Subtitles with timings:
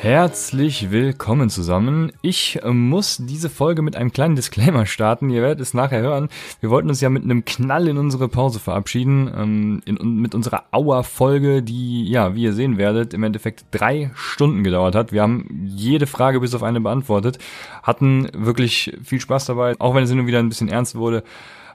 [0.00, 2.12] Herzlich willkommen zusammen.
[2.22, 5.28] Ich äh, muss diese Folge mit einem kleinen Disclaimer starten.
[5.28, 6.28] Ihr werdet es nachher hören.
[6.60, 9.30] Wir wollten uns ja mit einem Knall in unsere Pause verabschieden.
[9.36, 14.62] Ähm, in, mit unserer Auer-Folge, die, ja, wie ihr sehen werdet, im Endeffekt drei Stunden
[14.62, 15.12] gedauert hat.
[15.12, 17.38] Wir haben jede Frage bis auf eine beantwortet.
[17.82, 21.24] Hatten wirklich viel Spaß dabei, auch wenn es hin und wieder ein bisschen ernst wurde.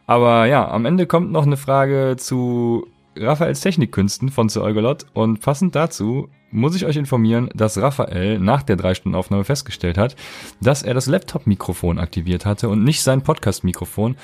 [0.07, 5.39] Aber ja, am Ende kommt noch eine Frage zu Raphaels Technikkünsten von Sir Eugolot und
[5.41, 10.15] passend dazu muss ich euch informieren, dass Raphael nach der 3-Stunden-Aufnahme festgestellt hat,
[10.61, 14.15] dass er das Laptop-Mikrofon aktiviert hatte und nicht sein Podcast-Mikrofon.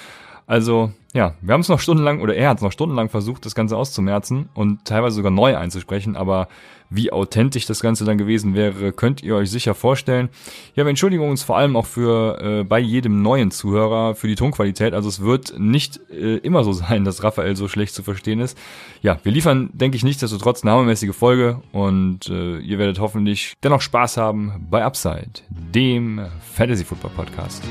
[0.45, 3.55] Also, ja, wir haben es noch stundenlang, oder er hat es noch stundenlang versucht, das
[3.55, 6.47] Ganze auszumerzen und teilweise sogar neu einzusprechen, aber
[6.89, 10.29] wie authentisch das Ganze dann gewesen wäre, könnt ihr euch sicher vorstellen.
[10.75, 14.35] Ja, wir entschuldigen uns vor allem auch für äh, bei jedem neuen Zuhörer für die
[14.35, 14.93] Tonqualität.
[14.93, 18.57] Also es wird nicht äh, immer so sein, dass Raphael so schlecht zu verstehen ist.
[19.01, 23.81] Ja, wir liefern, denke ich, nichtsdestotrotz eine hammermäßige Folge und äh, ihr werdet hoffentlich dennoch
[23.81, 26.21] Spaß haben bei Upside, dem
[26.53, 27.63] Fantasy Football Podcast.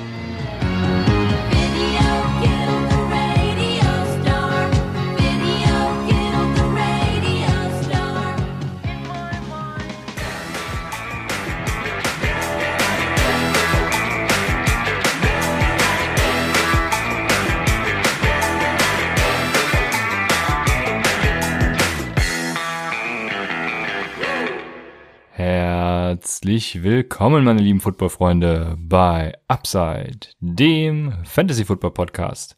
[25.91, 32.57] Herzlich willkommen, meine lieben Footballfreunde, bei Upside, dem Fantasy Football Podcast.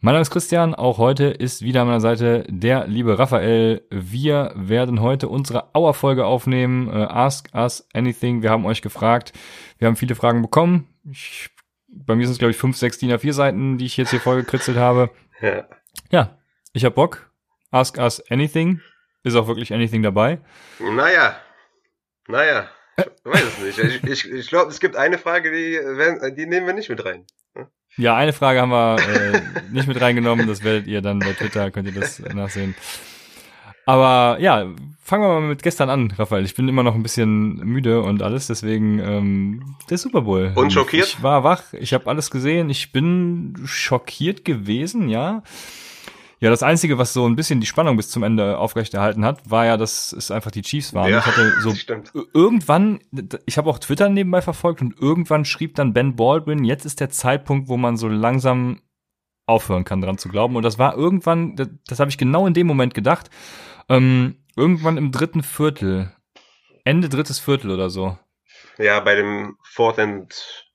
[0.00, 3.86] Mein Name ist Christian, auch heute ist wieder an meiner Seite der liebe Raphael.
[3.90, 8.42] Wir werden heute unsere Auer-Folge aufnehmen, äh, Ask Us Anything.
[8.42, 9.32] Wir haben euch gefragt,
[9.78, 10.88] wir haben viele Fragen bekommen.
[11.08, 11.50] Ich,
[11.86, 14.20] bei mir sind es, glaube ich, fünf, sechs DIN A4 Seiten, die ich jetzt hier
[14.20, 15.10] vollgekritzelt habe.
[15.40, 15.68] Ja.
[16.10, 16.38] ja,
[16.72, 17.30] ich hab Bock.
[17.70, 18.80] Ask Us Anything.
[19.22, 20.40] Ist auch wirklich Anything dabei.
[20.80, 21.36] Naja,
[22.28, 23.78] naja, ich weiß es nicht.
[23.78, 25.78] Ich, ich, ich glaube, es gibt eine Frage, die,
[26.34, 27.24] die nehmen wir nicht mit rein.
[27.96, 29.40] Ja, eine Frage haben wir äh,
[29.72, 30.46] nicht mit reingenommen.
[30.46, 32.74] Das werdet ihr dann bei Twitter, könnt ihr das nachsehen.
[33.86, 34.66] Aber ja,
[35.02, 36.44] fangen wir mal mit gestern an, Raphael.
[36.44, 40.52] Ich bin immer noch ein bisschen müde und alles, deswegen ähm, der Super Bowl.
[40.56, 41.06] Und schockiert?
[41.06, 42.68] Ich war wach, ich habe alles gesehen.
[42.68, 45.42] Ich bin schockiert gewesen, ja.
[46.38, 49.64] Ja, das Einzige, was so ein bisschen die Spannung bis zum Ende aufrechterhalten hat, war
[49.64, 51.10] ja, dass es einfach die Chiefs waren.
[51.10, 51.72] Ja, ich hatte so
[52.34, 53.00] irgendwann,
[53.46, 57.08] ich habe auch Twitter nebenbei verfolgt und irgendwann schrieb dann Ben Baldwin, jetzt ist der
[57.08, 58.82] Zeitpunkt, wo man so langsam
[59.46, 60.56] aufhören kann, dran zu glauben.
[60.56, 63.30] Und das war irgendwann, das, das habe ich genau in dem Moment gedacht,
[63.88, 66.12] ähm, irgendwann im dritten Viertel,
[66.84, 68.18] Ende drittes Viertel oder so.
[68.78, 70.65] Ja, bei dem Fourth and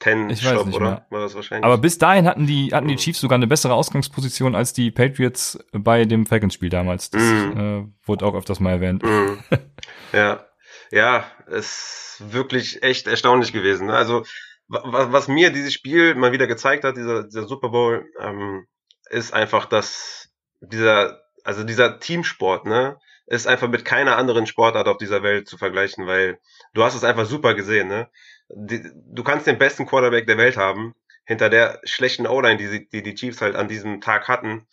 [0.00, 0.80] Ten ich Shop, oder?
[0.80, 1.06] Mehr.
[1.10, 1.64] War das wahrscheinlich.
[1.64, 5.58] Aber bis dahin hatten die, hatten die Chiefs sogar eine bessere Ausgangsposition als die Patriots
[5.72, 7.10] bei dem Falcons-Spiel damals.
[7.10, 7.58] Das mm.
[7.58, 9.02] äh, wurde auch öfters mal erwähnt.
[9.02, 9.38] Mm.
[10.16, 10.44] ja.
[10.90, 13.86] Ja, ist wirklich echt erstaunlich gewesen.
[13.86, 13.94] Ne?
[13.94, 14.24] Also,
[14.68, 18.66] was, was mir dieses Spiel mal wieder gezeigt hat, dieser, dieser Super Bowl, ähm,
[19.10, 22.96] ist einfach, dass dieser, also dieser Teamsport, ne,
[23.26, 26.38] ist einfach mit keiner anderen Sportart auf dieser Welt zu vergleichen, weil
[26.74, 28.08] du hast es einfach super gesehen, ne?
[28.54, 30.94] Die, du kannst den besten Quarterback der Welt haben,
[31.24, 34.66] hinter der schlechten O-Line, die, die die Chiefs halt an diesem Tag hatten,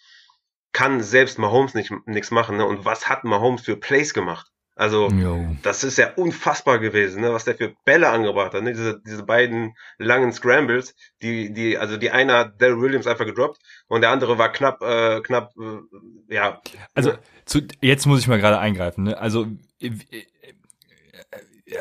[0.71, 2.57] kann selbst Mahomes nicht nichts machen.
[2.57, 2.65] Ne?
[2.65, 4.51] Und was hat Mahomes für Plays gemacht?
[4.75, 5.55] Also, Yo.
[5.63, 7.33] das ist ja unfassbar gewesen, ne?
[7.33, 8.61] was der für Bälle angebracht hat.
[8.61, 8.73] Ne?
[8.73, 13.59] Diese, diese beiden langen Scrambles, die, die, also die eine hat Daryl Williams einfach gedroppt
[13.87, 16.61] und der andere war knapp, äh, knapp, äh, ja.
[16.93, 17.13] Also,
[17.45, 19.05] zu, jetzt muss ich mal gerade eingreifen.
[19.05, 19.17] Ne?
[19.17, 19.47] Also,
[19.81, 20.25] äh, äh,
[21.65, 21.79] äh,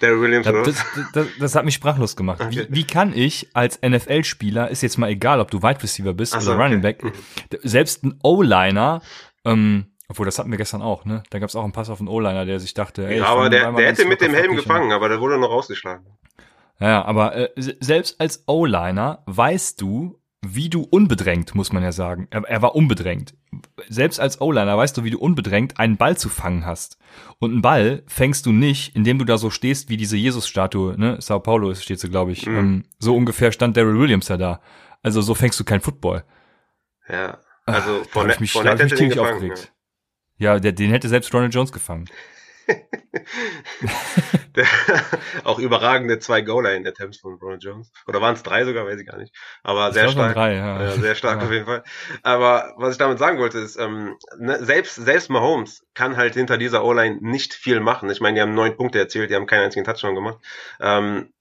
[0.00, 2.40] Daryl Williams, das, das, das, das, hat mich sprachlos gemacht.
[2.40, 2.66] Okay.
[2.68, 6.34] Wie, wie kann ich als NFL-Spieler, ist jetzt mal egal, ob du Wide Receiver bist
[6.34, 7.02] Ach oder so, Running Back,
[7.62, 9.02] selbst ein O-Liner,
[9.44, 11.22] ähm, obwohl das hatten wir gestern auch, ne?
[11.30, 13.50] Da gab es auch einen Pass auf einen O-Liner, der sich dachte, ey, Ja, aber
[13.50, 16.06] der, der hätte mit dem Helm gefangen, aber der wurde noch rausgeschlagen.
[16.78, 20.20] Ja, aber äh, selbst als O-Liner weißt du,
[20.54, 22.28] wie du unbedrängt, muss man ja sagen.
[22.30, 23.34] Er, er war unbedrängt.
[23.88, 26.98] Selbst als O-Liner weißt du, wie du unbedrängt einen Ball zu fangen hast.
[27.38, 31.16] Und einen Ball fängst du nicht, indem du da so stehst wie diese Jesus-Statue, ne?
[31.20, 32.46] Sao Paulo steht sie, glaube ich.
[32.46, 32.56] Mhm.
[32.56, 34.60] Ähm, so ungefähr stand Daryl Williams ja da.
[35.02, 36.24] Also so fängst du kein Football.
[37.08, 39.72] Ja, also Ach, da hab ich mich, da hab ich mich ziemlich aufgeregt.
[40.38, 42.06] Ja, ja der, den hätte selbst Ronald Jones gefangen.
[45.44, 47.92] auch überragende zwei Goal-Line-Attempts von Ronald Jones.
[48.06, 49.34] Oder waren es drei sogar, weiß ich gar nicht.
[49.62, 50.34] Aber sehr stark.
[50.34, 50.82] Drei, ja.
[50.82, 50.92] ja.
[50.92, 51.46] sehr stark ja.
[51.46, 51.84] auf jeden Fall.
[52.22, 56.58] Aber was ich damit sagen wollte, ist, ähm, ne, selbst, selbst Mahomes kann halt hinter
[56.58, 58.10] dieser O-Line nicht viel machen.
[58.10, 60.38] Ich meine, die haben neun Punkte erzielt, die haben keinen einzigen Touchdown gemacht.
[60.80, 61.32] Ähm,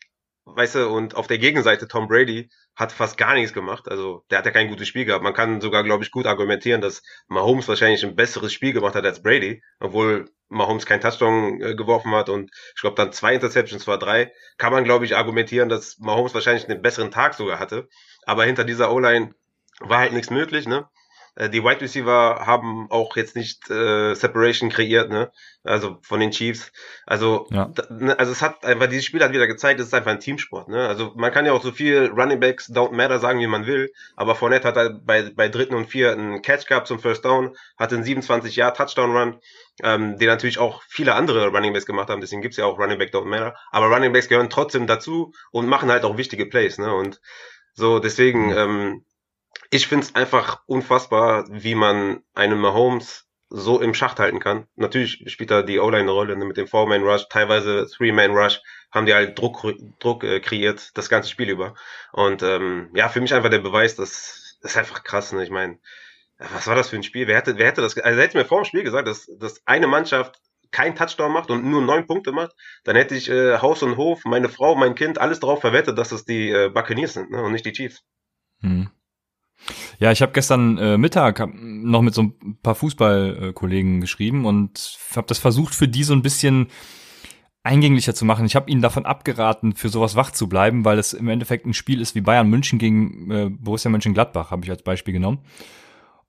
[0.45, 3.87] weißt du, und auf der Gegenseite Tom Brady hat fast gar nichts gemacht.
[3.87, 5.23] Also der hat ja kein gutes Spiel gehabt.
[5.23, 9.05] Man kann sogar, glaube ich, gut argumentieren, dass Mahomes wahrscheinlich ein besseres Spiel gemacht hat
[9.05, 13.87] als Brady, obwohl Mahomes kein Touchdown äh, geworfen hat und ich glaube dann zwei Interceptions,
[13.87, 14.31] war drei.
[14.57, 17.87] Kann man, glaube ich, argumentieren, dass Mahomes wahrscheinlich einen besseren Tag sogar hatte.
[18.25, 19.33] Aber hinter dieser O-Line
[19.79, 20.87] war halt nichts möglich, ne?
[21.35, 25.31] Äh, die Wide Receiver haben auch jetzt nicht äh, Separation kreiert, ne?
[25.63, 26.71] Also von den Chiefs.
[27.05, 27.71] Also, ja.
[27.89, 30.69] Ne, also es hat einfach, dieses Spiel hat wieder gezeigt, es ist einfach ein Teamsport,
[30.69, 30.87] ne?
[30.87, 33.91] Also man kann ja auch so viel Running Backs don't matter sagen, wie man will,
[34.15, 37.55] aber Fournette hat halt bei, bei dritten und vier einen Catch gehabt zum First Down,
[37.77, 39.39] hatte einen 27 Jahr Touchdown Run,
[39.83, 42.97] ähm, den natürlich auch viele andere Running Backs gemacht haben, deswegen gibt's ja auch Running
[42.97, 46.77] Back don't matter, aber Running Backs gehören trotzdem dazu und machen halt auch wichtige Plays,
[46.77, 46.93] ne?
[46.93, 47.19] Und
[47.73, 49.05] so, deswegen, ähm,
[49.75, 54.67] ich finde es einfach unfassbar, wie man einen Mahomes so im Schacht halten kann.
[54.75, 58.61] Natürlich spielt da die O-Line eine Rolle ne, mit dem Four-Man-Rush, teilweise Three-Man-Rush,
[58.91, 59.65] haben die halt Druck,
[59.99, 61.75] Druck äh, kreiert, das ganze Spiel über.
[62.11, 65.31] Und ähm, ja, für mich einfach der Beweis, dass das ist einfach krass.
[65.33, 65.43] Ne?
[65.43, 65.77] Ich meine,
[66.37, 67.27] was war das für ein Spiel?
[67.27, 67.97] Wer hätte, wer hätte das?
[67.97, 70.41] Also hätte mir vor dem Spiel gesagt, dass, dass eine Mannschaft
[70.71, 74.25] keinen Touchdown macht und nur neun Punkte macht, dann hätte ich äh, Haus und Hof,
[74.25, 77.43] meine Frau, mein Kind, alles darauf verwettet, dass es die äh, Buccaneers sind ne?
[77.43, 78.03] und nicht die Chiefs.
[78.61, 78.89] Hm.
[79.99, 85.27] Ja, ich habe gestern äh, Mittag noch mit so ein paar Fußballkollegen geschrieben und habe
[85.27, 86.67] das versucht für die so ein bisschen
[87.63, 88.45] eingänglicher zu machen.
[88.45, 91.73] Ich habe ihnen davon abgeraten, für sowas wach zu bleiben, weil es im Endeffekt ein
[91.73, 95.39] Spiel ist wie Bayern München gegen äh, Borussia Mönchengladbach, habe ich als Beispiel genommen.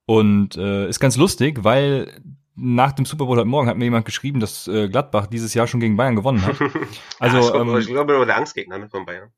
[0.06, 2.23] Und äh, ist ganz lustig, weil
[2.55, 5.67] nach dem Super Bowl heute Morgen hat mir jemand geschrieben, dass äh, Gladbach dieses Jahr
[5.67, 6.56] schon gegen Bayern gewonnen hat.
[7.19, 9.31] Also ja, ich glaube, ähm, ich glaube der Angstgegner ne, von Bayern.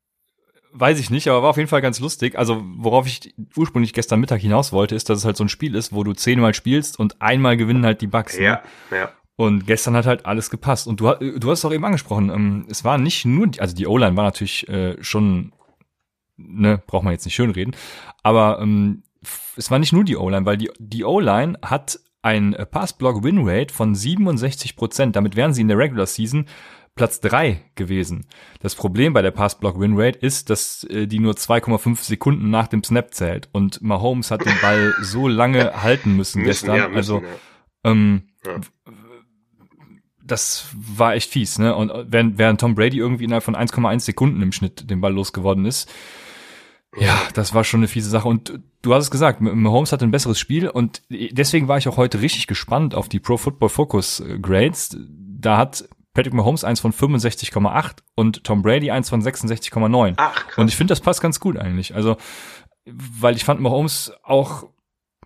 [0.80, 2.38] Weiß ich nicht, aber war auf jeden Fall ganz lustig.
[2.38, 5.74] Also, worauf ich ursprünglich gestern Mittag hinaus wollte, ist, dass es halt so ein Spiel
[5.74, 8.38] ist, wo du zehnmal spielst und einmal gewinnen halt die Bugs.
[8.38, 8.44] Ne?
[8.44, 9.10] Ja, ja.
[9.34, 10.86] Und gestern hat halt alles gepasst.
[10.86, 13.74] Und du, du hast es auch eben angesprochen, ähm, es war nicht nur, die, also
[13.74, 15.52] die O-Line war natürlich äh, schon,
[16.36, 17.76] ne, braucht man jetzt nicht schön reden,
[18.22, 19.02] aber ähm,
[19.56, 24.76] es war nicht nur die O-Line, weil die, die O-Line hat ein Pass-Block-Win-Rate von 67
[24.76, 25.16] Prozent.
[25.16, 26.46] Damit wären sie in der Regular Season
[26.98, 28.26] Platz drei gewesen.
[28.60, 33.14] Das Problem bei der Pass-Block-Win-Rate ist, dass äh, die nur 2,5 Sekunden nach dem Snap
[33.14, 33.48] zählt.
[33.52, 36.76] Und Mahomes hat den Ball so lange halten müssen, müssen gestern.
[36.76, 37.90] Ja, müssen, also ja.
[37.90, 38.60] Ähm, ja.
[40.22, 41.58] das war echt fies.
[41.58, 41.74] Ne?
[41.74, 45.64] Und während, während Tom Brady irgendwie innerhalb von 1,1 Sekunden im Schnitt den Ball losgeworden
[45.64, 45.88] ist,
[46.96, 48.28] ja, das war schon eine fiese Sache.
[48.28, 51.96] Und du hast es gesagt, Mahomes hatte ein besseres Spiel und deswegen war ich auch
[51.96, 54.96] heute richtig gespannt auf die Pro Football Focus äh, Grades.
[54.98, 60.14] Da hat Patrick Mahomes eins von 65,8 und Tom Brady eins von 66,9.
[60.16, 60.58] Ach, krass.
[60.58, 61.94] Und ich finde, das passt ganz gut eigentlich.
[61.94, 62.16] Also,
[62.86, 64.68] weil ich fand Mahomes auch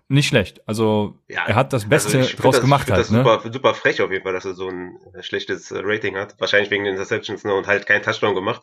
[0.09, 0.61] nicht schlecht.
[0.67, 2.83] Also ja, er hat das Beste also draus das, gemacht.
[2.87, 3.19] Ich halt, das ne?
[3.19, 6.39] super, super frech auf jeden Fall, dass er so ein äh, schlechtes äh, Rating hat.
[6.39, 8.61] Wahrscheinlich wegen den Interceptions ne, und halt keinen Touchdown gemacht.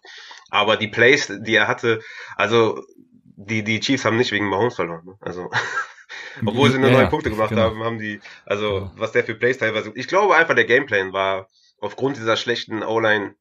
[0.51, 2.01] Aber die Plays, die er hatte,
[2.37, 2.85] also
[3.25, 5.05] die, die Chiefs haben nicht wegen Mahomes verloren.
[5.05, 5.15] Ne?
[5.21, 5.51] Also
[6.47, 7.63] obwohl sie nur ja, neun Punkte gemacht genau.
[7.63, 8.93] haben, haben die, also ja.
[8.97, 9.93] was der für Plays teilweise.
[9.95, 11.49] Ich glaube einfach, der Gameplan war
[11.81, 13.35] aufgrund dieser schlechten O-Line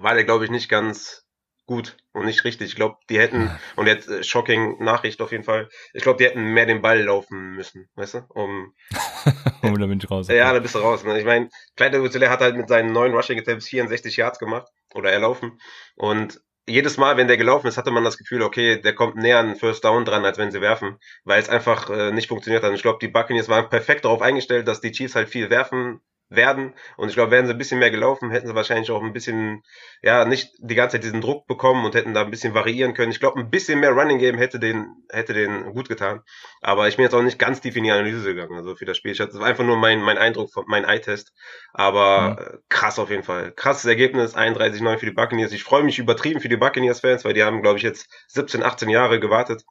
[0.00, 1.26] war der, glaube ich, nicht ganz
[1.66, 2.68] gut und nicht richtig.
[2.68, 6.24] Ich glaube, die hätten, und jetzt äh, shocking Nachricht auf jeden Fall, ich glaube, die
[6.24, 8.18] hätten mehr den Ball laufen müssen, weißt du?
[8.28, 8.74] Um,
[9.62, 10.28] um da bin ich raus.
[10.28, 11.04] Ja, da bist du raus.
[11.04, 11.18] Ne?
[11.18, 15.10] Ich meine, Clyde Edwards hat halt mit seinen neuen Rushing Attempts 64 Yards gemacht oder
[15.10, 15.60] erlaufen
[15.96, 19.38] und jedes Mal, wenn der gelaufen ist, hatte man das Gefühl, okay, der kommt näher
[19.38, 22.70] an First Down dran, als wenn sie werfen, weil es einfach äh, nicht funktioniert hat.
[22.70, 26.00] Und ich glaube, die Buccaneers waren perfekt darauf eingestellt, dass die Chiefs halt viel werfen
[26.28, 26.74] werden.
[26.96, 29.62] Und ich glaube, wären sie ein bisschen mehr gelaufen, hätten sie wahrscheinlich auch ein bisschen,
[30.02, 33.12] ja, nicht die ganze Zeit diesen Druck bekommen und hätten da ein bisschen variieren können.
[33.12, 36.22] Ich glaube, ein bisschen mehr Running Game hätte den, hätte den gut getan.
[36.60, 38.96] Aber ich bin jetzt auch nicht ganz tief in die Analyse gegangen, also für das
[38.96, 39.14] Spiel.
[39.14, 41.32] Das war einfach nur mein, mein Eindruck, von, mein Eye-Test.
[41.72, 42.58] Aber mhm.
[42.68, 43.52] krass auf jeden Fall.
[43.52, 45.52] Krasses Ergebnis, 31-9 für die Buccaneers.
[45.52, 48.88] Ich freue mich übertrieben für die Buccaneers-Fans, weil die haben, glaube ich, jetzt 17, 18
[48.88, 49.64] Jahre gewartet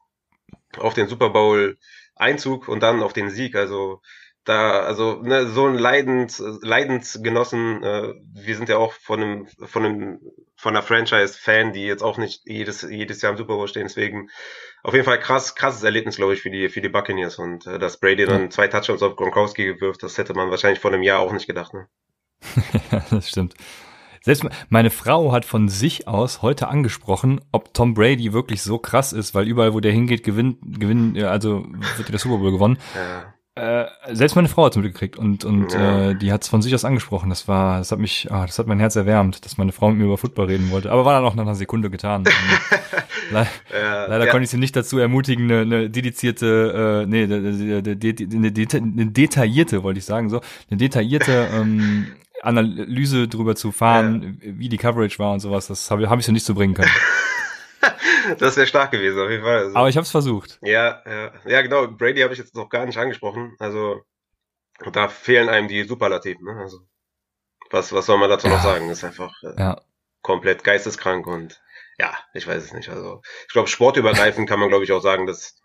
[0.78, 1.76] auf den Super Bowl
[2.16, 3.54] Einzug und dann auf den Sieg.
[3.54, 4.00] Also
[4.46, 9.84] da, also ne, so ein Leidens, Leidensgenossen, äh, wir sind ja auch von einem, von
[9.84, 10.20] einem,
[10.56, 14.30] von einer Franchise-Fan, die jetzt auch nicht jedes, jedes Jahr im Super Bowl stehen, deswegen
[14.84, 17.78] auf jeden Fall krass, krasses Erlebnis, glaube ich, für die, für die Buccaneers und äh,
[17.78, 21.18] dass Brady dann zwei Touchdowns auf Gronkowski gewirft, das hätte man wahrscheinlich vor einem Jahr
[21.18, 21.88] auch nicht gedacht, ne?
[22.92, 23.54] ja, das stimmt.
[24.22, 29.12] Selbst meine Frau hat von sich aus heute angesprochen, ob Tom Brady wirklich so krass
[29.12, 31.64] ist, weil überall, wo der hingeht, gewinnt, gewinnt, also
[31.96, 32.78] wird der Super Bowl gewonnen.
[32.94, 33.35] Ja.
[33.56, 36.10] Äh, selbst meine Frau hat's mitgekriegt und und ja.
[36.10, 37.30] äh, die hat's von sich aus angesprochen.
[37.30, 39.98] Das war, das hat mich, ah, das hat mein Herz erwärmt, dass meine Frau mit
[39.98, 40.92] mir über Football reden wollte.
[40.92, 42.24] Aber war dann auch nach einer Sekunde getan.
[43.30, 44.30] Le ja, leider ja.
[44.30, 48.40] konnte ich sie nicht dazu ermutigen, eine, eine dedizierte, äh, nee, eine, eine,
[48.74, 52.08] eine detaillierte, wollte ich sagen, so, eine detaillierte ähm,
[52.42, 55.66] Analyse drüber zu fahren, wie die Coverage war und sowas.
[55.66, 56.90] Das habe hab ich so nicht so bringen können.
[58.38, 59.58] das wäre stark gewesen, auf jeden Fall.
[59.58, 60.58] Also, Aber ich habe es versucht.
[60.62, 61.86] Ja, ja, ja, genau.
[61.88, 63.56] Brady habe ich jetzt noch gar nicht angesprochen.
[63.58, 64.02] Also
[64.92, 66.44] da fehlen einem die Superlativen.
[66.44, 66.60] Ne?
[66.60, 66.80] Also
[67.70, 68.54] was, was soll man dazu ja.
[68.54, 68.88] noch sagen?
[68.88, 69.80] Das ist einfach äh, ja.
[70.22, 71.60] komplett geisteskrank und
[71.98, 72.90] ja, ich weiß es nicht.
[72.90, 75.60] Also ich glaube, sportübergreifend kann man, glaube ich, auch sagen, dass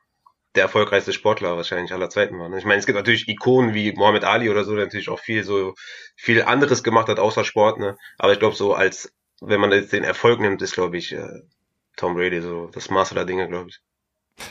[0.56, 2.50] der erfolgreichste Sportler wahrscheinlich aller Zeiten war.
[2.50, 2.58] Ne?
[2.58, 5.44] Ich meine, es gibt natürlich Ikonen wie Mohammed Ali oder so, der natürlich auch viel
[5.44, 5.74] so
[6.16, 7.80] viel anderes gemacht hat außer Sport.
[7.80, 7.98] Ne?
[8.18, 11.42] Aber ich glaube, so als wenn man jetzt den Erfolg nimmt, ist glaube ich äh,
[11.98, 13.82] Tom Brady so das Maß der Dinge, glaube ich.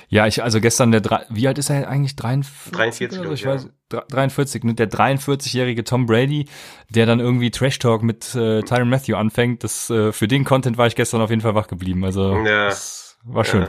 [0.08, 2.16] Ja, ich, also gestern der, wie alt ist er eigentlich?
[2.16, 2.72] 43?
[2.72, 4.74] 43, ich, ich weiß, 43, ne?
[4.74, 6.46] der 43-jährige Tom Brady,
[6.90, 10.78] der dann irgendwie Trash Talk mit äh, Tyron Matthew anfängt, das, äh, für den Content
[10.78, 12.66] war ich gestern auf jeden Fall wach geblieben, also, ja.
[12.66, 13.62] das war schön.
[13.62, 13.68] Ja.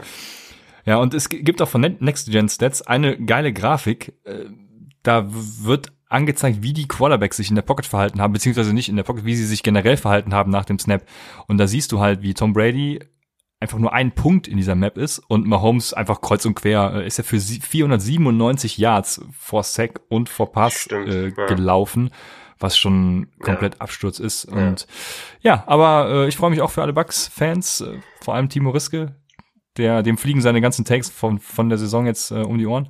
[0.86, 4.46] ja, und es gibt auch von Next Gen Stats eine geile Grafik, äh,
[5.04, 8.98] da wird angezeigt, wie die Quarterbacks sich in der Pocket verhalten haben, beziehungsweise nicht in
[8.98, 11.06] der Pocket, wie sie sich generell verhalten haben nach dem Snap.
[11.48, 13.00] Und da siehst du halt, wie Tom Brady
[13.62, 17.08] einfach nur ein Punkt in dieser Map ist und Mahomes einfach kreuz und quer äh,
[17.08, 21.46] ist er für 497 Yards vor Sack und vor Pass Stimmt, äh, ja.
[21.46, 22.10] gelaufen,
[22.60, 23.82] was schon komplett ja.
[23.82, 24.50] Absturz ist.
[24.50, 24.58] Ja.
[24.58, 24.88] Und
[25.42, 29.16] ja, aber äh, ich freue mich auch für alle Bucks-Fans, äh, vor allem Timo Riske,
[29.78, 32.90] der dem fliegen seine ganzen Takes von, von der Saison jetzt äh, um die Ohren.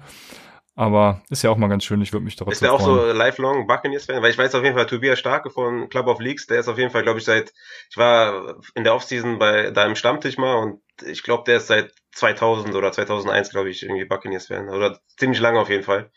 [0.81, 3.11] Aber ist ja auch mal ganz schön, ich würde mich trotzdem Ist der auch so
[3.11, 4.23] lifelong Buccaneers-Fan?
[4.23, 6.79] Weil ich weiß auf jeden Fall, Tobias Starke von Club of Leagues, der ist auf
[6.79, 7.53] jeden Fall, glaube ich, seit,
[7.91, 11.93] ich war in der Offseason bei deinem Stammtisch mal und ich glaube, der ist seit
[12.13, 14.69] 2000 oder 2001, glaube ich, irgendwie Buccaneers-Fan.
[14.69, 16.09] Oder ziemlich lange auf jeden Fall.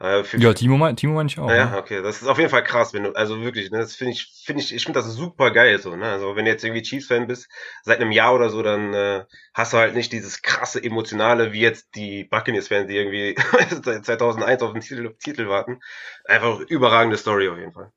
[0.00, 1.50] Äh, ja, Timo meine Timo mein ich auch.
[1.50, 1.76] Ja, ne?
[1.76, 4.42] okay, das ist auf jeden Fall krass, wenn du, also wirklich, ne, das finde ich,
[4.44, 7.26] finde ich, ich finde das super geil so, ne, also wenn du jetzt irgendwie Chiefs-Fan
[7.26, 7.48] bist,
[7.82, 9.24] seit einem Jahr oder so, dann äh,
[9.54, 13.34] hast du halt nicht dieses krasse emotionale, wie jetzt die Buccaneers-Fans, die irgendwie
[13.82, 15.80] seit 2001 auf den Titel, Titel warten.
[16.26, 17.90] Einfach überragende Story auf jeden Fall.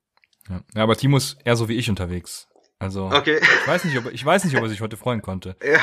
[0.74, 2.51] Ja aber Timo ist eher so wie ich unterwegs.
[2.82, 3.40] Also okay.
[3.40, 5.56] ich weiß nicht, ob ich weiß nicht, ob er sich heute freuen konnte.
[5.64, 5.80] ja,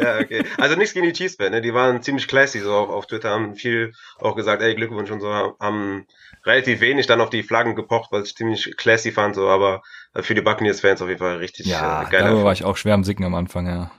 [0.00, 0.42] ja okay.
[0.56, 1.60] Also nichts gegen die Chiefs ne?
[1.60, 5.20] Die waren ziemlich classy so auf, auf Twitter, haben viel auch gesagt, ey Glückwunsch und
[5.20, 6.06] so, haben
[6.46, 9.82] relativ wenig dann auf die Flaggen gepocht, was ich ziemlich classy fand so, aber
[10.14, 12.22] für die Buccaneers Fans auf jeden Fall richtig ja, äh, geil.
[12.22, 13.90] Ja, war ich auch schwer am Sicken am Anfang, ja.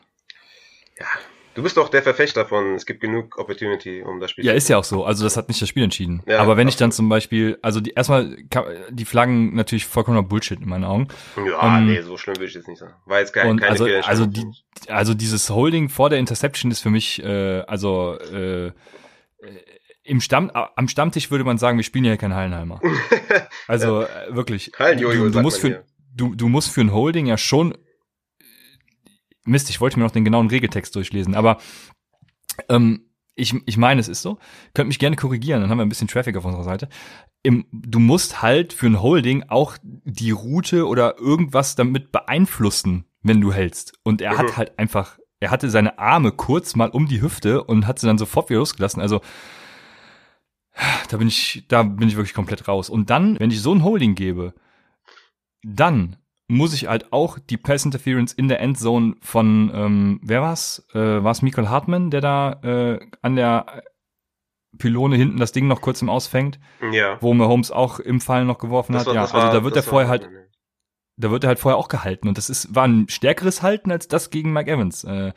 [0.99, 1.05] Ja,
[1.55, 4.69] Du bist doch der Verfechter von, es gibt genug Opportunity, um das Spiel Ja, ist
[4.69, 5.03] ja auch so.
[5.03, 6.21] Also das hat nicht das Spiel entschieden.
[6.27, 8.37] Ja, Aber wenn ich dann zum Beispiel, also die, erstmal,
[8.89, 11.07] die Flaggen natürlich vollkommener Bullshit in meinen Augen.
[11.35, 12.93] Ja, ähm, nee, so schlimm will ich jetzt nicht sagen.
[13.05, 14.45] War jetzt kein, keine also, also die,
[14.87, 18.71] also dieses Holding vor der Interception ist für mich, äh, also, äh,
[20.03, 22.79] im Stamm, am Stammtisch würde man sagen, wir spielen ja kein Hallenheimer.
[23.67, 24.07] Also ja.
[24.07, 24.71] äh, wirklich.
[24.79, 25.83] Hallenjojo, du, du musst für,
[26.15, 27.77] du, du musst für ein Holding ja schon
[29.45, 31.57] Mist, ich wollte mir noch den genauen Regeltext durchlesen, aber
[32.67, 34.37] ähm, ich, ich meine, es ist so.
[34.73, 36.89] Könnt mich gerne korrigieren, dann haben wir ein bisschen Traffic auf unserer Seite.
[37.41, 43.39] Im, du musst halt für ein Holding auch die Route oder irgendwas damit beeinflussen, wenn
[43.39, 43.93] du hältst.
[44.03, 44.37] Und er mhm.
[44.37, 48.07] hat halt einfach, er hatte seine Arme kurz mal um die Hüfte und hat sie
[48.07, 49.01] dann sofort wieder losgelassen.
[49.01, 49.21] Also
[51.09, 52.89] da bin ich, da bin ich wirklich komplett raus.
[52.89, 54.53] Und dann, wenn ich so ein Holding gebe,
[55.63, 56.17] dann
[56.49, 60.85] muss ich halt auch die Pass Interference in der Endzone von, ähm, wer war's?
[60.93, 63.83] Äh, war es Michael Hartmann, der da äh, an der
[64.77, 66.59] Pylone hinten das Ding noch kurz im Ausfängt?
[66.91, 67.21] Ja.
[67.21, 69.05] Wo Mahomes auch im Fall noch geworfen hat.
[69.05, 70.27] War, ja, also war, da wird er vorher halt,
[71.17, 74.07] da wird er halt vorher auch gehalten und das ist, war ein stärkeres Halten als
[74.07, 75.03] das gegen Mike Evans.
[75.03, 75.33] Äh,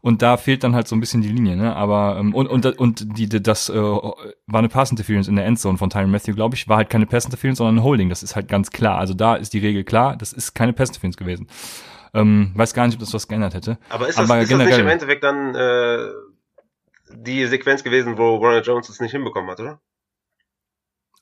[0.00, 1.74] und da fehlt dann halt so ein bisschen die Linie, ne?
[1.74, 5.78] Aber ähm, und und und die das äh, war eine Pass Interference in der Endzone
[5.78, 8.08] von Tyron Matthew, glaube ich, war halt keine Pass Interference, sondern ein Holding.
[8.08, 8.98] Das ist halt ganz klar.
[8.98, 10.16] Also da ist die Regel klar.
[10.16, 11.48] Das ist keine Pass Interference gewesen.
[12.14, 13.78] Ähm, weiß gar nicht, ob das was geändert hätte.
[13.90, 16.08] Aber ist das, Aber ist das nicht im Endeffekt dann äh,
[17.14, 19.80] die Sequenz gewesen, wo Ronald Jones es nicht hinbekommen hat, oder?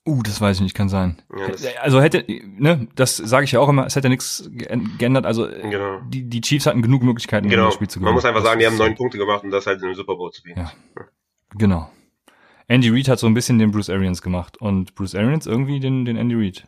[0.06, 1.20] Uh, das weiß ich nicht, kann sein.
[1.36, 1.48] Ja,
[1.82, 5.26] also hätte, ne, das sage ich ja auch immer, es hätte nichts geändert.
[5.26, 6.00] Also genau.
[6.08, 7.66] die, die Chiefs hatten genug Möglichkeiten, genau.
[7.66, 8.10] das Spiel zu gewinnen.
[8.10, 10.14] Man muss einfach sagen, die haben neun Punkte gemacht und das halt in einem Super
[10.14, 10.60] Bowl zu bieten.
[10.60, 10.72] Ja.
[11.54, 11.90] Genau.
[12.68, 16.04] Andy Reid hat so ein bisschen den Bruce Arians gemacht und Bruce Arians irgendwie den,
[16.04, 16.64] den Andy Reid.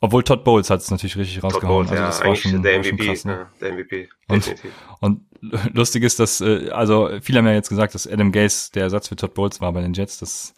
[0.00, 1.86] Obwohl Todd Bowles hat es natürlich richtig Todd rausgehauen.
[1.86, 3.32] Bowles, also das ja, war schon, der MVP, schon krass, ne?
[3.32, 4.08] ja, der MVP.
[4.28, 4.54] Und,
[5.00, 5.20] und
[5.74, 9.08] lustig ist, dass, äh, also viele haben ja jetzt gesagt, dass Adam Gase der Ersatz
[9.08, 10.18] für Todd Bowles war bei den Jets.
[10.18, 10.54] Das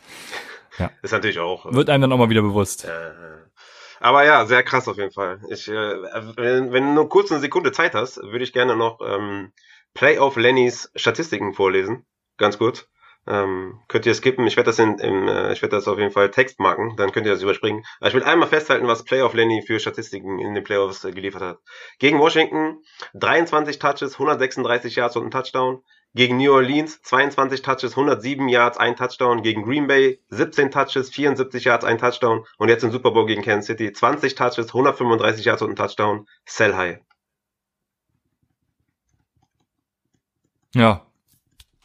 [0.78, 0.90] ja.
[1.02, 1.66] Ist natürlich auch.
[1.66, 2.84] Äh, Wird einem dann auch mal wieder bewusst.
[2.84, 3.12] Äh,
[4.00, 5.40] aber ja, sehr krass auf jeden Fall.
[5.50, 5.72] Ich, äh,
[6.36, 9.52] wenn, wenn du nur kurz eine Sekunde Zeit hast, würde ich gerne noch ähm,
[9.94, 12.04] Playoff Lennys Statistiken vorlesen.
[12.36, 12.86] Ganz kurz.
[13.28, 14.46] Ähm, könnt ihr skippen.
[14.46, 17.10] Ich werde das in, im, äh, ich werde das auf jeden Fall Text marken, dann
[17.10, 17.84] könnt ihr das überspringen.
[17.98, 21.42] Aber ich will einmal festhalten, was Playoff Lenny für Statistiken in den Playoffs äh, geliefert
[21.42, 21.58] hat.
[21.98, 22.78] Gegen Washington
[23.14, 25.82] 23 Touches, 136 Yards und ein Touchdown.
[26.16, 29.42] Gegen New Orleans 22 Touches, 107 Yards, ein Touchdown.
[29.42, 32.46] Gegen Green Bay 17 Touches, 74 Yards, ein Touchdown.
[32.56, 36.26] Und jetzt im Super Bowl gegen Kansas City 20 Touches, 135 Yards und ein Touchdown.
[36.46, 37.00] Sell high.
[40.74, 41.04] Ja.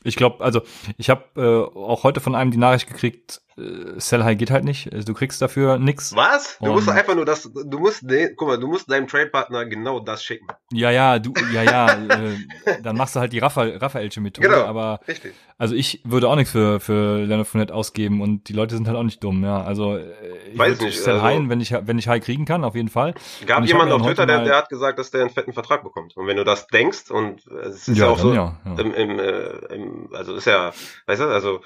[0.04, 0.62] Ich glaube, also
[0.98, 4.63] ich habe äh, auch heute von einem die Nachricht gekriegt, äh, Sell High geht halt
[4.63, 4.91] nicht.
[4.93, 6.15] Also, du kriegst dafür nix.
[6.15, 6.58] Was?
[6.60, 10.00] Du musst einfach nur das, du musst, nee, guck mal, du musst deinem Trade-Partner genau
[10.00, 10.48] das schicken.
[10.72, 14.63] Ja, ja, du, ja, ja, äh, dann machst du halt die Raphael, Raphaelsche Methode, Genau,
[14.63, 15.34] aber Richtig.
[15.58, 18.98] also ich würde auch nichts für, für Leonard Fournette ausgeben und die Leute sind halt
[18.98, 19.62] auch nicht dumm, ja.
[19.63, 20.05] Also äh,
[20.51, 22.75] ich Weiß würd nicht, Sell also- High, wenn ich, wenn ich High kriegen kann, auf
[22.75, 23.13] jeden Fall.
[23.46, 26.15] Gab jemand auf Twitter, der, der hat gesagt, dass der einen fetten Vertrag bekommt.
[26.15, 28.75] Und wenn du das denkst, und äh, es ist Ja, ja, auch so, ja, ja.
[28.79, 30.72] Im, im, äh, im, also ist ja,
[31.08, 31.62] weißt du, also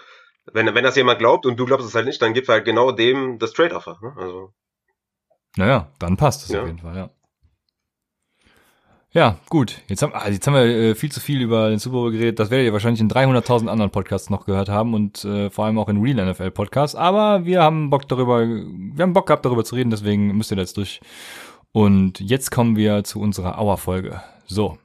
[0.51, 2.91] wenn, wenn das jemand glaubt und du glaubst es halt nicht, dann gibst halt genau
[2.91, 3.97] dem das Trade-Offer.
[4.01, 4.13] Ne?
[4.17, 4.53] Also,
[5.57, 6.61] Naja, dann passt es Ja.
[6.61, 7.09] auf jeden Fall, ja.
[9.11, 9.81] Ja, gut.
[9.87, 12.37] Jetzt haben, ah, jetzt haben wir äh, viel zu viel über den Super Bowl geredet.
[12.37, 15.79] Das werdet ihr wahrscheinlich in 300.000 anderen Podcasts noch gehört haben und äh, vor allem
[15.79, 16.97] auch in Real NFL Podcasts.
[16.97, 20.57] Aber wir haben Bock darüber, wir haben Bock gehabt darüber zu reden, deswegen müsst ihr
[20.57, 20.99] da jetzt durch.
[21.71, 24.21] Und jetzt kommen wir zu unserer Auer-Folge.
[24.47, 24.77] So.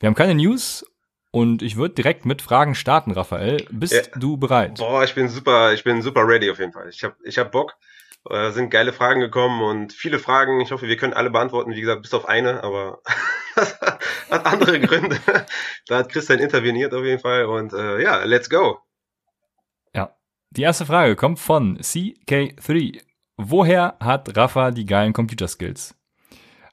[0.00, 0.86] Wir haben keine News
[1.32, 3.66] und ich würde direkt mit Fragen starten, Raphael.
[3.70, 4.02] Bist Ja.
[4.20, 4.78] du bereit?
[4.78, 6.88] boah, ich bin super, ich bin super ready auf jeden Fall.
[6.90, 7.74] Ich habe ich hab Bock.
[8.30, 10.60] Äh, sind geile Fragen gekommen und viele Fragen.
[10.60, 11.72] Ich hoffe, wir können alle beantworten.
[11.72, 13.00] Wie gesagt, bis auf eine, aber
[14.30, 15.18] hat andere Gründe.
[15.88, 17.46] da hat Christian interveniert auf jeden Fall.
[17.46, 18.78] Und äh, ja, let's go.
[19.92, 20.14] Ja.
[20.50, 23.00] Die erste Frage kommt von CK3.
[23.38, 25.96] Woher hat Rafa die geilen Computerskills?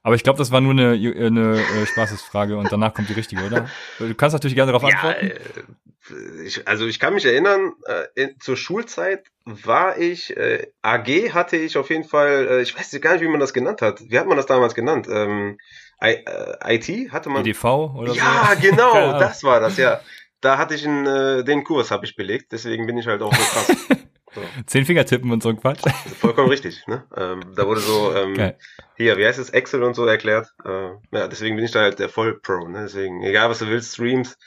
[0.10, 3.44] Aber ich glaube, das war nur eine, eine äh, Spaßesfrage und danach kommt die richtige,
[3.44, 3.70] oder?
[4.00, 5.28] Du kannst natürlich gerne darauf Ja, antworten.
[5.28, 11.32] äh, ich, also ich kann mich erinnern, äh, in, zur Schulzeit war ich, äh, AG
[11.36, 14.02] hatte ich auf jeden Fall, äh, ich weiß gar nicht, wie man das genannt hat.
[14.10, 15.08] Wie hat man das damals genannt?
[15.08, 15.60] Ähm,
[16.04, 17.46] I, äh, IT hatte man.
[17.46, 17.64] EDV
[17.96, 18.68] oder ja, so?
[18.68, 19.20] genau, Keine Ahnung.
[19.20, 20.02] das war das, ja.
[20.42, 23.32] Da hatte ich einen, äh, den Kurs habe ich belegt, deswegen bin ich halt auch
[23.36, 23.68] so krass.
[24.36, 25.82] so, Zehn Finger tippen und so ein Quatsch.
[26.20, 27.04] vollkommen richtig, ne?
[27.16, 28.58] Ähm, da wurde so, ähm, Geil.
[28.96, 30.54] hier, wie heißt es, Excel und so erklärt.
[30.64, 32.84] Äh, ja, deswegen bin ich da halt der Vollpro, ne?
[32.84, 34.38] Deswegen, egal was du willst, Streams,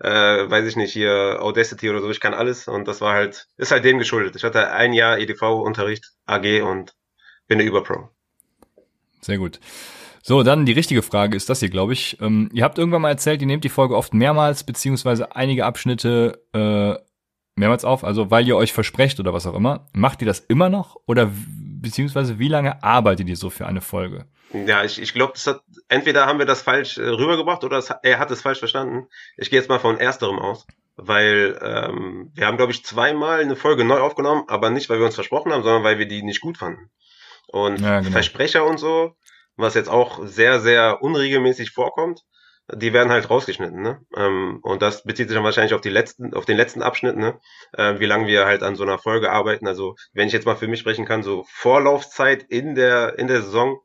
[0.00, 0.08] äh,
[0.50, 3.70] weiß ich nicht, hier Audacity oder so, ich kann alles und das war halt, ist
[3.70, 4.36] halt dem geschuldet.
[4.36, 6.94] Ich hatte ein Jahr EDV-Unterricht, AG und
[7.46, 8.10] bin eine Überpro.
[9.20, 9.60] Sehr gut.
[10.24, 12.20] So, dann die richtige Frage ist das hier, glaube ich.
[12.20, 16.40] Ähm, ihr habt irgendwann mal erzählt, ihr nehmt die Folge oft mehrmals, beziehungsweise einige Abschnitte
[16.52, 16.94] äh,
[17.56, 19.88] mehrmals auf, also weil ihr euch versprecht oder was auch immer.
[19.92, 20.96] Macht ihr das immer noch?
[21.06, 21.30] Oder
[21.80, 24.26] beziehungsweise wie lange arbeitet ihr so für eine Folge?
[24.52, 27.92] Ja, ich, ich glaube, das hat, entweder haben wir das falsch äh, rübergebracht oder es,
[28.02, 29.08] er hat es falsch verstanden.
[29.36, 33.56] Ich gehe jetzt mal von ersterem aus, weil ähm, wir haben, glaube ich, zweimal eine
[33.56, 36.40] Folge neu aufgenommen, aber nicht, weil wir uns versprochen haben, sondern weil wir die nicht
[36.40, 36.90] gut fanden.
[37.46, 38.12] Und Ja, genau.
[38.12, 39.16] Versprecher und so,
[39.56, 42.22] was jetzt auch sehr, sehr unregelmäßig vorkommt,
[42.74, 44.04] die werden halt rausgeschnitten, ne?
[44.16, 47.38] Ähm, und das bezieht sich dann wahrscheinlich auf die letzten, auf den letzten Abschnitt, ne?
[47.72, 49.66] Äh, wie lange wir halt an so einer Folge arbeiten.
[49.66, 53.42] Also, wenn ich jetzt mal für mich sprechen kann, so Vorlaufzeit in der, in der
[53.42, 53.80] Saison,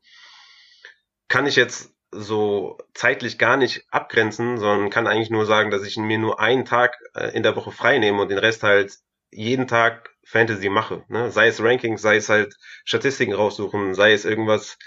[1.28, 5.98] kann ich jetzt so zeitlich gar nicht abgrenzen, sondern kann eigentlich nur sagen, dass ich
[5.98, 8.94] mir nur einen Tag äh, in der Woche frei nehme und den Rest halt
[9.32, 11.04] jeden Tag Fantasy mache.
[11.08, 11.32] Ne?
[11.32, 14.78] Sei es Rankings, sei es halt Statistiken raussuchen, sei es irgendwas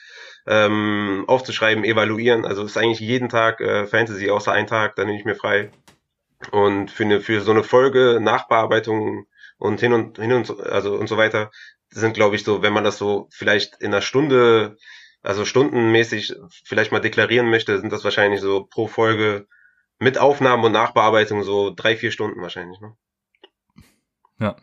[0.47, 2.45] ähm, aufzuschreiben, evaluieren.
[2.45, 5.71] Also ist eigentlich jeden Tag äh, Fantasy, außer einen Tag, dann nehme ich mir frei.
[6.51, 9.27] Und für eine für so eine Folge Nachbearbeitung
[9.59, 11.51] und hin und hin und so, also und so weiter
[11.91, 14.77] sind, glaube ich, so, wenn man das so vielleicht in einer Stunde
[15.23, 19.47] also stundenmäßig vielleicht mal deklarieren möchte, sind das wahrscheinlich so pro Folge
[19.99, 22.81] mit Aufnahmen und Nachbearbeitung so drei, vier Stunden wahrscheinlich.
[22.81, 22.97] Ne?
[24.39, 24.57] Ja.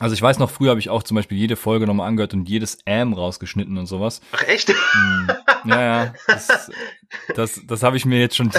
[0.00, 2.48] Also ich weiß noch, früher habe ich auch zum Beispiel jede Folge nochmal angehört und
[2.48, 4.20] jedes Am rausgeschnitten und sowas.
[4.32, 4.68] Ach echt?
[4.70, 5.30] Hm,
[5.66, 6.14] ja, ja.
[6.26, 6.70] Das,
[7.36, 8.50] das, das habe ich mir jetzt schon.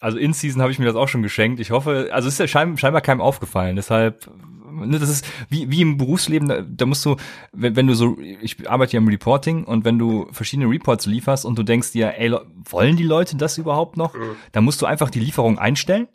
[0.00, 1.60] Also in Season habe ich mir das auch schon geschenkt.
[1.60, 3.74] Ich hoffe, also ist ja schein, scheinbar keinem aufgefallen.
[3.76, 4.28] Deshalb,
[4.70, 7.16] ne, das ist wie, wie im Berufsleben, da, da musst du,
[7.52, 11.44] wenn, wenn du so, ich arbeite ja im Reporting und wenn du verschiedene Reports lieferst
[11.46, 14.14] und du denkst dir, ey, Le- wollen die Leute das überhaupt noch?
[14.14, 14.36] Mhm.
[14.52, 16.06] Dann musst du einfach die Lieferung einstellen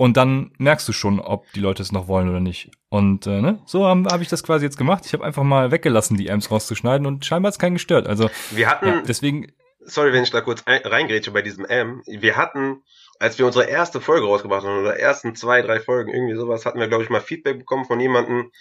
[0.00, 2.70] und dann merkst du schon, ob die Leute es noch wollen oder nicht.
[2.88, 5.04] Und äh, ne, so habe hab ich das quasi jetzt gemacht.
[5.04, 8.08] Ich habe einfach mal weggelassen, die Amps rauszuschneiden und scheinbar hat es keinen gestört.
[8.08, 12.00] Also Wir hatten, ja, deswegen, sorry, wenn ich da kurz ein, reingrätsche bei diesem M.
[12.06, 12.82] Wir hatten,
[13.18, 16.80] als wir unsere erste Folge rausgebracht haben, oder ersten zwei, drei Folgen, irgendwie sowas, hatten
[16.80, 18.52] wir, glaube ich, mal Feedback bekommen von jemandem,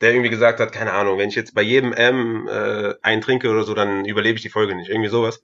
[0.00, 3.50] der irgendwie gesagt hat, keine Ahnung, wenn ich jetzt bei jedem M äh, einen trinke
[3.50, 4.90] oder so, dann überlebe ich die Folge nicht.
[4.90, 5.42] Irgendwie sowas.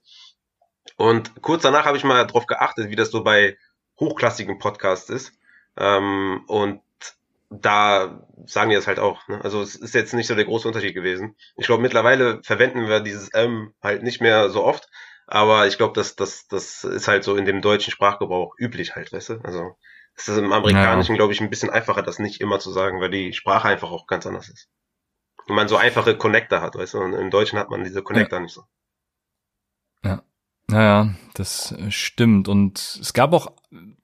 [0.95, 3.57] Und kurz danach habe ich mal drauf geachtet, wie das so bei
[3.99, 5.33] hochklassigen Podcasts ist.
[5.77, 6.81] Ähm, und
[7.49, 9.27] da sagen die das halt auch.
[9.27, 9.43] Ne?
[9.43, 11.35] Also es ist jetzt nicht so der große Unterschied gewesen.
[11.57, 14.89] Ich glaube, mittlerweile verwenden wir dieses M halt nicht mehr so oft,
[15.27, 19.11] aber ich glaube, das, das, das ist halt so in dem deutschen Sprachgebrauch üblich halt,
[19.11, 19.39] weißt du?
[19.43, 19.75] Also
[20.15, 23.11] es ist im Amerikanischen, glaube ich, ein bisschen einfacher, das nicht immer zu sagen, weil
[23.11, 24.69] die Sprache einfach auch ganz anders ist.
[25.47, 26.99] Und man so einfache Connector hat, weißt du?
[26.99, 28.63] Und im Deutschen hat man diese Connector nicht so.
[30.71, 32.47] Naja, das äh, stimmt.
[32.47, 33.51] Und es gab auch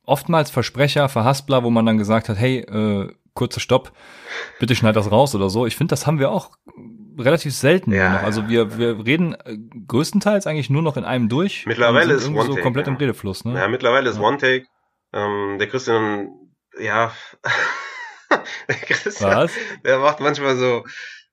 [0.06, 3.92] oftmals Versprecher, Verhaspler, wo man dann gesagt hat, hey, äh, kurzer Stopp,
[4.60, 5.66] bitte schneid das raus oder so.
[5.66, 6.52] Ich finde, das haben wir auch
[7.18, 8.24] relativ selten ja, noch.
[8.24, 11.66] Also wir, wir reden äh, größtenteils eigentlich nur noch in einem durch.
[11.66, 12.94] Mittlerweile ist One so Take, komplett ja.
[12.94, 13.56] im Redefluss, ne?
[13.56, 14.24] Ja, mittlerweile ist ja.
[14.24, 14.66] One Take.
[15.14, 16.30] Ähm, der Christian,
[16.80, 17.12] ja,
[18.68, 19.52] der Christian, Was?
[19.86, 20.84] der macht manchmal so,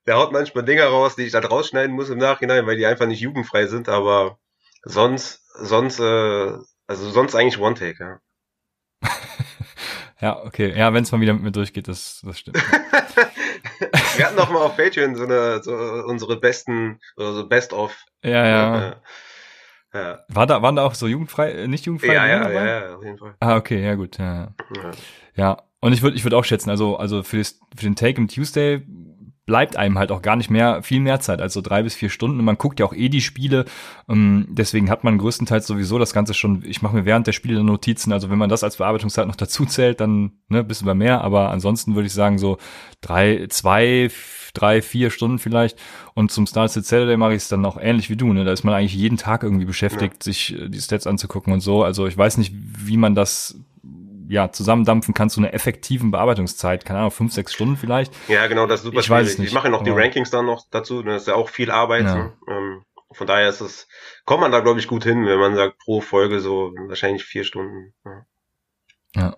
[0.06, 3.06] der haut manchmal Dinger raus, die ich dann rausschneiden muss im Nachhinein, weil die einfach
[3.06, 4.38] nicht jugendfrei sind, aber
[4.84, 6.52] sonst, sonst, äh,
[6.86, 8.20] also sonst eigentlich One Take, ja.
[10.20, 10.76] ja, okay.
[10.76, 12.56] Ja, wenn es mal wieder mit mir durchgeht, das, das stimmt.
[14.16, 17.96] Wir hatten doch mal auf Patreon so eine, so unsere besten, so Best of.
[18.22, 18.88] Ja, ja.
[18.90, 18.94] Äh,
[19.94, 20.18] ja.
[20.28, 22.14] War da, waren da auch so jugendfrei, äh, nicht jugendfrei?
[22.14, 22.66] Ja, ja, dabei?
[22.66, 23.34] ja, auf jeden Fall.
[23.40, 24.54] Ah, okay, ja, gut, ja.
[24.74, 24.90] Ja,
[25.36, 25.62] ja.
[25.80, 28.28] und ich würde, ich würde auch schätzen, also, also für, das, für den Take im
[28.28, 28.84] Tuesday
[29.46, 32.38] bleibt einem halt auch gar nicht mehr viel mehr Zeit, also drei bis vier Stunden.
[32.38, 33.66] Und man guckt ja auch eh die Spiele.
[34.09, 36.62] Ähm, deswegen hat man größtenteils sowieso das Ganze schon.
[36.64, 38.12] Ich mache mir während der Spiele Notizen.
[38.12, 41.20] Also wenn man das als Bearbeitungszeit noch dazu zählt, dann ne, bisschen bei mehr.
[41.20, 42.57] Aber ansonsten würde ich sagen so
[43.02, 44.11] drei, zwei,
[44.54, 45.78] drei, vier Stunden vielleicht.
[46.14, 48.33] Und zum Star City Saturday mache ich es dann auch ähnlich wie du.
[48.33, 48.44] Ne?
[48.44, 50.33] Da ist man eigentlich jeden Tag irgendwie beschäftigt, ja.
[50.33, 51.85] sich äh, die Stats anzugucken und so.
[51.85, 53.59] Also ich weiß nicht, wie man das
[54.28, 58.12] ja, zusammendampfen kannst, so eine effektiven Bearbeitungszeit, keine Ahnung, fünf, sechs Stunden vielleicht.
[58.28, 59.22] Ja, genau, das ist super ich schwierig.
[59.22, 61.48] Weiß es nicht, ich mache noch die Rankings dann noch dazu, das ist ja auch
[61.48, 62.04] viel Arbeit.
[62.04, 62.14] Ja.
[62.14, 62.32] Ne?
[62.48, 62.82] Ähm,
[63.12, 63.87] von daher ist es,
[64.24, 67.44] kommt man da, glaube ich, gut hin, wenn man sagt, pro Folge so wahrscheinlich vier
[67.44, 67.94] Stunden.
[68.04, 68.26] Ja.
[69.16, 69.37] ja.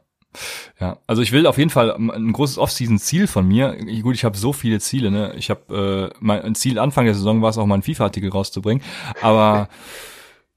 [0.79, 3.75] Ja, also ich will auf jeden Fall ein großes Off-Season-Ziel von mir.
[4.03, 5.33] Gut, ich habe so viele Ziele, ne?
[5.37, 8.85] Ich habe äh, mein Ziel Anfang der Saison war es auch mal einen FIFA-Artikel rauszubringen,
[9.23, 9.71] aber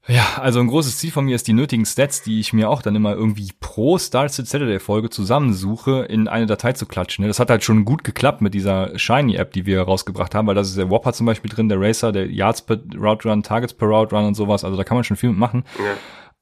[0.09, 2.81] Ja, also ein großes Ziel von mir ist, die nötigen Stats, die ich mir auch
[2.81, 7.27] dann immer irgendwie pro Star Saturday Folge zusammensuche, in eine Datei zu klatschen.
[7.27, 10.55] Das hat halt schon gut geklappt mit dieser Shiny App, die wir rausgebracht haben, weil
[10.55, 13.75] da ist der Whopper zum Beispiel drin, der Racer, der Yards per Route Run, Targets
[13.75, 14.63] per Route Run und sowas.
[14.63, 15.63] Also da kann man schon viel mitmachen.
[15.77, 15.93] Ja.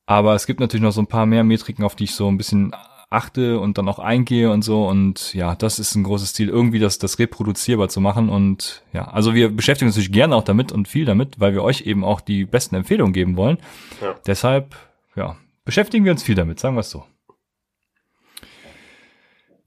[0.06, 2.38] Aber es gibt natürlich noch so ein paar mehr Metriken, auf die ich so ein
[2.38, 2.73] bisschen
[3.10, 4.88] achte und dann auch eingehe und so.
[4.88, 8.30] Und ja, das ist ein großes Ziel, irgendwie das, das reproduzierbar zu machen.
[8.30, 11.63] Und ja, also wir beschäftigen uns natürlich gerne auch damit und viel damit, weil wir
[11.63, 13.58] euch eben auch die besten Empfehlungen geben wollen.
[14.02, 14.15] Ja.
[14.26, 14.76] Deshalb,
[15.15, 17.06] ja, beschäftigen wir uns viel damit, sagen wir es so.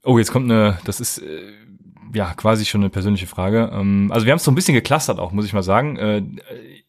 [0.03, 1.53] Oh, jetzt kommt eine, das ist äh,
[2.13, 3.71] ja quasi schon eine persönliche Frage.
[3.73, 5.97] Ähm, also wir haben es so ein bisschen geklustert auch, muss ich mal sagen.
[5.97, 6.23] Äh,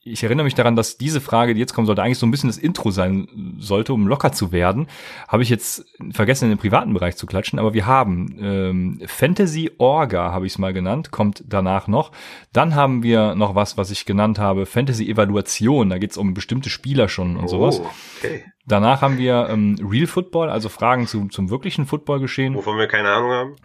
[0.05, 2.49] ich erinnere mich daran, dass diese Frage, die jetzt kommen sollte, eigentlich so ein bisschen
[2.49, 4.89] das Intro sein sollte, um locker zu werden.
[5.29, 9.71] Habe ich jetzt vergessen, in den privaten Bereich zu klatschen, aber wir haben ähm, Fantasy
[9.79, 12.11] Orga, habe ich es mal genannt, kommt danach noch.
[12.53, 15.91] Dann haben wir noch was, was ich genannt habe, Fantasy Evaluation.
[15.91, 17.81] Da geht es um bestimmte Spieler schon und oh, sowas.
[18.19, 18.45] Okay.
[18.67, 22.55] Danach haben wir ähm, Real Football, also Fragen zu, zum wirklichen Football-Geschehen.
[22.55, 23.57] Wovon wir keine Ahnung haben.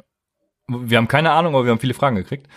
[0.67, 2.47] Wir haben keine Ahnung, aber wir haben viele Fragen gekriegt.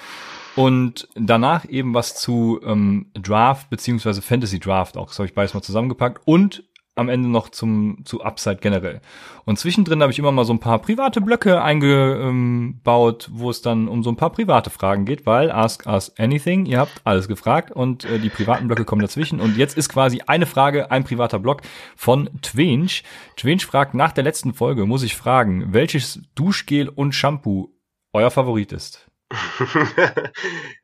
[0.61, 5.09] Und danach eben was zu ähm, Draft beziehungsweise Fantasy Draft auch.
[5.09, 6.21] Das habe ich beides mal zusammengepackt.
[6.27, 6.65] Und
[6.97, 9.01] am Ende noch zum zu Upside generell.
[9.47, 13.89] Und zwischendrin habe ich immer mal so ein paar private Blöcke eingebaut, wo es dann
[13.89, 17.71] um so ein paar private Fragen geht, weil Ask Us Anything, ihr habt alles gefragt
[17.73, 19.41] und äh, die privaten Blöcke kommen dazwischen.
[19.41, 21.63] Und jetzt ist quasi eine Frage, ein privater Block
[21.97, 23.03] von Twinch.
[23.37, 27.71] Twinch fragt, nach der letzten Folge muss ich fragen, welches Duschgel und Shampoo
[28.13, 29.10] euer Favorit ist.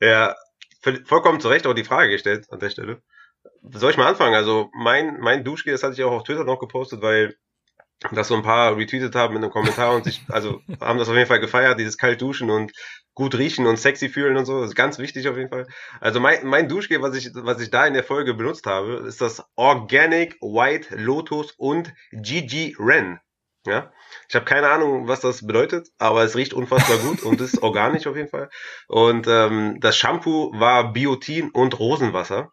[0.01, 0.35] ja,
[1.05, 3.03] vollkommen zu Recht auch die Frage gestellt an der Stelle.
[3.63, 4.35] Soll ich mal anfangen?
[4.35, 7.37] Also mein, mein Duschgel, das hatte ich auch auf Twitter noch gepostet, weil
[8.13, 11.15] das so ein paar retweetet haben in einem Kommentar und sich, also haben das auf
[11.15, 12.73] jeden Fall gefeiert, dieses kalt duschen und
[13.15, 14.61] gut riechen und sexy fühlen und so.
[14.61, 15.67] Das ist ganz wichtig auf jeden Fall.
[16.01, 19.21] Also mein, mein Duschgel, was ich, was ich da in der Folge benutzt habe, ist
[19.21, 23.19] das Organic White Lotus und GG Ren.
[23.67, 23.93] Ja,
[24.29, 28.07] ich habe keine Ahnung, was das bedeutet, aber es riecht unfassbar gut und ist organisch
[28.07, 28.49] auf jeden Fall.
[28.89, 32.53] Und ähm, das Shampoo war Biotin und Rosenwasser.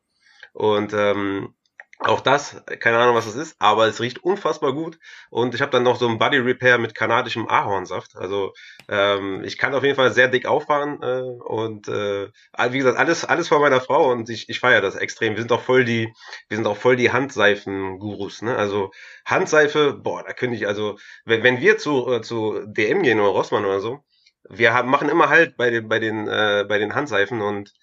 [0.53, 1.53] Und ähm,
[1.99, 4.99] auch das, keine Ahnung, was das ist, aber es riecht unfassbar gut.
[5.29, 8.15] Und ich habe dann noch so ein Body Repair mit kanadischem Ahornsaft.
[8.15, 8.53] Also
[8.89, 12.29] ähm, ich kann auf jeden Fall sehr dick auffahren äh, und äh,
[12.69, 15.35] wie gesagt, alles, alles von meiner Frau und ich, ich feiere das extrem.
[15.35, 16.13] Wir sind auch voll die,
[16.49, 18.41] wir sind auch voll die Handseifen-Gurus.
[18.41, 18.55] Ne?
[18.55, 18.91] Also
[19.25, 23.29] Handseife, boah, da könnte ich, also, wenn, wenn wir zu, äh, zu DM gehen oder
[23.29, 24.03] Rossmann oder so,
[24.49, 27.73] wir haben, machen immer halt bei den, bei den, äh, bei den Handseifen und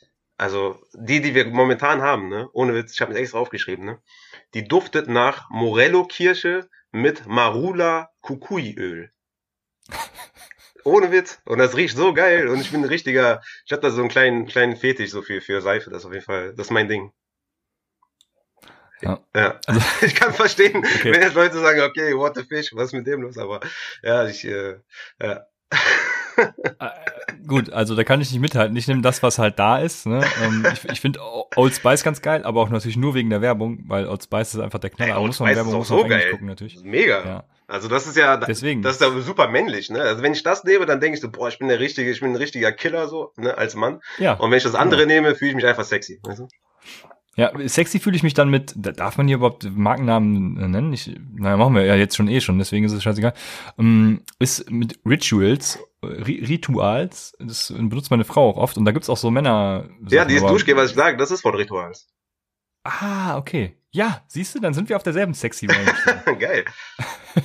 [0.41, 2.49] also die, die wir momentan haben, ne?
[2.55, 4.01] ohne Witz, ich habe mir extra aufgeschrieben, ne?
[4.55, 9.13] die duftet nach Morello-Kirsche mit Marula Kukuiöl.
[10.85, 11.41] ohne Witz.
[11.45, 12.49] Und das riecht so geil.
[12.49, 15.43] Und ich bin ein richtiger, ich habe da so einen kleinen, kleinen Fetisch so für,
[15.43, 15.91] für Seife.
[15.91, 17.13] Das ist auf jeden Fall, das ist mein Ding.
[19.03, 19.23] Ja.
[19.35, 19.61] ja.
[19.67, 21.13] Also, ich kann verstehen, okay.
[21.13, 23.37] wenn jetzt Leute sagen, okay, what the fish, was ist mit dem los?
[23.37, 23.61] Aber
[24.03, 24.77] ja, ich, äh,
[25.21, 25.45] ja.
[26.41, 26.89] Äh,
[27.47, 28.77] gut, also da kann ich nicht mithalten.
[28.77, 30.07] Ich nehme das, was halt da ist.
[30.07, 30.23] Ne?
[30.43, 31.21] Ähm, ich ich finde
[31.57, 34.61] Old Spice ganz geil, aber auch natürlich nur wegen der Werbung, weil Old Spice ist
[34.61, 35.13] einfach der Knaller.
[35.13, 36.31] Ey, Old muss man Spice Werbung ist auch muss so man Englisch geil.
[36.33, 36.83] gucken natürlich.
[36.83, 37.25] Mega.
[37.25, 37.45] Ja.
[37.67, 38.83] Also das ist ja, Deswegen.
[38.83, 40.01] das ist ja super männlich, ne?
[40.01, 42.21] Also wenn ich das nehme, dann denke ich so, boah, ich bin der richtige, ich
[42.21, 44.01] bin ein richtiger Killer so, ne, als Mann.
[44.19, 44.35] Ja.
[44.35, 46.49] Und wenn ich das andere nehme, fühle ich mich einfach sexy, weißt du?
[47.37, 50.93] Ja, sexy fühle ich mich dann mit, da- darf man hier überhaupt Markennamen äh, nennen?
[50.93, 53.35] Ich, naja, machen wir ja jetzt schon eh schon, deswegen ist es scheißegal.
[53.79, 58.93] Ähm, ist mit Rituals, äh, Ri- Rituals, das benutzt meine Frau auch oft und da
[58.93, 59.89] gibt's auch so Männer.
[60.09, 62.09] Ja, dieses Duschgel, was ich sage, das ist von Rituals.
[62.85, 63.77] Ah, okay.
[63.93, 66.37] Ja, siehst du, dann sind wir auf derselben sexy Welle.
[66.39, 66.65] Geil.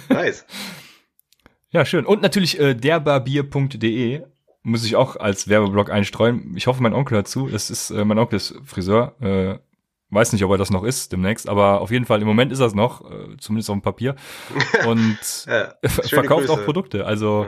[0.09, 0.45] Nice.
[1.71, 2.05] Ja, schön.
[2.05, 4.21] Und natürlich äh, derbarbier.de
[4.63, 6.53] muss ich auch als Werbeblock einstreuen.
[6.55, 7.47] Ich hoffe, mein Onkel hört zu.
[7.49, 9.13] Das ist, äh, mein Onkel ist Friseur.
[9.19, 9.59] Äh,
[10.09, 12.59] weiß nicht, ob er das noch ist demnächst, aber auf jeden Fall im Moment ist
[12.59, 14.15] das noch, äh, zumindest auf dem Papier.
[14.87, 16.65] Und Ja, verkauft auch Grüße.
[16.65, 17.05] Produkte.
[17.05, 17.47] Also,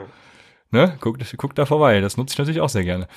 [0.71, 0.87] Ja.
[0.87, 2.01] ne, guckt, guckt da vorbei.
[2.01, 3.07] Das nutze ich natürlich auch sehr gerne.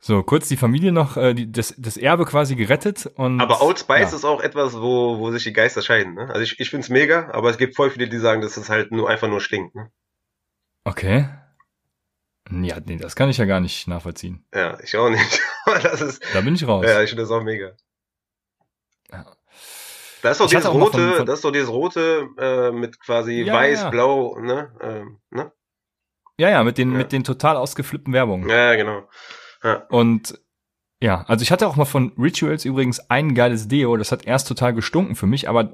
[0.00, 3.40] So, kurz die Familie noch, äh, die, das, das Erbe quasi gerettet und.
[3.40, 4.16] Aber Old Spice ja.
[4.16, 6.12] ist auch etwas, wo, wo sich die Geister scheiden.
[6.14, 6.28] Ne?
[6.28, 8.92] Also ich, ich find's mega, aber es gibt voll viele, die sagen, dass es halt
[8.92, 9.74] nur einfach nur stinkt.
[9.74, 9.90] Ne?
[10.84, 11.28] Okay.
[12.50, 14.44] Ja, nee, das kann ich ja gar nicht nachvollziehen.
[14.54, 15.40] Ja, ich auch nicht.
[15.82, 16.84] Das ist, Da bin ich raus.
[16.86, 17.72] ja, ich finde das auch mega.
[20.24, 20.28] Ja.
[20.28, 23.42] Da ist doch dieses rote, von- von- das ist doch dieses rote äh, mit quasi
[23.42, 23.90] Ja, weiß, ja.
[23.90, 24.72] blau, ne?
[24.80, 25.52] Ähm, ne?
[26.38, 26.98] Ja, ja, mit den, Ja.
[26.98, 28.48] mit den total ausgeflippten Werbungen.
[28.48, 29.08] Ja, genau.
[29.62, 29.86] Ja.
[29.90, 30.40] Und
[31.00, 34.48] ja, also ich hatte auch mal von Rituals übrigens ein geiles Deo, das hat erst
[34.48, 35.72] total gestunken für mich, aber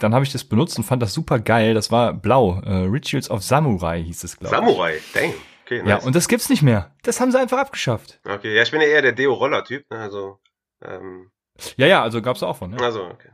[0.00, 1.74] dann habe ich das benutzt und fand das super geil.
[1.74, 2.60] Das war blau.
[2.64, 4.60] Äh, Rituals of Samurai hieß es, glaube ich.
[4.60, 5.34] Samurai, dang.
[5.66, 6.06] Okay, Ja, nice.
[6.06, 6.96] und das gibt's nicht mehr.
[7.02, 8.18] Das haben sie einfach abgeschafft.
[8.26, 9.98] okay, ja, ich bin ja eher der Deo-Roller-Typ, ne?
[9.98, 10.38] Also,
[10.82, 11.30] ähm,
[11.76, 12.82] Ja, ja, also gab's auch von, ne?
[12.82, 13.28] also, okay.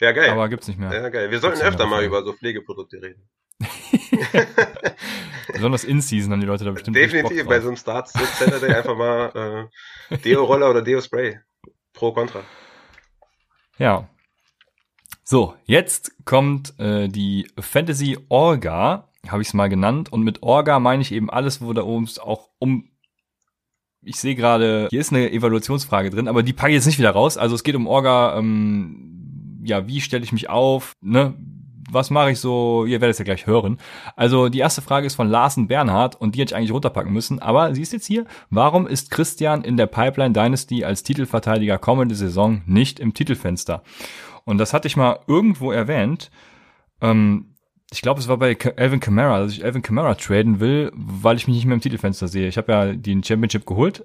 [0.00, 0.30] Ja, geil.
[0.30, 0.92] Aber gibt's nicht mehr.
[0.92, 1.30] ja, geil.
[1.30, 3.28] Wir sollten öfter mal über so Pflegeprodukte reden.
[5.52, 9.68] Besonders in-Season haben die Leute da bestimmt Definitiv, bei so einem Start Saturday einfach mal
[10.10, 11.40] äh, Deo-Roller oder Deo-Spray.
[11.92, 12.42] Pro, Contra.
[13.78, 14.08] Ja.
[15.24, 20.12] So, jetzt kommt äh, die Fantasy Orga, habe ich es mal genannt.
[20.12, 22.90] Und mit Orga meine ich eben alles, wo da oben es auch um.
[24.00, 27.10] Ich sehe gerade, hier ist eine Evaluationsfrage drin, aber die packe ich jetzt nicht wieder
[27.10, 27.36] raus.
[27.36, 29.17] Also es geht um Orga, ähm,
[29.68, 31.34] ja, wie stelle ich mich auf, ne?
[31.90, 32.84] Was mache ich so?
[32.84, 33.78] Ihr werdet es ja gleich hören.
[34.14, 37.38] Also die erste Frage ist von Larsen Bernhard und die hätte ich eigentlich runterpacken müssen.
[37.38, 38.26] Aber sie ist jetzt hier.
[38.50, 43.82] Warum ist Christian in der Pipeline Dynasty als Titelverteidiger kommende Saison nicht im Titelfenster?
[44.44, 46.30] Und das hatte ich mal irgendwo erwähnt.
[47.00, 47.54] Ähm,
[47.90, 51.46] ich glaube, es war bei Alvin Kamara, dass ich Alvin Kamara traden will, weil ich
[51.46, 52.48] mich nicht mehr im Titelfenster sehe.
[52.48, 54.04] Ich habe ja den Championship geholt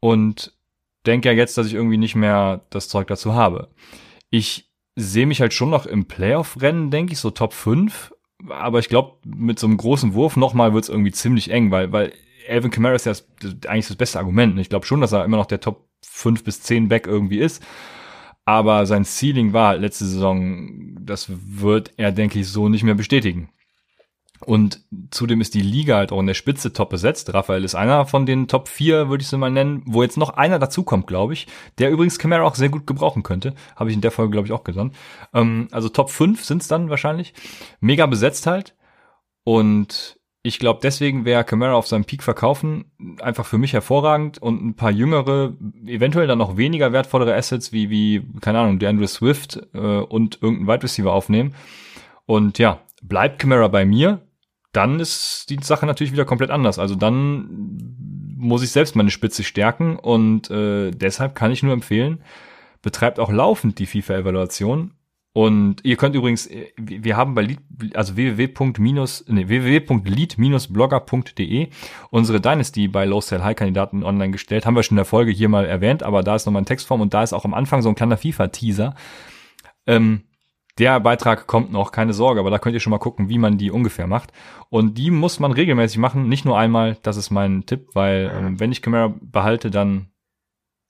[0.00, 0.52] und
[1.06, 3.68] denke ja jetzt, dass ich irgendwie nicht mehr das Zeug dazu habe.
[4.30, 4.67] Ich
[4.98, 8.12] sehe mich halt schon noch im Playoff-Rennen, denke ich, so Top 5.
[8.48, 11.92] Aber ich glaube, mit so einem großen Wurf nochmal wird es irgendwie ziemlich eng, weil,
[11.92, 12.12] weil
[12.48, 14.58] Alvin Kamara ist ja das, eigentlich das beste Argument.
[14.58, 17.62] Ich glaube schon, dass er immer noch der Top 5 bis 10 Back irgendwie ist.
[18.44, 22.94] Aber sein Ceiling war halt letzte Saison, das wird er, denke ich, so nicht mehr
[22.94, 23.50] bestätigen.
[24.44, 27.32] Und zudem ist die Liga halt auch in der Spitze top besetzt.
[27.34, 30.30] Raphael ist einer von den Top 4, würde ich sie mal nennen, wo jetzt noch
[30.30, 31.46] einer dazukommt, glaube ich,
[31.78, 33.54] der übrigens Camara auch sehr gut gebrauchen könnte.
[33.76, 34.94] Habe ich in der Folge, glaube ich, auch gesagt.
[35.34, 37.34] Ähm, also Top 5 sind es dann wahrscheinlich.
[37.80, 38.76] Mega besetzt halt.
[39.44, 44.64] Und ich glaube, deswegen wäre Camara auf seinem Peak verkaufen einfach für mich hervorragend und
[44.64, 49.06] ein paar jüngere, eventuell dann noch weniger wertvollere Assets wie, wie keine Ahnung, der Andrew
[49.06, 51.54] Swift äh, und irgendein Wide Receiver aufnehmen.
[52.24, 54.20] Und ja, bleibt Camara bei mir,
[54.78, 56.78] dann ist die Sache natürlich wieder komplett anders.
[56.78, 57.48] Also dann
[58.36, 62.22] muss ich selbst meine Spitze stärken und äh, deshalb kann ich nur empfehlen,
[62.80, 64.92] betreibt auch laufend die FIFA-Evaluation.
[65.32, 67.58] Und ihr könnt übrigens, äh, wir haben bei Lead,
[67.94, 68.46] also www.
[69.26, 71.68] Nee, www.lead-blogger.de
[72.10, 74.64] unsere Dynasty bei Low Sell High Kandidaten online gestellt.
[74.64, 77.00] Haben wir schon in der Folge hier mal erwähnt, aber da ist nochmal ein Textform
[77.00, 78.94] und da ist auch am Anfang so ein kleiner FIFA-Teaser.
[79.88, 80.22] Ähm,
[80.78, 83.58] der Beitrag kommt noch, keine Sorge, aber da könnt ihr schon mal gucken, wie man
[83.58, 84.32] die ungefähr macht.
[84.70, 88.60] Und die muss man regelmäßig machen, nicht nur einmal, das ist mein Tipp, weil ähm,
[88.60, 90.10] wenn ich Camara behalte, dann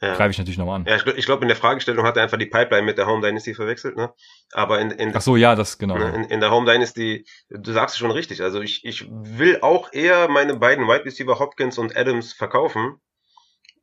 [0.00, 0.14] Ja.
[0.14, 0.86] greife ich natürlich nochmal an.
[0.86, 3.20] Ja, ich, ich glaube, in der Fragestellung hat er einfach die Pipeline mit der Home
[3.26, 4.12] Dynasty verwechselt, ne?
[4.52, 5.96] Aber in, in, Ach so, ja, das genau.
[5.98, 8.42] ne, in, in der Home Dynasty, du sagst es schon richtig.
[8.42, 12.96] Also ich, ich will auch eher meine beiden Wide Receiver Hopkins und Adams verkaufen.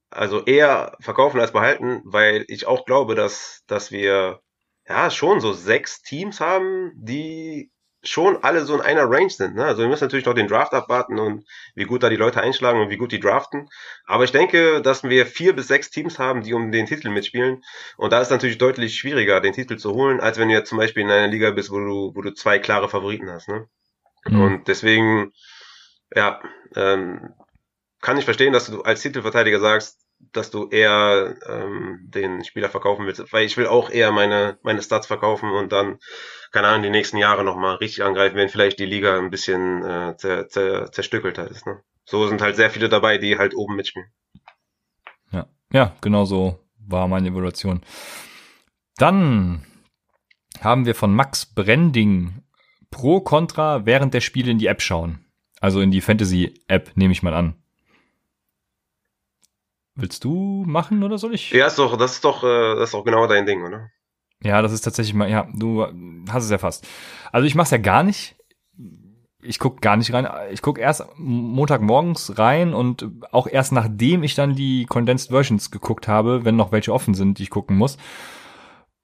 [0.10, 4.40] Also eher verkaufen als behalten, weil ich auch glaube, dass, dass wir
[4.88, 7.72] ja schon so sechs Teams haben, die
[8.04, 9.56] schon alle so in einer Range sind.
[9.56, 9.66] Ne?
[9.66, 11.44] Also wir müssen natürlich noch den Draft abwarten und
[11.74, 13.68] wie gut da die Leute einschlagen und wie gut die draften.
[14.06, 17.64] Aber ich denke, dass wir vier bis sechs Teams haben, die um den Titel mitspielen.
[17.98, 20.78] Und da ist natürlich deutlich schwieriger, den Titel zu holen, als wenn du jetzt zum
[20.78, 23.48] Beispiel in einer Liga bist, wo du, wo du zwei klare Favoriten hast.
[23.50, 23.68] Ne?
[24.26, 24.42] Mhm.
[24.42, 25.34] Und deswegen
[26.16, 26.42] Ja,
[26.76, 27.34] ähm,
[28.02, 33.06] kann ich verstehen, dass du als Titelverteidiger sagst, dass du eher ähm, den Spieler verkaufen
[33.06, 36.00] willst, weil ich will auch eher meine meine Stats verkaufen und dann
[36.52, 39.84] keine Ahnung die nächsten Jahre noch mal richtig angreifen, wenn vielleicht die Liga ein bisschen
[39.84, 41.66] äh, zer, zer, zerstückelter ist.
[41.66, 41.82] Ne?
[42.06, 44.08] So sind halt sehr viele dabei, die halt oben mitspielen.
[45.32, 47.82] Ja, ja, genau so war meine Evaluation.
[48.98, 49.66] Dann
[50.62, 52.44] haben wir von Max Brending
[52.92, 55.26] Pro Contra während der Spiele in die App schauen.
[55.60, 57.56] Also in die Fantasy App nehme ich mal an.
[59.96, 61.52] Willst du machen oder soll ich?
[61.52, 63.90] Ja, ist doch, das ist doch, äh, das ist doch genau dein Ding, oder?
[64.44, 65.86] Ja, das ist tatsächlich mal, ja, du
[66.30, 66.86] hast es ja fast.
[67.32, 68.36] Also ich mach's ja gar nicht.
[69.42, 70.28] Ich guck gar nicht rein.
[70.52, 76.08] Ich guck erst Montagmorgens rein und auch erst nachdem ich dann die Condensed Versions geguckt
[76.08, 77.98] habe, wenn noch welche offen sind, die ich gucken muss.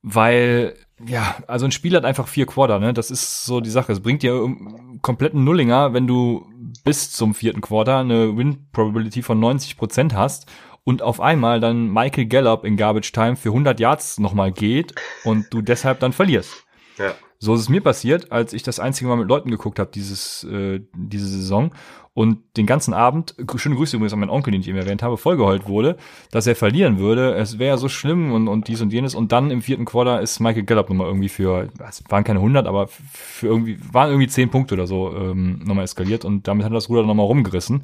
[0.04, 0.76] Weil,
[1.06, 2.92] ja, also ein Spiel hat einfach vier Quarter, ne?
[2.92, 3.92] Das ist so die Sache.
[3.92, 6.48] Es bringt dir einen kompletten Nullinger, wenn du
[6.84, 10.48] bis zum vierten Quarter eine Win-Probability von 90 Prozent hast
[10.84, 15.48] und auf einmal dann Michael Gallup in Garbage Time für 100 Yards nochmal geht und
[15.52, 16.65] du deshalb dann verlierst.
[16.98, 17.13] Ja.
[17.39, 20.44] So ist es mir passiert, als ich das einzige Mal mit Leuten geguckt habe dieses
[20.44, 21.72] äh, diese Saison
[22.13, 25.15] und den ganzen Abend, schöne Grüße übrigens an meinen Onkel, den ich eben erwähnt habe,
[25.15, 25.96] vollgeheult wurde,
[26.30, 27.36] dass er verlieren würde.
[27.36, 29.15] Es wäre so schlimm und, und dies und jenes.
[29.15, 32.67] Und dann im vierten Quarter ist Michael Gallup nochmal irgendwie für, es waren keine 100,
[32.67, 36.74] aber für irgendwie, waren irgendwie 10 Punkte oder so ähm, nochmal eskaliert und damit hat
[36.74, 37.84] er das Ruder nochmal rumgerissen.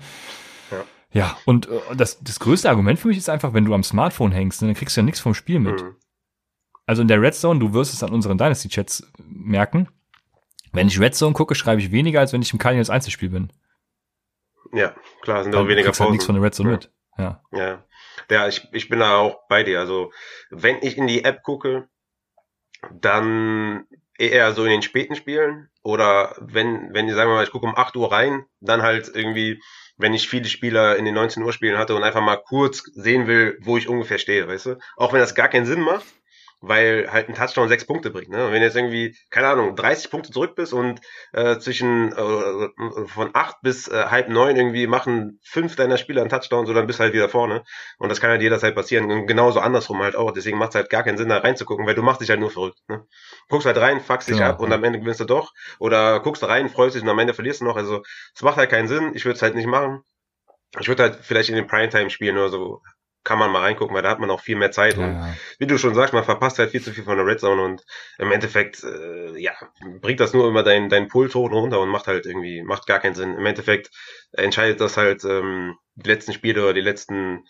[1.12, 4.32] Ja, und äh, das, das größte Argument für mich ist einfach, wenn du am Smartphone
[4.32, 5.82] hängst, ne, dann kriegst du ja nichts vom Spiel mit.
[5.82, 5.96] Mhm.
[6.86, 9.90] Also in der Red Zone, du wirst es an unseren Dynasty-Chats merken.
[10.74, 13.52] Wenn ich Red Zone gucke, schreibe ich weniger, als wenn ich im Cardinals Einzelspiel bin.
[14.74, 16.04] Ja, klar, sind auch weniger Pausen.
[16.04, 16.76] Halt nichts von der Red Zone ja.
[16.76, 16.92] mit.
[17.18, 17.42] Ja.
[17.52, 17.84] Ja.
[18.30, 19.80] Ja, ich, ich bin da auch bei dir.
[19.80, 20.12] Also,
[20.50, 21.88] wenn ich in die App gucke,
[22.92, 23.86] dann
[24.18, 27.76] eher so in den späten Spielen oder wenn, wenn, sagen wir mal, ich gucke um
[27.76, 29.62] 8 Uhr rein, dann halt irgendwie
[29.98, 33.28] wenn ich viele Spieler in den 19 Uhr Spielen hatte und einfach mal kurz sehen
[33.28, 34.80] will, wo ich ungefähr stehe, weißt du?
[34.96, 36.06] Auch wenn das gar keinen Sinn macht,
[36.60, 38.30] weil halt ein Touchdown sechs Punkte bringt.
[38.30, 38.46] Ne?
[38.46, 41.00] Und wenn du jetzt irgendwie, keine Ahnung, 30 Punkte zurück bist und
[41.34, 46.30] äh, zwischen äh, von acht bis äh, halb neun irgendwie machen fünf deiner Spieler einen
[46.30, 47.64] Touchdown, so dann bist du halt wieder vorne.
[48.00, 49.12] Und das kann halt jederzeit passieren.
[49.12, 50.32] Und genauso andersrum halt auch.
[50.32, 52.52] Deswegen macht es halt gar keinen Sinn, da reinzugucken, weil du machst dich halt nur
[52.52, 52.80] verrückt.
[52.88, 53.06] Ne?
[53.50, 55.54] Guckst halt rein, fuckst dich ja, ab und am Ende gewinnst du doch.
[55.80, 57.76] Oder guckst rein, freust dich und am Ende verlierst du noch.
[57.76, 58.02] Also
[58.34, 59.12] es macht halt keinen Sinn.
[59.14, 60.02] Ich würde es halt nicht machen.
[60.80, 62.82] Ich würde halt vielleicht in den Primetime spielen oder so
[63.28, 64.96] kann man mal reingucken, weil da hat man auch viel mehr Zeit.
[64.96, 65.04] Ja.
[65.04, 67.62] Und wie du schon sagst, man verpasst halt viel zu viel von der Red Zone
[67.62, 67.84] und
[68.18, 69.52] im Endeffekt, äh, ja,
[70.00, 72.88] bringt das nur immer deinen dein Puls hoch und runter und macht halt irgendwie, macht
[72.88, 73.36] gar keinen Sinn.
[73.36, 73.90] Im Endeffekt
[74.32, 77.44] entscheidet das halt ähm, die letzten Spiele oder die letzten,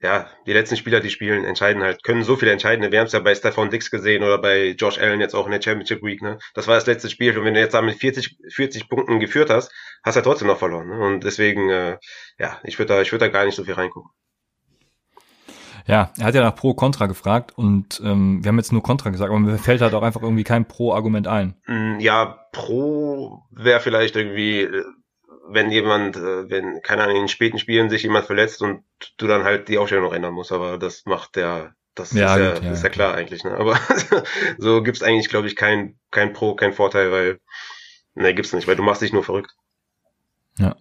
[0.00, 2.90] ja, die letzten Spieler, die spielen, entscheiden halt, können so viel entscheiden.
[2.90, 5.52] Wir haben es ja bei Stefan Dix gesehen oder bei Josh Allen jetzt auch in
[5.52, 6.38] der Championship Week, ne?
[6.54, 9.70] Das war das letzte Spiel und wenn du jetzt damit 40, 40 Punkten geführt hast,
[10.02, 10.88] hast du ja trotzdem noch verloren.
[10.88, 10.98] Ne?
[10.98, 11.98] Und deswegen, äh,
[12.38, 14.10] ja, ich würde da, ich würde da gar nicht so viel reingucken.
[15.88, 19.08] Ja, er hat ja nach Pro Contra gefragt und ähm, wir haben jetzt nur Contra
[19.08, 21.54] gesagt, aber mir fällt halt auch einfach irgendwie kein Pro-Argument ein.
[21.66, 24.84] Mm, ja, Pro wäre vielleicht irgendwie, äh,
[25.48, 28.84] wenn jemand, äh, wenn, keine Ahnung, in den späten Spielen sich jemand verletzt und
[29.16, 32.54] du dann halt die Aufstellung noch ändern musst, aber das macht der, das ja, ist,
[32.54, 33.52] gut, ja, ja, ist ja klar eigentlich, ne?
[33.52, 33.80] Aber
[34.58, 37.40] so gibt's eigentlich, glaube ich, kein, kein Pro, kein Vorteil, weil,
[38.14, 39.56] ne, gibt's nicht, weil du machst dich nur verrückt.
[40.58, 40.76] Ja.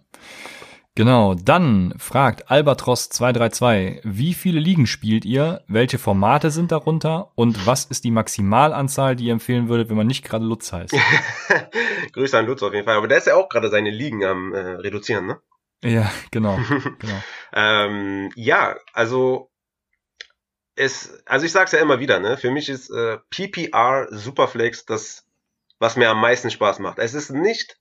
[0.98, 7.86] Genau, dann fragt Albatros232, wie viele Ligen spielt ihr, welche Formate sind darunter und was
[7.86, 10.96] ist die Maximalanzahl, die ihr empfehlen würdet, wenn man nicht gerade Lutz heißt?
[12.14, 14.56] Grüße an Lutz auf jeden Fall, aber der ist ja auch gerade seine Ligen am
[14.56, 15.40] äh, reduzieren, ne?
[15.84, 16.56] Ja, genau.
[16.98, 17.24] genau.
[17.54, 19.52] ähm, ja, also
[20.74, 22.38] es, also ich sag's ja immer wieder, ne?
[22.38, 25.28] Für mich ist äh, PPR Superflex das,
[25.78, 26.98] was mir am meisten Spaß macht.
[26.98, 27.78] Es ist nicht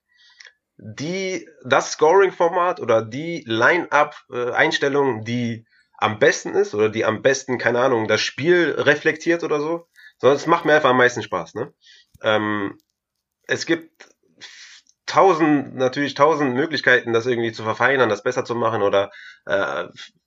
[0.78, 5.66] die, das Scoring-Format oder die Line-Up-Einstellung, die
[5.98, 10.36] am besten ist oder die am besten, keine Ahnung, das Spiel reflektiert oder so, sondern
[10.36, 11.54] es macht mir einfach am meisten Spaß.
[11.54, 11.72] Ne?
[12.22, 12.78] Ähm,
[13.46, 14.08] es gibt
[15.06, 19.10] tausend, natürlich tausend Möglichkeiten, das irgendwie zu verfeinern, das besser zu machen oder
[19.46, 19.84] äh,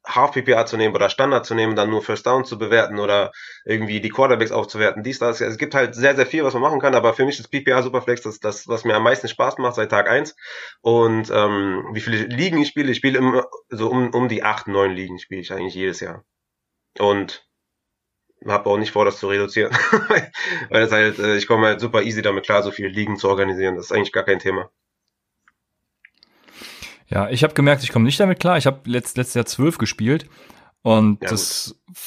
[0.07, 3.31] Half PPA zu nehmen oder Standard zu nehmen, dann nur First Down zu bewerten oder
[3.65, 5.41] irgendwie die Quarterbacks aufzuwerten, dies, das.
[5.41, 7.83] Es gibt halt sehr, sehr viel, was man machen kann, aber für mich ist PPA
[7.83, 10.35] Superflex das, das was mir am meisten Spaß macht seit Tag eins
[10.81, 14.67] Und ähm, wie viele Ligen ich spiele, ich spiele immer so um, um die acht,
[14.67, 16.23] neun Ligen spiele ich eigentlich jedes Jahr.
[16.97, 17.48] Und
[18.45, 19.71] habe auch nicht vor, das zu reduzieren.
[20.69, 23.29] Weil das halt, äh, ich komme halt super easy damit klar, so viele Ligen zu
[23.29, 23.75] organisieren.
[23.75, 24.69] Das ist eigentlich gar kein Thema.
[27.07, 28.57] Ja, ich habe gemerkt, ich komme nicht damit klar.
[28.57, 30.29] Ich habe letzt, letztes Jahr zwölf gespielt
[30.83, 31.97] und ja, das gut.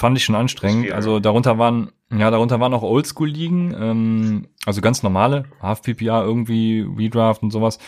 [0.00, 0.90] Fand ich schon anstrengend.
[0.92, 7.42] Also darunter waren, ja, darunter waren auch Oldschool-Ligen, ähm, also ganz normale, Half-PPA irgendwie, Redraft
[7.42, 7.78] und sowas.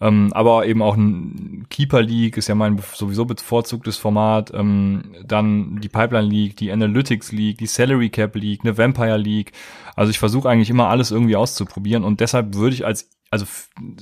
[0.00, 4.52] Ähm, aber eben auch ein Keeper League ist ja mein sowieso bevorzugtes Format.
[4.54, 9.52] Ähm, dann die Pipeline League, die Analytics League, die Salary Cap League, eine Vampire League.
[9.96, 13.46] Also ich versuche eigentlich immer alles irgendwie auszuprobieren und deshalb würde ich als also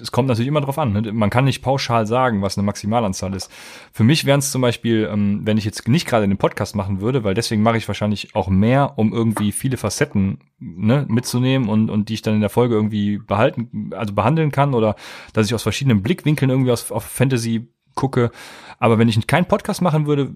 [0.02, 0.92] es kommt natürlich immer drauf an.
[0.92, 1.12] Ne?
[1.12, 3.48] Man kann nicht pauschal sagen, was eine Maximalanzahl ist.
[3.92, 7.00] Für mich wären es zum Beispiel, ähm, wenn ich jetzt nicht gerade den Podcast machen
[7.00, 11.90] würde, weil deswegen mache ich wahrscheinlich auch mehr, um irgendwie viele Facetten ne, mitzunehmen und,
[11.90, 14.96] und die ich dann in der Folge irgendwie behalten, also behandeln kann oder
[15.32, 18.32] dass ich aus verschiedenen Blickwinkeln irgendwie aus, auf Fantasy gucke.
[18.80, 20.34] Aber wenn ich keinen Podcast machen würde,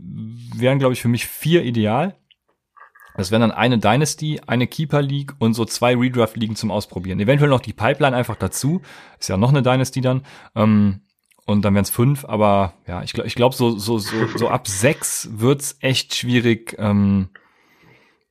[0.54, 2.14] wären, glaube ich, für mich vier ideal.
[3.16, 7.20] Das wären dann eine Dynasty, eine Keeper League und so zwei Redraft Ligen zum Ausprobieren.
[7.20, 8.82] Eventuell noch die Pipeline einfach dazu.
[9.20, 10.22] Ist ja noch eine Dynasty dann.
[10.56, 11.00] Ähm,
[11.46, 14.48] und dann wären es fünf, aber ja, ich glaube, ich glaub, so, so, so, so
[14.48, 17.28] ab sechs wird's echt schwierig, ähm,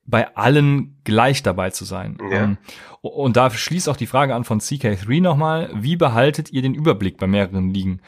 [0.04, 2.18] bei allen gleich dabei zu sein.
[2.30, 2.44] Ja.
[2.44, 2.58] Ähm,
[3.00, 7.16] und da schließt auch die Frage an von CK3 nochmal, wie behaltet ihr den Überblick
[7.16, 8.00] bei mehreren Ligen?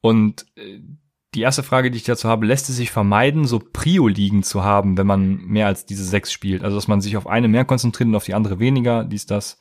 [0.00, 0.80] Und äh,
[1.36, 4.96] die erste Frage, die ich dazu habe, lässt es sich vermeiden, so Prio-Ligen zu haben,
[4.96, 6.64] wenn man mehr als diese sechs spielt?
[6.64, 9.58] Also, dass man sich auf eine mehr konzentriert und auf die andere weniger, dies, das?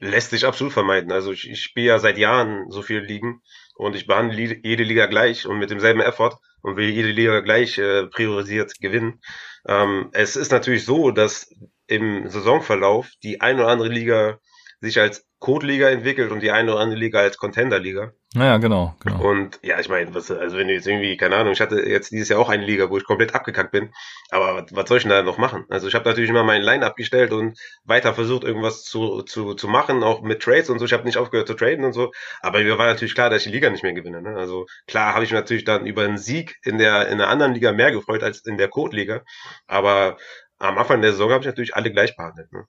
[0.00, 1.12] Lässt sich absolut vermeiden.
[1.12, 3.40] Also, ich, ich spiele ja seit Jahren so viele Ligen
[3.76, 7.78] und ich behandle jede Liga gleich und mit demselben Effort und will jede Liga gleich
[7.78, 9.20] äh, priorisiert gewinnen.
[9.68, 11.48] Ähm, es ist natürlich so, dass
[11.86, 14.38] im Saisonverlauf die ein oder andere Liga
[14.80, 18.12] sich als Code-Liga entwickelt und die eine oder andere Liga als Contender-Liga.
[18.34, 19.20] Naja, genau, genau.
[19.20, 22.10] Und ja, ich meine, was, also wenn du jetzt irgendwie, keine Ahnung, ich hatte jetzt
[22.10, 23.92] dieses Jahr auch eine Liga, wo ich komplett abgekackt bin,
[24.30, 25.64] aber was, was soll ich denn da noch machen?
[25.68, 29.68] Also ich habe natürlich immer meinen Line abgestellt und weiter versucht, irgendwas zu, zu, zu
[29.68, 30.86] machen, auch mit Trades und so.
[30.86, 33.48] Ich habe nicht aufgehört zu traden und so, aber mir war natürlich klar, dass ich
[33.48, 34.22] die Liga nicht mehr gewinne.
[34.22, 34.36] Ne?
[34.36, 37.54] Also klar habe ich mich natürlich dann über einen Sieg in der in der anderen
[37.54, 39.22] Liga mehr gefreut als in der Code-Liga,
[39.66, 40.16] aber
[40.58, 42.52] am Anfang der Saison habe ich natürlich alle gleich behandelt.
[42.52, 42.64] Ne?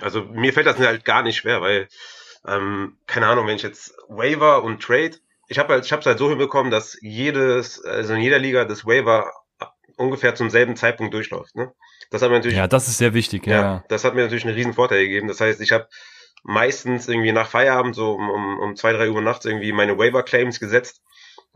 [0.00, 1.88] Also mir fällt das halt gar nicht schwer, weil,
[2.46, 5.16] ähm, keine Ahnung, wenn ich jetzt Waiver und Trade,
[5.48, 8.86] ich habe halt, ich habe halt so hinbekommen, dass jedes, also in jeder Liga das
[8.86, 9.32] Waiver
[9.96, 11.56] ungefähr zum selben Zeitpunkt durchläuft.
[11.56, 11.72] Ne?
[12.10, 12.56] Das hat mir natürlich.
[12.56, 13.46] Ja, das ist sehr wichtig.
[13.46, 15.28] Ja, ja das hat mir natürlich einen riesen Vorteil gegeben.
[15.28, 15.88] Das heißt, ich habe
[16.44, 20.22] meistens irgendwie nach Feierabend so um, um, um zwei drei Uhr nachts irgendwie meine Waiver
[20.22, 21.02] Claims gesetzt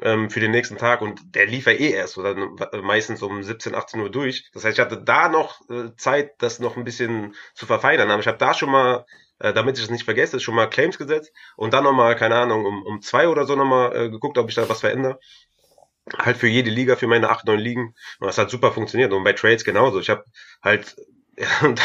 [0.01, 2.35] ähm, für den nächsten Tag und der lief ja eh erst oder
[2.83, 4.51] meistens um 17, 18 Uhr durch.
[4.53, 8.11] Das heißt, ich hatte da noch äh, Zeit, das noch ein bisschen zu verfeinern.
[8.11, 9.05] Aber ich habe da schon mal,
[9.39, 12.65] äh, damit ich es nicht vergesse, schon mal Claims gesetzt und dann nochmal, keine Ahnung,
[12.65, 15.19] um, um zwei oder so nochmal äh, geguckt, ob ich da was verändere
[16.19, 17.95] halt für jede Liga, für meine acht, neun Ligen.
[18.19, 19.13] Und das hat super funktioniert.
[19.13, 20.01] Und bei Trades genauso.
[20.01, 20.25] Ich habe
[20.63, 20.97] halt
[21.39, 21.81] ja, und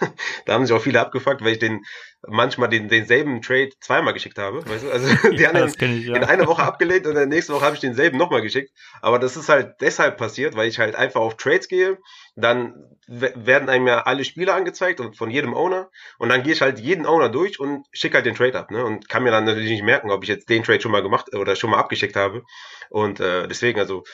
[0.46, 1.84] da haben sich auch viele abgefuckt, weil ich den
[2.26, 4.66] manchmal den, denselben Trade zweimal geschickt habe.
[4.68, 4.90] Weißt du?
[4.90, 6.16] Also die ja, anderen ich, ja.
[6.16, 8.72] in einer Woche abgelehnt und in der nächsten Woche habe ich denselben nochmal geschickt.
[9.00, 11.98] Aber das ist halt deshalb passiert, weil ich halt einfach auf Trades gehe.
[12.36, 12.74] Dann
[13.06, 15.90] werden einem ja alle Spieler angezeigt und von jedem Owner.
[16.18, 18.70] Und dann gehe ich halt jeden Owner durch und schicke halt den Trade ab.
[18.70, 18.84] Ne?
[18.84, 21.34] Und kann mir dann natürlich nicht merken, ob ich jetzt den Trade schon mal gemacht
[21.34, 22.42] oder schon mal abgeschickt habe.
[22.90, 24.04] Und äh, deswegen, also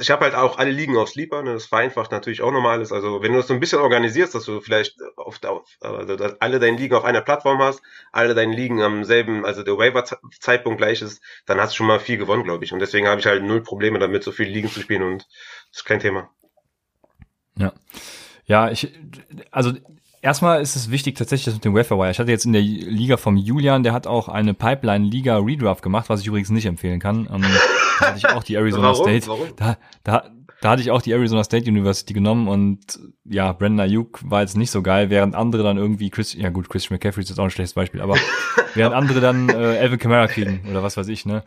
[0.00, 2.92] ich habe halt auch alle Ligen auf Sleeper, ne, das vereinfacht natürlich auch nochmal alles.
[2.92, 6.58] Also wenn du das so ein bisschen organisierst, dass du vielleicht auf, auf also, alle
[6.58, 7.80] deine Ligen auf einer Plattform hast,
[8.12, 12.00] alle deine Ligen am selben, also der Waiver-Zeitpunkt gleich ist, dann hast du schon mal
[12.00, 12.72] viel gewonnen, glaube ich.
[12.72, 15.26] Und deswegen habe ich halt null Probleme damit, so viele Ligen zu spielen und
[15.70, 16.30] das ist kein Thema.
[17.56, 17.72] Ja.
[18.44, 18.90] Ja, ich,
[19.50, 19.72] also
[20.20, 22.10] Erstmal ist es wichtig tatsächlich das mit dem Waferwire.
[22.10, 25.82] Ich hatte jetzt in der Liga vom Julian, der hat auch eine Pipeline Liga Redraft
[25.82, 27.28] gemacht, was ich übrigens nicht empfehlen kann.
[27.32, 27.44] Ähm,
[28.00, 29.04] da hatte ich auch die Arizona Warum?
[29.04, 29.28] State.
[29.28, 29.48] Warum?
[29.56, 34.18] Da, da, da hatte ich auch die Arizona State University genommen und ja, Brandon Ayuk
[34.24, 37.28] war jetzt nicht so geil, während andere dann irgendwie Chris, ja gut, Christian McCaffrey ist
[37.28, 38.16] jetzt auch ein schlechtes Beispiel, aber
[38.74, 41.44] während andere dann äh, Elvin Kamara kriegen oder was weiß ich, ne?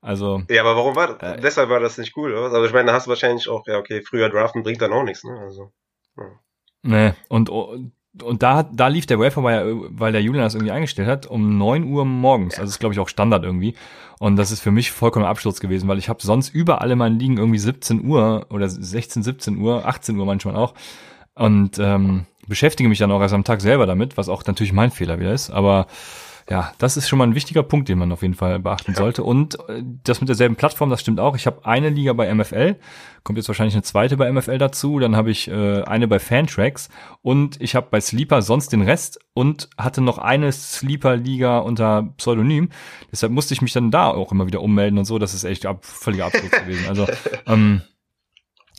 [0.00, 0.42] Also.
[0.48, 1.36] Ja, aber warum war das?
[1.36, 2.52] Äh, deshalb war das nicht cool, oder?
[2.52, 5.02] Also ich meine, da hast du wahrscheinlich auch, ja, okay, früher draften bringt dann auch
[5.02, 5.38] nichts, ne?
[5.38, 5.72] Also.
[6.16, 6.24] Ja.
[6.82, 7.92] Nee, und, und
[8.22, 11.84] und da, da lief der Waferwire, weil der Julian das irgendwie eingestellt hat, um neun
[11.84, 12.54] Uhr morgens.
[12.54, 13.74] Also das ist, glaube ich, auch Standard irgendwie.
[14.18, 17.18] Und das ist für mich vollkommen Absturz gewesen, weil ich habe sonst überall in meinen
[17.18, 20.74] Ligen irgendwie 17 Uhr oder 16, 17 Uhr, 18 Uhr manchmal auch.
[21.34, 24.90] Und ähm, beschäftige mich dann auch erst am Tag selber damit, was auch natürlich mein
[24.90, 25.50] Fehler wieder ist.
[25.50, 25.86] Aber
[26.48, 28.96] ja, das ist schon mal ein wichtiger Punkt, den man auf jeden Fall beachten ja.
[28.96, 29.24] sollte.
[29.24, 31.34] Und äh, das mit derselben Plattform, das stimmt auch.
[31.34, 32.76] Ich habe eine Liga bei MFL,
[33.24, 36.88] kommt jetzt wahrscheinlich eine zweite bei MFL dazu, dann habe ich äh, eine bei Fantracks
[37.22, 42.68] und ich habe bei Sleeper sonst den Rest und hatte noch eine Sleeper-Liga unter Pseudonym.
[43.10, 45.18] Deshalb musste ich mich dann da auch immer wieder ummelden und so.
[45.18, 46.88] Das ist echt ab, völliger Absurd gewesen.
[46.88, 47.06] Also
[47.46, 47.82] ähm,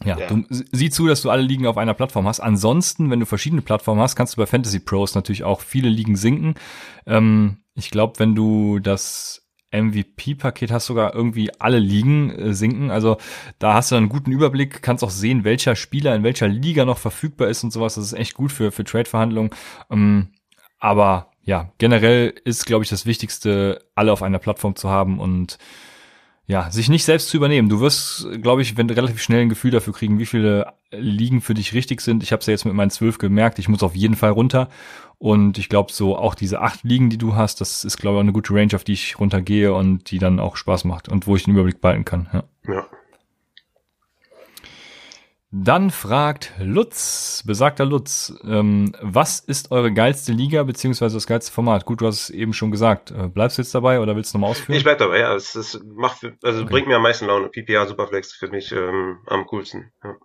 [0.03, 2.39] ja, ja, du sieh zu, dass du alle Ligen auf einer Plattform hast.
[2.39, 6.15] Ansonsten, wenn du verschiedene Plattformen hast, kannst du bei Fantasy Pros natürlich auch viele Ligen
[6.15, 6.55] sinken.
[7.05, 12.89] Ähm, ich glaube, wenn du das MVP-Paket hast sogar irgendwie alle Ligen äh, sinken.
[12.89, 13.17] Also
[13.59, 16.97] da hast du einen guten Überblick, kannst auch sehen, welcher Spieler in welcher Liga noch
[16.97, 17.95] verfügbar ist und sowas.
[17.95, 19.51] Das ist echt gut für, für Trade-Verhandlungen.
[19.91, 20.29] Ähm,
[20.79, 25.57] aber ja, generell ist, glaube ich, das Wichtigste, alle auf einer Plattform zu haben und
[26.47, 27.67] ja, sich nicht selbst zu übernehmen.
[27.67, 31.53] Du wirst, glaube ich, wenn relativ schnell ein Gefühl dafür kriegen, wie viele Ligen für
[31.53, 32.23] dich richtig sind.
[32.23, 34.69] Ich habe es ja jetzt mit meinen zwölf gemerkt, ich muss auf jeden Fall runter.
[35.19, 38.19] Und ich glaube, so auch diese acht Ligen, die du hast, das ist, glaube ich,
[38.19, 41.27] auch eine gute Range, auf die ich runtergehe und die dann auch Spaß macht und
[41.27, 42.29] wo ich den Überblick behalten kann.
[42.31, 42.43] Ja.
[42.67, 42.85] ja.
[45.49, 51.85] Dann fragt Lutz, besagter Lutz, ähm, was ist eure geilste Liga beziehungsweise das geilste Format?
[51.85, 53.11] Gut, du hast es eben schon gesagt.
[53.11, 54.77] Äh, bleibst du jetzt dabei oder willst du nochmal ausführen?
[54.77, 55.33] Ich bleib dabei, ja.
[55.33, 56.69] Es, es macht, also okay.
[56.69, 57.47] bringt mir am meisten Laune.
[57.47, 59.91] PPA Superflex für mich ähm, am coolsten.
[60.03, 60.15] Ja.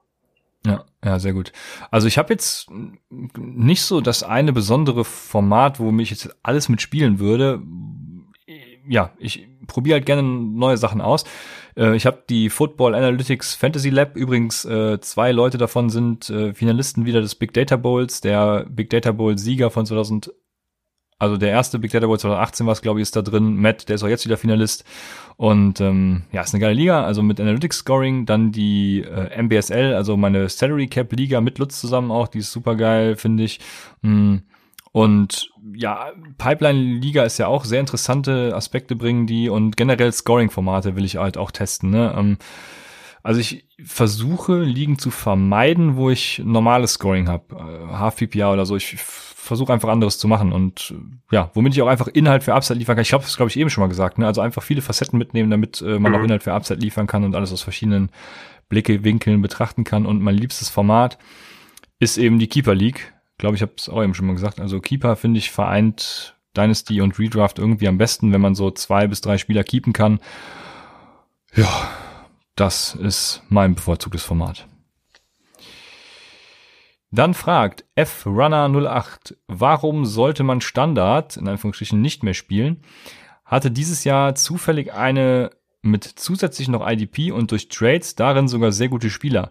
[0.65, 1.53] Ja, ja, sehr gut.
[1.91, 2.69] Also ich habe jetzt
[3.11, 7.63] nicht so das eine besondere Format, wo mich jetzt alles mitspielen würde.
[8.89, 11.25] Ja, ich probiere halt gerne neue Sachen aus.
[11.77, 14.17] Äh, ich habe die Football Analytics Fantasy Lab.
[14.17, 18.21] Übrigens, äh, zwei Leute davon sind äh, Finalisten wieder des Big Data Bowls.
[18.21, 20.33] Der Big Data Bowl Sieger von 2000
[21.23, 23.55] also der erste Big Data Bowl 2018 war es, glaube ich, ist da drin.
[23.55, 24.85] Matt, der ist auch jetzt wieder Finalist.
[25.37, 27.05] Und ähm, ja, ist eine geile Liga.
[27.05, 31.81] Also mit Analytics Scoring, dann die äh, MBSL, also meine Salary Cap Liga mit Lutz
[31.81, 33.61] zusammen auch, die ist super geil, finde ich.
[34.01, 34.39] Mm.
[34.93, 41.05] Und ja, Pipeline-Liga ist ja auch sehr interessante Aspekte bringen die und generell Scoring-Formate will
[41.05, 41.91] ich halt auch testen.
[41.91, 42.15] Ne?
[42.17, 42.37] Ähm,
[43.23, 48.67] also ich versuche Ligen zu vermeiden, wo ich normales Scoring habe, äh, Half PPA oder
[48.67, 48.77] so.
[48.77, 50.95] Ich versuche einfach anderes zu machen und
[51.31, 53.03] ja, womit ich auch einfach Inhalt für Upside liefern kann.
[53.03, 54.27] Ich habe es glaube ich eben schon mal gesagt, ne?
[54.27, 56.19] Also einfach viele Facetten mitnehmen, damit äh, man mhm.
[56.19, 58.11] auch Inhalt für Upside liefern kann und alles aus verschiedenen
[58.69, 60.07] Blickwinkeln betrachten kann.
[60.07, 61.19] Und mein liebstes Format
[61.99, 63.12] ist eben die Keeper League.
[63.39, 64.61] Glaube ich, habe es auch eben schon mal gesagt.
[64.61, 69.07] Also Keeper finde ich vereint Dynasty und Redraft irgendwie am besten, wenn man so zwei
[69.07, 70.21] bis drei Spieler keepen kann.
[71.55, 71.89] Ja,
[72.57, 74.67] das ist mein bevorzugtes Format.
[77.11, 82.83] Dann fragt FRunner08, warum sollte man Standard, in Anführungsstrichen, nicht mehr spielen?
[83.45, 85.51] Hatte dieses Jahr zufällig eine
[85.83, 89.51] mit zusätzlich noch IDP und durch Trades darin sogar sehr gute Spieler.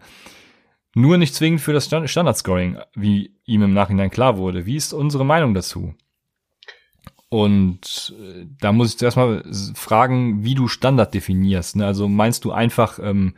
[0.93, 4.65] Nur nicht zwingend für das Standard-Scoring, wie ihm im Nachhinein klar wurde.
[4.65, 5.93] Wie ist unsere Meinung dazu?
[7.29, 11.77] Und äh, da muss ich zuerst mal fragen, wie du Standard definierst.
[11.77, 11.85] Ne?
[11.85, 13.35] Also meinst du einfach ähm,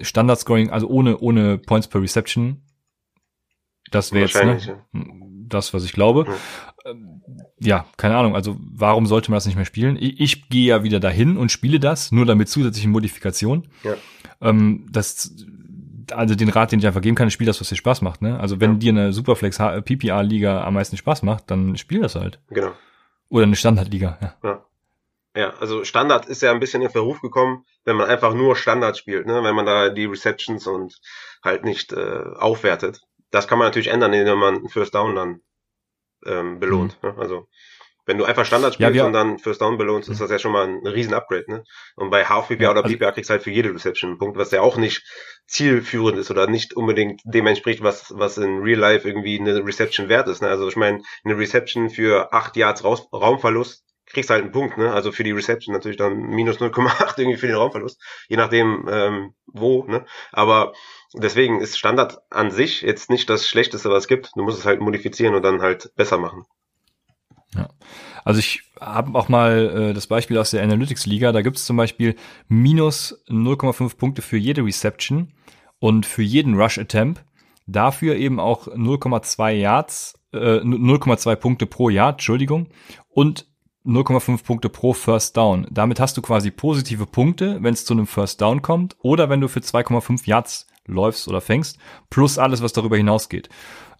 [0.00, 2.62] Standard-Scoring, also ohne, ohne Points per Reception,
[3.92, 4.80] das wäre jetzt ne,
[5.46, 6.24] das, was ich glaube.
[6.26, 6.90] Ja.
[6.90, 7.22] Ähm,
[7.60, 7.86] ja.
[7.96, 8.34] keine Ahnung.
[8.34, 9.96] Also warum sollte man das nicht mehr spielen?
[9.96, 13.68] Ich, ich gehe ja wieder dahin und spiele das, nur damit zusätzliche Modifikation.
[13.84, 13.94] Ja.
[14.40, 15.32] Ähm, das,
[16.12, 18.22] also den Rat, den ich einfach geben kann, spiel das, was dir Spaß macht.
[18.22, 18.38] Ne?
[18.38, 18.78] Also wenn ja.
[18.78, 22.40] dir eine Superflex PPA-Liga am meisten Spaß macht, dann spiel das halt.
[22.50, 22.72] Genau.
[23.28, 24.18] Oder eine Standardliga.
[24.20, 24.34] Ja.
[24.42, 24.64] ja.
[25.36, 28.96] Ja, also Standard ist ja ein bisschen in Verruf gekommen, wenn man einfach nur Standard
[28.96, 29.42] spielt, ne?
[29.42, 31.00] wenn man da die Receptions und
[31.42, 33.00] halt nicht äh, aufwertet
[33.34, 35.40] das kann man natürlich ändern, indem man einen First Down dann
[36.24, 36.98] ähm, belohnt.
[37.02, 37.10] Mhm.
[37.10, 37.14] Ne?
[37.18, 37.48] Also
[38.06, 40.52] wenn du einfach Standard spielst ja, und dann First Down belohnst, ist das ja schon
[40.52, 41.44] mal ein, riesen Upgrade.
[41.48, 41.64] Ne?
[41.96, 44.18] Und bei Half PPA ja, oder PPA also, kriegst du halt für jede Reception einen
[44.18, 45.02] Punkt, was ja auch nicht
[45.46, 50.08] zielführend ist oder nicht unbedingt dem entspricht, was, was in Real Life irgendwie eine Reception
[50.08, 50.42] wert ist.
[50.42, 50.48] Ne?
[50.48, 54.92] Also ich meine, eine Reception für acht Yards Raus Raumverlust kriegst halt einen Punkt, ne?
[54.92, 59.34] Also für die Reception natürlich dann minus 0,8 irgendwie für den Raumverlust, je nachdem ähm,
[59.46, 60.04] wo, ne?
[60.30, 60.72] Aber
[61.14, 64.30] deswegen ist Standard an sich jetzt nicht das Schlechteste, was es gibt.
[64.36, 66.44] Du musst es halt modifizieren und dann halt besser machen.
[67.54, 67.68] Ja.
[68.24, 71.32] Also ich habe auch mal äh, das Beispiel aus der Analytics Liga.
[71.32, 72.16] Da gibt es zum Beispiel
[72.48, 75.32] minus 0,5 Punkte für jede Reception
[75.78, 77.24] und für jeden Rush Attempt.
[77.66, 82.68] Dafür eben auch 0,2 Yards, äh, 0,2 Punkte pro Yard, Entschuldigung.
[83.08, 83.46] Und
[83.86, 85.66] 0,5 Punkte pro First Down.
[85.70, 89.40] Damit hast du quasi positive Punkte, wenn es zu einem First Down kommt oder wenn
[89.42, 91.78] du für 2,5 Yards läufst oder fängst,
[92.10, 93.48] plus alles, was darüber hinausgeht.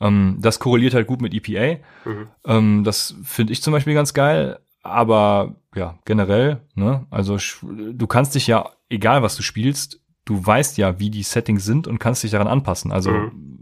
[0.01, 1.81] Ähm, das korreliert halt gut mit EPA.
[2.05, 2.29] Mhm.
[2.47, 4.59] Ähm, das finde ich zum Beispiel ganz geil.
[4.83, 10.77] Aber ja, generell, ne, also du kannst dich ja, egal was du spielst, du weißt
[10.77, 12.93] ja, wie die Settings sind und kannst dich daran anpassen.
[12.93, 13.55] Also mhm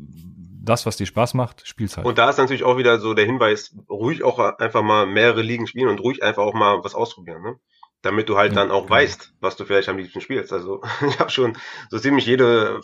[0.65, 2.07] das, was dir Spaß macht, spielst halt.
[2.07, 5.67] Und da ist natürlich auch wieder so der Hinweis, ruhig auch einfach mal mehrere Ligen
[5.67, 7.57] spielen und ruhig einfach auch mal was ausprobieren, ne?
[8.01, 8.95] Damit du halt ja, dann auch genau.
[8.95, 10.53] weißt, was du vielleicht am liebsten spielst.
[10.53, 11.57] Also ich habe schon
[11.89, 12.81] so ziemlich jede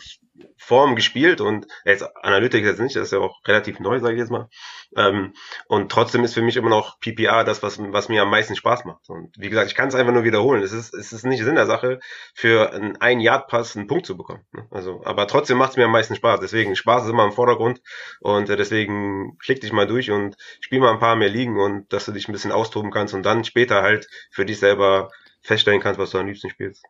[0.57, 4.19] Form gespielt und jetzt Analytics jetzt nicht, das ist ja auch relativ neu, sage ich
[4.19, 4.49] jetzt mal.
[4.95, 5.33] Ähm,
[5.67, 8.85] und trotzdem ist für mich immer noch PPA das, was, was mir am meisten Spaß
[8.85, 9.09] macht.
[9.09, 10.61] Und wie gesagt, ich kann es einfach nur wiederholen.
[10.61, 11.99] Es ist, es ist nicht Sinn der Sache,
[12.33, 14.45] für einen ein Yard Pass einen Punkt zu bekommen.
[14.51, 14.67] Ne?
[14.71, 16.39] Also, aber trotzdem macht es mir am meisten Spaß.
[16.39, 17.81] Deswegen Spaß ist immer im Vordergrund
[18.19, 21.91] und äh, deswegen klick dich mal durch und spiel mal ein paar mehr Ligen und
[21.93, 25.09] dass du dich ein bisschen austoben kannst und dann später halt für dich selber
[25.41, 26.85] feststellen kannst, was du am liebsten spielst.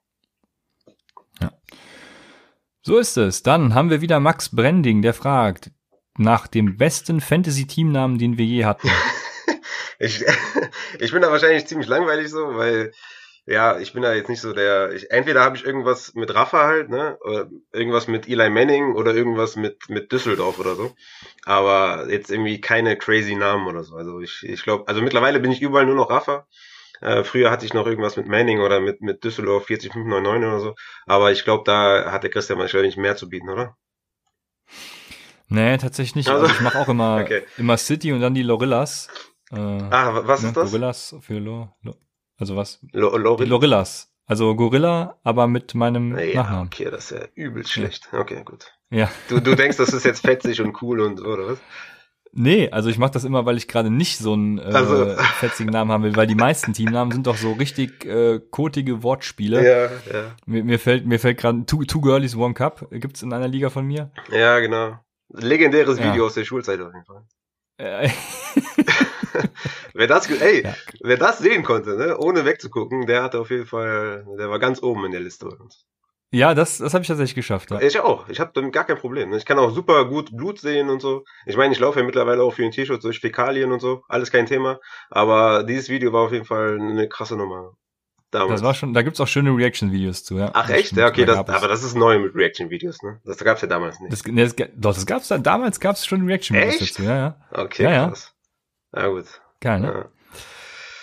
[2.82, 3.44] So ist es.
[3.44, 5.72] Dann haben wir wieder Max Brending, der fragt
[6.18, 8.90] nach dem besten Fantasy-Teamnamen, den wir je hatten.
[10.00, 10.24] ich,
[11.00, 12.92] ich bin da wahrscheinlich ziemlich langweilig so, weil
[13.46, 14.94] ja, ich bin da jetzt nicht so der.
[14.94, 17.18] Ich, entweder habe ich irgendwas mit Rafa halt, ne?
[17.22, 20.94] Oder irgendwas mit Eli Manning oder irgendwas mit, mit Düsseldorf oder so.
[21.46, 23.96] Aber jetzt irgendwie keine crazy Namen oder so.
[23.96, 26.48] Also ich, ich glaube, also mittlerweile bin ich überall nur noch Rafa.
[27.02, 30.76] Äh, früher hatte ich noch irgendwas mit Manning oder mit, mit Düsseldorf 40599 oder so.
[31.06, 33.78] Aber ich glaube, da hat der Christian nicht mehr zu bieten, oder?
[35.48, 36.30] Nee, tatsächlich nicht.
[36.30, 37.44] Also, also ich mache auch immer, okay.
[37.58, 39.10] immer City und dann die Lorillas.
[39.52, 40.50] Äh, ah, was ne?
[40.50, 40.72] ist das?
[40.72, 41.96] Gorillas für Lo, Lo
[42.38, 42.80] also was?
[42.92, 44.10] Lo Loril Lorillas.
[44.26, 46.68] Also Gorilla, aber mit meinem ja, Nachnamen.
[46.68, 48.10] Okay, das ist ja übelst schlecht.
[48.14, 48.20] Ja.
[48.20, 48.72] Okay, gut.
[48.92, 49.10] Ja.
[49.28, 51.60] Du, du denkst, das ist jetzt fetzig und cool und oder was?
[52.32, 55.16] Nee, also ich mache das immer, weil ich gerade nicht so einen äh, also.
[55.40, 59.64] fetzigen Namen haben will, weil die meisten Teamnamen sind doch so richtig äh, kotige Wortspiele.
[59.64, 60.32] Ja, ja.
[60.46, 63.70] Mir, mir fällt mir fällt gerade two, two Girlies One Cup gibt's in einer Liga
[63.70, 64.12] von mir.
[64.32, 65.00] Ja, genau.
[65.30, 66.12] Legendäres ja.
[66.12, 67.24] Video aus der Schulzeit auf jeden Fall.
[67.78, 68.10] Äh,
[69.94, 70.76] wer das, ey, ja.
[71.02, 74.82] wer das sehen konnte, ne, ohne wegzugucken, der hatte auf jeden Fall, der war ganz
[74.82, 75.86] oben in der Liste bei uns.
[76.32, 77.72] Ja, das, das habe ich tatsächlich geschafft.
[77.72, 77.82] Ja.
[77.82, 78.30] Ich auch.
[78.30, 79.32] Ich habe damit gar kein Problem.
[79.32, 79.38] Ne?
[79.38, 81.24] Ich kann auch super gut Blut sehen und so.
[81.48, 84.04] Ich meine, ich laufe ja mittlerweile auch für den T-Shirt durch Fäkalien und so.
[84.08, 84.80] Alles kein Thema.
[85.10, 87.74] Aber dieses Video war auf jeden Fall eine krasse Nummer.
[88.32, 88.62] Damals.
[88.62, 90.52] Das war schon, da gibt's auch schöne Reaction-Videos zu, ja.
[90.54, 90.92] Ach das echt?
[90.96, 93.20] Ja, okay, das, aber das ist neu mit Reaction-Videos, ne?
[93.26, 94.14] Das gab's ja damals nicht.
[94.14, 97.36] Das, ne, das, doch, das gab's da, damals gab's schon Reaction-Videos dazu, ja, ja.
[97.52, 98.36] Okay, ja, krass.
[98.96, 99.26] Ja, gut.
[99.62, 100.10] Geil, ne?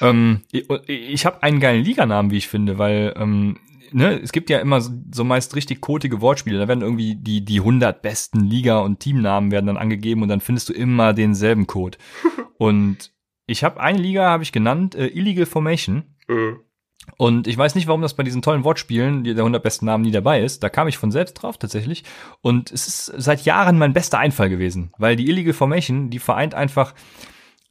[0.01, 0.09] Ja.
[0.09, 3.59] Ähm, ich ich habe einen geilen Liganamen, wie ich finde, weil ähm,
[3.97, 6.59] ne, es gibt ja immer so, so meist richtig kotige Wortspiele.
[6.59, 10.41] Da werden irgendwie die die 100 besten Liga- und Teamnamen werden dann angegeben und dann
[10.41, 11.99] findest du immer denselben Code.
[12.59, 13.13] und
[13.47, 16.05] ich habe eine Liga habe ich genannt äh, Illegal Formation.
[16.29, 16.61] Mhm.
[17.17, 20.03] Und ich weiß nicht, warum das bei diesen tollen Wortspielen, die der 100 besten Namen
[20.03, 20.63] nie dabei ist.
[20.63, 22.03] Da kam ich von selbst drauf tatsächlich.
[22.43, 26.55] Und es ist seit Jahren mein bester Einfall gewesen, weil die Illegal Formation, die vereint
[26.55, 26.95] einfach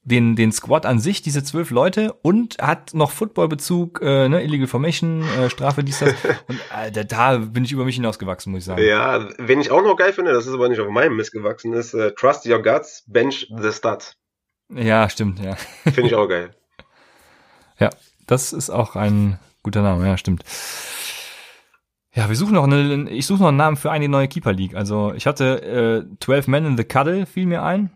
[0.05, 4.67] den, den Squad an sich, diese zwölf Leute, und hat noch Footballbezug, äh, ne, Illegal
[4.67, 6.13] Formation, äh, Strafe, dies, das.
[6.47, 6.59] Und
[6.95, 8.83] äh, da bin ich über mich hinausgewachsen, muss ich sagen.
[8.83, 11.73] Ja, wenn ich auch noch geil finde, das ist aber nicht auf meinem Mist gewachsen,
[11.73, 14.15] ist äh, Trust Your Guts, Bench the Stud.
[14.69, 15.55] Ja, stimmt, ja.
[15.83, 16.51] Finde ich auch geil.
[17.77, 17.89] Ja,
[18.25, 20.45] das ist auch ein guter Name, ja, stimmt.
[22.13, 24.75] Ja, wir suchen noch eine, ich suche noch einen Namen für eine neue Keeper League.
[24.75, 27.91] Also ich hatte äh, 12 Men in the Cuddle, fiel mir ein.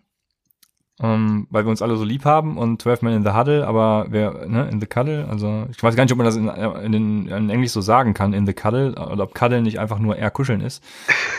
[1.01, 4.07] Um, weil wir uns alle so lieb haben und 12 Men in the Huddle, aber
[4.09, 6.49] wer, ne, in the Cuddle, also ich weiß gar nicht, ob man das in,
[6.93, 10.17] in, in Englisch so sagen kann, in the Cuddle, oder ob Cuddle nicht einfach nur
[10.17, 10.83] eher kuscheln ist.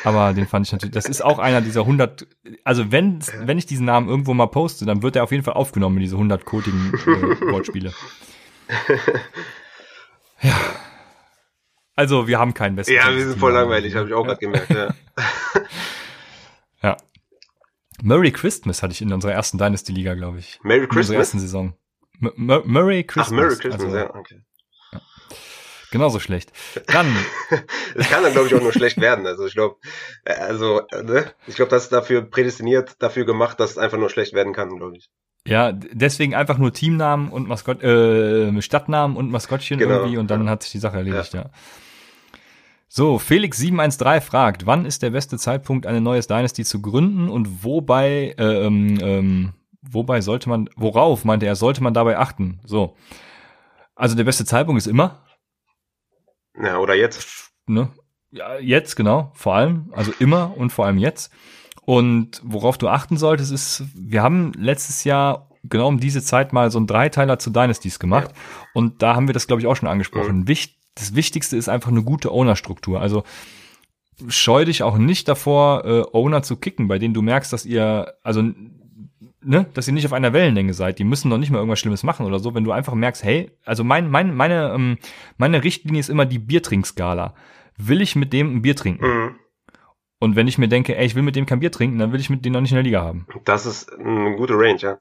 [0.02, 2.26] Aber den fand ich natürlich, das ist auch einer dieser 100,
[2.64, 5.54] also wenn, wenn ich diesen Namen irgendwo mal poste, dann wird er auf jeden Fall
[5.54, 7.92] aufgenommen in diese 100 kotigen äh, Wortspiele.
[10.40, 10.54] ja.
[11.96, 12.94] Also, wir haben keinen besten.
[12.94, 14.94] Ja, wir sind voll langweilig, habe ich auch gerade gemerkt, ja.
[18.02, 20.58] Merry Christmas hatte ich in unserer ersten Dynasty-Liga, glaube ich.
[20.62, 20.94] Merry Christmas?
[20.94, 21.74] In unserer ersten Saison.
[22.20, 23.28] M Murray Christmas.
[23.28, 24.42] Ach, Merry Christmas, also, ja, okay.
[24.92, 25.00] Ja.
[25.90, 26.52] Genauso schlecht.
[26.86, 27.06] Dann.
[27.94, 29.26] Es kann dann, glaube ich, auch nur schlecht werden.
[29.26, 29.76] Also ich glaube,
[30.24, 31.32] äh, also, ne?
[31.46, 34.76] Ich glaube, das ist dafür prädestiniert, dafür gemacht, dass es einfach nur schlecht werden kann,
[34.76, 35.10] glaube ich.
[35.46, 40.44] Ja, deswegen einfach nur Teamnamen und Maskott, äh, Stadtnamen und Maskottchen genau, irgendwie und dann
[40.44, 40.50] ja.
[40.50, 41.42] hat sich die Sache erledigt, ja.
[41.42, 41.50] ja.
[42.92, 48.34] So, Felix713 fragt, wann ist der beste Zeitpunkt, eine neues Dynasty zu gründen und wobei,
[48.36, 52.58] äh, ähm, ähm, wobei sollte man, worauf meinte er, sollte man dabei achten?
[52.64, 52.96] So.
[53.94, 55.24] Also der beste Zeitpunkt ist immer.
[56.60, 57.52] Ja, oder jetzt.
[57.66, 57.90] Ne?
[58.32, 61.32] Ja, jetzt, genau, vor allem, also immer und vor allem jetzt.
[61.82, 66.72] Und worauf du achten solltest, ist, wir haben letztes Jahr genau um diese Zeit mal
[66.72, 68.32] so einen Dreiteiler zu Dynasties gemacht.
[68.32, 68.42] Ja.
[68.74, 70.40] Und da haben wir das, glaube ich, auch schon angesprochen.
[70.40, 70.48] Mhm.
[70.48, 73.00] Wicht, das Wichtigste ist einfach eine gute Owner-Struktur.
[73.00, 73.24] Also
[74.28, 78.14] scheu dich auch nicht davor, äh, Owner zu kicken, bei denen du merkst, dass ihr,
[78.22, 78.42] also
[79.42, 80.98] ne, dass ihr nicht auf einer Wellenlänge seid.
[80.98, 82.54] Die müssen noch nicht mal irgendwas Schlimmes machen oder so.
[82.54, 84.98] Wenn du einfach merkst, hey, also mein, mein, meine, ähm,
[85.38, 87.34] meine Richtlinie ist immer die Biertrinkskala.
[87.76, 89.06] Will ich mit dem ein Bier trinken?
[89.06, 89.36] Mhm.
[90.18, 92.20] Und wenn ich mir denke, ey, ich will mit dem kein Bier trinken, dann will
[92.20, 93.26] ich mit dem noch nicht in der Liga haben.
[93.44, 94.98] Das ist eine gute Range, ja.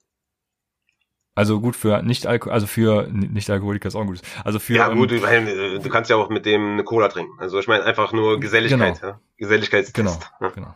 [1.39, 4.19] Also gut für nicht Alkohol, also für nicht Alkoholiker ist auch gut.
[4.43, 7.31] Also für ja gut, ähm, du kannst ja auch mit dem eine Cola trinken.
[7.39, 9.13] Also ich meine einfach nur Geselligkeit, genau.
[9.13, 9.19] ja?
[9.37, 9.95] Geselligkeitstest.
[9.95, 10.49] Genau, ja.
[10.49, 10.75] genau.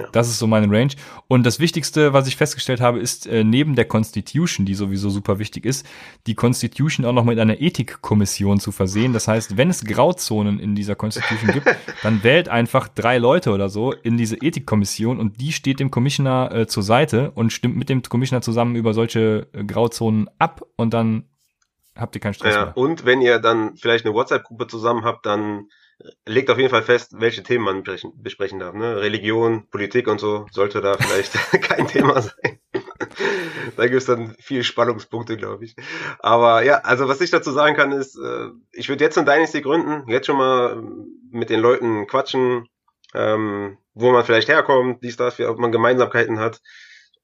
[0.00, 0.06] Ja.
[0.12, 0.92] Das ist so meine Range.
[1.26, 5.38] Und das Wichtigste, was ich festgestellt habe, ist äh, neben der Constitution, die sowieso super
[5.38, 5.86] wichtig ist,
[6.26, 9.12] die Constitution auch noch mit einer Ethikkommission zu versehen.
[9.12, 11.66] Das heißt, wenn es Grauzonen in dieser Constitution gibt,
[12.02, 16.50] dann wählt einfach drei Leute oder so in diese Ethikkommission und die steht dem Commissioner
[16.54, 20.94] äh, zur Seite und stimmt mit dem Commissioner zusammen über solche äh, Grauzonen ab und
[20.94, 21.24] dann
[21.96, 22.76] habt ihr keinen Stress Ja, mehr.
[22.76, 25.68] und wenn ihr dann vielleicht eine WhatsApp-Gruppe zusammen habt, dann
[26.26, 27.84] legt auf jeden Fall fest, welche Themen man
[28.14, 28.74] besprechen, darf.
[28.74, 28.96] Ne?
[29.00, 31.32] Religion, Politik und so sollte da vielleicht
[31.62, 32.60] kein Thema sein.
[33.76, 35.74] da gibt es dann viel Spannungspunkte, glaube ich.
[36.20, 39.60] Aber ja, also was ich dazu sagen kann, ist, äh, ich würde jetzt ein Dynasty
[39.60, 42.68] gründen, jetzt schon mal ähm, mit den Leuten quatschen,
[43.14, 46.60] ähm, wo man vielleicht herkommt, dies, das, ob man Gemeinsamkeiten hat,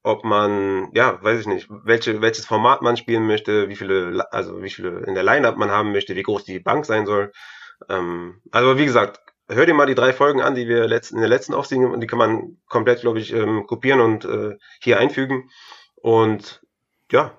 [0.02, 4.62] ob man, ja, weiß ich nicht, welche, welches Format man spielen möchte, wie viele, also
[4.62, 7.32] wie viele in der Line-Up man haben möchte, wie groß die Bank sein soll.
[7.88, 11.20] Ähm, also wie gesagt, hör dir mal die drei Folgen an, die wir letzten, in
[11.20, 14.98] der letzten Aufsiegen, und die kann man komplett, glaube ich, ähm, kopieren und äh, hier
[14.98, 15.50] einfügen.
[15.96, 16.62] Und
[17.10, 17.32] ja,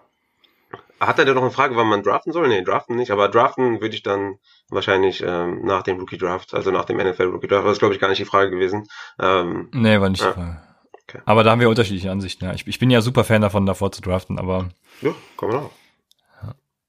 [0.99, 2.47] hat er denn noch eine Frage, wann man draften soll?
[2.47, 4.35] Nee, draften nicht, aber draften würde ich dann
[4.69, 7.65] wahrscheinlich ähm, nach dem Rookie Draft, also nach dem NFL Rookie Draft.
[7.65, 8.87] Das ist, glaube ich, gar nicht die Frage gewesen.
[9.19, 10.29] Ähm, Nee, war nicht Ja.
[10.29, 10.61] die Frage.
[11.07, 11.19] Okay.
[11.25, 12.45] Aber da haben wir unterschiedliche Ansichten.
[12.45, 12.53] Ja.
[12.53, 14.69] Ich, ich bin ja super Fan davon, davor zu draften, aber
[15.01, 15.69] ja, komm mal.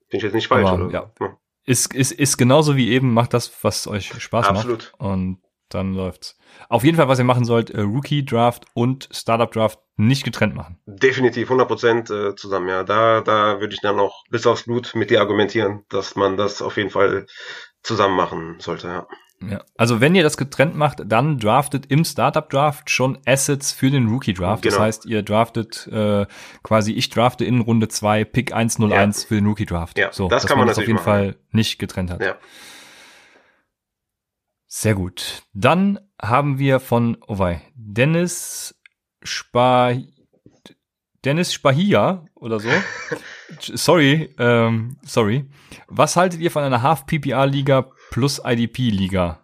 [0.08, 0.92] Bin ich jetzt nicht falsch, Aber, oder?
[1.20, 1.36] ja.
[1.66, 4.92] Ist, ist, ist genauso wie eben, macht das, was euch Spaß Absolut.
[4.92, 5.00] macht.
[5.00, 5.38] Und
[5.68, 6.38] dann läuft's.
[6.68, 10.54] Auf jeden Fall, was ihr machen sollt, äh, Rookie Draft und Startup Draft nicht getrennt
[10.54, 10.78] machen.
[10.86, 12.84] Definitiv 100% äh, zusammen, ja.
[12.84, 16.62] Da, da würde ich dann auch bis aufs Blut mit dir argumentieren, dass man das
[16.62, 17.26] auf jeden Fall
[17.82, 19.06] zusammen machen sollte, ja.
[19.40, 19.62] Ja.
[19.76, 24.08] Also wenn ihr das getrennt macht, dann draftet im Startup Draft schon Assets für den
[24.08, 24.64] Rookie Draft.
[24.64, 24.84] Das Genau.
[24.86, 26.26] heißt, ihr draftet äh,
[26.62, 29.98] quasi, ich drafte in Runde 2 Pick 101 für den Rookie Draft.
[29.98, 31.04] Ja, so, das dass kann man das auf jeden machen.
[31.04, 32.22] Fall nicht getrennt hat.
[32.22, 32.36] Ja.
[34.66, 35.42] Sehr gut.
[35.52, 38.74] Dann haben wir von, oh wei, Dennis
[39.22, 39.92] Spa,
[41.24, 42.68] Dennis Spahia oder so.
[43.60, 45.44] sorry, ähm, sorry.
[45.88, 49.40] Was haltet ihr von einer Half-PPA-Liga plus IDP-Liga?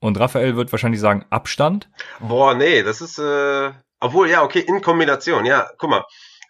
[0.00, 1.88] Und Raphael wird wahrscheinlich sagen Abstand.
[2.20, 6.04] Boah, nee, das ist, äh, obwohl, ja, okay, in Kombination, ja, guck mal,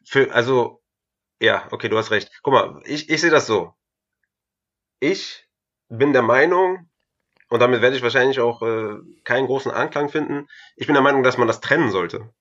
[0.05, 0.83] für, also,
[1.41, 2.31] ja, okay, du hast recht.
[2.43, 3.73] Guck mal, ich, ich sehe das so.
[5.01, 5.47] Ich
[5.89, 6.89] bin der Meinung,
[7.49, 11.23] und damit werde ich wahrscheinlich auch äh, keinen großen Anklang finden, ich bin der Meinung,
[11.23, 12.33] dass man das trennen sollte.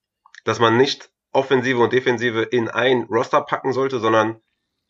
[0.44, 4.42] Dass man nicht Offensive und Defensive in ein Roster packen sollte, sondern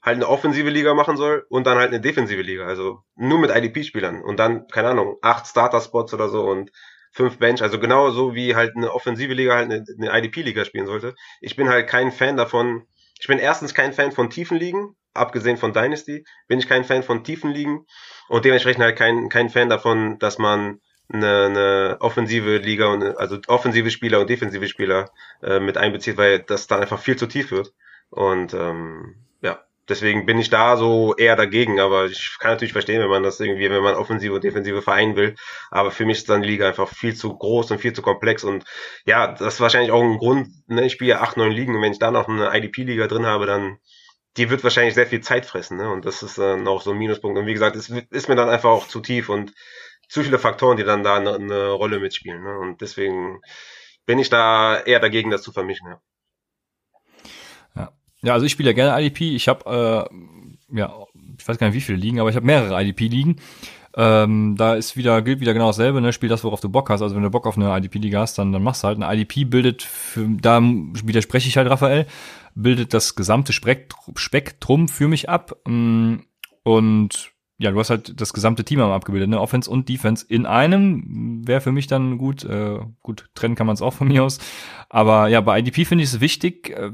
[0.05, 2.67] halt eine offensive Liga machen soll und dann halt eine defensive Liga.
[2.67, 6.71] Also nur mit IDP-Spielern und dann, keine Ahnung, acht Starter-Spots oder so und
[7.11, 7.63] fünf Bench.
[7.63, 11.15] Also genau so wie halt eine offensive Liga halt eine, eine IDP-Liga spielen sollte.
[11.41, 12.83] Ich bin halt kein Fan davon.
[13.19, 17.01] Ich bin erstens kein Fan von tiefen Ligen, abgesehen von Dynasty, bin ich kein Fan
[17.01, 17.85] von tiefen Ligen
[18.27, 20.81] und dementsprechend halt kein, kein Fan davon, dass man
[21.11, 25.09] eine, eine offensive Liga und also offensive Spieler und defensive Spieler
[25.41, 27.73] äh, mit einbezieht, weil das dann einfach viel zu tief wird.
[28.09, 33.01] Und ähm, ja, deswegen bin ich da so eher dagegen, aber ich kann natürlich verstehen,
[33.01, 35.35] wenn man das irgendwie, wenn man offensive und defensive vereinen will.
[35.71, 38.43] Aber für mich ist dann die Liga einfach viel zu groß und viel zu komplex.
[38.43, 38.65] Und
[39.05, 41.81] ja, das ist wahrscheinlich auch ein Grund, ne, ich spiele ja acht, neun Ligen und
[41.81, 43.77] wenn ich da noch eine IDP-Liga drin habe, dann
[44.37, 45.89] die wird wahrscheinlich sehr viel Zeit fressen, ne?
[45.89, 47.37] Und das ist dann auch so ein Minuspunkt.
[47.39, 49.53] Und wie gesagt, es ist mir dann einfach auch zu tief und
[50.09, 52.43] zu viele Faktoren, die dann da eine, eine Rolle mitspielen.
[52.43, 52.57] Ne?
[52.59, 53.41] Und deswegen
[54.05, 55.87] bin ich da eher dagegen, das zu vermischen.
[55.87, 56.01] Ja.
[58.23, 59.35] Ja, also ich spiele ja gerne IDP.
[59.35, 60.09] Ich habe,
[60.71, 60.93] äh, ja,
[61.37, 63.37] ich weiß gar nicht, wie viele liegen, aber ich habe mehrere IDP-Ligen.
[63.97, 66.11] Ähm, da ist wieder, gilt wieder genau dasselbe, ne?
[66.11, 67.01] Spiel das, worauf du Bock hast.
[67.01, 69.01] Also wenn du Bock auf eine IDP-Liga hast, dann, dann machst du halt.
[69.01, 72.05] Eine IDP bildet, für, da widerspreche ich halt Raphael,
[72.55, 75.55] bildet das gesamte Spektrum, Spektrum für mich ab.
[75.65, 76.15] Mm,
[76.63, 79.39] Und ja, du hast halt das gesamte Team am abgebildet, ne?
[79.39, 82.43] Offense und Defense in einem wäre für mich dann gut.
[82.43, 84.39] Äh, gut, trennen kann man es auch von mir aus.
[84.89, 86.91] Aber ja, bei IDP finde ich es wichtig, äh,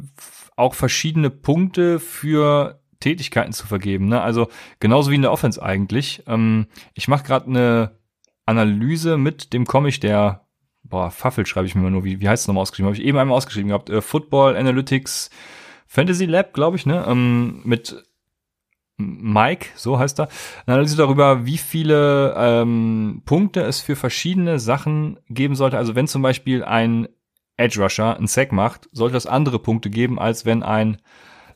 [0.61, 4.07] auch verschiedene Punkte für Tätigkeiten zu vergeben.
[4.07, 4.21] Ne?
[4.21, 4.47] Also
[4.79, 6.23] genauso wie in der Offense eigentlich.
[6.27, 7.99] Ähm, ich mache gerade eine
[8.45, 10.45] Analyse mit dem Comic, der
[10.83, 12.87] boah, Faffel schreibe ich mir mal nur, wie, wie heißt es nochmal ausgeschrieben?
[12.87, 13.89] Habe ich eben einmal ausgeschrieben gehabt.
[13.89, 15.29] Äh, Football Analytics
[15.87, 17.05] Fantasy Lab, glaube ich, ne?
[17.07, 18.03] Ähm, mit
[18.97, 20.27] Mike, so heißt er,
[20.65, 25.77] eine Analyse darüber, wie viele ähm, Punkte es für verschiedene Sachen geben sollte.
[25.77, 27.07] Also wenn zum Beispiel ein
[27.61, 30.97] Edge Rusher einen Sack macht, sollte das andere Punkte geben, als wenn ein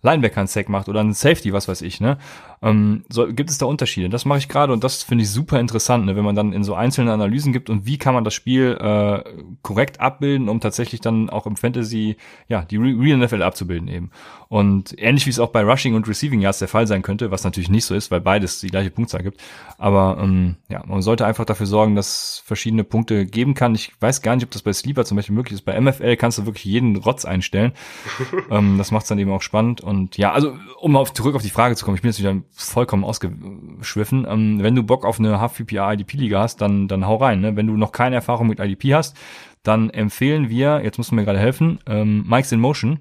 [0.02, 2.18] Linebacker einen Sack macht oder ein Safety, was weiß ich, ne?
[2.66, 4.10] Ähm, so, gibt es da Unterschiede?
[4.10, 6.16] Das mache ich gerade und das finde ich super interessant, ne?
[6.16, 9.24] wenn man dann in so einzelne Analysen gibt und wie kann man das Spiel äh,
[9.62, 14.10] korrekt abbilden, um tatsächlich dann auch im Fantasy, ja, die Re- Real NFL abzubilden eben.
[14.48, 17.44] Und ähnlich wie es auch bei Rushing und Receiving Yards der Fall sein könnte, was
[17.44, 19.42] natürlich nicht so ist, weil beides die gleiche Punktzahl gibt.
[19.78, 23.76] Aber ähm, ja, man sollte einfach dafür sorgen, dass es verschiedene Punkte geben kann.
[23.76, 25.66] Ich weiß gar nicht, ob das bei Sleeper zum Beispiel möglich ist.
[25.66, 27.74] Bei MFL kannst du wirklich jeden Rotz einstellen.
[28.50, 29.82] ähm, das macht es dann eben auch spannend.
[29.82, 32.36] Und ja, also um auf, zurück auf die Frage zu kommen, ich bin jetzt wieder
[32.56, 34.26] vollkommen ausgeschwiffen.
[34.30, 37.42] Ähm, wenn du Bock auf eine Half-PPA IDP-Liga hast, dann, dann hau rein.
[37.42, 37.56] Ne?
[37.56, 39.18] Wenn du noch keine Erfahrung mit IDP hast,
[39.64, 43.00] dann empfehlen wir, jetzt musst du mir gerade helfen, ähm, Mike's in Motion.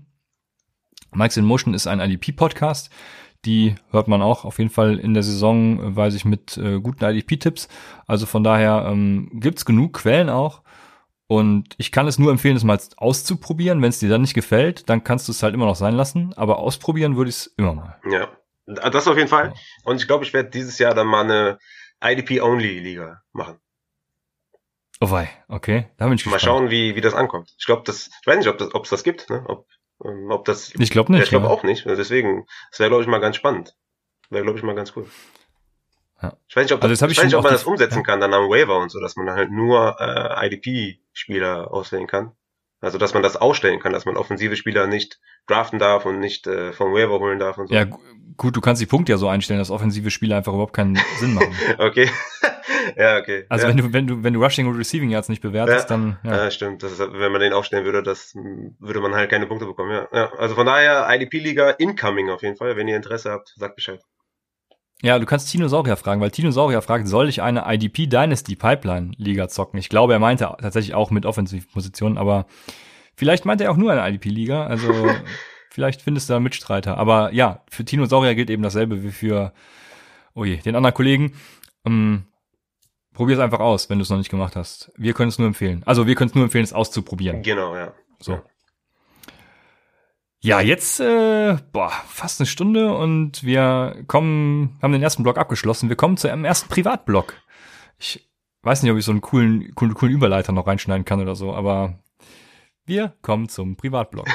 [1.12, 2.90] Mike's in Motion ist ein IDP-Podcast.
[3.44, 7.04] die hört man auch auf jeden Fall in der Saison, weiß ich, mit äh, guten
[7.04, 7.68] IDP-Tipps.
[8.06, 10.62] Also von daher ähm, gibt's genug Quellen auch.
[11.26, 13.82] Und ich kann es nur empfehlen, es mal auszuprobieren.
[13.82, 16.32] Wenn es dir dann nicht gefällt, dann kannst du es halt immer noch sein lassen.
[16.36, 17.96] Aber ausprobieren würde ich es immer mal.
[18.10, 18.28] Ja,
[18.66, 19.54] das auf jeden Fall.
[19.84, 21.58] Und ich glaube, ich werde dieses Jahr dann mal eine
[22.02, 23.58] IDP-Only-Liga machen.
[25.00, 25.88] Oh wei, okay.
[25.96, 27.54] Da bin ich Mal schauen, wie, wie das ankommt.
[27.58, 29.44] Ich glaube, das, ich weiß nicht, ob das, ob es das gibt, ne?
[29.46, 29.66] Ob,
[30.04, 30.72] ähm, ob das.
[30.78, 31.18] Ich glaube nicht.
[31.20, 31.52] Ja, ich glaube ja.
[31.52, 31.84] auch nicht.
[31.84, 33.74] Deswegen, das wäre, glaube ich, mal ganz spannend.
[34.30, 35.06] Wäre, glaube ich, mal ganz cool.
[36.22, 36.36] Ja.
[36.48, 38.32] Ich weiß nicht, ob, das, also ich weiß nicht, ob man das umsetzen kann, dann
[38.32, 42.32] am Waiver und so, dass man halt nur äh, IDP-Spieler auswählen kann.
[42.84, 46.46] Also, dass man das ausstellen kann, dass man offensive Spieler nicht draften darf und nicht
[46.46, 47.74] äh, vom Waiver holen darf und so.
[47.74, 47.86] Ja,
[48.36, 51.34] gut, du kannst die Punkte ja so einstellen, dass offensive Spieler einfach überhaupt keinen Sinn
[51.34, 51.54] machen.
[51.78, 52.10] okay.
[52.96, 53.46] ja, okay.
[53.48, 53.70] Also ja.
[53.70, 55.96] wenn du, wenn du, wenn du Rushing und Receiving Yards nicht bewertest, ja.
[55.96, 56.44] dann, ja.
[56.44, 56.82] ja stimmt.
[56.82, 60.08] Das ist, wenn man den aufstellen würde, das würde man halt keine Punkte bekommen, ja.
[60.12, 60.32] ja.
[60.34, 62.76] Also von daher, IDP-Liga incoming auf jeden Fall.
[62.76, 64.00] Wenn ihr Interesse habt, sagt Bescheid.
[65.02, 69.48] Ja, du kannst Tinosaurier fragen, weil Tinosaurier fragt, soll ich eine IDP Dynasty Pipeline Liga
[69.48, 69.78] zocken?
[69.78, 72.46] Ich glaube, er meinte tatsächlich auch mit Offensivpositionen, aber
[73.14, 74.88] vielleicht meinte er auch nur eine IDP Liga, also
[75.70, 76.96] vielleicht findest du da Mitstreiter.
[76.96, 79.52] Aber ja, für Tinosaurier gilt eben dasselbe wie für,
[80.34, 81.34] oh je, den anderen Kollegen.
[81.84, 82.24] Ähm,
[83.14, 84.90] Probier es einfach aus, wenn du es noch nicht gemacht hast.
[84.96, 85.82] Wir können es nur empfehlen.
[85.86, 87.42] Also wir können es nur empfehlen, es auszuprobieren.
[87.42, 87.94] Genau, ja.
[88.18, 88.32] So.
[88.32, 88.42] Ja,
[90.44, 95.88] jetzt äh, boah, fast eine Stunde und wir kommen, haben den ersten Block abgeschlossen.
[95.88, 97.32] Wir kommen zu einem ersten Privatblock.
[97.98, 98.28] Ich
[98.60, 101.54] weiß nicht, ob ich so einen coolen, coolen, coolen Überleiter noch reinschneiden kann oder so,
[101.54, 101.98] aber
[102.84, 104.26] wir kommen zum Privatblock.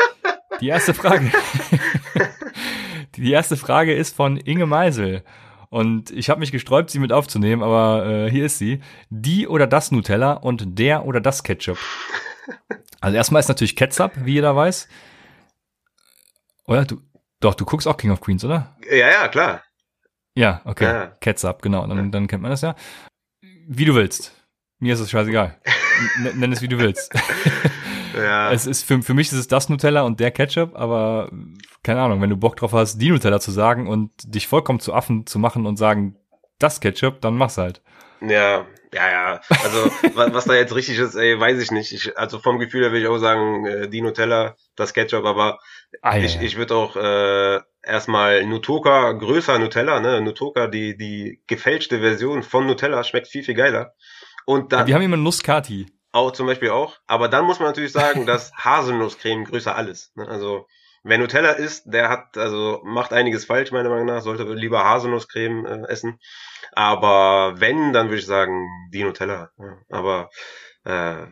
[0.60, 1.28] Die erste Frage.
[3.16, 5.24] Die erste Frage ist von Inge Meisel.
[5.70, 8.78] Und ich habe mich gesträubt, sie mit aufzunehmen, aber äh, hier ist sie.
[9.10, 11.78] Die oder das Nutella und der oder das Ketchup.
[13.00, 14.88] Also erstmal ist natürlich Ketchup, wie jeder weiß.
[16.68, 17.00] Oder du,
[17.40, 18.76] doch, du guckst auch King of Queens, oder?
[18.88, 19.62] Ja, ja, klar.
[20.34, 20.84] Ja, okay.
[20.84, 21.06] Ja.
[21.20, 21.86] Ketchup, genau.
[21.86, 22.04] Dann, ja.
[22.10, 22.76] dann kennt man das ja.
[23.66, 24.32] Wie du willst.
[24.78, 25.58] Mir ist es scheißegal.
[26.24, 27.12] N nenn es wie du willst.
[28.16, 28.50] Ja.
[28.50, 31.30] Es ist für, für mich ist es das Nutella und der Ketchup, aber
[31.84, 34.92] keine Ahnung, wenn du Bock drauf hast, die Nutella zu sagen und dich vollkommen zu
[34.92, 36.16] Affen zu machen und sagen,
[36.58, 37.80] das Ketchup, dann mach's halt.
[38.20, 39.40] Ja, ja, ja.
[39.62, 41.92] Also was, was da jetzt richtig ist, ey, weiß ich nicht.
[41.92, 45.58] Ich, also vom Gefühl her will ich auch sagen, äh, die Nutella, das Ketchup, aber
[46.02, 46.42] ah, ich, ja.
[46.42, 50.20] ich würde auch äh, erstmal Nutoka, größer Nutella, ne?
[50.20, 53.94] Nutoka, die, die gefälschte Version von Nutella schmeckt viel, viel geiler.
[54.46, 55.86] Und dann, ja, die haben immer Nuskati.
[56.12, 56.96] Auch zum Beispiel auch.
[57.06, 60.12] Aber dann muss man natürlich sagen, dass Haselnusscreme größer alles.
[60.14, 60.26] Ne?
[60.26, 60.66] Also
[61.04, 65.66] wer Nutella isst, der hat, also macht einiges falsch, meiner Meinung nach, sollte lieber Haselnusscreme
[65.66, 66.18] äh, essen.
[66.72, 69.50] Aber wenn, dann würde ich sagen, die Nutella.
[69.58, 70.30] Ja, aber
[70.84, 71.26] äh,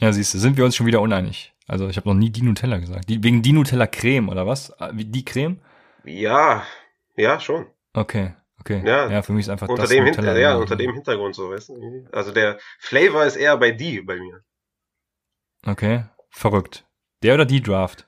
[0.00, 1.49] ja, siehst du, sind wir uns schon wieder uneinig.
[1.66, 3.08] Also ich habe noch nie die Nutella gesagt.
[3.08, 4.70] Die, wegen die Nutella Creme oder was?
[4.80, 5.60] Äh, die Creme?
[6.04, 6.66] Ja,
[7.16, 7.66] ja, schon.
[7.92, 8.34] Okay.
[8.60, 8.82] Okay.
[8.84, 11.50] Ja, ja für mich ist einfach unter das dem Hinter ja, unter dem Hintergrund so,
[11.50, 12.06] weißt du?
[12.12, 14.44] Also der Flavor ist eher bei die bei mir.
[15.64, 16.86] Okay, verrückt.
[17.22, 18.06] Der oder die Draft?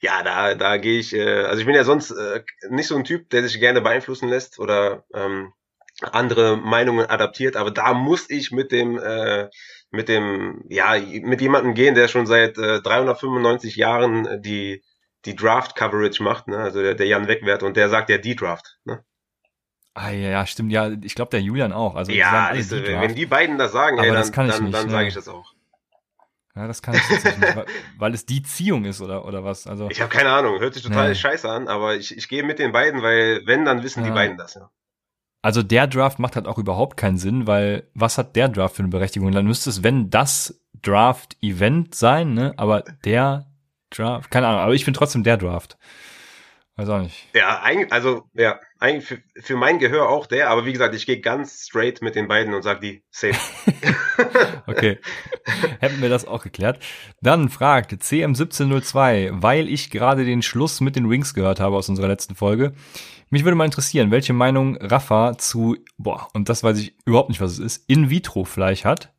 [0.00, 3.04] Ja, da da gehe ich äh, also ich bin ja sonst äh, nicht so ein
[3.04, 5.52] Typ, der sich gerne beeinflussen lässt oder ähm,
[6.04, 9.48] andere Meinungen adaptiert, aber da muss ich mit dem äh,
[9.90, 14.82] mit dem ja mit jemandem gehen, der schon seit äh, 395 Jahren die
[15.24, 16.58] die Draft Coverage macht, ne?
[16.58, 19.04] Also der, der Jan Wegwert und der sagt ja die Draft, ne?
[19.94, 20.72] Ah ja, ja, stimmt.
[20.72, 21.94] Ja, ich glaube der Julian auch.
[21.96, 25.08] Also ja, ist, die wenn die beiden das sagen, aber ey, dann, dann, dann sage
[25.08, 25.52] ich das auch.
[26.54, 27.66] Ja, das kann ich jetzt nicht, weil,
[27.98, 29.66] weil es die Ziehung ist oder oder was.
[29.66, 30.60] Also ich habe keine Ahnung.
[30.60, 31.14] Hört sich total nee.
[31.14, 34.10] scheiße an, aber ich, ich gehe mit den beiden, weil wenn dann wissen ja.
[34.10, 34.70] die beiden das ja.
[35.42, 38.82] Also der Draft macht halt auch überhaupt keinen Sinn, weil was hat der Draft für
[38.82, 39.32] eine Berechtigung?
[39.32, 42.54] Dann müsste es, wenn das Draft-Event sein, ne?
[42.56, 43.46] Aber der
[43.90, 45.76] Draft, keine Ahnung, aber ich bin trotzdem der Draft.
[46.76, 47.28] Weiß auch nicht.
[47.34, 51.04] Ja, eigentlich, also, ja, eigentlich für, für mein Gehör auch der, aber wie gesagt, ich
[51.04, 53.38] gehe ganz straight mit den beiden und sag die safe.
[54.66, 54.98] okay.
[55.80, 56.82] Hätten wir das auch geklärt.
[57.20, 62.08] Dann fragt CM1702, weil ich gerade den Schluss mit den Wings gehört habe aus unserer
[62.08, 62.72] letzten Folge.
[63.32, 67.40] Mich würde mal interessieren, welche Meinung Rafa zu, boah, und das weiß ich überhaupt nicht,
[67.40, 69.14] was es ist, In-vitro-Fleisch hat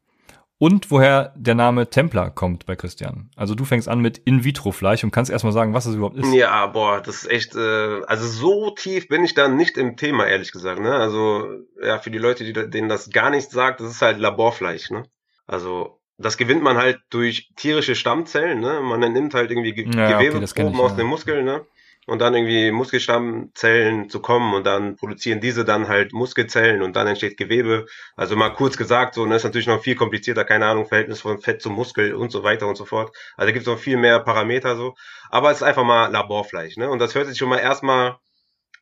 [0.59, 3.31] und woher der Name Templar kommt bei Christian.
[3.35, 6.31] Also du fängst an mit In-vitro-Fleisch und kannst erstmal sagen, was das überhaupt ist.
[6.31, 10.27] Ja, boah, das ist echt, äh, also so tief bin ich da nicht im Thema,
[10.27, 10.79] ehrlich gesagt.
[10.79, 10.93] Ne?
[10.93, 11.47] Also
[11.81, 14.91] ja, für die Leute, die, denen das gar nichts sagt, das ist halt Laborfleisch.
[14.91, 15.07] Ne?
[15.47, 18.59] Also das gewinnt man halt durch tierische Stammzellen.
[18.59, 18.79] Ne?
[18.79, 20.97] Man nimmt halt irgendwie Ge ja, Gewebeproben okay, aus ja.
[20.97, 21.45] den Muskeln.
[21.45, 21.65] Ne?
[22.07, 27.07] Und dann irgendwie Muskelstammzellen zu kommen und dann produzieren diese dann halt Muskelzellen und dann
[27.07, 27.85] entsteht Gewebe.
[28.15, 31.39] Also mal kurz gesagt, so, ne, ist natürlich noch viel komplizierter, keine Ahnung, Verhältnis von
[31.39, 33.15] Fett zum Muskel und so weiter und so fort.
[33.37, 34.95] Also da gibt es noch viel mehr Parameter so.
[35.29, 36.89] Aber es ist einfach mal Laborfleisch, ne?
[36.89, 38.17] Und das hört sich schon mal erstmal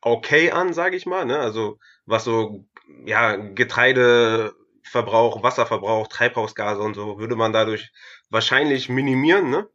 [0.02, 1.24] okay an, sage ich mal.
[1.24, 1.38] Ne?
[1.38, 2.66] Also was so
[3.06, 7.92] ja Getreideverbrauch, Wasserverbrauch, Treibhausgase und so würde man dadurch
[8.28, 9.50] wahrscheinlich minimieren.
[9.50, 9.68] Ne?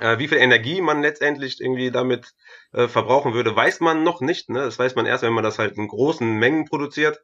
[0.00, 2.32] Äh, wie viel Energie man letztendlich irgendwie damit
[2.72, 4.50] äh, verbrauchen würde, weiß man noch nicht.
[4.50, 4.60] Ne?
[4.60, 7.20] Das weiß man erst, wenn man das halt in großen Mengen produziert.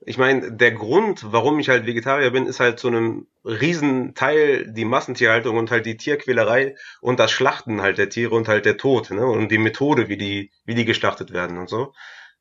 [0.00, 4.72] Ich meine, der Grund, warum ich halt Vegetarier bin, ist halt zu einem riesen Teil
[4.72, 8.76] die Massentierhaltung und halt die Tierquälerei und das Schlachten halt der Tiere und halt der
[8.76, 9.26] Tod ne?
[9.26, 11.92] und die Methode, wie die, wie die geschlachtet werden und so.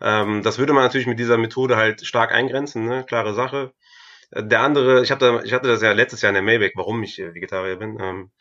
[0.01, 3.03] Ähm, das würde man natürlich mit dieser Methode halt stark eingrenzen, ne?
[3.07, 3.73] klare Sache.
[4.32, 7.17] Der andere, ich hatte, ich hatte das ja letztes Jahr in der Maybach, warum ich
[7.19, 7.97] äh, Vegetarier bin.
[8.01, 8.32] Ähm,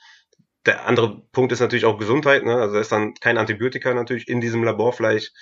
[0.67, 2.57] der andere Punkt ist natürlich auch Gesundheit, ne?
[2.57, 5.33] Also da ist dann kein Antibiotika natürlich in diesem Laborfleisch.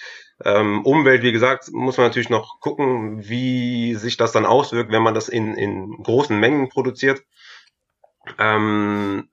[0.45, 5.03] Ähm, Umwelt, wie gesagt, muss man natürlich noch gucken, wie sich das dann auswirkt, wenn
[5.03, 7.23] man das in, in großen Mengen produziert.
[8.39, 9.29] Ähm,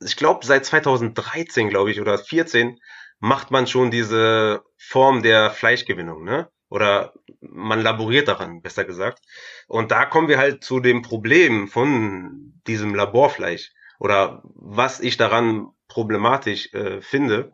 [0.00, 2.78] ich glaube, seit 2013, glaube ich, oder 14
[3.20, 6.50] macht man schon diese Form der Fleischgewinnung, ne?
[6.68, 9.22] Oder man laboriert daran, besser gesagt.
[9.68, 13.72] Und da kommen wir halt zu dem Problem von diesem Laborfleisch
[14.02, 17.52] oder was ich daran problematisch äh, finde.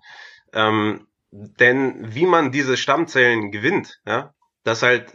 [0.55, 4.32] Ähm, denn wie man diese Stammzellen gewinnt, ja,
[4.64, 5.14] das halt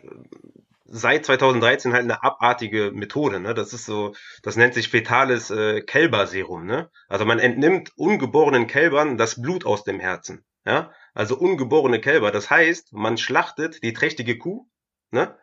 [0.86, 3.40] seit 2013 halt eine abartige Methode.
[3.40, 3.56] Ne?
[3.56, 4.14] Das ist so,
[4.44, 6.68] das nennt sich fetales äh, Kälberserum.
[6.68, 6.92] Ne?
[7.10, 10.46] Also man entnimmt ungeborenen Kälbern das Blut aus dem Herzen.
[10.68, 10.92] Ja?
[11.16, 12.30] Also ungeborene Kälber.
[12.30, 14.68] Das heißt, man schlachtet die trächtige Kuh,
[15.10, 15.36] ne?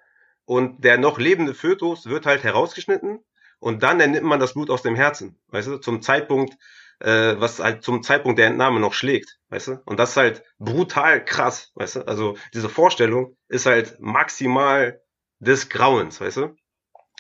[0.45, 3.25] Und der noch lebende Fötus wird halt herausgeschnitten
[3.61, 6.57] und dann entnimmt man das Blut aus dem Herzen, weißt du, zum Zeitpunkt,
[6.99, 9.83] äh, was halt zum Zeitpunkt der Entnahme noch schlägt, weißt du?
[9.85, 12.09] Und das ist halt brutal krass, weißt du?
[12.09, 15.01] Also diese Vorstellung ist halt maximal
[15.39, 16.57] des Grauens, weißt du?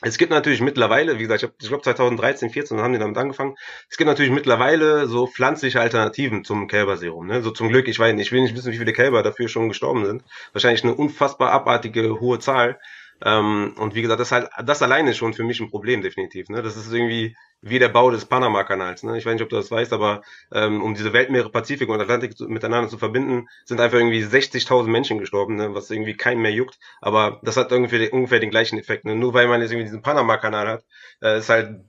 [0.02, 3.56] Es gibt natürlich mittlerweile, wie gesagt, ich, ich glaube 2013, 14 haben die damit angefangen.
[3.90, 7.26] Es gibt natürlich mittlerweile so pflanzliche Alternativen zum Kälberserum.
[7.26, 7.42] Ne?
[7.42, 9.68] So zum Glück, ich weiß nicht, ich will nicht wissen, wie viele Kälber dafür schon
[9.68, 10.24] gestorben sind.
[10.52, 12.78] Wahrscheinlich eine unfassbar abartige hohe Zahl.
[13.24, 16.48] Ähm, und wie gesagt, das halt, das alleine ist schon für mich ein Problem, definitiv.
[16.48, 16.62] Ne?
[16.62, 19.02] Das ist irgendwie wie der Bau des Panama-Kanals.
[19.02, 19.18] Ne?
[19.18, 22.36] Ich weiß nicht, ob du das weißt, aber ähm, um diese Weltmeere Pazifik und Atlantik
[22.36, 25.74] zu, miteinander zu verbinden, sind einfach irgendwie 60.000 Menschen gestorben, ne?
[25.74, 26.78] was irgendwie keinen mehr juckt.
[27.00, 29.04] Aber das hat irgendwie ungefähr den gleichen Effekt.
[29.04, 29.14] Ne?
[29.14, 30.84] Nur weil man jetzt irgendwie diesen Panama-Kanal hat,
[31.22, 31.80] äh, ist halt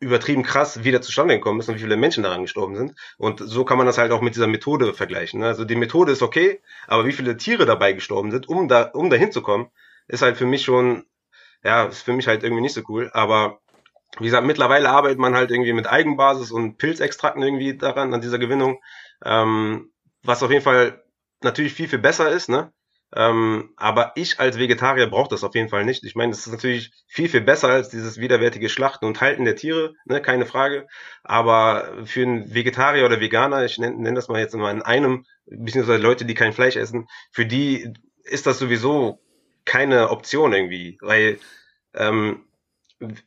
[0.00, 2.94] übertrieben krass wieder zustande gekommen ist und wie viele Menschen daran gestorben sind.
[3.16, 5.40] Und so kann man das halt auch mit dieser Methode vergleichen.
[5.40, 5.46] Ne?
[5.46, 9.08] Also die Methode ist okay, aber wie viele Tiere dabei gestorben sind, um da, um
[9.08, 9.70] dahin zu kommen,
[10.08, 11.04] ist halt für mich schon,
[11.64, 13.10] ja, ist für mich halt irgendwie nicht so cool.
[13.12, 13.60] Aber
[14.18, 18.38] wie gesagt, mittlerweile arbeitet man halt irgendwie mit Eigenbasis und Pilzextrakten irgendwie daran, an dieser
[18.38, 18.80] Gewinnung.
[19.24, 19.92] Ähm,
[20.22, 21.02] was auf jeden Fall
[21.42, 22.72] natürlich viel, viel besser ist, ne?
[23.14, 26.02] Ähm, aber ich als Vegetarier brauche das auf jeden Fall nicht.
[26.04, 29.56] Ich meine, das ist natürlich viel, viel besser als dieses widerwärtige Schlachten und Halten der
[29.56, 30.86] Tiere, ne, keine Frage.
[31.22, 35.26] Aber für einen Vegetarier oder Veganer, ich nenne nenn das mal jetzt mal in einem,
[35.44, 37.92] beziehungsweise Leute, die kein Fleisch essen, für die
[38.24, 39.20] ist das sowieso
[39.64, 41.38] keine Option irgendwie, weil
[41.94, 42.44] ähm,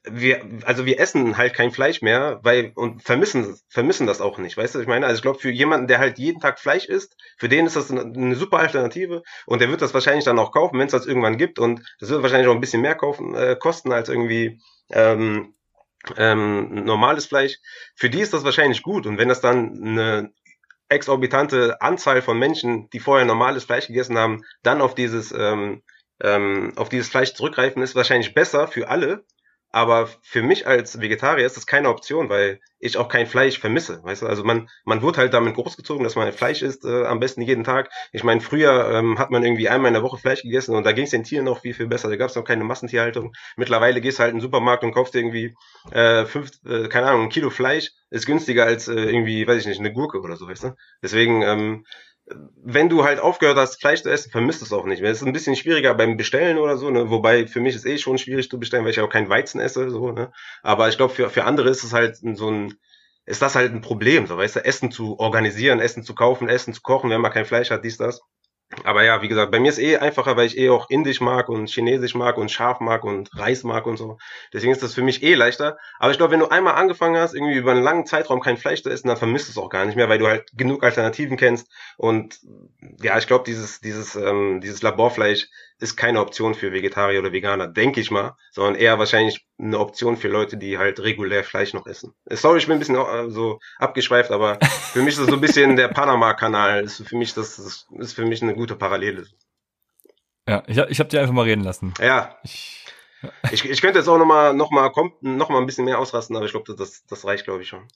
[0.04, 4.56] wir, also wir essen halt kein Fleisch mehr, weil und vermissen vermissen das auch nicht,
[4.56, 5.06] weißt du, ich meine?
[5.06, 7.92] Also ich glaube, für jemanden, der halt jeden Tag Fleisch isst, für den ist das
[7.92, 11.06] eine, eine super Alternative und der wird das wahrscheinlich dann auch kaufen, wenn es das
[11.06, 14.62] irgendwann gibt und das wird wahrscheinlich auch ein bisschen mehr kaufen äh, kosten als irgendwie
[14.92, 15.54] ähm,
[16.18, 17.58] ähm, normales Fleisch.
[17.96, 20.32] Für die ist das wahrscheinlich gut und wenn das dann eine
[20.88, 25.82] exorbitante Anzahl von Menschen, die vorher normales Fleisch gegessen haben, dann auf dieses ähm,
[26.22, 29.26] ähm, auf dieses Fleisch zurückgreifen, ist wahrscheinlich besser für alle.
[29.76, 34.02] Aber für mich als Vegetarier ist das keine Option, weil ich auch kein Fleisch vermisse.
[34.06, 34.28] Weißt du?
[34.28, 37.66] Also man, man wird halt damit großgezogen, dass man Fleisch isst, äh, am besten jeden
[37.66, 37.90] Tag.
[38.14, 40.94] Ich meine, früher ähm, hat man irgendwie einmal in der Woche Fleisch gegessen und da
[40.94, 42.08] ging es den Tieren noch viel, viel besser.
[42.08, 43.34] Da gab es noch keine Massentierhaltung.
[43.58, 45.54] Mittlerweile gehst du halt in den Supermarkt und kaufst irgendwie
[45.92, 47.92] äh, fünf, äh, keine Ahnung, ein Kilo Fleisch.
[48.12, 50.76] Ist günstiger als äh, irgendwie, weiß ich nicht, eine Gurke oder so, weißt du?
[51.04, 51.86] Deswegen, ähm,
[52.28, 55.02] wenn du halt aufgehört hast, Fleisch zu essen, vermisst es auch nicht.
[55.02, 57.10] Es ist ein bisschen schwieriger beim Bestellen oder so, ne?
[57.10, 59.90] Wobei für mich ist eh schon schwierig zu bestellen, weil ich auch kein Weizen esse,
[59.92, 60.32] so, ne?
[60.64, 62.74] Aber ich glaube, für, für andere ist es halt so ein,
[63.26, 66.74] ist das halt ein Problem, so, weißt du, Essen zu organisieren, Essen zu kaufen, Essen
[66.74, 68.22] zu kochen, wenn man kein Fleisch hat, dies, das.
[68.84, 71.50] Aber ja, wie gesagt, bei mir ist eh einfacher, weil ich eh auch Indisch mag
[71.50, 74.18] und Chinesisch mag und Schaf mag und Reis mag und so.
[74.54, 75.78] Deswegen ist das für mich eh leichter.
[76.00, 78.82] Aber ich glaube, wenn du einmal angefangen hast, irgendwie über einen langen Zeitraum kein Fleisch
[78.84, 81.38] zu essen, dann vermisst du es auch gar nicht mehr, weil du halt genug Alternativen
[81.38, 81.70] kennst.
[81.98, 82.40] Und
[83.02, 85.48] ja, ich glaube, dieses, dieses, ähm, dieses Laborfleisch
[85.80, 90.16] ist keine Option für Vegetarier oder Veganer, denke ich mal, sondern eher wahrscheinlich eine Option
[90.18, 92.14] für Leute, die halt regulär Fleisch noch essen.
[92.30, 95.42] Sorry, ich bin ein bisschen äh, so abgeschweift, aber für mich ist das so ein
[95.42, 99.26] bisschen der Panama-Kanal, ist für mich das, das ist für mich eine gute Parallele.
[100.48, 101.94] Ja, ich, ich habe dir einfach mal reden lassen.
[102.00, 102.38] Ja.
[102.44, 102.86] Ich,
[103.52, 106.00] ich, ich könnte jetzt auch noch mal, noch mal, kommt, noch mal ein bisschen mehr
[106.00, 107.88] ausrasten, aber ich glaube, das, das reicht, glaube ich schon.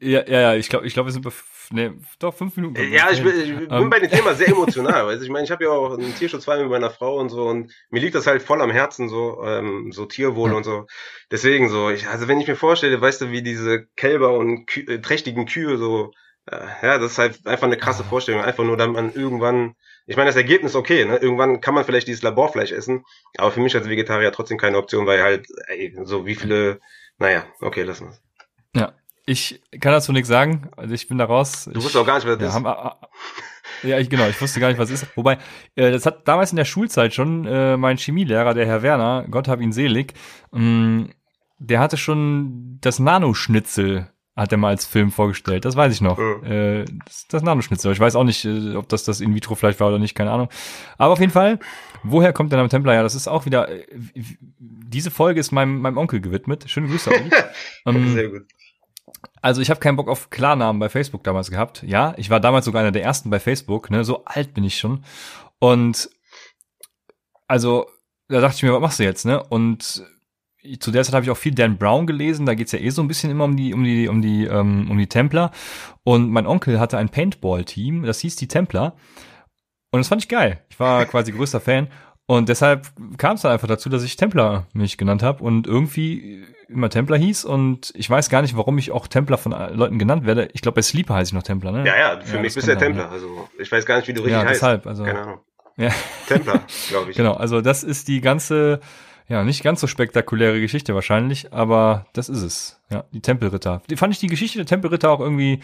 [0.00, 1.30] Ja, ja, ja, ich glaube, ich glaube, wir sind bei
[1.70, 2.76] nee, doch fünf Minuten.
[2.90, 3.90] Ja, ich, bin, ich bin um.
[3.90, 5.06] bei dem Thema sehr emotional.
[5.06, 5.22] Weißt?
[5.22, 8.00] Ich meine, ich habe ja auch einen Tierschutzverein mit meiner Frau und so und mir
[8.00, 10.56] liegt das halt voll am Herzen, so, ähm, so Tierwohl ja.
[10.56, 10.86] und so.
[11.30, 14.80] Deswegen so, ich, also wenn ich mir vorstelle, weißt du, wie diese Kälber und Kü
[14.86, 16.12] äh, trächtigen Kühe so,
[16.46, 18.40] äh, ja, das ist halt einfach eine krasse Vorstellung.
[18.40, 19.74] Einfach nur, damit man irgendwann,
[20.06, 21.16] ich meine, das Ergebnis okay, ne?
[21.16, 23.04] Irgendwann kann man vielleicht dieses Laborfleisch essen,
[23.36, 26.80] aber für mich als Vegetarier trotzdem keine Option, weil halt, ey, so wie viele,
[27.18, 28.08] naja, okay, lassen
[28.72, 28.94] wir Ja,
[29.26, 30.70] ich kann dazu nichts sagen.
[30.76, 31.64] Also ich bin da raus.
[31.64, 32.54] Du wusstest auch gar nicht, was das ja, ist.
[32.54, 32.98] Haben, ah.
[33.82, 35.16] ja, ich, genau, ich wusste gar nicht, was es ist.
[35.16, 35.38] Wobei,
[35.74, 39.48] äh, das hat damals in der Schulzeit schon äh, mein Chemielehrer, der Herr Werner, Gott
[39.48, 40.14] hab ihn selig,
[40.52, 41.10] mh, mm,
[41.58, 45.64] der hatte schon das Nanoschnitzel hat er mal als Film vorgestellt.
[45.64, 46.18] Das weiß ich noch.
[46.18, 46.44] Mhm.
[46.44, 47.92] Äh, das, das Nanoschnitzel.
[47.92, 50.48] Ich weiß auch nicht, äh, ob das das In-vitro-Fleisch war oder nicht, keine Ahnung.
[50.98, 51.60] Aber auf jeden Fall,
[52.02, 52.96] woher kommt der Name Templar?
[52.96, 53.86] Ja, das ist auch wieder, äh,
[54.58, 56.64] diese Folge ist meinem, meinem Onkel gewidmet.
[56.68, 57.30] Schöne Grüße, Olli.
[57.86, 58.42] ähm, Sehr gut.
[59.44, 61.82] Also ich habe keinen Bock auf Klarnamen bei Facebook damals gehabt.
[61.82, 64.02] Ja, ich war damals sogar einer der ersten bei Facebook, ne?
[64.02, 65.04] So alt bin ich schon.
[65.58, 66.08] Und
[67.46, 67.84] also,
[68.28, 69.42] da dachte ich mir, was machst du jetzt, ne?
[69.42, 70.02] Und
[70.80, 73.02] zu der Zeit habe ich auch viel Dan Brown gelesen, da geht's ja eh so
[73.02, 75.50] ein bisschen immer um die, um die, um die, ähm, um die Templer.
[76.04, 78.96] Und mein Onkel hatte ein Paintball-Team, das hieß die Templer.
[79.90, 80.64] Und das fand ich geil.
[80.70, 81.88] Ich war quasi größter Fan.
[82.24, 86.46] Und deshalb kam es dann einfach dazu, dass ich Templer mich genannt habe und irgendwie
[86.68, 87.44] immer Templer hieß.
[87.44, 90.48] Und ich weiß gar nicht, warum ich auch Templer von Leuten genannt werde.
[90.52, 91.86] Ich glaube, bei Sleeper heiße ich noch Templer, ne?
[91.86, 93.10] Ja, ja, für ja, mich bist du der Templer.
[93.10, 94.62] Also ich weiß gar nicht, wie du richtig ja, heißt.
[94.62, 95.40] Deshalb, also, Keine Ahnung.
[95.76, 95.90] Ja.
[96.28, 97.16] Templer, glaube ich.
[97.16, 98.80] Genau, also das ist die ganze
[99.26, 102.80] ja, nicht ganz so spektakuläre Geschichte wahrscheinlich, aber das ist es.
[102.90, 103.82] Ja, die Tempelritter.
[103.88, 105.60] Die fand ich die Geschichte der Tempelritter auch irgendwie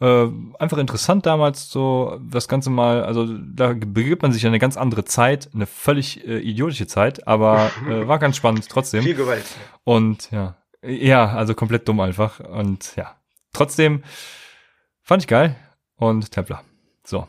[0.00, 0.26] äh,
[0.58, 4.76] einfach interessant damals, so das Ganze mal, also da begibt man sich in eine ganz
[4.76, 9.04] andere Zeit, eine völlig äh, idiotische Zeit, aber äh, war ganz spannend trotzdem.
[9.04, 9.44] Viel Gewalt.
[9.84, 12.40] Und ja, ja, also komplett dumm einfach.
[12.40, 13.14] Und ja,
[13.52, 14.02] trotzdem
[15.02, 15.54] fand ich geil
[15.96, 16.62] und Templer.
[17.04, 17.28] So.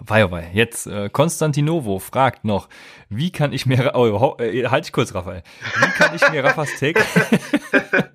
[0.00, 0.50] Wei, oh wei.
[0.54, 2.68] Jetzt äh, Konstantinovo fragt noch,
[3.08, 5.42] wie kann ich mir, oh, äh, halt ich kurz, Raphael,
[5.80, 7.00] wie kann ich mir Raffas Take,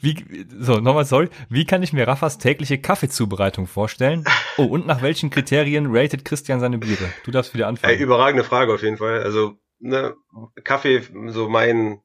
[0.00, 4.24] wie, so, nochmal sorry, wie kann ich mir Raffas tägliche Kaffeezubereitung vorstellen?
[4.56, 7.12] Oh, und nach welchen Kriterien ratet Christian seine Biere?
[7.24, 7.94] Du darfst wieder anfangen.
[7.94, 9.22] Ey, überragende Frage auf jeden Fall.
[9.22, 10.14] Also, ne,
[10.62, 12.00] Kaffee, so mein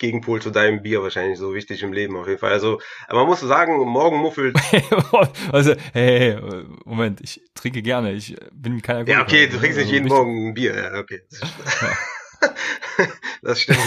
[0.00, 2.52] Gegenpol zu deinem Bier wahrscheinlich so wichtig im Leben auf jeden Fall.
[2.52, 4.56] Also, aber man muss sagen, morgen muffelt.
[5.52, 8.12] also, hey, hey, Moment, ich trinke gerne.
[8.12, 9.20] Ich bin kein Alkoholiker.
[9.20, 10.74] Ja, okay, du trinkst nicht also, jeden Morgen ein Bier.
[10.74, 11.20] Ja, okay.
[11.30, 11.92] Ja.
[13.42, 13.78] das stimmt.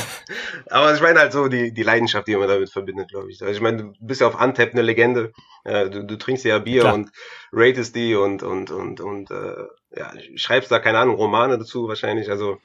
[0.70, 3.42] Aber ich meine halt so die, die Leidenschaft, die man damit verbindet, glaube ich.
[3.42, 5.32] Also ich meine, du bist ja auf Antep eine Legende.
[5.66, 6.94] Du, du trinkst ja Bier Klar.
[6.94, 7.10] und
[7.52, 12.30] ratest die und und und und äh, ja, schreibst da keine Ahnung Romane dazu wahrscheinlich.
[12.30, 12.60] Also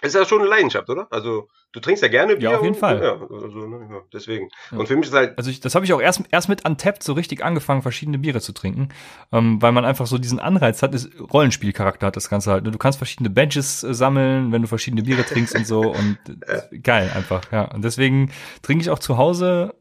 [0.00, 1.06] ist ja schon eine Leidenschaft, oder?
[1.10, 2.50] Also du trinkst ja gerne Bier.
[2.50, 3.02] Ja, auf jeden und, Fall.
[3.02, 4.48] Ja, also, ne, ja, deswegen.
[4.70, 4.78] Ja.
[4.78, 5.36] Und für mich ist halt.
[5.38, 8.40] Also ich, das habe ich auch erst erst mit Untapped so richtig angefangen, verschiedene Biere
[8.40, 8.90] zu trinken,
[9.32, 12.66] ähm, weil man einfach so diesen Anreiz hat, ist Rollenspielcharakter hat das Ganze halt.
[12.66, 16.78] Du kannst verschiedene Badges äh, sammeln, wenn du verschiedene Biere trinkst und so und äh,
[16.78, 17.50] geil einfach.
[17.50, 17.64] Ja.
[17.64, 18.30] Und deswegen
[18.62, 19.74] trinke ich auch zu Hause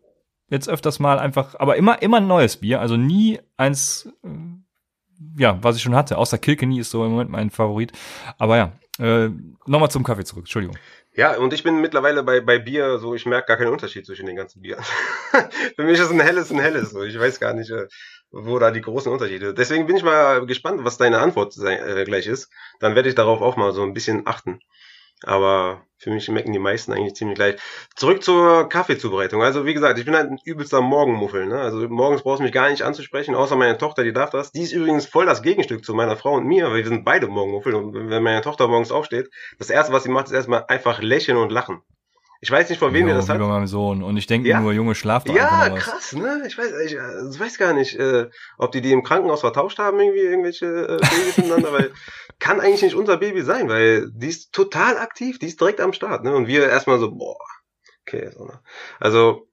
[0.49, 4.09] jetzt öfters mal einfach, aber immer immer ein neues Bier, also nie eins.
[4.23, 4.29] Äh,
[5.37, 7.91] ja, was ich schon hatte, außer Kilkenny ist so im Moment mein Favorit.
[8.39, 9.29] Aber ja, äh,
[9.67, 10.77] Nochmal zum Kaffee zurück, Entschuldigung.
[11.13, 14.25] Ja, und ich bin mittlerweile bei, bei Bier so, ich merke gar keinen Unterschied zwischen
[14.25, 14.83] den ganzen Bieren.
[15.75, 16.91] Für mich ist ein helles ein helles.
[16.91, 17.03] So.
[17.03, 17.87] Ich weiß gar nicht, äh,
[18.31, 19.53] wo da die großen Unterschiede.
[19.53, 22.49] Deswegen bin ich mal gespannt, was deine Antwort äh, gleich ist.
[22.79, 24.61] Dann werde ich darauf auch mal so ein bisschen achten.
[25.23, 27.55] Aber für mich schmecken die meisten eigentlich ziemlich gleich.
[27.95, 29.43] Zurück zur Kaffeezubereitung.
[29.43, 31.45] Also wie gesagt, ich bin halt ein übelster Morgenmuffel.
[31.45, 31.59] Ne?
[31.59, 34.51] Also morgens brauchst du mich gar nicht anzusprechen, außer meine Tochter, die darf das.
[34.51, 37.27] Die ist übrigens voll das Gegenstück zu meiner Frau und mir, weil wir sind beide
[37.27, 37.75] Morgenmuffel.
[37.75, 39.29] Und wenn meine Tochter morgens aufsteht,
[39.59, 41.81] das erste, was sie macht, ist erstmal einfach lächeln und lachen.
[42.43, 43.37] Ich weiß nicht, von wem ihr das hat.
[43.37, 44.01] bei meinem Sohn.
[44.01, 44.59] Und ich denke ja?
[44.59, 46.41] nur, Junge, schlaft Ja, krass, ne?
[46.47, 49.77] Ich weiß, ich, äh, ich weiß gar nicht, äh, ob die die im Krankenhaus vertauscht
[49.77, 51.91] haben, irgendwie, irgendwelche äh, Babys miteinander, weil
[52.41, 55.93] kann eigentlich nicht unser Baby sein, weil die ist total aktiv, die ist direkt am
[55.93, 56.35] Start, ne?
[56.35, 57.37] Und wir erstmal so, boah,
[58.01, 58.59] okay, so, ne?
[58.99, 59.47] Also,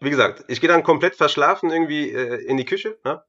[0.00, 3.22] wie gesagt, ich gehe dann komplett verschlafen irgendwie äh, in die Küche, ne?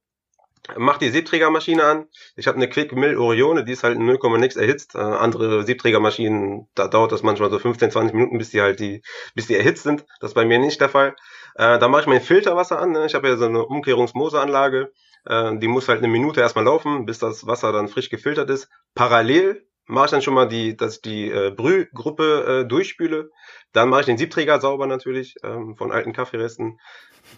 [0.78, 2.08] mach die Siebträgermaschine an.
[2.36, 4.96] Ich habe eine Quick Mill Orione, die ist halt 0, nix erhitzt.
[4.96, 9.02] Äh, andere Siebträgermaschinen, da dauert das manchmal so 15, 20 Minuten, bis die halt die,
[9.36, 10.06] bis die erhitzt sind.
[10.20, 11.16] Das ist bei mir nicht der Fall.
[11.56, 12.92] Äh, da mache ich mein Filterwasser an.
[12.92, 13.06] Ne?
[13.06, 14.92] Ich habe ja so eine Umkehrungsmoseanlage.
[15.26, 18.70] Äh, die muss halt eine Minute erstmal laufen, bis das Wasser dann frisch gefiltert ist.
[18.94, 23.30] Parallel mache ich dann schon mal die, dass ich die äh, Brühgruppe äh, durchspüle.
[23.72, 26.80] Dann mache ich den Siebträger sauber natürlich ähm, von alten Kaffeeresten.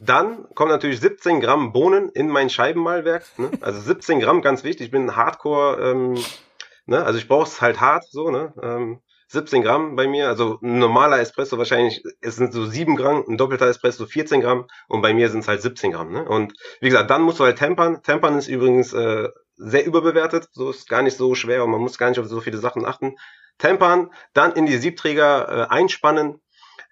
[0.02, 3.26] Dann kommen natürlich 17 Gramm Bohnen in mein Scheibenmalwerk.
[3.38, 3.52] Ne?
[3.62, 4.88] Also 17 Gramm, ganz wichtig.
[4.88, 6.24] Ich bin Hardcore, ähm,
[6.86, 7.04] ne?
[7.04, 8.30] also ich brauche es halt hart so.
[8.30, 8.54] Ne?
[8.62, 10.28] Ähm, 17 Gramm bei mir.
[10.28, 14.68] Also ein normaler Espresso wahrscheinlich, es sind so 7 Gramm, ein doppelter Espresso 14 Gramm
[14.88, 16.12] und bei mir sind es halt 17 Gramm.
[16.12, 16.24] Ne?
[16.28, 18.02] Und wie gesagt, dann musst du halt tempern.
[18.04, 20.48] Tempern ist übrigens äh, sehr überbewertet.
[20.52, 22.86] So ist gar nicht so schwer und man muss gar nicht auf so viele Sachen
[22.86, 23.16] achten.
[23.58, 26.42] Tempern, dann in die Siebträger äh, einspannen,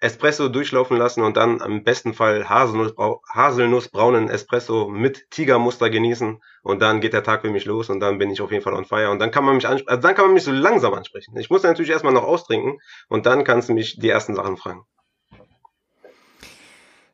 [0.00, 2.94] Espresso durchlaufen lassen und dann im besten Fall Haselnuss,
[3.32, 8.18] Haselnussbraunen Espresso mit Tigermuster genießen und dann geht der Tag für mich los und dann
[8.18, 10.14] bin ich auf jeden Fall on fire und dann kann man mich ansprechen, also dann
[10.14, 11.36] kann man mich so langsam ansprechen.
[11.38, 12.78] Ich muss natürlich erstmal noch austrinken
[13.08, 14.84] und dann kannst du mich die ersten Sachen fragen.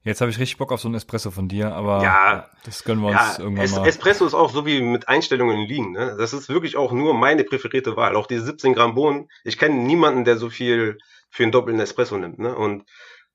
[0.05, 3.03] Jetzt habe ich richtig Bock auf so einen Espresso von dir, aber ja, das können
[3.03, 3.87] wir uns ja, irgendwann es, mal.
[3.87, 5.93] Espresso ist auch so wie mit Einstellungen liegen.
[5.93, 6.17] Ne?
[6.19, 8.17] Das ist wirklich auch nur meine präferierte Wahl.
[8.17, 9.29] Auch diese 17 Gramm Bohnen.
[9.45, 10.99] Ich kenne niemanden, der so viel
[11.33, 12.39] für einen doppelten Espresso nimmt.
[12.39, 12.55] Ne?
[12.55, 12.85] Und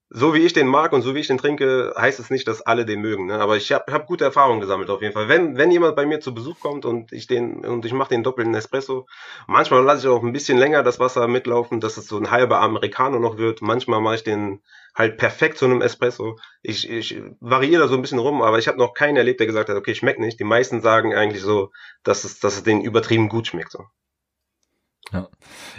[0.08, 2.62] so wie ich den mag und so wie ich den trinke, heißt es nicht, dass
[2.62, 3.26] alle den mögen.
[3.26, 3.40] Ne?
[3.40, 5.28] Aber ich habe hab gute Erfahrungen gesammelt auf jeden Fall.
[5.28, 8.22] Wenn, wenn jemand bei mir zu Besuch kommt und ich den und ich mache den
[8.22, 9.06] doppelten Espresso,
[9.48, 12.60] manchmal lasse ich auch ein bisschen länger das Wasser mitlaufen, dass es so ein halber
[12.60, 13.60] Americano noch wird.
[13.60, 14.62] Manchmal mache ich den
[14.94, 16.38] halt perfekt zu einem Espresso.
[16.62, 19.46] Ich, ich variiere da so ein bisschen rum, aber ich habe noch keinen erlebt, der
[19.48, 20.38] gesagt hat, okay, schmeckt nicht.
[20.38, 21.70] Die meisten sagen eigentlich so,
[22.04, 23.72] dass es, dass es denen übertrieben gut schmeckt.
[23.72, 23.84] So.
[25.12, 25.28] Ja,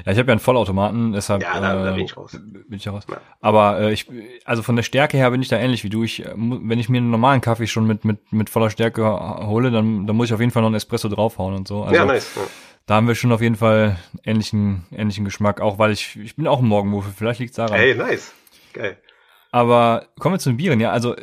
[0.06, 2.32] ja ich habe ja einen Vollautomaten, deshalb Ja, da, da äh, bin ich raus.
[2.32, 3.04] bin ich raus.
[3.10, 3.18] Ja.
[3.42, 4.08] Aber äh, ich,
[4.46, 6.04] also von der Stärke her bin ich da ähnlich wie du.
[6.04, 9.72] Ich, äh, wenn ich mir einen normalen Kaffee schon mit mit mit voller Stärke hole,
[9.72, 11.84] dann dann muss ich auf jeden Fall noch einen Espresso draufhauen und so.
[11.84, 12.36] Also ja, nice.
[12.36, 12.42] Ja.
[12.86, 15.62] da haben wir schon auf jeden Fall ähnlichen ähnlichen Geschmack.
[15.62, 17.14] Auch weil ich ich bin auch ein Morgenmuffel.
[17.16, 17.78] Vielleicht liegt's daran.
[17.78, 18.34] Hey, nice.
[18.74, 18.98] Geil.
[19.52, 20.92] Aber kommen wir zu den Bieren, ja.
[20.92, 21.16] Also,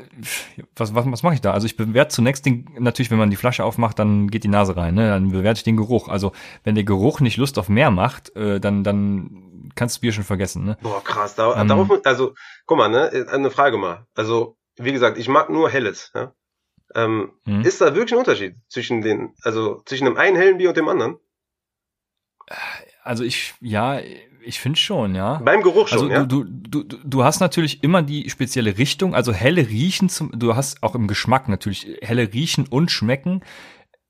[0.74, 1.52] was, was, was mache ich da?
[1.52, 4.76] Also ich bewerte zunächst den, natürlich, wenn man die Flasche aufmacht, dann geht die Nase
[4.76, 5.08] rein, ne?
[5.08, 6.08] Dann bewerte ich den Geruch.
[6.08, 6.32] Also,
[6.64, 10.12] wenn der Geruch nicht Lust auf mehr macht, äh, dann, dann kannst du das Bier
[10.12, 10.76] schon vergessen, ne?
[10.82, 11.36] Boah, krass.
[11.36, 11.68] Da, Ähm.
[11.68, 12.34] darauf, also,
[12.66, 14.06] guck mal, ne, eine Frage mal.
[14.14, 16.10] Also, wie gesagt, ich mag nur helles.
[16.14, 16.32] Ja?
[16.94, 17.60] Ähm, Mhm.
[17.60, 20.88] Ist da wirklich ein Unterschied zwischen den, also zwischen dem einen hellen Bier und dem
[20.88, 21.18] anderen?
[23.02, 24.00] Also ich, ja,
[24.46, 25.40] ich finde schon, ja.
[25.44, 26.24] Beim Geruch schon, Also ja?
[26.24, 30.54] du, du, du, du hast natürlich immer die spezielle Richtung, also helle Riechen zum, du
[30.56, 33.42] hast auch im Geschmack natürlich helle Riechen und Schmecken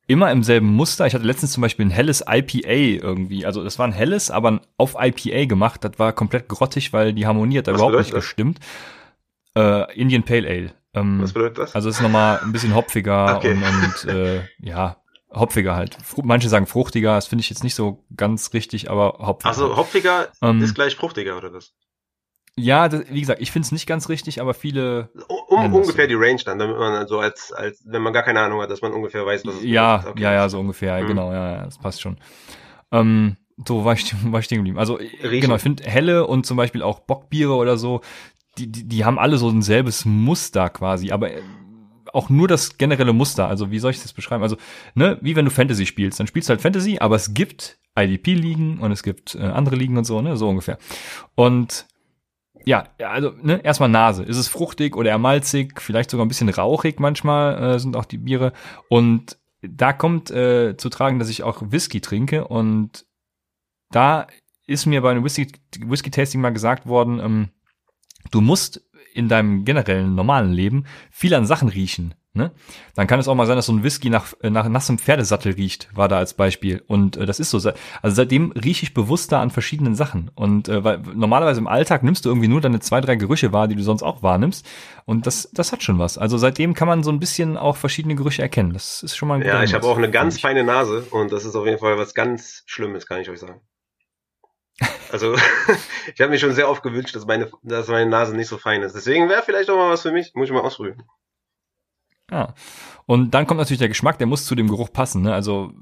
[0.08, 1.06] immer im selben Muster.
[1.06, 2.70] Ich hatte letztens zum Beispiel ein helles IPA
[3.04, 5.82] irgendwie, also das war ein helles, aber auf IPA gemacht.
[5.84, 8.20] Das war komplett grottig, weil die Harmonie hat da Was überhaupt nicht das?
[8.20, 8.60] gestimmt.
[9.56, 10.70] Äh, Indian Pale Ale.
[10.94, 11.74] Ähm, Was bedeutet das?
[11.74, 13.52] also es ist nochmal ein bisschen hopfiger Okay.
[13.52, 14.96] und, und äh, ja,
[15.36, 15.96] hopfiger halt.
[16.22, 19.48] Manche sagen fruchtiger, das finde ich jetzt nicht so ganz richtig, aber hopfiger.
[19.48, 21.72] Also hopfiger Ähm, ist gleich fruchtiger, oder was?
[22.58, 25.10] Ja, das, wie gesagt, ich finde es nicht ganz richtig, aber viele,
[25.48, 26.08] Um, ungefähr so.
[26.08, 28.80] die Range dann, damit man so als, als, wenn man gar keine Ahnung hat, dass
[28.80, 30.12] man ungefähr weiß, was es ja, bedeutet.
[30.12, 30.22] Okay.
[30.22, 31.06] ja, ja, so ungefähr, Mhm.
[31.06, 32.16] genau, ja, ja, das passt schon.
[32.92, 33.36] Ähm,
[33.66, 34.78] so war ich, war ich stehen geblieben.
[34.78, 35.40] Also Riechen.
[35.42, 38.00] genau, ich finde helle und zum Beispiel auch Bockbiere oder so,
[38.56, 41.42] die, die, die haben alle so ein selbes Muster quasi, aber äh,
[42.16, 43.46] auch nur das generelle Muster.
[43.46, 44.42] Also wie soll ich das beschreiben?
[44.42, 44.56] Also
[44.94, 48.78] ne, wie wenn du Fantasy spielst, dann spielst du halt Fantasy, aber es gibt IDP-Ligen
[48.78, 50.78] und es gibt äh, andere Ligen und so, ne, so ungefähr.
[51.34, 51.86] Und
[52.64, 54.22] ja, also ne, erstmal Nase.
[54.24, 58.06] Ist es fruchtig oder eher malzig, vielleicht sogar ein bisschen rauchig manchmal äh, sind auch
[58.06, 58.52] die Biere.
[58.88, 63.04] Und da kommt äh, zu tragen, dass ich auch Whisky trinke und
[63.90, 64.26] da
[64.66, 65.46] ist mir bei einem Whisky,
[65.78, 67.48] Whisky-Tasting mal gesagt worden, ähm,
[68.30, 68.85] du musst
[69.16, 72.14] in deinem generellen normalen Leben viel an Sachen riechen.
[72.36, 72.52] Ne?
[72.94, 75.52] Dann kann es auch mal sein, dass so ein Whisky nach, äh, nach nassem Pferdesattel
[75.52, 76.82] riecht, war da als Beispiel.
[76.86, 77.56] Und äh, das ist so.
[77.56, 80.30] Also seitdem rieche ich bewusster an verschiedenen Sachen.
[80.34, 83.68] Und äh, weil normalerweise im Alltag nimmst du irgendwie nur deine zwei, drei Gerüche wahr,
[83.68, 84.66] die du sonst auch wahrnimmst.
[85.06, 86.18] Und das, das hat schon was.
[86.18, 88.74] Also seitdem kann man so ein bisschen auch verschiedene Gerüche erkennen.
[88.74, 91.32] Das ist schon mal ein guter Ja, ich habe auch eine ganz feine Nase und
[91.32, 93.62] das ist auf jeden Fall was ganz Schlimmes, kann ich euch sagen.
[95.10, 95.34] Also,
[96.14, 98.82] ich habe mir schon sehr oft gewünscht, dass meine, dass meine Nase nicht so fein
[98.82, 98.94] ist.
[98.94, 100.34] Deswegen wäre vielleicht auch mal was für mich.
[100.34, 101.02] Muss ich mal ausprobieren.
[102.30, 102.54] Ja.
[103.06, 105.22] Und dann kommt natürlich der Geschmack, der muss zu dem Geruch passen.
[105.22, 105.32] Ne?
[105.32, 105.72] Also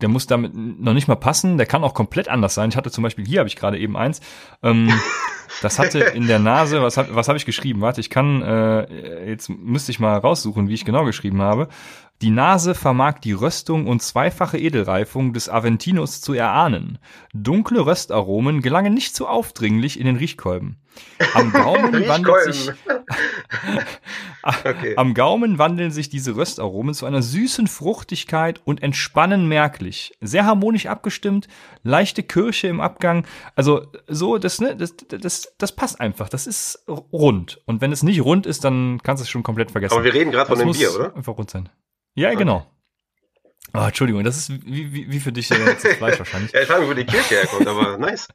[0.00, 1.56] der muss damit noch nicht mal passen.
[1.56, 2.70] Der kann auch komplett anders sein.
[2.70, 4.20] Ich hatte zum Beispiel hier habe ich gerade eben eins.
[4.62, 4.92] Ähm,
[5.62, 6.82] das hatte in der Nase.
[6.82, 7.80] Was hab, was habe ich geschrieben?
[7.80, 11.68] Warte, ich kann äh, jetzt müsste ich mal raussuchen, wie ich genau geschrieben habe.
[12.22, 16.98] Die Nase vermag die Röstung und zweifache Edelreifung des Aventinus zu erahnen.
[17.34, 20.76] Dunkle Röstaromen gelangen nicht zu aufdringlich in den Riechkolben.
[21.34, 22.70] Am Gaumen wandelt sich
[24.64, 24.94] okay.
[24.96, 30.12] am Gaumen wandeln sich diese Röstaromen zu einer süßen Fruchtigkeit und entspannen merklich.
[30.20, 31.48] Sehr harmonisch abgestimmt,
[31.82, 33.26] leichte Kirsche im Abgang.
[33.56, 36.28] Also so, das, ne, das, das, das passt einfach.
[36.28, 37.60] Das ist rund.
[37.66, 39.94] Und wenn es nicht rund ist, dann kannst du es schon komplett vergessen.
[39.94, 41.16] Aber wir reden gerade von dem Bier, oder?
[41.16, 41.68] Einfach rund sein.
[42.14, 42.66] Ja, genau.
[43.72, 45.54] Ah, Entschuldigung, das ist wie, wie, wie für dich äh,
[45.96, 46.52] Fleisch wahrscheinlich.
[46.52, 48.28] Ja, ich frage mich, wo die Kirche herkommt, aber nice.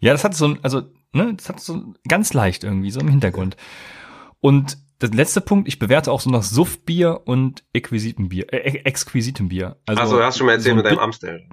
[0.00, 0.82] Ja, das hat so ein, also,
[1.12, 3.56] ne, das hat so ganz leicht irgendwie, so im Hintergrund.
[4.40, 9.76] Und der letzte Punkt, ich bewerte auch so nach Suffbier und Exquisitenbier, äh, Exquisitenbier.
[9.86, 11.48] Also, Also, hast du schon mal erzählt so mit deinem Amstel.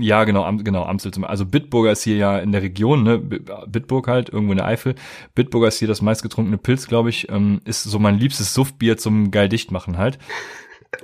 [0.00, 3.18] Ja, genau, Am genau, Amstel zum Also Bitburger ist hier ja in der Region, ne?
[3.18, 4.94] Bitburg halt, irgendwo in der Eifel.
[5.34, 7.28] Bitburger ist hier das meistgetrunkene Pilz, glaube ich.
[7.30, 10.18] Ähm, ist so mein liebstes Suftbier zum geil dicht machen halt.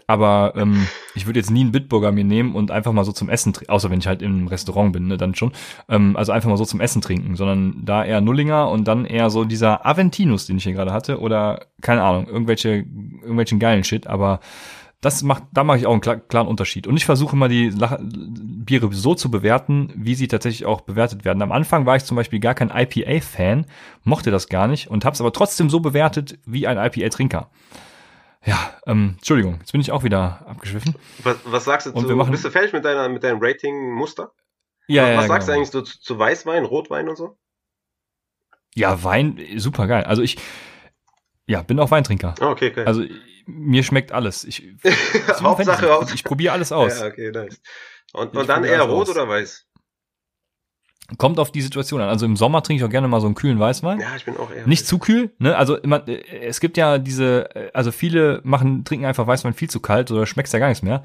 [0.06, 3.28] Aber ähm, ich würde jetzt nie einen Bitburger mir nehmen und einfach mal so zum
[3.28, 5.52] Essen trinken, außer wenn ich halt im Restaurant bin, ne, dann schon.
[5.88, 9.28] Ähm, also einfach mal so zum Essen trinken, sondern da eher Nullinger und dann eher
[9.28, 12.86] so dieser Aventinus, den ich hier gerade hatte, oder keine Ahnung, irgendwelche,
[13.22, 14.40] irgendwelchen geilen Shit, aber
[15.04, 16.86] das macht, da mache ich auch einen klar, klaren Unterschied.
[16.86, 17.70] Und ich versuche mal die
[18.00, 21.42] Biere so zu bewerten, wie sie tatsächlich auch bewertet werden.
[21.42, 23.66] Am Anfang war ich zum Beispiel gar kein IPA-Fan,
[24.04, 27.50] mochte das gar nicht und habe es aber trotzdem so bewertet wie ein IPA-Trinker.
[28.46, 30.94] Ja, ähm, Entschuldigung, jetzt bin ich auch wieder abgeschwiffen.
[31.22, 33.38] Was, was sagst du Und zu, wir machen- bist du fertig mit deiner, mit deinem
[33.42, 34.32] Rating-Muster?
[34.86, 35.46] Ja, was ja, was sagst genau.
[35.46, 37.36] du eigentlich so zu, zu Weißwein, Rotwein und so?
[38.74, 40.04] Ja, Wein, super geil.
[40.04, 40.36] Also ich,
[41.46, 42.34] ja, bin auch Weintrinker.
[42.40, 42.84] Ah, okay, okay.
[42.84, 43.04] Also
[43.46, 44.44] mir schmeckt alles.
[44.44, 44.62] Ich,
[45.40, 47.00] Hauptsache, ich, ich probiere alles aus.
[47.00, 47.60] Ja, okay, nice.
[48.12, 49.10] Und, und dann eher rot aus.
[49.10, 49.66] oder weiß?
[51.18, 52.08] Kommt auf die Situation an.
[52.08, 54.00] Also im Sommer trinke ich auch gerne mal so einen kühlen Weißwein.
[54.00, 54.66] Ja, ich bin auch eher.
[54.66, 55.56] Nicht zu kühl, ne?
[55.56, 59.68] Also immer, äh, es gibt ja diese, äh, also viele machen, trinken einfach Weißwein viel
[59.68, 61.02] zu kalt oder schmeckt's ja gar nichts mehr.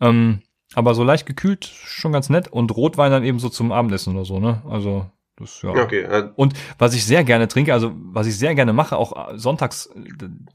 [0.00, 0.42] Ähm,
[0.74, 2.48] aber so leicht gekühlt, schon ganz nett.
[2.48, 4.62] Und Rotwein dann eben so zum Abendessen oder so, ne?
[4.68, 5.10] Also,
[5.40, 5.70] das, ja.
[5.70, 9.32] Okay, äh, Und was ich sehr gerne trinke, also was ich sehr gerne mache, auch
[9.32, 9.90] äh, sonntags,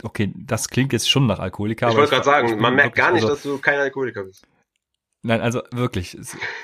[0.04, 1.90] okay, das klingt jetzt schon nach Alkoholiker.
[1.90, 4.46] ich wollte gerade sagen, man merkt gar nicht, also, dass du kein Alkoholiker bist.
[5.24, 6.16] Nein, also wirklich.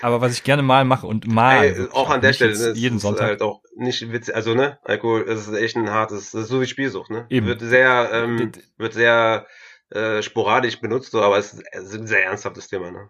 [0.04, 1.64] Aber was ich gerne mal mache und mal.
[1.64, 3.26] Ey, wirklich, auch an der Stelle, ne, es jeden ist Sonntag.
[3.26, 6.62] halt auch nicht witzig, also ne, Alkohol, es ist echt ein hartes, das ist so
[6.62, 7.26] wie Spielsucht, ne?
[7.30, 7.48] Eben.
[7.48, 9.48] Wird sehr, ähm, wird sehr
[9.90, 13.10] äh, sporadisch benutzt, so, aber ist es ist ein sehr ernsthaftes Thema, ne?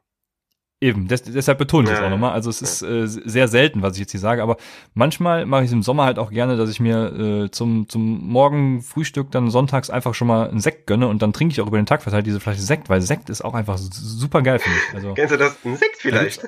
[0.84, 2.32] Eben, des, deshalb betone ich das auch nochmal.
[2.32, 4.58] Also es ist äh, sehr selten, was ich jetzt hier sage, aber
[4.96, 8.28] manchmal mache ich es im Sommer halt auch gerne, dass ich mir äh, zum, zum
[8.28, 11.78] Morgenfrühstück dann sonntags einfach schon mal einen Sekt gönne und dann trinke ich auch über
[11.78, 14.96] den Tag verteilt diese Flasche Sekt, weil Sekt ist auch einfach super geil, finde ich.
[14.96, 15.56] Also Kennst du das?
[15.64, 16.48] Ein Sekt vielleicht?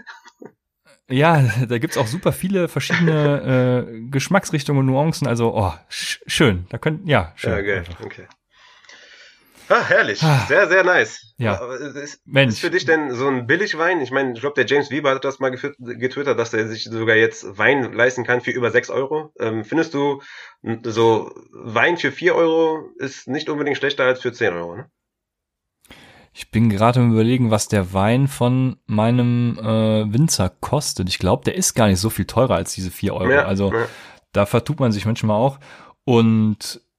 [1.11, 5.27] ja, da gibt's auch super viele verschiedene äh, Geschmacksrichtungen und Nuancen.
[5.27, 6.65] Also, oh, sch schön.
[6.69, 7.51] Da könnt, ja, schön.
[7.51, 8.25] Ja, geil, okay.
[9.69, 10.21] Ah, herrlich.
[10.21, 10.45] Ah.
[10.47, 11.33] Sehr, sehr nice.
[11.37, 11.59] Ja.
[11.61, 12.59] Aber Ist, ist Mensch.
[12.59, 14.01] für dich denn so ein Billigwein?
[14.01, 17.15] Ich meine, ich glaube, der James Weber hat das mal getwittert, dass er sich sogar
[17.15, 19.33] jetzt Wein leisten kann für über 6 Euro.
[19.39, 20.21] Ähm, findest du,
[20.83, 24.89] so Wein für 4 Euro ist nicht unbedingt schlechter als für 10 Euro, ne?
[26.35, 31.07] Ich bin gerade am überlegen, was der Wein von meinem äh, Winzer kostet.
[31.07, 33.31] Ich glaube, der ist gar nicht so viel teurer als diese 4 Euro.
[33.31, 33.85] Ja, also ja.
[34.31, 35.59] da vertut man sich manchmal auch.
[36.05, 36.92] Und äh,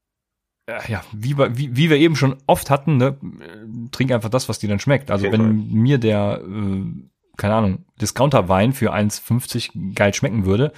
[0.89, 4.49] ja, wie, wir- wie, wie wir eben schon oft hatten, ne, äh, trink einfach das,
[4.49, 5.11] was dir dann schmeckt.
[5.11, 6.85] Also wenn jeden mir der, äh,
[7.37, 10.73] keine Ahnung, Discounter-Wein für 1,50 geil schmecken würde,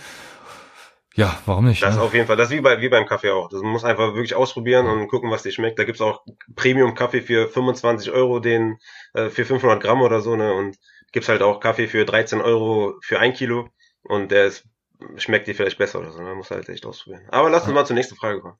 [1.14, 1.82] ja, warum nicht?
[1.82, 2.02] Das ne?
[2.02, 2.36] auf jeden Fall.
[2.36, 3.48] Das ist wie, bei, wie beim Kaffee auch.
[3.48, 5.78] Das muss einfach wirklich ausprobieren und gucken, was dir schmeckt.
[5.78, 6.22] Da gibt's auch
[6.56, 8.76] Premium-Kaffee für 25 Euro, den
[9.14, 10.36] äh, für 500 Gramm oder so.
[10.36, 10.52] Ne?
[10.52, 10.76] Und
[11.12, 13.70] gibt's halt auch Kaffee für 13 Euro für ein Kilo.
[14.02, 14.68] Und der ist,
[15.16, 16.20] schmeckt dir vielleicht besser oder so.
[16.20, 16.34] Ne?
[16.34, 17.22] Muss halt echt ausprobieren.
[17.30, 18.58] Aber lass uns mal zur nächsten Frage kommen.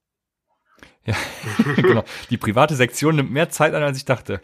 [1.76, 2.04] genau.
[2.30, 4.40] Die private Sektion nimmt mehr Zeit an, als ich dachte.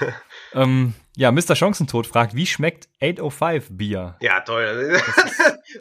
[0.54, 1.54] ähm, ja, Mr.
[1.54, 4.16] Chancentod fragt, wie schmeckt 805 Bier?
[4.20, 4.98] Ja, toll.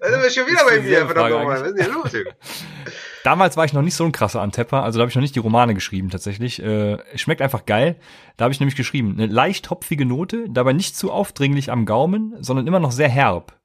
[0.02, 1.62] Da sind wir schon wieder ist bei nochmal.
[1.62, 2.12] Was ist denn los?
[3.24, 5.36] Damals war ich noch nicht so ein krasser Antepper, also da habe ich noch nicht
[5.36, 6.62] die Romane geschrieben tatsächlich.
[6.62, 7.96] Äh, schmeckt einfach geil.
[8.38, 12.36] Da habe ich nämlich geschrieben, eine leicht hopfige Note, dabei nicht zu aufdringlich am Gaumen,
[12.42, 13.58] sondern immer noch sehr herb.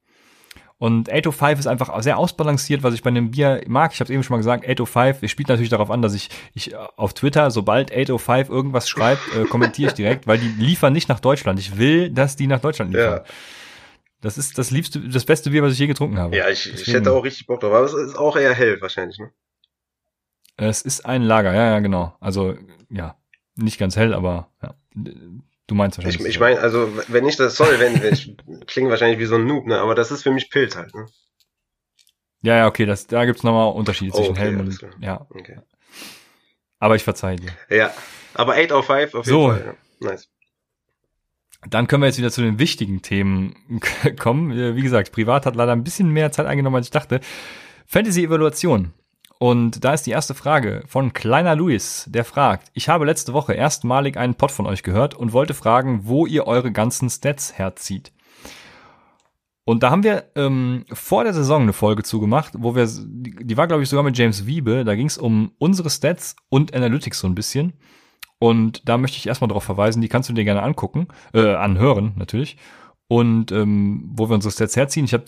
[0.78, 3.92] Und 805 ist einfach sehr ausbalanciert, was ich bei einem Bier mag.
[3.92, 6.72] Ich habe eben schon mal gesagt, 805, es spielt natürlich darauf an, dass ich, ich
[6.72, 11.08] äh, auf Twitter, sobald 805 irgendwas schreibt, äh, kommentiere ich direkt, weil die liefern nicht
[11.08, 11.58] nach Deutschland.
[11.58, 13.22] Ich will, dass die nach Deutschland liefern.
[13.24, 13.32] Ja.
[14.20, 16.36] Das ist das liebste, das beste Bier, was ich je getrunken habe.
[16.36, 17.72] Ja, ich, ich hätte auch richtig Bock drauf.
[17.72, 19.32] Aber es ist auch eher hell wahrscheinlich, ne?
[20.56, 22.16] Es ist ein Lager, ja, ja, genau.
[22.18, 22.56] Also,
[22.90, 23.16] ja,
[23.54, 24.74] nicht ganz hell, aber ja.
[25.68, 26.28] Du meinst Ich, wahrscheinlich.
[26.34, 28.34] ich meine, also, wenn ich das, sorry, wenn, ich
[28.66, 29.78] klinge wahrscheinlich wie so ein Noob, ne?
[29.78, 31.06] Aber das ist für mich Pilz halt, ne?
[32.42, 35.26] ja, ja, okay, das, da gibt's nochmal Unterschiede Oh, zwischen okay, alles und, ja.
[35.30, 35.60] Okay.
[36.78, 37.50] Aber ich verzeihe dir.
[37.68, 37.92] Ja.
[38.34, 39.48] Aber 8 auf 5 auf jeden So.
[39.48, 39.76] Fall.
[40.00, 40.08] Ja.
[40.10, 40.28] Nice.
[41.68, 43.80] Dann können wir jetzt wieder zu den wichtigen Themen
[44.18, 44.76] kommen.
[44.76, 47.20] Wie gesagt, privat hat leider ein bisschen mehr Zeit eingenommen, als ich dachte.
[47.86, 48.92] Fantasy-Evaluation.
[49.38, 53.54] Und da ist die erste Frage von Kleiner Luis, der fragt, ich habe letzte Woche
[53.54, 58.12] erstmalig einen Pod von euch gehört und wollte fragen, wo ihr eure ganzen Stats herzieht.
[59.64, 63.68] Und da haben wir ähm, vor der Saison eine Folge zugemacht, wo wir, die, war
[63.68, 67.28] glaube ich sogar mit James Wiebe, da ging es um unsere Stats und Analytics so
[67.28, 67.74] ein bisschen.
[68.40, 72.14] Und da möchte ich erstmal darauf verweisen, die kannst du dir gerne angucken, äh, anhören
[72.16, 72.56] natürlich.
[73.10, 75.24] Und ähm, wo wir uns das Stats herziehen, ich habe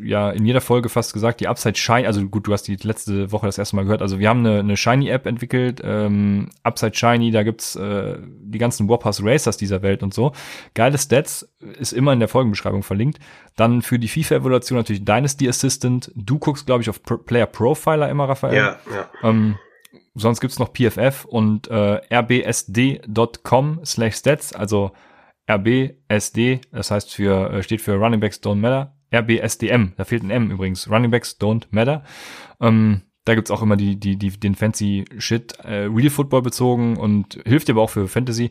[0.00, 3.32] ja in jeder Folge fast gesagt, die Upside Shiny, also gut, du hast die letzte
[3.32, 7.32] Woche das erste Mal gehört, also wir haben eine, eine Shiny-App entwickelt, ähm, Upside Shiny,
[7.32, 10.30] da gibt's äh, die ganzen Warpass Racers dieser Welt und so.
[10.74, 13.18] Geile Stats, ist immer in der Folgenbeschreibung verlinkt.
[13.56, 16.12] Dann für die FIFA-Evaluation natürlich Dynasty Assistant.
[16.14, 18.54] Du guckst, glaube ich, auf Pro Player Profiler immer, Raphael.
[18.54, 19.10] Ja, ja.
[19.28, 19.58] Ähm,
[20.14, 24.92] sonst gibt's noch PFF und äh, rbsd.com slash stats, also
[25.54, 28.96] RBSD, das heißt für, äh, steht für Running Backs Don't Matter.
[29.12, 30.88] RBSDM, da fehlt ein M übrigens.
[30.88, 32.04] Running Backs Don't Matter.
[32.60, 36.96] Ähm, da gibt's auch immer die, die, die, den fancy Shit, äh, Real Football bezogen
[36.96, 38.50] und hilft dir aber auch für Fantasy.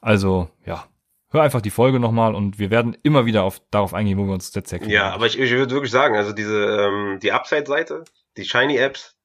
[0.00, 0.86] Also, ja,
[1.30, 4.32] hör einfach die Folge nochmal und wir werden immer wieder auf, darauf eingehen, wo wir
[4.32, 4.92] uns Stats erklären.
[4.92, 8.04] Ja, aber ich, ich würde wirklich sagen, also diese, ähm, die Upside-Seite,
[8.36, 9.16] die Shiny Apps,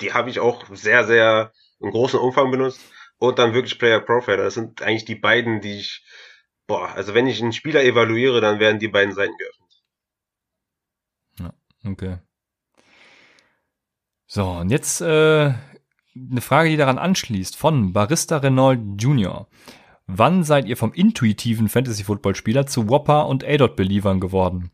[0.00, 2.80] die habe ich auch sehr, sehr im großen Umfang benutzt
[3.18, 4.44] und dann wirklich Player Profiler.
[4.44, 6.04] Das sind eigentlich die beiden, die ich
[6.66, 9.82] Boah, also wenn ich einen Spieler evaluiere, dann werden die beiden Seiten geöffnet.
[11.38, 12.18] Ja, okay.
[14.26, 15.52] So, und jetzt äh,
[16.14, 19.46] eine Frage, die daran anschließt, von Barista Renault Jr.
[20.06, 24.70] Wann seid ihr vom intuitiven Fantasy-Football-Spieler zu Whopper und A-Dot-Believern geworden?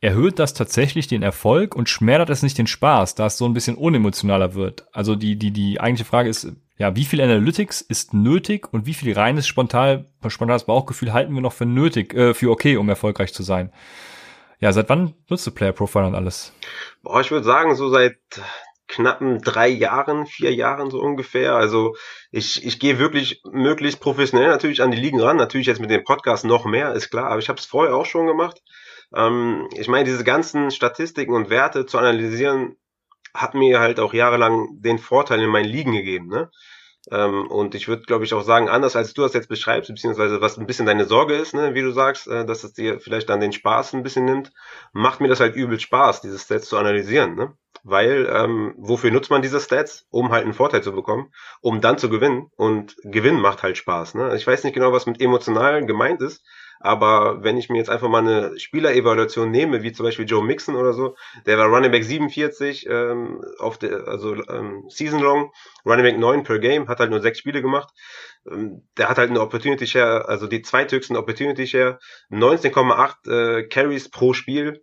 [0.00, 3.54] Erhöht das tatsächlich den Erfolg und schmälert es nicht den Spaß, da es so ein
[3.54, 4.86] bisschen unemotionaler wird?
[4.92, 8.94] Also die, die, die eigentliche Frage ist, ja, wie viel Analytics ist nötig und wie
[8.94, 13.32] viel reines spontan, spontanes Bauchgefühl halten wir noch für nötig, äh, für okay, um erfolgreich
[13.32, 13.72] zu sein?
[14.58, 16.52] Ja, seit wann nutzt du Player Profile und alles?
[17.02, 18.16] Boah, ich würde sagen, so seit
[18.88, 21.54] knappen drei Jahren, vier Jahren so ungefähr.
[21.54, 21.94] Also
[22.30, 25.36] ich, ich gehe wirklich möglichst professionell natürlich an die Ligen ran.
[25.36, 28.06] Natürlich jetzt mit dem Podcast noch mehr, ist klar, aber ich habe es vorher auch
[28.06, 28.62] schon gemacht.
[29.14, 32.76] Ähm, ich meine, diese ganzen Statistiken und Werte zu analysieren,
[33.34, 36.28] hat mir halt auch jahrelang den Vorteil in meinen Ligen gegeben.
[36.28, 36.50] Ne?
[37.10, 40.40] Ähm, und ich würde, glaube ich, auch sagen, anders als du das jetzt beschreibst, beziehungsweise
[40.40, 43.28] was ein bisschen deine Sorge ist, ne, wie du sagst, äh, dass es dir vielleicht
[43.28, 44.52] dann den Spaß ein bisschen nimmt,
[44.92, 47.34] macht mir das halt übel Spaß, diese Stats zu analysieren.
[47.34, 47.52] Ne?
[47.82, 50.06] Weil, ähm, wofür nutzt man diese Stats?
[50.10, 51.30] Um halt einen Vorteil zu bekommen,
[51.60, 52.50] um dann zu gewinnen.
[52.56, 54.14] Und Gewinnen macht halt Spaß.
[54.14, 54.34] Ne?
[54.36, 56.42] Ich weiß nicht genau, was mit emotional gemeint ist,
[56.80, 60.76] aber wenn ich mir jetzt einfach mal eine Spielerevaluation nehme, wie zum Beispiel Joe Mixon
[60.76, 65.52] oder so, der war Running Back 47 ähm, auf der, also ähm, Season Long,
[65.86, 67.92] Running Back 9 per Game, hat halt nur sechs Spiele gemacht.
[68.50, 71.98] Ähm, der hat halt eine Opportunity Share, also die zweithöchsten Opportunity Share,
[72.30, 74.82] 19,8 äh, Carries pro Spiel.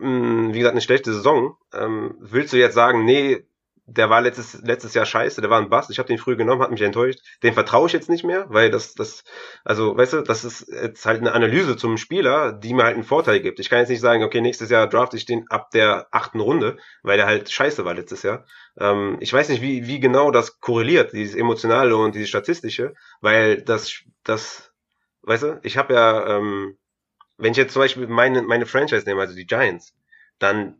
[0.00, 1.56] Ähm, wie gesagt, eine schlechte Saison.
[1.72, 3.47] Ähm, willst du jetzt sagen, nee,
[3.90, 6.60] der war letztes, letztes Jahr scheiße, der war ein Bass, ich habe den früh genommen,
[6.60, 7.20] hat mich enttäuscht.
[7.42, 9.24] Den vertraue ich jetzt nicht mehr, weil das, das,
[9.64, 13.04] also weißt du, das ist jetzt halt eine Analyse zum Spieler, die mir halt einen
[13.04, 13.60] Vorteil gibt.
[13.60, 16.76] Ich kann jetzt nicht sagen, okay, nächstes Jahr draft ich den ab der achten Runde,
[17.02, 18.44] weil der halt scheiße war letztes Jahr.
[18.78, 23.62] Ähm, ich weiß nicht, wie, wie genau das korreliert, dieses emotionale und dieses statistische, weil
[23.62, 24.70] das, das,
[25.22, 26.76] weißt du, ich habe ja, ähm,
[27.38, 29.94] wenn ich jetzt zum Beispiel meine, meine Franchise nehme, also die Giants,
[30.38, 30.76] dann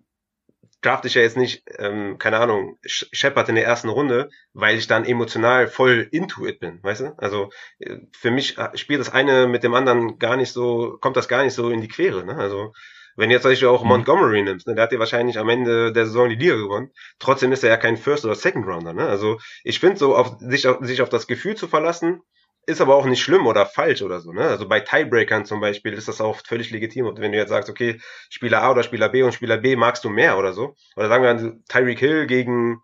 [0.81, 4.87] draft ich ja jetzt nicht, ähm, keine Ahnung, Shepard in der ersten Runde, weil ich
[4.87, 7.15] dann emotional voll into it bin, weißt du?
[7.19, 11.17] Also äh, für mich äh, spielt das eine mit dem anderen gar nicht so, kommt
[11.17, 12.37] das gar nicht so in die Quere, ne?
[12.37, 12.73] Also
[13.19, 13.89] wenn jetzt zum Beispiel auch mhm.
[13.89, 16.93] Montgomery nimmst, ne, der hat ja wahrscheinlich am Ende der Saison die Liga gewonnen.
[17.19, 18.93] Trotzdem ist er ja kein First oder Second Rounder.
[18.93, 19.09] Ne?
[19.09, 22.23] Also ich finde so, auf, sich, auf, sich auf das Gefühl zu verlassen,
[22.69, 24.33] ist aber auch nicht schlimm oder falsch oder so.
[24.33, 24.43] Ne?
[24.43, 27.07] Also bei Tiebreakern zum Beispiel ist das auch völlig legitim.
[27.07, 30.05] Und wenn du jetzt sagst, okay, Spieler A oder Spieler B und Spieler B magst
[30.05, 30.77] du mehr oder so.
[30.95, 32.83] Oder sagen wir dann Tyreek Hill gegen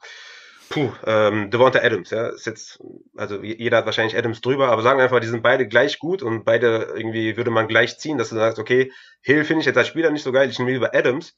[0.71, 2.11] puh, ähm, Devonta Adams.
[2.11, 2.83] Ja, ist jetzt,
[3.15, 6.23] also jeder hat wahrscheinlich Adams drüber, aber sagen wir einfach, die sind beide gleich gut
[6.23, 8.91] und beide irgendwie würde man gleich ziehen, dass du sagst, okay,
[9.21, 11.37] Hill finde ich jetzt als Spieler nicht so geil, ich nehme lieber Adams.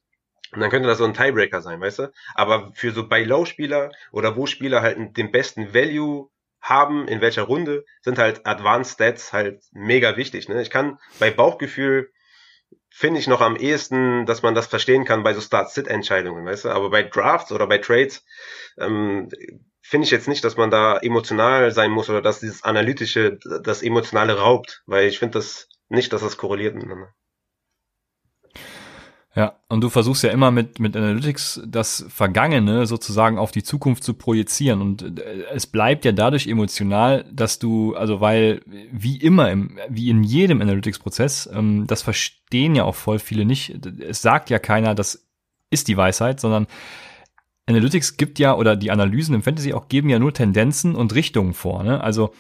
[0.53, 2.13] Und dann könnte das so ein Tiebreaker sein, weißt du?
[2.37, 6.31] Aber für so bei Low-Spieler oder wo Spieler halt den besten Value
[6.69, 10.49] haben, in welcher Runde, sind halt Advanced Stats halt mega wichtig.
[10.49, 10.61] Ne?
[10.61, 12.11] Ich kann bei Bauchgefühl
[12.91, 16.71] finde ich noch am ehesten, dass man das verstehen kann bei so Start-Sit-Entscheidungen, weißt du?
[16.71, 18.25] Aber bei Drafts oder bei Trades
[18.79, 19.29] ähm,
[19.83, 23.83] finde ich jetzt nicht, dass man da emotional sein muss oder dass dieses analytische, das
[23.83, 27.15] emotionale raubt, weil ich finde das nicht, dass das korreliert miteinander.
[29.37, 34.03] Ja, und du versuchst ja immer mit, mit Analytics das Vergangene sozusagen auf die Zukunft
[34.03, 34.81] zu projizieren.
[34.81, 40.09] Und äh, es bleibt ja dadurch emotional, dass du, also weil, wie immer, im, wie
[40.09, 43.87] in jedem Analytics-Prozess, ähm, das verstehen ja auch voll viele nicht.
[44.01, 45.27] Es sagt ja keiner, das
[45.69, 46.67] ist die Weisheit, sondern
[47.69, 51.53] Analytics gibt ja, oder die Analysen im Fantasy auch geben ja nur Tendenzen und Richtungen
[51.53, 51.83] vor.
[51.83, 52.01] Ne?
[52.01, 52.33] Also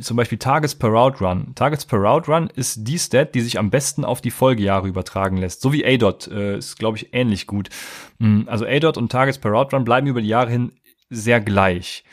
[0.00, 1.54] zum Beispiel Targets per Route Run.
[1.54, 5.38] Targets per Route Run ist die Stat, die sich am besten auf die Folgejahre übertragen
[5.38, 5.62] lässt.
[5.62, 7.70] So wie A-Dot äh, ist, glaube ich, ähnlich gut.
[8.18, 10.72] Mm, also A-Dot und Targets per Route Run bleiben über die Jahre hin
[11.08, 12.04] sehr gleich.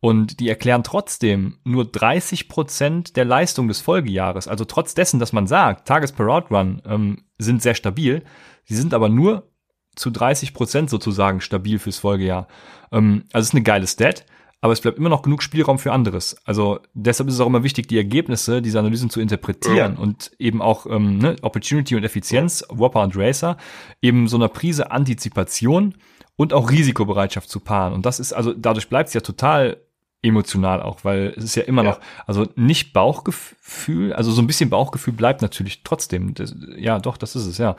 [0.00, 4.48] Und die erklären trotzdem nur 30 Prozent der Leistung des Folgejahres.
[4.48, 8.24] Also trotz dessen, dass man sagt, Tages per Route Run ähm, sind sehr stabil,
[8.64, 9.51] sie sind aber nur
[9.94, 12.48] zu 30 Prozent sozusagen stabil fürs Folgejahr.
[12.90, 14.24] Ähm, also es ist eine geile Stat,
[14.60, 16.36] aber es bleibt immer noch genug Spielraum für anderes.
[16.44, 20.00] Also deshalb ist es auch immer wichtig, die Ergebnisse dieser Analysen zu interpretieren ja.
[20.00, 23.56] und eben auch ähm, ne, Opportunity und Effizienz, Whopper und Racer,
[24.00, 25.94] eben so einer Prise Antizipation
[26.36, 27.92] und auch Risikobereitschaft zu paaren.
[27.92, 29.78] Und das ist also, dadurch bleibt es ja total
[30.22, 31.90] emotional auch, weil es ist ja immer ja.
[31.90, 36.34] noch, also nicht Bauchgefühl, also so ein bisschen Bauchgefühl bleibt natürlich trotzdem.
[36.34, 37.74] Das, ja, doch, das ist es, ja.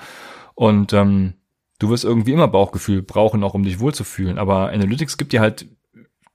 [0.53, 1.34] Und ähm,
[1.84, 4.38] du wirst irgendwie immer Bauchgefühl brauchen, auch um dich wohlzufühlen.
[4.38, 5.68] Aber Analytics gibt dir halt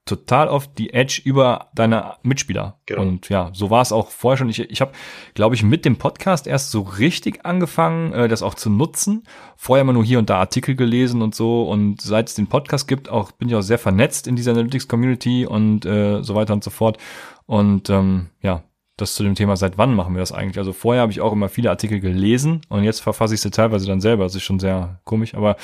[0.04, 2.78] total oft die Edge über deine Mitspieler.
[2.84, 3.00] Genau.
[3.00, 4.50] Und ja, so war es auch vorher schon.
[4.50, 4.92] Ich, ich habe,
[5.32, 9.22] glaube ich, mit dem Podcast erst so richtig angefangen, äh, das auch zu nutzen.
[9.56, 11.62] Vorher immer nur hier und da Artikel gelesen und so.
[11.62, 15.46] Und seit es den Podcast gibt, auch bin ich auch sehr vernetzt in dieser Analytics-Community
[15.46, 16.98] und äh, so weiter und so fort.
[17.46, 18.64] Und ähm, ja,
[19.00, 20.58] das zu dem Thema, seit wann machen wir das eigentlich?
[20.58, 23.86] Also vorher habe ich auch immer viele Artikel gelesen und jetzt verfasse ich sie teilweise
[23.86, 24.24] dann selber.
[24.24, 25.56] Das ist schon sehr komisch, aber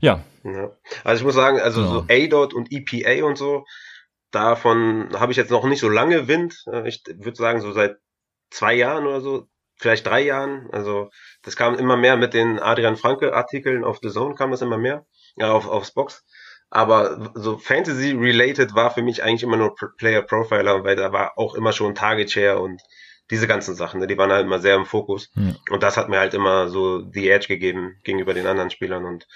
[0.00, 0.20] ja.
[0.44, 0.70] ja.
[1.04, 1.86] Also ich muss sagen, also ja.
[1.88, 3.64] so ADOT und EPA und so,
[4.30, 6.64] davon habe ich jetzt noch nicht so lange Wind.
[6.72, 7.96] Äh, ich würde sagen, so seit
[8.50, 10.68] zwei Jahren oder so, vielleicht drei Jahren.
[10.72, 11.10] Also
[11.42, 14.78] das kam immer mehr mit den Adrian Franke Artikeln auf The Zone kam das immer
[14.78, 15.06] mehr,
[15.36, 16.24] ja, auf, aufs Box.
[16.76, 21.54] Aber so Fantasy-related war für mich eigentlich immer nur Player Profiler, weil da war auch
[21.54, 22.82] immer schon Target Share und
[23.30, 25.30] diese ganzen Sachen, ne, die waren halt immer sehr im Fokus.
[25.36, 25.54] Ja.
[25.70, 29.06] Und das hat mir halt immer so die Edge gegeben gegenüber den anderen Spielern.
[29.06, 29.26] Und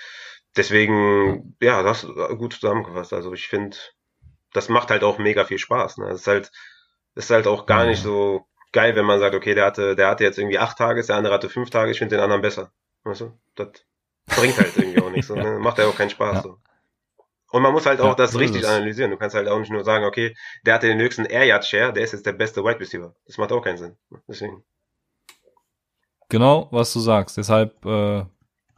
[0.55, 2.07] deswegen, ja, das
[2.37, 3.15] gut zusammengefasst.
[3.15, 3.79] Also ich finde,
[4.53, 5.97] das macht halt auch mega viel Spaß.
[5.97, 6.09] Ne?
[6.11, 6.53] Das ist halt,
[7.15, 10.09] das ist halt auch gar nicht so geil, wenn man sagt, okay, der hatte, der
[10.09, 12.71] hatte jetzt irgendwie acht Tage, der andere hatte fünf Tage, ich finde den anderen besser.
[13.05, 13.33] Weißt du?
[13.55, 13.69] Das
[14.27, 15.29] bringt halt irgendwie auch nichts.
[15.29, 15.59] So, ne?
[15.59, 16.35] Macht ja auch keinen Spaß.
[16.35, 16.43] Ja.
[16.43, 16.59] So.
[17.51, 19.11] Und man muss halt auch ja, das richtig analysieren.
[19.11, 21.93] Du kannst halt auch nicht nur sagen, okay, der hatte den höchsten Air Yard Share,
[21.93, 23.15] der ist jetzt der beste Wide Receiver.
[23.27, 23.97] Das macht auch keinen Sinn.
[24.29, 24.63] Deswegen.
[26.29, 27.37] Genau, was du sagst.
[27.37, 28.25] Deshalb, äh,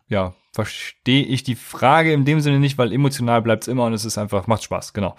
[0.08, 3.92] ja, verstehe ich die Frage in dem Sinne nicht, weil emotional bleibt es immer und
[3.92, 5.16] es ist einfach, macht Spaß, genau.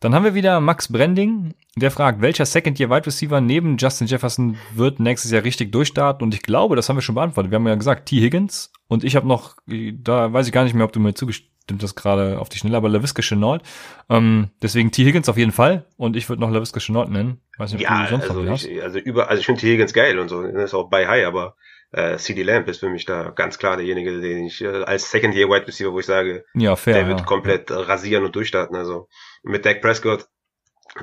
[0.00, 5.00] Dann haben wir wieder Max Brending, der fragt, welcher Second-Year-Wide Receiver neben Justin Jefferson wird
[5.00, 6.22] nächstes Jahr richtig durchstarten?
[6.22, 7.50] Und ich glaube, das haben wir schon beantwortet.
[7.50, 8.20] Wir haben ja gesagt, T.
[8.20, 11.55] Higgins und ich habe noch, da weiß ich gar nicht mehr, ob du mir zugestimmt
[11.82, 13.62] hast gerade auf die Schnelle, aber LaVisca Chenault.
[14.08, 15.04] Ähm, deswegen T.
[15.04, 17.40] Higgins auf jeden Fall und ich würde noch LaVisca Chenault nennen.
[17.58, 19.72] Weiß nicht, ja, also ich, also über, also ich finde T.
[19.72, 21.56] Higgins geil und so, das ist auch bei High, aber
[21.92, 25.34] äh, CD Lamp ist für mich da ganz klar derjenige, den ich äh, als Second
[25.34, 27.26] Year Wide Receiver, wo ich sage, ja, fair, der wird ja.
[27.26, 27.80] komplett ja.
[27.80, 28.76] rasieren und durchstarten.
[28.76, 29.08] Also
[29.42, 30.26] mit Dak Prescott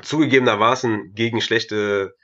[0.01, 2.15] zugegebenermaßen gegen schlechte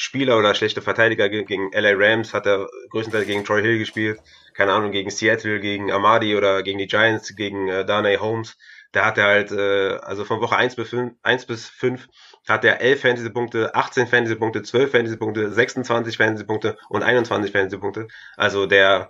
[0.00, 4.20] Spieler oder schlechte Verteidiger gegen LA Rams hat er größtenteils gegen Troy Hill gespielt,
[4.54, 8.56] keine Ahnung, gegen Seattle, gegen Amadi oder gegen die Giants, gegen äh, Darnay Holmes.
[8.92, 12.06] Da hat er halt, äh, also von Woche 1 bis 5, 1 bis 5
[12.46, 18.06] hat er 11 Fantasy-Punkte, 18 Fantasy-Punkte, 12 Fantasy-Punkte, 26 Fantasy-Punkte und 21 Fantasy-Punkte.
[18.36, 19.08] Also der,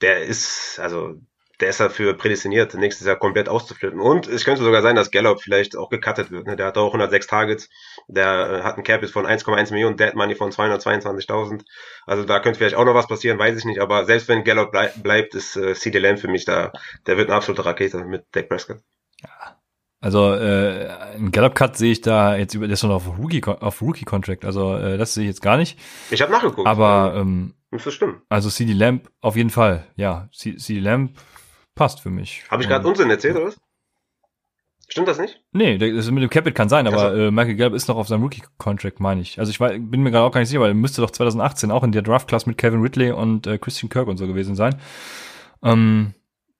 [0.00, 1.20] der ist, also
[1.60, 4.00] der ist dafür prädestiniert, nächstes Jahr komplett auszuflippen.
[4.00, 6.46] Und es könnte sogar sein, dass Gallup vielleicht auch gecuttet wird.
[6.46, 6.56] Ne?
[6.56, 7.68] Der hat auch 106 Targets,
[8.08, 11.62] der hat einen Cap von 1,1 Millionen, Dead Money von 222.000.
[12.06, 13.80] Also da könnte vielleicht auch noch was passieren, weiß ich nicht.
[13.80, 16.72] Aber selbst wenn Gallup blei bleibt, ist äh, CD Lamb für mich da,
[17.06, 18.78] der wird eine absolute Rakete mit Dak Prescott.
[19.22, 19.60] Ja,
[20.00, 23.42] also äh, ein Gallup Cut sehe ich da jetzt über, der ist noch auf Rookie
[23.44, 24.46] auf Rookie Contract.
[24.46, 25.78] Also äh, das sehe ich jetzt gar nicht.
[26.10, 26.66] Ich habe nachgeguckt.
[26.66, 28.22] Aber ähm, das stimmen.
[28.30, 29.86] Also CD Lamp auf jeden Fall.
[29.96, 31.12] Ja, CD Lamp
[31.74, 32.44] passt für mich.
[32.50, 33.56] Habe ich gerade Unsinn erzählt oder was?
[34.88, 35.40] Stimmt das nicht?
[35.52, 37.16] Nee, das mit dem Capit kann sein, aber also.
[37.16, 39.38] äh, Michael Gallup ist noch auf seinem Rookie-Contract, meine ich.
[39.38, 41.70] Also ich war, bin mir gerade auch gar nicht sicher, weil er müsste doch 2018
[41.70, 44.80] auch in der Draft-Class mit Kevin Ridley und äh, Christian Kirk und so gewesen sein.
[45.62, 46.14] Ähm,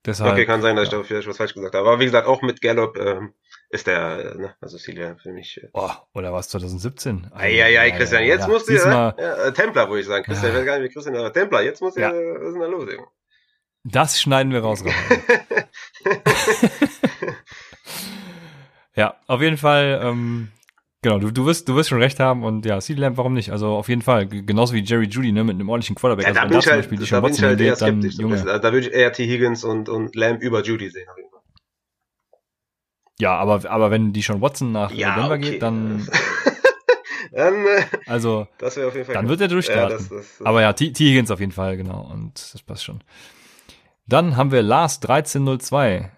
[0.06, 1.86] Deshalb, okay, kann sein, dass ich da vielleicht was falsch gesagt habe.
[1.86, 3.34] Aber wie gesagt, auch mit Gallup ähm,
[3.68, 5.60] ist der, ne, also Celia für mich.
[5.62, 7.32] Äh, oh, oder was 2017?
[7.34, 10.24] Eieiei, Christian, jetzt ja, musst du ja, ja, äh, Templar, würde ich sagen.
[10.24, 10.54] Christian, ja.
[10.54, 12.66] ich weiß gar nicht, wie Christian, aber Templar, jetzt muss ja, was ist denn da
[12.66, 13.08] los, Junge?
[13.84, 14.84] Das schneiden wir raus.
[18.94, 20.50] ja, auf jeden Fall, ähm,
[21.02, 23.52] Genau, du, du, wirst, du wirst schon recht haben und ja, CD Lamb, warum nicht?
[23.52, 26.26] Also auf jeden Fall, genauso wie Zum Judy, ne, mit einem ordentlichen Quarterback.
[26.26, 28.16] Ja, also da bin ich halt, Beispiel, da bin ich halt eher skeptisch.
[28.18, 28.44] Dann.
[28.44, 29.26] Da würde ich eher T.
[29.26, 31.06] Higgins und, und Lamb über Judy sehen.
[33.18, 35.52] Ja, aber, aber wenn die schon Watson nach ja, Denver okay.
[35.52, 36.06] geht, dann.
[37.32, 39.90] dann äh, also, das auf jeden Fall dann wird er durchstarten.
[39.92, 40.92] Ja, das, das, das aber ja, T.
[40.92, 42.10] Higgins auf jeden Fall, genau.
[42.12, 43.02] Und das passt schon.
[44.10, 46.10] Dann haben wir Lars 1302.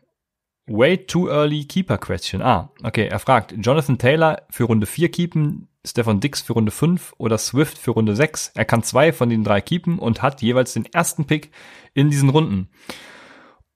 [0.66, 2.40] Way too early Keeper Question.
[2.40, 3.06] Ah, okay.
[3.06, 7.76] Er fragt, Jonathan Taylor für Runde 4 keepen, Stefan Dix für Runde 5 oder Swift
[7.76, 8.52] für Runde 6.
[8.54, 11.50] Er kann zwei von den drei keepen und hat jeweils den ersten Pick
[11.92, 12.70] in diesen Runden.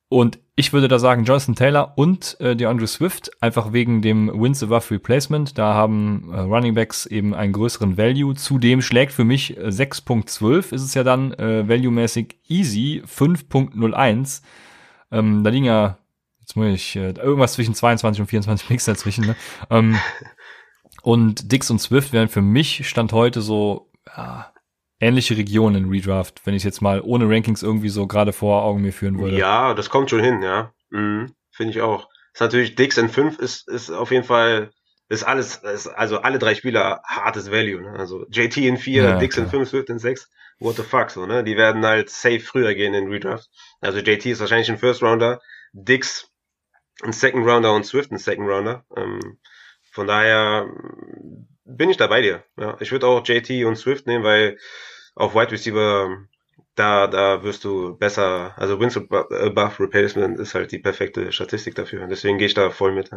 [0.09, 4.63] Und Ich würde da sagen Jonathan Taylor und äh, DeAndre Swift, einfach wegen dem Wins
[4.63, 5.59] above Replacement.
[5.59, 8.35] Da haben äh, Running Backs eben einen größeren Value.
[8.35, 14.41] Zudem schlägt für mich äh, 6.12 ist es ja dann äh, value-mäßig easy 5.01.
[15.13, 15.99] Ähm, da liegen ja,
[16.41, 19.27] jetzt muss ich, äh, irgendwas zwischen 22 und 24 Picks dazwischen.
[19.27, 19.37] Ne?
[19.69, 19.99] Ähm,
[21.03, 24.51] und Dix und Swift wären für mich Stand heute so ja,
[25.01, 28.83] ähnliche Regionen in Redraft, wenn ich jetzt mal ohne Rankings irgendwie so gerade vor Augen
[28.83, 29.37] mir führen würde.
[29.37, 30.73] Ja, das kommt schon hin, ja.
[30.91, 32.09] Mhm, Finde ich auch.
[32.33, 34.71] Ist natürlich Dix in 5 ist, ist auf jeden Fall,
[35.09, 37.99] ist alles, ist also alle drei Spieler hartes Value, ne?
[37.99, 39.47] Also JT in 4, ja, Dix klar.
[39.47, 40.29] in 5, Swift in 6.
[40.59, 41.45] What the fuck, so, ne?
[41.45, 43.49] Die werden halt safe früher gehen in Redraft.
[43.81, 45.41] Also JT ist wahrscheinlich ein First Rounder,
[45.73, 46.31] Dix
[47.03, 48.85] ein Second Rounder und Swift ein Second Rounder.
[48.97, 49.39] Ähm,
[49.93, 50.69] von daher
[51.67, 52.45] bin ich da bei dir.
[52.59, 54.59] Ja, ich würde auch JT und Swift nehmen, weil
[55.15, 56.27] auf Wide Receiver
[56.75, 62.07] da, da wirst du besser, also Wins above Replacement ist halt die perfekte Statistik dafür.
[62.07, 63.11] Deswegen gehe ich da voll mit.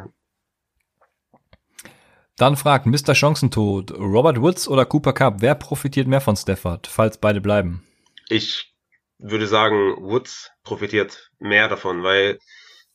[2.38, 3.13] Dann fragt Mr.
[3.13, 7.84] Chancentod, Robert Woods oder Cooper Cup, wer profitiert mehr von Stafford, falls beide bleiben?
[8.30, 8.73] Ich
[9.17, 12.39] würde sagen, Woods profitiert mehr davon, weil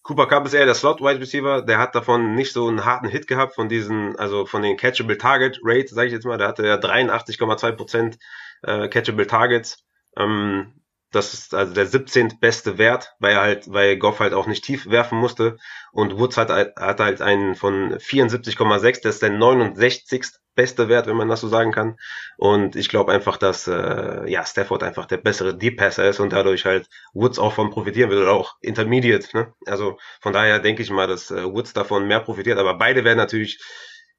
[0.05, 3.09] Cooper Cup ist eher der Slot Wide Receiver, der hat davon nicht so einen harten
[3.09, 6.48] Hit gehabt von diesen, also von den Catchable Target Rates, sage ich jetzt mal, der
[6.48, 8.18] hatte ja 83,2%
[8.62, 9.82] äh, Catchable Targets.
[10.18, 10.84] Ähm,
[11.15, 12.39] das ist also der 17.
[12.41, 15.57] beste Wert, weil er halt, weil Goff halt auch nicht tief werfen musste.
[15.93, 21.16] Und Woods hat, hat halt einen von 74,6, das ist der 69 beste Wert, wenn
[21.16, 21.97] man das so sagen kann.
[22.36, 26.32] Und ich glaube einfach, dass äh, ja Stafford einfach der bessere Deep Passer ist und
[26.32, 29.36] dadurch halt Woods auch von profitieren wird oder auch Intermediate.
[29.36, 29.53] Ne?
[29.66, 32.59] Also von daher denke ich mal, dass äh, Woods davon mehr profitiert.
[32.59, 33.61] Aber beide werden natürlich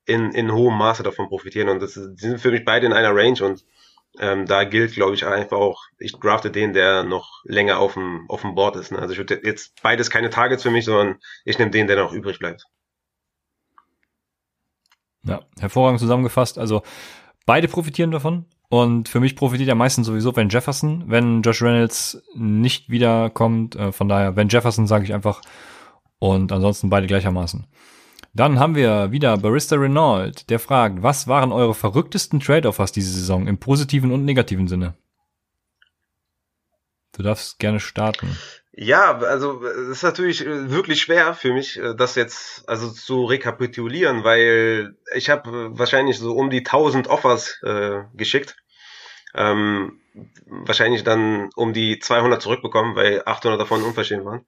[0.05, 3.43] in, in hohem Maße davon profitieren und das sind für mich beide in einer Range
[3.43, 3.65] und
[4.19, 8.25] ähm, da gilt, glaube ich, einfach auch, ich drafte den, der noch länger auf dem,
[8.29, 8.91] auf dem Board ist.
[8.91, 8.99] Ne?
[8.99, 12.13] Also ich würde jetzt beides keine Targets für mich, sondern ich nehme den, der noch
[12.13, 12.65] übrig bleibt.
[15.23, 16.57] Ja, hervorragend zusammengefasst.
[16.57, 16.83] Also
[17.45, 18.45] beide profitieren davon.
[18.69, 23.75] Und für mich profitiert er meistens sowieso, wenn Jefferson, wenn Josh Reynolds nicht wiederkommt.
[23.75, 25.41] Äh, von daher, wenn Jefferson, sage ich einfach.
[26.19, 27.67] Und ansonsten beide gleichermaßen.
[28.35, 33.47] Dann haben wir wieder Barista Renault, der fragt, was waren eure verrücktesten Trade-Offers diese Saison
[33.47, 34.93] im positiven und negativen Sinne?
[37.13, 38.37] Du darfst gerne starten.
[38.73, 43.23] Ja, also es ist natürlich äh, wirklich schwer für mich, äh, das jetzt also zu
[43.23, 48.57] rekapitulieren, weil ich habe wahrscheinlich so um die 1000 Offers äh, geschickt.
[49.33, 50.01] Ähm,
[50.45, 54.45] wahrscheinlich dann um die 200 zurückbekommen, weil 800 davon unverschämt waren.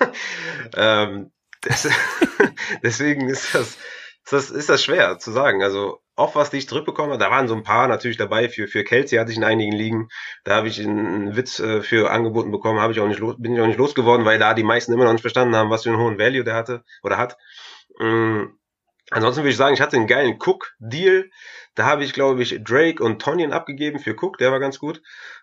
[0.76, 1.30] ähm,
[2.82, 3.76] deswegen ist das,
[4.24, 5.62] ist das, ist das schwer zu sagen.
[5.62, 8.48] Also auch was, die ich zurückbekomme, da waren so ein paar natürlich dabei.
[8.48, 10.08] Für, für Kelsey hatte ich in einigen Ligen.
[10.44, 13.54] Da habe ich einen Witz äh, für angeboten bekommen, habe ich auch nicht los, bin
[13.54, 15.90] ich auch nicht losgeworden, weil da die meisten immer noch nicht verstanden haben, was für
[15.90, 17.36] einen hohen Value der hatte oder hat.
[18.00, 18.58] Ähm,
[19.10, 21.30] ansonsten würde ich sagen, ich hatte einen geilen Cook-Deal.
[21.74, 25.02] Da habe ich, glaube ich, Drake und Tonyan abgegeben für Cook, der war ganz gut.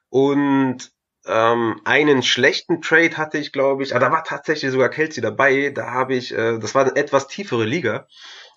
[0.10, 0.92] Und
[1.26, 5.22] ähm, einen schlechten Trade hatte ich, glaube ich, aber ah, da war tatsächlich sogar Kelsey
[5.22, 5.70] dabei.
[5.70, 8.08] Da habe ich, äh, das war eine etwas tiefere Liga.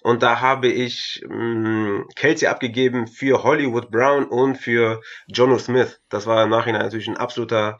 [0.02, 6.00] Und da habe ich mh, mm, Kelsey abgegeben für Hollywood Brown und für Jono Smith.
[6.08, 7.78] Das war im Nachhinein natürlich ein absoluter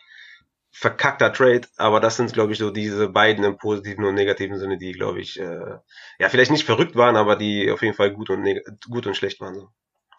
[0.77, 4.77] verkackter Trade, aber das sind, glaube ich, so diese beiden im positiven und negativen Sinne,
[4.77, 5.79] die, glaube ich, äh,
[6.19, 8.45] ja, vielleicht nicht verrückt waren, aber die auf jeden Fall gut und,
[8.91, 9.55] gut und schlecht waren.
[9.55, 9.69] So.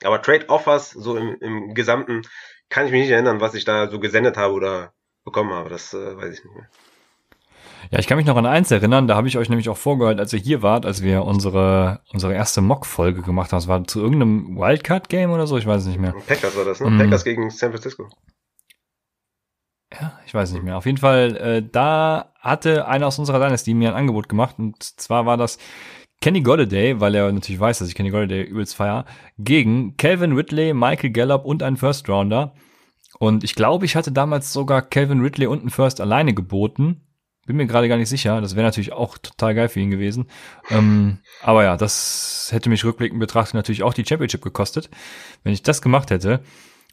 [0.04, 2.22] Aber Trade Offers, so im, im Gesamten,
[2.70, 4.94] kann ich mich nicht erinnern, was ich da so gesendet habe oder
[5.24, 5.70] bekommen habe.
[5.70, 6.70] Das äh, weiß ich nicht mehr.
[7.92, 10.20] Ja, ich kann mich noch an eins erinnern, da habe ich euch nämlich auch vorgehört,
[10.20, 13.60] als ihr hier wart, als wir unsere, unsere erste Mock-Folge gemacht haben.
[13.60, 16.16] Das war zu irgendeinem Wildcard-Game oder so, ich weiß es nicht mehr.
[16.26, 16.90] Packers war das, ne?
[16.90, 16.98] Mm.
[16.98, 18.10] Packers gegen San Francisco.
[19.94, 20.78] Ja, ich weiß nicht mehr.
[20.78, 24.82] Auf jeden Fall, äh, da hatte einer aus unserer Dynasty mir ein Angebot gemacht und
[24.82, 25.58] zwar war das
[26.22, 29.06] Kenny Golladay, weil er natürlich weiß, dass ich Kenny Golladay übelst feier,
[29.38, 32.56] gegen Calvin Ridley, Michael Gallup und einen First Rounder.
[33.20, 37.02] Und ich glaube, ich hatte damals sogar Calvin Ridley und einen First alleine geboten.
[37.46, 38.42] Bin mir gerade gar nicht sicher.
[38.42, 40.28] Das wäre natürlich auch total geil für ihn gewesen.
[40.72, 44.90] Ähm, aber ja, das hätte mich rückblickend betrachtet natürlich auch die Championship gekostet,
[45.44, 46.42] wenn ich das gemacht hätte.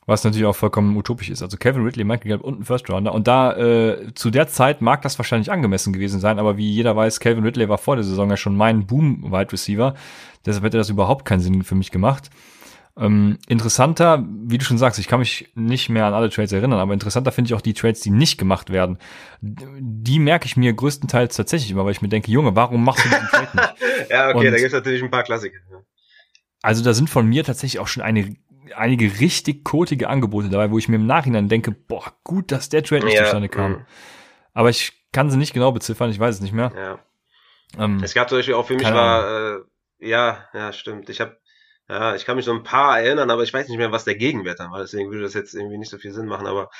[0.04, 1.42] Was natürlich auch vollkommen utopisch ist.
[1.42, 3.14] Also Kevin Ridley, Michael Gallup und ein First Rounder.
[3.14, 6.96] Und da äh, zu der Zeit mag das wahrscheinlich angemessen gewesen sein, aber wie jeder
[6.96, 9.94] weiß, Kevin Ridley war vor der Saison ja schon mein Boom-Wide Receiver.
[10.44, 12.30] Deshalb hätte das überhaupt keinen Sinn für mich gemacht.
[12.94, 16.78] Ähm, interessanter, wie du schon sagst, ich kann mich nicht mehr an alle Trades erinnern,
[16.78, 18.98] aber interessanter finde ich auch die Trades, die nicht gemacht werden.
[19.40, 23.08] Die merke ich mir größtenteils tatsächlich immer, weil ich mir denke, Junge, warum machst du
[23.08, 23.74] diesen Trade nicht?
[24.10, 25.56] ja, okay, und, da gibt es natürlich ein paar Klassiker.
[26.60, 28.36] Also da sind von mir tatsächlich auch schon eine
[28.74, 32.82] einige richtig kotige Angebote dabei, wo ich mir im Nachhinein denke, boah, gut, dass der
[32.82, 33.72] Trade nicht ja, zustande kam.
[33.72, 33.86] Mh.
[34.54, 36.72] Aber ich kann sie nicht genau beziffern, ich weiß es nicht mehr.
[36.74, 36.98] Ja.
[37.78, 39.60] Ähm, es gab zum Beispiel auch für mich war, äh,
[39.98, 41.08] ja, ja, stimmt.
[41.08, 41.38] Ich habe
[41.92, 44.14] ja, ich kann mich so ein paar erinnern, aber ich weiß nicht mehr, was der
[44.14, 44.80] Gegenwert dann war.
[44.80, 46.46] Deswegen würde das jetzt irgendwie nicht so viel Sinn machen.
[46.46, 46.70] Aber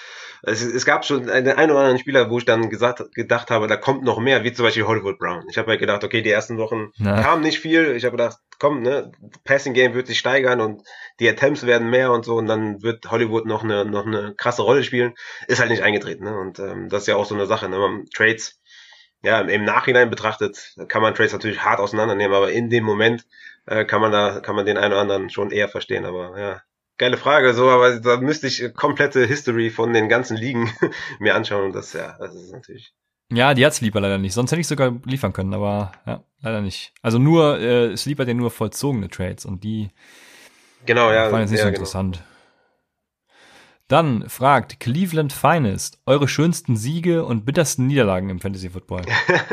[0.42, 3.66] es, es gab schon den einen oder anderen Spieler, wo ich dann gesagt, gedacht habe,
[3.66, 5.44] da kommt noch mehr, wie zum Beispiel Hollywood Brown.
[5.50, 7.20] Ich habe halt gedacht, okay, die ersten Wochen Na.
[7.20, 7.94] kam nicht viel.
[7.94, 9.12] Ich habe gedacht, komm, ne,
[9.44, 10.82] Passing Game wird sich steigern und
[11.20, 14.62] die Attempts werden mehr und so und dann wird Hollywood noch eine noch eine krasse
[14.62, 15.12] Rolle spielen.
[15.46, 16.24] Ist halt nicht eingetreten.
[16.24, 16.38] Ne?
[16.38, 17.68] Und ähm, das ist ja auch so eine Sache.
[17.68, 18.04] Ne?
[18.14, 18.62] Trades
[19.22, 23.24] ja, im Nachhinein betrachtet kann man Trades natürlich hart auseinandernehmen, aber in dem Moment
[23.66, 26.04] äh, kann man da, kann man den einen oder anderen schon eher verstehen.
[26.04, 26.62] Aber ja,
[26.98, 30.70] geile Frage, so, aber da müsste ich komplette History von den ganzen Ligen
[31.18, 32.92] mir anschauen und das, ja, das ist natürlich.
[33.32, 34.34] Ja, die hat Sleeper leider nicht.
[34.34, 36.92] Sonst hätte ich sogar liefern können, aber ja, leider nicht.
[37.00, 39.90] Also nur, äh, Sleeper hat ja nur vollzogene Trades und die
[40.84, 41.78] genau, ja, waren jetzt nicht ja, so genau.
[41.78, 42.22] interessant.
[43.88, 49.02] Dann fragt Cleveland Finest eure schönsten Siege und bittersten Niederlagen im Fantasy Football.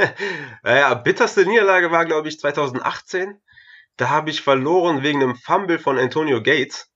[0.64, 3.38] naja, bitterste Niederlage war, glaube ich, 2018.
[4.00, 6.90] Da habe ich verloren wegen einem Fumble von Antonio Gates.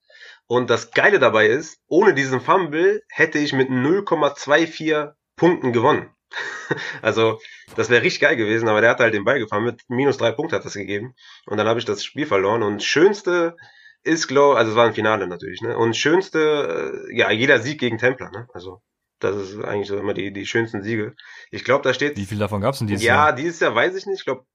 [0.47, 6.09] Und das Geile dabei ist, ohne diesen Fumble hätte ich mit 0,24 Punkten gewonnen.
[7.01, 7.41] also,
[7.75, 9.65] das wäre richtig geil gewesen, aber der hat halt den Ball gefahren.
[9.65, 11.13] Mit minus drei Punkte hat das gegeben.
[11.45, 12.63] Und dann habe ich das Spiel verloren.
[12.63, 13.57] Und schönste
[14.03, 15.77] ist, glaube also es war ein Finale natürlich, ne?
[15.77, 18.47] Und schönste, äh, ja, jeder Sieg gegen Templar, ne?
[18.53, 18.81] Also,
[19.19, 21.15] das ist eigentlich so immer die, die schönsten Siege.
[21.51, 22.15] Ich glaube, da steht.
[22.15, 23.29] Wie viel davon gab es denn dieses ja, Jahr?
[23.29, 24.19] Ja, dieses Jahr weiß ich nicht.
[24.19, 24.45] Ich glaube,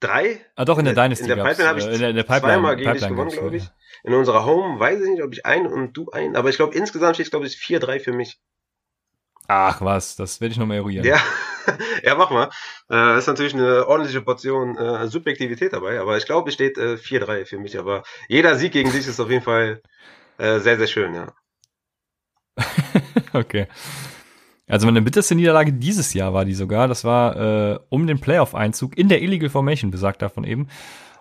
[0.00, 0.44] drei.
[0.56, 1.30] Ah, doch, in der Dynasty.
[1.30, 3.16] In der Pipeline habe ich äh, in der, in der Pipeline, zweimal gegen Pipeline dich
[3.16, 3.70] gewonnen, glaube ich.
[4.02, 6.74] In unserer Home weiß ich nicht, ob ich ein und du ein, aber ich glaube,
[6.74, 8.40] insgesamt steht, glaube ich, 4-3 für mich.
[9.52, 11.04] Ach was, das werde ich nochmal eruieren.
[11.04, 11.20] Ja,
[12.04, 12.50] ja, mach mal.
[12.88, 16.94] Äh, ist natürlich eine ordentliche Portion äh, Subjektivität dabei, aber ich glaube, es steht äh,
[16.94, 17.76] 4-3 für mich.
[17.76, 19.82] Aber jeder Sieg gegen dich ist auf jeden Fall
[20.38, 21.32] äh, sehr, sehr schön, ja.
[23.32, 23.66] okay.
[24.70, 26.88] Also meine bitterste Niederlage dieses Jahr war die sogar.
[26.88, 30.68] Das war äh, um den Playoff-Einzug in der Illegal Formation, besagt davon eben,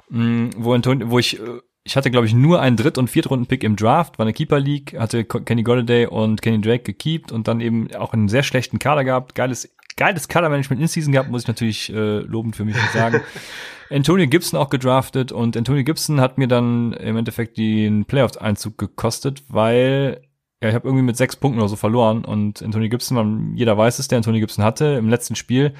[0.09, 3.09] mh, mm, wo, Antonio, wo ich äh, ich hatte, glaube ich, nur einen Dritt- und
[3.09, 7.47] Viertrunden-Pick im Draft, war eine Keeper League, hatte Kenny Golladay und Kenny Drake gekeept und
[7.47, 9.33] dann eben auch einen sehr schlechten Kader gehabt.
[9.33, 13.21] Geiles, geiles Kadermanagement in Season gehabt, muss ich natürlich äh, lobend für mich sagen.
[13.89, 19.41] Antonio Gibson auch gedraftet und Antonio Gibson hat mir dann im Endeffekt den Playoffs-Einzug gekostet,
[19.47, 20.21] weil
[20.61, 23.77] ja, ich habe irgendwie mit sechs Punkten oder so verloren und Antonio Gibson, man, jeder
[23.77, 25.73] weiß es, der Antonio Gibson hatte im letzten Spiel,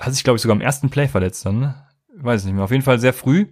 [0.00, 1.86] hat sich, glaube ich, sogar im ersten Play verletzt dann, ne?
[2.14, 2.64] Weiß nicht mehr.
[2.64, 3.46] Auf jeden Fall sehr früh.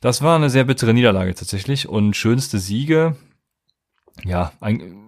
[0.00, 3.16] Das war eine sehr bittere Niederlage tatsächlich und schönste Siege.
[4.24, 5.00] Ja, ein,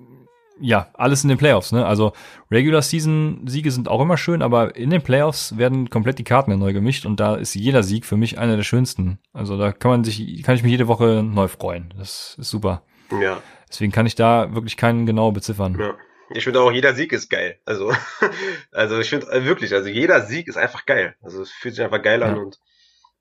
[0.61, 1.87] ja, alles in den Playoffs, ne?
[1.87, 2.13] Also
[2.51, 6.57] Regular Season Siege sind auch immer schön, aber in den Playoffs werden komplett die Karten
[6.59, 9.19] neu gemischt und da ist jeder Sieg für mich einer der schönsten.
[9.33, 11.95] Also da kann man sich, kann ich mich jede Woche neu freuen.
[11.97, 12.83] Das ist super.
[13.21, 13.41] Ja.
[13.73, 15.77] Deswegen kann ich da wirklich keinen genau beziffern.
[15.81, 15.95] Ja.
[16.35, 17.59] Ich finde auch, jeder Sieg ist geil.
[17.65, 17.93] Also,
[18.73, 21.17] also ich finde äh, wirklich, also jeder Sieg ist einfach geil.
[21.23, 22.27] Also es fühlt sich einfach geil ja.
[22.27, 22.59] an und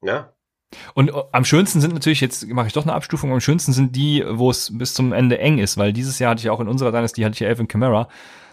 [0.01, 0.33] ja,
[0.93, 3.95] und äh, am schönsten sind natürlich, jetzt mache ich doch eine Abstufung, am schönsten sind
[3.95, 6.67] die, wo es bis zum Ende eng ist, weil dieses Jahr hatte ich auch in
[6.67, 8.07] unserer Dynasty, hatte ich ja Elvin Kamara,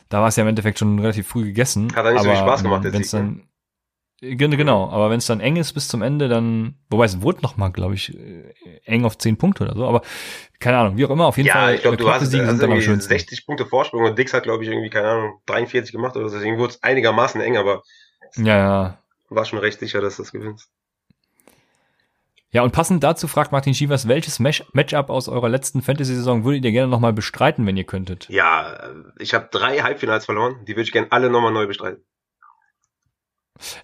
[0.09, 1.95] da war es ja im Endeffekt schon relativ früh gegessen.
[1.95, 3.43] Hat er nicht aber, so viel Spaß gemacht, der Sieg, dann, ne?
[4.21, 7.57] Genau, aber wenn es dann eng ist bis zum Ende, dann, wobei es wurde noch
[7.57, 8.53] mal, glaube ich, äh,
[8.85, 10.03] eng auf 10 Punkte oder so, aber
[10.59, 11.75] keine Ahnung, wie auch immer, auf jeden ja, Fall.
[11.77, 13.09] ich glaube, du hast Siege am schönsten.
[13.09, 16.35] 60 Punkte Vorsprung und Dix hat, glaube ich, irgendwie, keine Ahnung, 43 gemacht oder so,
[16.35, 17.85] deswegen wurde es einigermaßen eng, aber
[18.35, 18.99] ja, ja.
[19.29, 20.69] war schon recht sicher, dass du das gewinnst.
[22.51, 26.73] Ja, und passend dazu fragt Martin Schievers, welches Matchup aus eurer letzten Fantasy-Saison würdet ihr
[26.73, 28.29] gerne nochmal bestreiten, wenn ihr könntet?
[28.31, 32.03] Ja, ich habe drei Halbfinals verloren, die würde ich gerne alle nochmal neu bestreiten.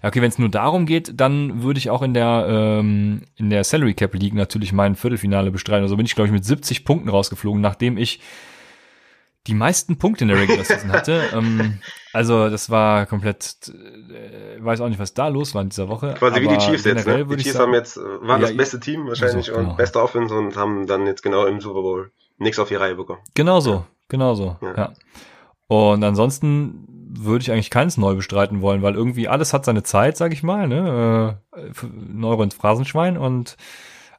[0.01, 3.49] Ja, okay, wenn es nur darum geht, dann würde ich auch in der ähm, in
[3.49, 5.83] der Salary Cap League natürlich mein Viertelfinale bestreiten.
[5.83, 8.19] Also bin ich glaube ich mit 70 Punkten rausgeflogen, nachdem ich
[9.47, 11.21] die meisten Punkte in der Regular Season hatte.
[11.33, 11.79] ähm,
[12.13, 16.15] also das war komplett, äh, weiß auch nicht, was da los war in dieser Woche.
[16.17, 17.25] Quasi wie die Chiefs jetzt, ne?
[17.25, 19.71] Die Chiefs haben jetzt, waren ja, das beste Team wahrscheinlich also, genau.
[19.71, 22.95] und beste Offense und haben dann jetzt genau im Super Bowl nichts auf die Reihe
[22.95, 23.19] bekommen.
[23.33, 23.87] Genau so, ja.
[24.09, 24.75] genau so, ja.
[24.75, 24.93] ja.
[25.67, 26.87] Und ansonsten
[27.23, 30.43] würde ich eigentlich keins neu bestreiten wollen, weil irgendwie alles hat seine Zeit, sag ich
[30.43, 31.39] mal, ne?
[31.55, 33.57] Äh, Neuro ins Phrasenschwein und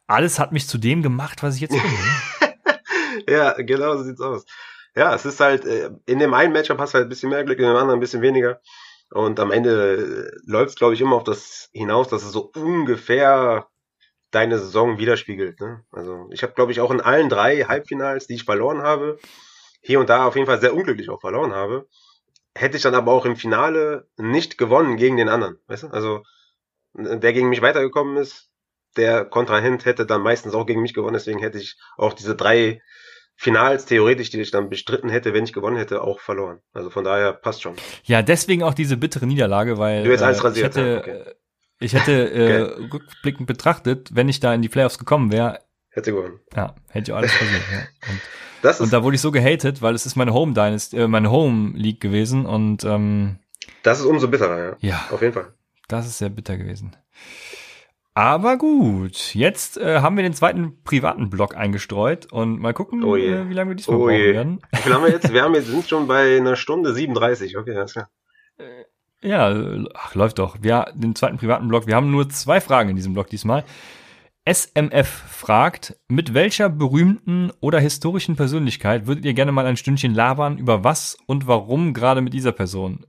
[0.06, 1.82] alles hat mich zu dem gemacht, was ich jetzt bin.
[1.82, 2.54] Ne?
[3.28, 4.44] ja, genau so sieht's aus
[4.96, 7.44] ja, es ist halt, äh, in dem einen Matchup hast du halt ein bisschen mehr
[7.44, 8.60] Glück, in dem anderen ein bisschen weniger.
[9.10, 12.50] Und am Ende äh, läuft es, glaube ich, immer auf das hinaus, dass es so
[12.56, 13.68] ungefähr
[14.30, 15.60] deine Saison widerspiegelt.
[15.60, 15.84] Ne?
[15.92, 19.18] Also ich habe, glaube ich, auch in allen drei Halbfinals, die ich verloren habe,
[19.82, 21.86] hier und da auf jeden Fall sehr unglücklich auch verloren habe,
[22.56, 25.58] hätte ich dann aber auch im Finale nicht gewonnen gegen den anderen.
[25.66, 25.88] Weißt du?
[25.88, 26.22] Also
[26.94, 28.50] der gegen mich weitergekommen ist,
[28.96, 32.80] der Kontrahent hätte dann meistens auch gegen mich gewonnen, deswegen hätte ich auch diese drei
[33.36, 36.60] Finals theoretisch, die ich dann bestritten hätte, wenn ich gewonnen hätte, auch verloren.
[36.72, 37.74] Also von daher passt schon.
[38.04, 40.98] Ja, deswegen auch diese bittere Niederlage, weil Du jetzt eins äh, ich rasiert, hätte, ja,
[40.98, 41.10] okay.
[41.10, 41.34] äh,
[41.78, 42.60] ich hätte äh,
[42.90, 45.58] rückblickend betrachtet, wenn ich da in die Playoffs gekommen wäre,
[45.96, 46.38] Hätte gewonnen.
[46.54, 47.62] ja, hätte ich alles passiert.
[47.72, 47.78] ja.
[48.12, 48.20] Und,
[48.62, 51.08] Das und ist, da wurde ich so gehatet, weil es ist meine Home Dynasty, äh,
[51.08, 53.38] meine Home League gewesen und ähm,
[53.82, 54.76] das ist umso bitterer, ja.
[54.80, 55.52] ja, Auf jeden Fall.
[55.88, 56.94] das ist sehr bitter gewesen.
[58.14, 63.14] Aber gut, jetzt äh, haben wir den zweiten privaten Block eingestreut und mal gucken, Oh
[63.16, 64.32] äh, wie lange wir diesmal Oh brauchen je.
[64.34, 64.60] werden.
[64.72, 65.30] Wie viel haben wir jetzt?
[65.32, 67.56] Wir haben jetzt, sind schon bei einer Stunde 37.
[67.58, 68.08] Okay, alles klar.
[69.22, 70.56] Ja, äh, ach, läuft doch.
[70.62, 73.64] Wir, den zweiten privaten Block, wir haben nur zwei Fragen in diesem Block diesmal.
[74.48, 80.58] SMF fragt, mit welcher berühmten oder historischen Persönlichkeit würdet ihr gerne mal ein Stündchen labern,
[80.58, 83.06] über was und warum gerade mit dieser Person?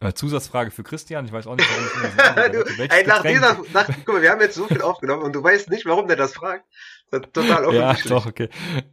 [0.00, 3.58] Äh, Zusatzfrage für Christian, ich weiß auch nicht, warum ich so du, ey, nach dieser,
[3.72, 6.16] nach, guck mal, wir haben jetzt so viel aufgenommen und du weißt nicht, warum der
[6.16, 6.64] das fragt.
[7.12, 8.12] Das ist total Ja, offensichtlich.
[8.12, 8.48] doch, okay.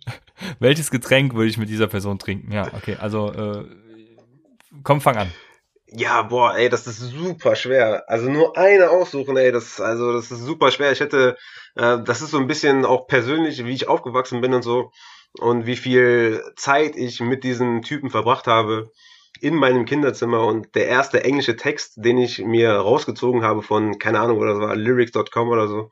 [0.59, 2.51] Welches Getränk würde ich mit dieser Person trinken?
[2.51, 3.65] Ja, okay, also äh,
[4.83, 5.31] komm, fang an.
[5.91, 8.03] Ja, boah, ey, das ist super schwer.
[8.07, 10.91] Also nur eine aussuchen, ey, das, also das ist super schwer.
[10.91, 11.35] Ich hätte,
[11.75, 14.91] äh, das ist so ein bisschen auch persönlich, wie ich aufgewachsen bin und so
[15.39, 18.91] und wie viel Zeit ich mit diesem Typen verbracht habe
[19.41, 24.19] in meinem Kinderzimmer und der erste englische Text, den ich mir rausgezogen habe von, keine
[24.19, 25.89] Ahnung, oder das war lyrics.com oder so,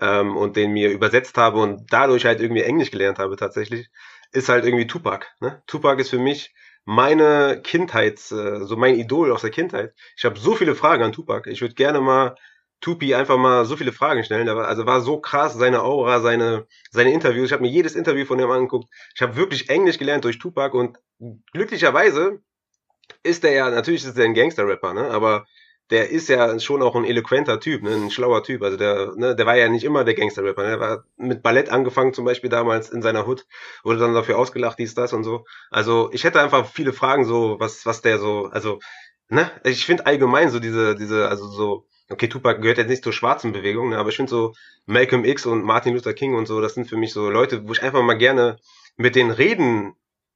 [0.00, 3.88] ähm, und den mir übersetzt habe und dadurch halt irgendwie Englisch gelernt habe tatsächlich,
[4.32, 5.26] ist halt irgendwie Tupac.
[5.40, 5.62] Ne?
[5.66, 6.54] Tupac ist für mich
[6.84, 9.94] meine Kindheit, äh, so mein Idol aus der Kindheit.
[10.16, 11.48] Ich habe so viele Fragen an Tupac.
[11.50, 12.34] Ich würde gerne mal
[12.80, 14.48] Tupi einfach mal so viele Fragen stellen.
[14.48, 17.46] Also war so krass, seine Aura, seine, seine Interviews.
[17.46, 18.88] Ich habe mir jedes Interview von ihm angeguckt.
[19.14, 20.98] Ich habe wirklich Englisch gelernt durch Tupac und
[21.52, 22.40] glücklicherweise
[23.22, 25.10] ist der ja, natürlich ist er ein Gangster-Rapper, ne?
[25.10, 25.46] aber
[25.90, 27.90] der ist ja schon auch ein eloquenter Typ, ne?
[27.90, 28.62] ein schlauer Typ.
[28.62, 30.62] Also der, ne, der war ja nicht immer der Gangster-Rapper.
[30.62, 30.68] Ne?
[30.70, 33.46] Der war mit Ballett angefangen, zum Beispiel damals in seiner Hood,
[33.82, 35.44] wurde dann dafür ausgelacht, dies, das und so.
[35.70, 38.78] Also ich hätte einfach viele Fragen, so, was, was der so, also,
[39.28, 43.12] ne, ich finde allgemein so diese, diese, also so, okay, Tupac gehört jetzt nicht zur
[43.12, 44.54] schwarzen Bewegung, ne, aber ich finde so
[44.86, 47.72] Malcolm X und Martin Luther King und so, das sind für mich so Leute, wo
[47.72, 48.58] ich einfach mal gerne
[48.96, 49.94] mit denen reden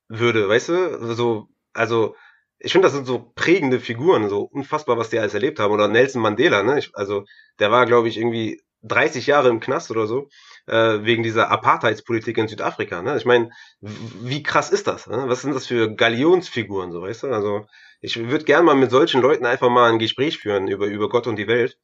[0.09, 1.15] würde, weißt du?
[1.15, 2.17] So, also,
[2.65, 5.73] ich finde, das sind so prägende Figuren, so unfassbar, was die alles erlebt haben.
[5.73, 6.79] Oder Nelson Mandela, ne?
[6.79, 7.25] Ich, also,
[7.59, 10.29] der war, glaube ich, irgendwie 30 Jahre im Knast oder so,
[10.67, 13.03] äh, wegen dieser Apartheidspolitik in Südafrika.
[13.03, 13.17] Ne?
[13.17, 13.51] Ich meine,
[13.81, 15.07] wie krass ist das?
[15.07, 15.25] Ne?
[15.27, 17.27] Was sind das für Galionsfiguren, so weißt du?
[17.29, 17.67] Also,
[18.01, 21.27] ich würde gerne mal mit solchen Leuten einfach mal ein Gespräch führen über, über Gott
[21.27, 21.79] und die Welt.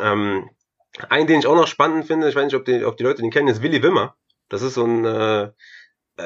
[0.00, 0.50] Ähm,
[1.08, 3.22] einen, den ich auch noch spannend finde, ich weiß nicht, ob die, ob die Leute
[3.22, 4.16] den kennen, ist Willy Wimmer.
[4.48, 5.50] Das ist so ein äh,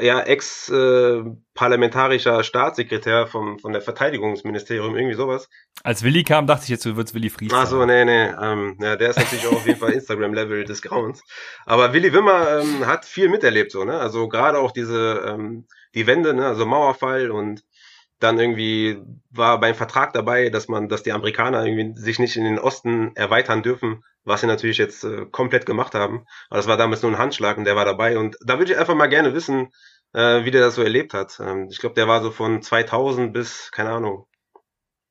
[0.01, 5.51] ja, ex-parlamentarischer Staatssekretär vom, von der Verteidigungsministerium, irgendwie sowas.
[5.83, 8.31] Als Willi kam, dachte ich jetzt, du würdest Willi Fries Ach so, nee, nee.
[8.41, 11.23] Ähm, ja, der ist natürlich auch auf jeden Fall Instagram-Level des Grauens.
[11.67, 13.99] Aber Willy Wimmer ähm, hat viel miterlebt, so, ne?
[13.99, 16.47] Also gerade auch diese, ähm, die Wende, ne?
[16.47, 17.63] Also Mauerfall und
[18.23, 22.45] dann irgendwie war beim Vertrag dabei, dass man, dass die Amerikaner irgendwie sich nicht in
[22.45, 26.27] den Osten erweitern dürfen, was sie natürlich jetzt äh, komplett gemacht haben.
[26.49, 28.19] Aber das war damals nur ein Handschlag und der war dabei.
[28.19, 29.69] Und da würde ich einfach mal gerne wissen,
[30.13, 31.39] äh, wie der das so erlebt hat.
[31.41, 34.27] Ähm, ich glaube, der war so von 2000 bis, keine Ahnung,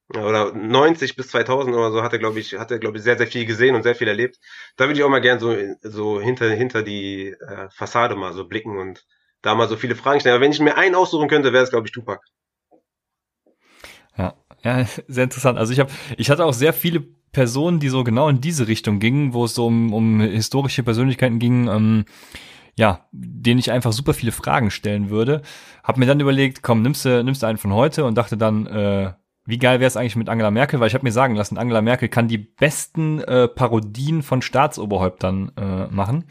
[0.10, 3.18] oder 90 bis 2000 oder so hat er, glaube ich, hat er, glaube ich, sehr,
[3.18, 4.40] sehr viel gesehen und sehr viel erlebt.
[4.76, 8.46] Da würde ich auch mal gern so, so hinter, hinter die äh, Fassade mal so
[8.48, 9.06] blicken und
[9.42, 10.36] da mal so viele Fragen stellen.
[10.36, 12.22] Aber wenn ich mir einen aussuchen könnte, wäre es, glaube ich, Tupac.
[14.64, 15.58] Ja, sehr interessant.
[15.58, 19.00] Also ich habe, ich hatte auch sehr viele Personen, die so genau in diese Richtung
[19.00, 22.06] gingen, wo es so um, um historische Persönlichkeiten ging, ähm,
[22.78, 25.42] ja, denen ich einfach super viele Fragen stellen würde.
[25.84, 28.66] Hab mir dann überlegt, komm, nimmst du, nimmst du einen von heute und dachte dann,
[28.68, 29.14] äh,
[29.46, 31.82] wie geil wäre es eigentlich mit Angela Merkel, weil ich habe mir sagen lassen, Angela
[31.82, 36.26] Merkel kann die besten äh, Parodien von Staatsoberhäuptern äh, machen.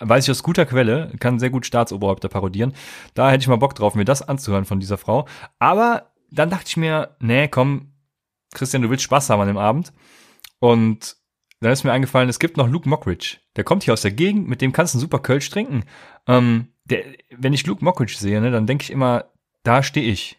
[0.00, 2.72] Weiß ich aus guter Quelle, kann sehr gut Staatsoberhäupter parodieren.
[3.12, 5.26] Da hätte ich mal Bock drauf, mir das anzuhören von dieser Frau.
[5.58, 7.92] Aber dann dachte ich mir, nee, komm,
[8.52, 9.92] Christian, du willst Spaß haben an dem Abend.
[10.58, 11.16] Und
[11.60, 13.38] dann ist mir eingefallen, es gibt noch Luke Mockridge.
[13.56, 15.84] Der kommt hier aus der Gegend, mit dem kannst du einen super Kölsch trinken.
[16.26, 19.26] Ähm, der, wenn ich Luke Mockridge sehe, ne, dann denke ich immer,
[19.62, 20.38] da stehe ich.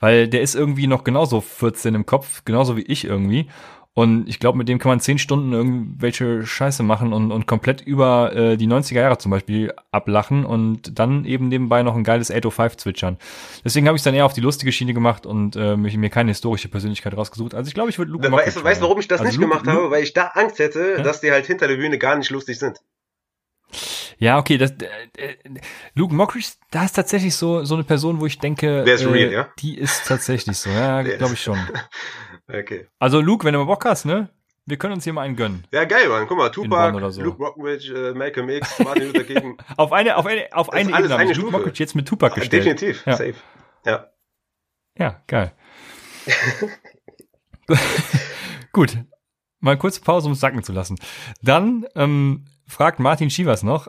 [0.00, 3.48] Weil der ist irgendwie noch genauso 14 im Kopf, genauso wie ich irgendwie.
[3.94, 7.82] Und ich glaube, mit dem kann man 10 Stunden irgendwelche Scheiße machen und, und komplett
[7.82, 12.30] über äh, die 90er Jahre zum Beispiel ablachen und dann eben nebenbei noch ein geiles
[12.30, 13.18] 805 zwitschern.
[13.64, 16.30] Deswegen habe ich dann eher auf die lustige Schiene gemacht und äh, mich, mir keine
[16.30, 17.54] historische Persönlichkeit rausgesucht.
[17.54, 19.38] Also ich glaube, ich würde Luke Weißt du, weißt, du, warum ich das also nicht
[19.38, 19.90] Luke, gemacht habe?
[19.90, 21.02] Weil ich da Angst hätte, Ja?
[21.02, 22.78] dass die halt hinter der Bühne gar nicht lustig sind.
[24.18, 24.86] Ja, okay, das, äh,
[25.18, 25.36] äh,
[25.94, 29.08] Luke Mockridge, da ist tatsächlich so, so eine Person, wo ich denke, Der ist äh,
[29.08, 29.48] real, ja?
[29.58, 31.58] die ist tatsächlich so, ja, glaube ich schon.
[32.52, 32.86] Okay.
[32.98, 34.28] Also Luke, wenn du mal Bock hast, ne?
[34.64, 35.66] Wir können uns hier mal einen gönnen.
[35.72, 36.26] Ja, geil, Mann.
[36.28, 37.22] Guck mal, Tupac, so.
[37.22, 39.58] Luke Rockridge, äh, Malcolm X, Martin Luther King.
[39.76, 42.64] auf eine, auf eine, auf eine Ebene eine Luke Rockridge jetzt mit Tupac gestellt.
[42.64, 43.16] Definitiv, ja.
[43.16, 43.34] safe.
[43.84, 44.06] Ja.
[44.96, 45.52] Ja, geil.
[48.72, 48.98] Gut.
[49.58, 50.98] Mal kurz Pause, um es sacken zu lassen.
[51.40, 53.88] Dann ähm, fragt Martin Schivas noch,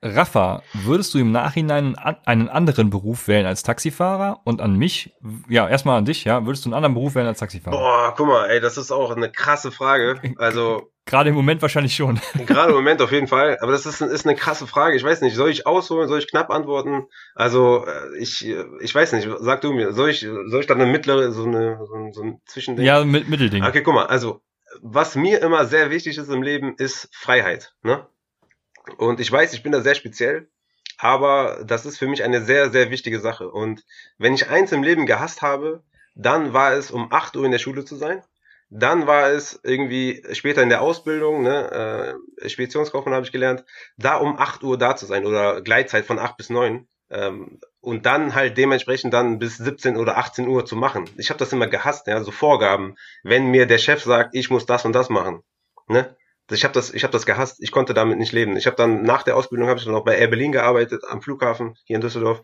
[0.00, 4.40] Rafa, würdest du im Nachhinein einen anderen Beruf wählen als Taxifahrer?
[4.44, 5.12] Und an mich,
[5.48, 7.76] ja, erstmal an dich, ja, würdest du einen anderen Beruf wählen als Taxifahrer?
[7.76, 10.20] Boah, guck mal, ey, das ist auch eine krasse Frage.
[10.36, 10.92] Also.
[11.04, 12.20] Gerade im Moment wahrscheinlich schon.
[12.46, 13.58] Gerade im Moment auf jeden Fall.
[13.60, 14.94] Aber das ist, ist eine krasse Frage.
[14.94, 17.06] Ich weiß nicht, soll ich ausholen, soll ich knapp antworten?
[17.34, 18.46] Also, äh, ich,
[18.80, 21.78] ich weiß nicht, sag du mir, soll ich, soll ich dann eine mittlere, so eine,
[21.86, 22.84] so ein, so ein Zwischending?
[22.84, 23.64] Ja, mit, Mittelding.
[23.64, 24.42] Okay, guck mal, also,
[24.80, 28.06] was mir immer sehr wichtig ist im Leben, ist Freiheit, ne?
[28.96, 30.48] Und ich weiß, ich bin da sehr speziell,
[30.98, 33.50] aber das ist für mich eine sehr, sehr wichtige Sache.
[33.50, 33.84] Und
[34.18, 35.82] wenn ich eins im Leben gehasst habe,
[36.14, 38.22] dann war es um 8 Uhr in der Schule zu sein.
[38.70, 43.64] Dann war es irgendwie später in der Ausbildung, ne, äh, Speditionskaufmann habe ich gelernt,
[43.96, 46.86] da um 8 Uhr da zu sein oder Gleitzeit von 8 bis 9.
[47.10, 51.08] Ähm, und dann halt dementsprechend dann bis 17 oder 18 Uhr zu machen.
[51.16, 52.96] Ich habe das immer gehasst, ja, so Vorgaben.
[53.22, 55.42] Wenn mir der Chef sagt, ich muss das und das machen,
[55.86, 56.14] ne,
[56.50, 57.56] ich habe das, ich habe das gehasst.
[57.60, 58.56] Ich konnte damit nicht leben.
[58.56, 61.20] Ich habe dann nach der Ausbildung habe ich dann auch bei Air Berlin gearbeitet am
[61.20, 62.42] Flughafen hier in Düsseldorf.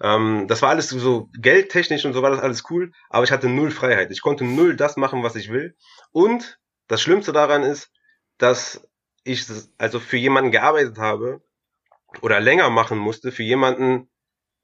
[0.00, 3.48] Ähm, das war alles so geldtechnisch und so war das alles cool, aber ich hatte
[3.48, 4.10] null Freiheit.
[4.10, 5.76] Ich konnte null das machen, was ich will.
[6.12, 6.58] Und
[6.88, 7.90] das Schlimmste daran ist,
[8.38, 8.88] dass
[9.24, 9.44] ich
[9.78, 11.42] also für jemanden gearbeitet habe
[12.22, 14.10] oder länger machen musste für jemanden.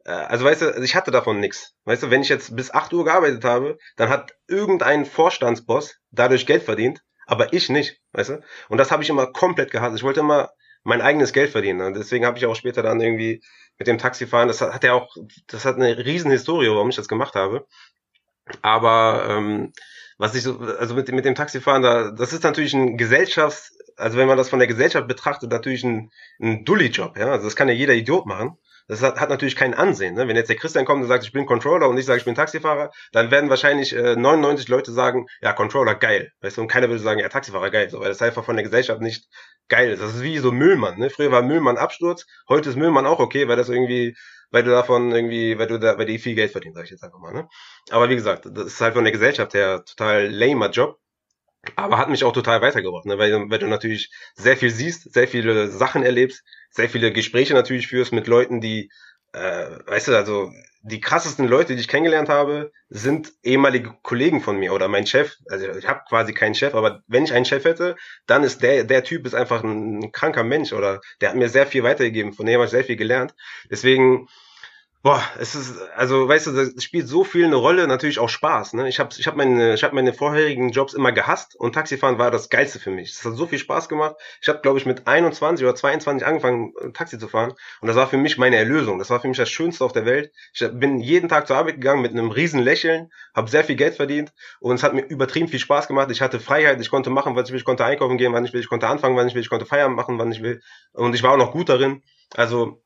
[0.05, 1.75] Äh, also weißt du, also ich hatte davon nichts.
[1.85, 6.47] Weißt du, wenn ich jetzt bis 8 Uhr gearbeitet habe, dann hat irgendein Vorstandsboss dadurch
[6.47, 8.41] Geld verdient aber ich nicht, weißt du?
[8.71, 9.95] Und das habe ich immer komplett gehasst.
[9.97, 10.51] Ich wollte immer
[10.83, 11.83] mein eigenes Geld verdienen.
[11.83, 13.43] Und deswegen habe ich auch später dann irgendwie
[13.79, 15.15] mit dem Taxifahren, das hat ja auch,
[15.47, 17.67] das hat eine riesen Historie, warum ich das gemacht habe.
[18.63, 19.73] Aber ähm,
[20.17, 24.17] was ich so, also mit, mit dem Taxifahren, da, das ist natürlich ein Gesellschafts-, also
[24.17, 26.11] wenn man das von der Gesellschaft betrachtet, natürlich ein,
[26.41, 27.31] ein Dulli-Job, ja.
[27.31, 28.57] Also das kann ja jeder Idiot machen.
[28.89, 30.15] Das hat, hat natürlich kein Ansehen.
[30.15, 30.27] Ne?
[30.27, 32.35] Wenn jetzt der Christian kommt und sagt, ich bin Controller und ich sage, ich bin
[32.35, 36.33] Taxifahrer, dann werden wahrscheinlich äh, 99 Leute sagen, ja, Controller, geil.
[36.41, 37.91] Weißt du, und keiner würde sagen, ja, Taxifahrer, geil.
[37.91, 39.29] So, weil das einfach von der Gesellschaft nicht
[39.69, 40.03] geil ist.
[40.03, 40.99] Das ist wie so Müllmann.
[40.99, 41.11] Ne?
[41.11, 44.17] Früher war Müllmann Absturz, heute ist Müllmann auch okay, weil das irgendwie
[44.51, 47.05] weil du davon irgendwie, weil du da, weil die viel Geld verdienst, sag ich jetzt
[47.05, 47.49] einfach mal, ne?
[47.91, 50.99] Aber wie gesagt, das ist halt von der Gesellschaft her total lamer Job.
[51.77, 53.19] Aber hat mich auch total weitergebracht, ne?
[53.19, 57.89] weil, weil du natürlich sehr viel siehst, sehr viele Sachen erlebst, sehr viele Gespräche natürlich
[57.89, 58.91] führst mit Leuten, die,
[59.33, 60.51] äh, weißt du, also
[60.83, 65.37] die krassesten Leute, die ich kennengelernt habe, sind ehemalige Kollegen von mir oder mein Chef.
[65.51, 67.97] Also ich habe quasi keinen Chef, aber wenn ich einen Chef hätte,
[68.27, 71.67] dann ist der, der Typ ist einfach ein kranker Mensch oder der hat mir sehr
[71.67, 73.35] viel weitergegeben, von dem habe ich sehr viel gelernt.
[73.71, 74.29] Deswegen
[75.09, 78.75] Boah, es ist, also weißt du, das spielt so viel eine Rolle, natürlich auch Spaß.
[78.75, 78.91] Ne?
[78.91, 82.31] Ich habe ich hab meine, ich hab meine vorherigen Jobs immer gehasst und Taxifahren war
[82.31, 83.13] das Geilste für mich.
[83.13, 84.17] Es hat so viel Spaß gemacht.
[84.43, 87.97] Ich habe, glaube ich, mit 21 oder 22 angefangen, äh, Taxi zu fahren und das
[87.97, 88.99] war für mich meine Erlösung.
[88.99, 90.31] Das war für mich das Schönste auf der Welt.
[90.53, 93.95] Ich bin jeden Tag zur Arbeit gegangen mit einem riesen Lächeln, habe sehr viel Geld
[93.95, 96.11] verdient und es hat mir übertrieben viel Spaß gemacht.
[96.11, 98.53] Ich hatte Freiheit, ich konnte machen, was ich will, ich konnte einkaufen gehen, wann ich
[98.53, 100.61] will, ich konnte anfangen, wann ich will, ich konnte Feierabend machen, wann ich will
[100.93, 102.03] und ich war auch noch gut darin.
[102.35, 102.83] Also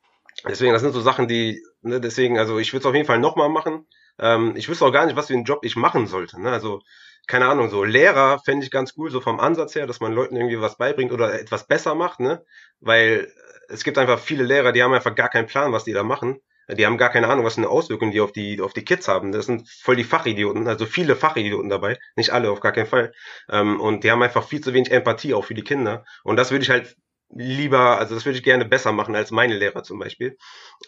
[0.49, 3.19] Deswegen, das sind so Sachen, die, ne, deswegen, also ich würde es auf jeden Fall
[3.19, 3.87] nochmal machen.
[4.19, 6.41] Ähm, ich wüsste auch gar nicht, was für einen Job ich machen sollte.
[6.41, 6.51] Ne?
[6.51, 6.81] Also,
[7.27, 10.37] keine Ahnung, so Lehrer fände ich ganz cool, so vom Ansatz her, dass man Leuten
[10.37, 12.45] irgendwie was beibringt oder etwas besser macht, ne?
[12.81, 13.33] Weil
[13.69, 16.41] es gibt einfach viele Lehrer, die haben einfach gar keinen Plan, was die da machen.
[16.69, 19.09] Die haben gar keine Ahnung, was für eine Auswirkung die auf die, auf die Kids
[19.09, 19.33] haben.
[19.33, 21.99] Das sind voll die Fachidioten, also viele Fachidioten dabei.
[22.17, 23.13] Nicht alle, auf gar keinen Fall.
[23.51, 26.05] Ähm, und die haben einfach viel zu wenig Empathie auch für die Kinder.
[26.25, 26.97] Und das würde ich halt
[27.35, 30.37] lieber, also das würde ich gerne besser machen als meine Lehrer zum Beispiel.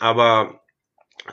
[0.00, 0.60] Aber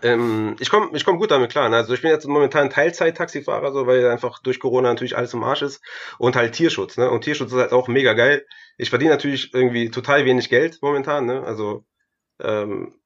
[0.03, 1.69] ähm, ich komme ich komm gut damit klar.
[1.69, 1.75] Ne?
[1.77, 5.61] Also ich bin jetzt momentan Teilzeit-Taxifahrer, so, weil einfach durch Corona natürlich alles im Arsch
[5.61, 5.81] ist.
[6.17, 6.97] Und halt Tierschutz.
[6.97, 7.09] Ne?
[7.09, 8.45] Und Tierschutz ist halt auch mega geil.
[8.77, 11.25] Ich verdiene natürlich irgendwie total wenig Geld momentan.
[11.25, 11.43] Ne?
[11.43, 11.85] Also
[12.39, 13.01] ähm,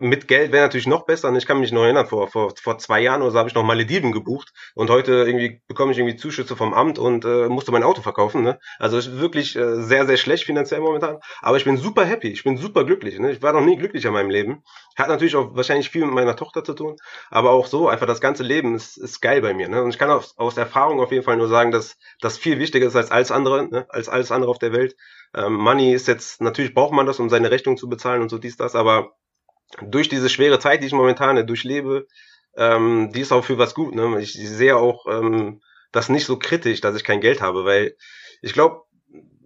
[0.00, 1.28] mit Geld wäre natürlich noch besser.
[1.28, 3.54] Und ich kann mich noch erinnern, vor, vor, vor zwei Jahren oder so habe ich
[3.54, 7.70] noch Malediven gebucht und heute irgendwie bekomme ich irgendwie Zuschüsse vom Amt und äh, musste
[7.70, 8.42] mein Auto verkaufen.
[8.42, 8.58] Ne?
[8.78, 11.18] Also wirklich äh, sehr, sehr schlecht finanziell momentan.
[11.42, 13.18] Aber ich bin super happy, ich bin super glücklich.
[13.18, 13.30] Ne?
[13.30, 14.62] Ich war noch nie glücklicher in meinem Leben.
[14.96, 16.96] Hat natürlich auch wahrscheinlich viel mit meiner Tochter zu tun,
[17.30, 19.68] aber auch so, einfach das ganze Leben ist, ist geil bei mir.
[19.68, 19.82] Ne?
[19.82, 22.86] Und ich kann aus, aus Erfahrung auf jeden Fall nur sagen, dass das viel wichtiger
[22.86, 23.86] ist als alles andere, ne?
[23.90, 24.96] als alles andere auf der Welt.
[25.34, 28.38] Ähm, Money ist jetzt, natürlich braucht man das, um seine Rechnung zu bezahlen und so
[28.38, 29.12] dies, das, aber
[29.82, 32.06] durch diese schwere Zeit, die ich momentan durchlebe,
[32.56, 33.94] ähm, die ist auch für was gut.
[33.94, 34.20] Ne?
[34.20, 35.60] Ich sehe auch ähm,
[35.92, 37.96] das nicht so kritisch, dass ich kein Geld habe, weil
[38.42, 38.82] ich glaube,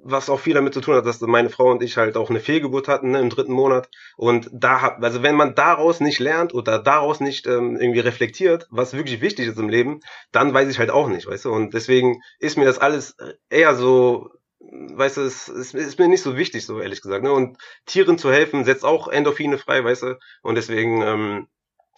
[0.04, 2.40] was auch viel damit zu tun hat, dass meine Frau und ich halt auch eine
[2.40, 3.88] Fehlgeburt hatten ne, im dritten Monat.
[4.16, 8.66] Und da hat, also wenn man daraus nicht lernt oder daraus nicht ähm, irgendwie reflektiert,
[8.70, 11.52] was wirklich wichtig ist im Leben, dann weiß ich halt auch nicht, weißt du.
[11.52, 13.16] Und deswegen ist mir das alles
[13.48, 14.28] eher so,
[14.70, 17.24] weißt du, es, es ist mir nicht so wichtig, so ehrlich gesagt.
[17.24, 17.32] Ne?
[17.32, 20.18] Und Tieren zu helfen setzt auch Endorphine frei, weißt du.
[20.42, 21.48] Und deswegen ähm,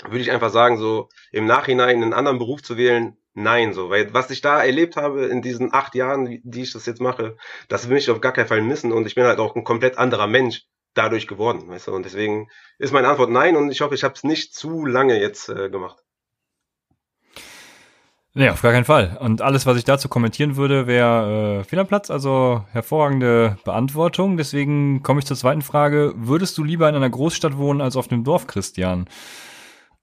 [0.02, 4.12] würde ich einfach sagen, so im Nachhinein einen anderen Beruf zu wählen, nein, so, weil
[4.12, 7.36] was ich da erlebt habe in diesen acht Jahren, die ich das jetzt mache,
[7.68, 9.98] das will ich auf gar keinen Fall missen und ich bin halt auch ein komplett
[9.98, 12.48] anderer Mensch dadurch geworden, weißt du, und deswegen
[12.78, 15.68] ist meine Antwort nein und ich hoffe, ich habe es nicht zu lange jetzt äh,
[15.68, 16.05] gemacht.
[18.38, 19.16] Nee, auf gar keinen Fall.
[19.18, 24.36] Und alles, was ich dazu kommentieren würde, wäre äh, Fehlerplatz, also hervorragende Beantwortung.
[24.36, 26.12] Deswegen komme ich zur zweiten Frage.
[26.16, 29.08] Würdest du lieber in einer Großstadt wohnen als auf einem Dorf, Christian?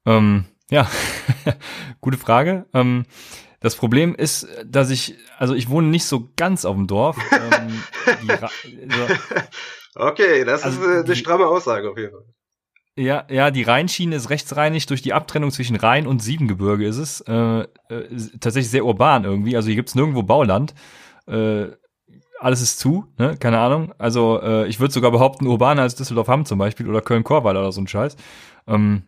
[0.07, 0.89] Ähm, ja,
[2.01, 2.65] gute Frage.
[2.73, 3.05] Ähm,
[3.59, 7.17] das Problem ist, dass ich, also ich wohne nicht so ganz auf dem Dorf.
[7.31, 7.83] Ähm,
[8.89, 9.13] also,
[9.93, 12.25] okay, das also ist eine, eine stramme Aussage auf jeden Fall.
[12.95, 17.21] Ja, ja, die Rheinschiene ist rechtsreinig durch die Abtrennung zwischen Rhein und Siebengebirge ist es.
[17.21, 17.67] Äh, äh,
[18.39, 19.55] tatsächlich sehr urban irgendwie.
[19.55, 20.75] Also hier gibt's nirgendwo Bauland.
[21.27, 21.67] Äh,
[22.39, 23.35] alles ist zu, ne?
[23.37, 23.93] Keine Ahnung.
[23.97, 27.71] Also äh, ich würde sogar behaupten, urbaner als Düsseldorf Hamm zum Beispiel oder Köln-Korweiler oder
[27.71, 28.15] so ein Scheiß.
[28.67, 29.03] Ähm,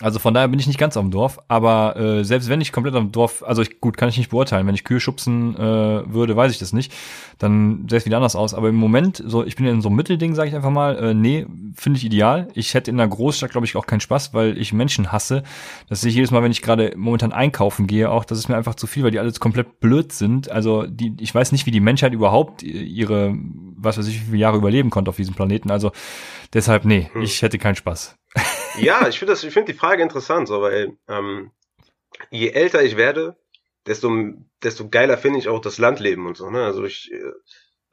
[0.00, 2.72] also von daher bin ich nicht ganz auf dem Dorf, aber äh, selbst wenn ich
[2.72, 5.54] komplett auf dem Dorf, also ich, gut, kann ich nicht beurteilen, wenn ich Kühe schubsen
[5.54, 6.92] äh, würde, weiß ich das nicht,
[7.38, 8.54] dann sähe es wieder anders aus.
[8.54, 11.14] Aber im Moment, so ich bin in so einem Mittelding, sage ich einfach mal, äh,
[11.14, 11.46] nee,
[11.76, 12.48] finde ich ideal.
[12.54, 15.44] Ich hätte in einer Großstadt, glaube ich, auch keinen Spaß, weil ich Menschen hasse.
[15.88, 18.56] Das sehe ich jedes Mal, wenn ich gerade momentan einkaufen gehe, auch, das ist mir
[18.56, 20.50] einfach zu viel, weil die alles komplett blöd sind.
[20.50, 23.36] Also die, ich weiß nicht, wie die Menschheit überhaupt ihre,
[23.76, 25.70] was weiß ich, wie viele Jahre überleben konnte auf diesem Planeten.
[25.70, 25.92] Also
[26.52, 27.22] deshalb, nee, hm.
[27.22, 28.16] ich hätte keinen Spaß.
[28.78, 31.52] Ja, ich finde das, ich finde die Frage interessant, so, weil ähm,
[32.30, 33.36] je älter ich werde,
[33.86, 34.10] desto,
[34.62, 36.50] desto geiler finde ich auch das Landleben und so.
[36.50, 36.64] Ne?
[36.64, 37.32] Also ich, äh,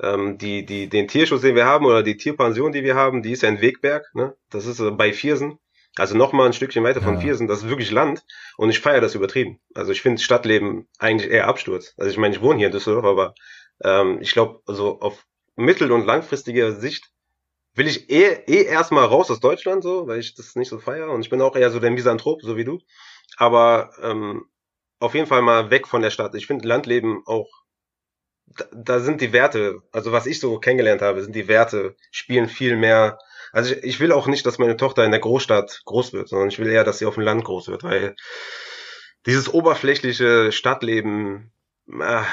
[0.01, 3.31] ähm, die, die, den Tierschutz, den wir haben oder die Tierpension, die wir haben, die
[3.31, 4.09] ist ja in Wegberg.
[4.13, 4.35] Ne?
[4.49, 5.59] Das ist äh, bei Viersen.
[5.97, 7.21] Also nochmal ein Stückchen weiter von ja.
[7.21, 7.47] Viersen.
[7.47, 8.23] Das ist wirklich Land
[8.57, 9.59] und ich feiere das übertrieben.
[9.75, 11.93] Also ich finde Stadtleben eigentlich eher Absturz.
[11.97, 13.33] Also ich meine, ich wohne hier in Düsseldorf, aber
[13.83, 15.25] ähm, ich glaube, also auf
[15.57, 17.11] mittel- und langfristiger Sicht
[17.75, 21.11] will ich eh, eh erstmal raus aus Deutschland, so, weil ich das nicht so feiere.
[21.11, 22.79] Und ich bin auch eher so der Misanthrop, so wie du.
[23.37, 24.45] Aber ähm,
[24.99, 26.35] auf jeden Fall mal weg von der Stadt.
[26.35, 27.49] Ich finde Landleben auch,
[28.45, 32.49] da, da sind die Werte, also was ich so kennengelernt habe, sind die Werte, spielen
[32.49, 33.17] viel mehr.
[33.53, 36.49] Also ich, ich will auch nicht, dass meine Tochter in der Großstadt groß wird, sondern
[36.49, 38.15] ich will eher, dass sie auf dem Land groß wird, weil
[39.25, 41.51] dieses oberflächliche Stadtleben,
[41.87, 42.23] äh,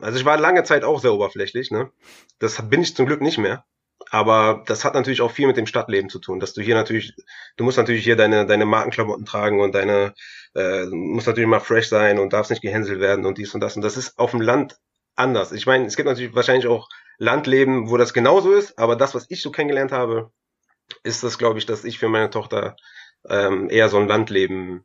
[0.00, 1.90] also ich war lange Zeit auch sehr oberflächlich, ne?
[2.38, 3.64] Das bin ich zum Glück nicht mehr
[4.10, 7.14] aber das hat natürlich auch viel mit dem Stadtleben zu tun, dass du hier natürlich,
[7.56, 10.14] du musst natürlich hier deine, deine Markenklamotten tragen und deine,
[10.54, 13.76] äh, musst natürlich mal fresh sein und darfst nicht gehänselt werden und dies und das.
[13.76, 14.78] Und das ist auf dem Land
[15.14, 15.52] anders.
[15.52, 19.26] Ich meine, es gibt natürlich wahrscheinlich auch Landleben, wo das genauso ist, aber das, was
[19.28, 20.30] ich so kennengelernt habe,
[21.02, 22.76] ist das, glaube ich, dass ich für meine Tochter
[23.28, 24.84] ähm, eher so ein Landleben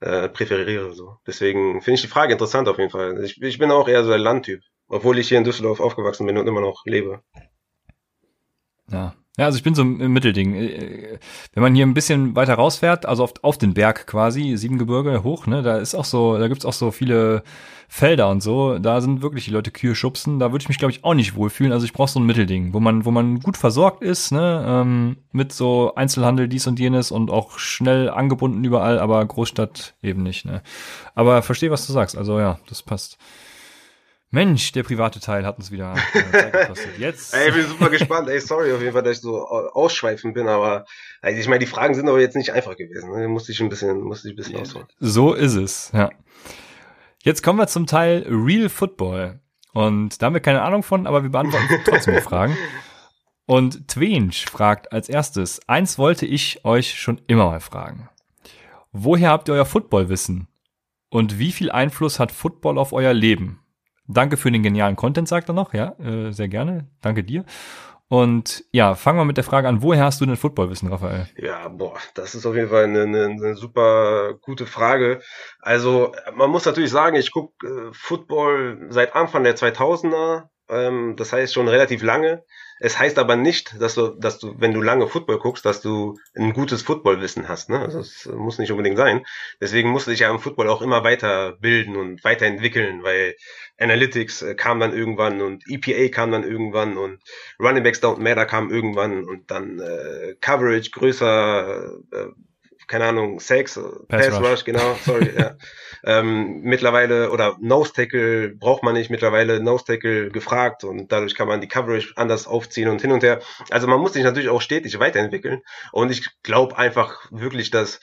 [0.00, 0.92] äh, präferiere.
[0.92, 1.18] So.
[1.26, 3.22] Deswegen finde ich die Frage interessant auf jeden Fall.
[3.24, 6.38] Ich, ich bin auch eher so ein Landtyp, obwohl ich hier in Düsseldorf aufgewachsen bin
[6.38, 7.22] und immer noch lebe.
[8.90, 9.14] Ja.
[9.36, 10.54] Ja, also ich bin so im Mittelding.
[10.54, 11.18] Äh,
[11.54, 15.48] wenn man hier ein bisschen weiter rausfährt, also auf, auf den Berg quasi, Siebengebirge hoch,
[15.48, 17.42] ne, da ist auch so, da gibt's auch so viele
[17.88, 20.92] Felder und so, da sind wirklich die Leute Kühe schubsen, da würde ich mich, glaube
[20.92, 21.72] ich, auch nicht wohlfühlen.
[21.72, 25.16] Also ich brauche so ein Mittelding, wo man, wo man gut versorgt ist, ne, ähm,
[25.32, 30.44] mit so Einzelhandel, dies und jenes und auch schnell angebunden überall, aber Großstadt eben nicht,
[30.44, 30.62] ne.
[31.16, 33.18] Aber verstehe, was du sagst, also ja, das passt.
[34.34, 36.98] Mensch, der private Teil hat uns wieder äh, Zeit gekostet.
[36.98, 37.32] Jetzt.
[37.34, 38.28] ey, ich bin super gespannt.
[38.28, 40.84] Ey, sorry auf jeden Fall, dass ich so ausschweifend bin, aber
[41.22, 43.12] also ich meine, die Fragen sind aber jetzt nicht einfach gewesen.
[43.12, 43.28] Ne?
[43.28, 44.88] Musste ich ein bisschen, musste ich ein bisschen ausholen.
[44.98, 46.10] So ist es, ja.
[47.22, 49.40] Jetzt kommen wir zum Teil Real Football.
[49.72, 52.56] Und da haben wir keine Ahnung von, aber wir beantworten trotzdem die Fragen.
[53.46, 58.08] Und Twench fragt als erstes, eins wollte ich euch schon immer mal fragen.
[58.90, 60.48] Woher habt ihr euer Footballwissen?
[61.08, 63.60] Und wie viel Einfluss hat Football auf euer Leben?
[64.06, 65.72] Danke für den genialen Content, sagt er noch.
[65.72, 66.88] Ja, äh, sehr gerne.
[67.00, 67.44] Danke dir.
[68.08, 71.26] Und ja, fangen wir mit der Frage an, woher hast du denn Footballwissen, Raphael?
[71.36, 75.20] Ja, boah, das ist auf jeden Fall eine, eine, eine super gute Frage.
[75.60, 81.32] Also, man muss natürlich sagen, ich gucke äh, Football seit Anfang der 2000er, ähm, das
[81.32, 82.44] heißt schon relativ lange.
[82.80, 86.18] Es heißt aber nicht, dass du, dass du, wenn du lange Football guckst, dass du
[86.34, 87.70] ein gutes Footballwissen hast.
[87.70, 87.78] Ne?
[87.78, 89.24] Also es muss nicht unbedingt sein.
[89.60, 93.36] Deswegen musste ich ja im Football auch immer weiterbilden und weiterentwickeln, weil
[93.78, 97.22] Analytics äh, kam dann irgendwann und EPA kam dann irgendwann und
[97.60, 102.26] Running Backs Don't Matter kam irgendwann und dann äh, Coverage größer, äh,
[102.86, 104.50] keine Ahnung, Sex, Pass, Pass Rush.
[104.50, 104.64] Rush.
[104.64, 105.56] genau, sorry, ja.
[106.06, 111.48] Ähm, mittlerweile, oder Nose Tackle braucht man nicht, mittlerweile Nose Tackle gefragt und dadurch kann
[111.48, 113.40] man die Coverage anders aufziehen und hin und her.
[113.70, 115.62] Also man muss sich natürlich auch stetig weiterentwickeln
[115.92, 118.00] und ich glaube einfach wirklich, dass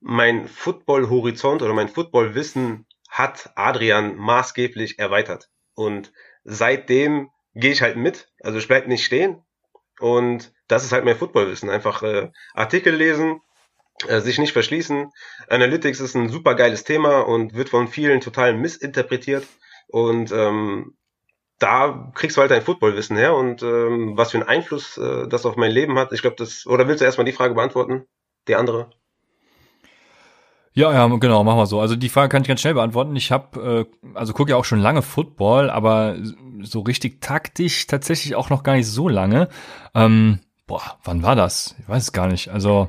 [0.00, 5.50] mein Football-Horizont oder mein Football-Wissen hat Adrian maßgeblich erweitert.
[5.74, 6.12] Und
[6.44, 8.28] seitdem gehe ich halt mit.
[8.40, 9.42] Also ich bleib nicht stehen.
[10.00, 11.70] Und das ist halt mein Footballwissen.
[11.70, 13.40] Einfach äh, Artikel lesen,
[14.08, 15.10] sich nicht verschließen.
[15.48, 19.46] Analytics ist ein super geiles Thema und wird von vielen total missinterpretiert.
[19.88, 20.94] Und ähm,
[21.58, 25.46] da kriegst du halt dein Footballwissen her und ähm, was für einen Einfluss äh, das
[25.46, 26.12] auf mein Leben hat.
[26.12, 26.66] Ich glaube, das.
[26.66, 28.06] Oder willst du erstmal die Frage beantworten?
[28.48, 28.90] Die andere?
[30.74, 31.80] Ja, ja, genau, machen wir so.
[31.80, 33.14] Also die Frage kann ich ganz schnell beantworten.
[33.14, 36.16] Ich habe, äh, also gucke ja auch schon lange Football, aber
[36.62, 39.48] so richtig taktisch tatsächlich auch noch gar nicht so lange.
[39.94, 41.76] Ähm, boah, wann war das?
[41.78, 42.48] Ich weiß es gar nicht.
[42.48, 42.88] Also,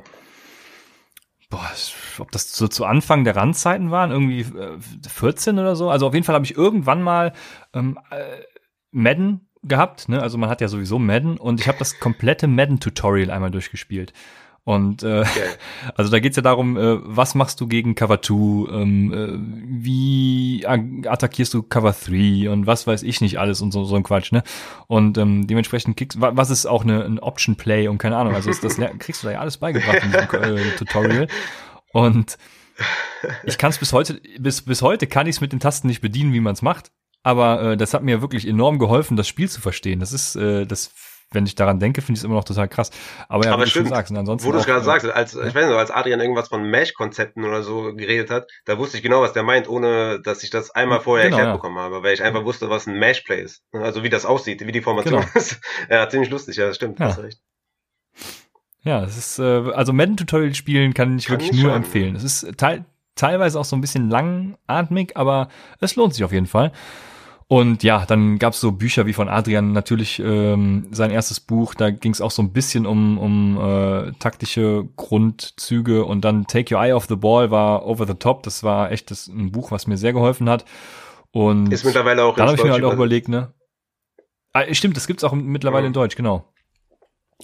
[1.54, 1.70] boah,
[2.18, 4.78] ob das so zu Anfang der Randzeiten waren, irgendwie äh,
[5.08, 5.88] 14 oder so.
[5.88, 7.32] Also auf jeden Fall habe ich irgendwann mal
[7.72, 8.42] ähm, äh,
[8.90, 10.20] Madden gehabt, ne?
[10.20, 14.12] Also man hat ja sowieso Madden und ich habe das komplette Madden-Tutorial einmal durchgespielt.
[14.64, 15.42] Und äh, okay.
[15.94, 18.32] also da geht's ja darum, äh, was machst du gegen Cover 2,
[18.72, 23.84] ähm, äh, wie attackierst du Cover 3 und was weiß ich nicht alles und so,
[23.84, 24.42] so ein Quatsch, ne?
[24.86, 28.48] Und ähm, dementsprechend kriegst was ist auch eine, ein Option Play und keine Ahnung, also
[28.48, 31.28] ist das kriegst du da ja alles beigebracht in diesem äh, Tutorial.
[31.92, 32.38] Und
[33.44, 36.00] ich kann es bis heute, bis, bis heute kann ich es mit den Tasten nicht
[36.00, 36.90] bedienen, wie man es macht.
[37.22, 40.00] Aber äh, das hat mir wirklich enorm geholfen, das Spiel zu verstehen.
[40.00, 40.92] Das ist, äh, das
[41.34, 42.90] wenn ich daran denke, finde ich es immer noch total krass.
[43.28, 44.48] Aber ja, Aber wie stimmt, du schon sagst, und ansonsten.
[44.48, 45.44] Wo du es gerade sagst, als, ja.
[45.44, 49.02] ich weiß nicht, als Adrian irgendwas von Mesh-Konzepten oder so geredet hat, da wusste ich
[49.02, 51.56] genau, was der meint, ohne dass ich das einmal vorher genau, erklärt ja.
[51.56, 53.62] bekommen habe, weil ich einfach wusste, was ein Mesh-Play ist.
[53.72, 55.32] Also wie das aussieht, wie die Formation genau.
[55.34, 55.60] ist.
[55.90, 57.06] ja, ziemlich lustig, ja, das stimmt, ja.
[57.06, 57.40] hast recht.
[58.82, 61.84] Ja, es ist, äh, also Madden-Tutorial spielen kann ich kann wirklich nur schaden.
[61.84, 62.16] empfehlen.
[62.16, 62.84] Es ist te
[63.16, 65.48] teilweise auch so ein bisschen langatmig, aber
[65.80, 66.72] es lohnt sich auf jeden Fall.
[67.46, 71.90] Und ja, dann gab's so Bücher wie von Adrian, natürlich ähm, sein erstes Buch, da
[71.90, 76.94] ging's auch so ein bisschen um, um äh, taktische Grundzüge und dann Take Your Eye
[76.94, 79.98] Off the Ball war Over the Top, das war echt das, ein Buch, was mir
[79.98, 80.64] sehr geholfen hat.
[81.32, 83.52] Und ist mittlerweile auch dann habe ich mir halt auch überlegt, ne?
[84.52, 85.88] Ah, stimmt, das gibt's auch mittlerweile ja.
[85.88, 86.48] in Deutsch, genau.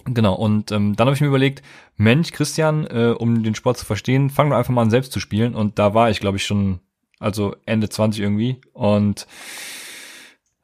[0.05, 1.61] Genau, und ähm, dann habe ich mir überlegt,
[1.95, 5.19] Mensch, Christian, äh, um den Sport zu verstehen, fang doch einfach mal an, selbst zu
[5.19, 5.53] spielen.
[5.53, 6.79] Und da war ich, glaube ich, schon,
[7.19, 8.61] also Ende 20 irgendwie.
[8.73, 9.27] Und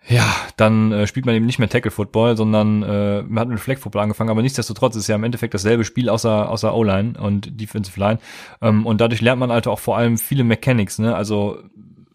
[0.10, 0.26] ja,
[0.56, 3.78] dann äh, spielt man eben nicht mehr Tackle Football, sondern äh, man hat mit Flag
[3.78, 8.00] Football angefangen, aber nichtsdestotrotz ist ja im Endeffekt dasselbe Spiel außer außer O-Line und Defensive
[8.00, 8.20] Line
[8.62, 11.14] ähm, und dadurch lernt man halt auch vor allem viele Mechanics, ne?
[11.14, 11.58] Also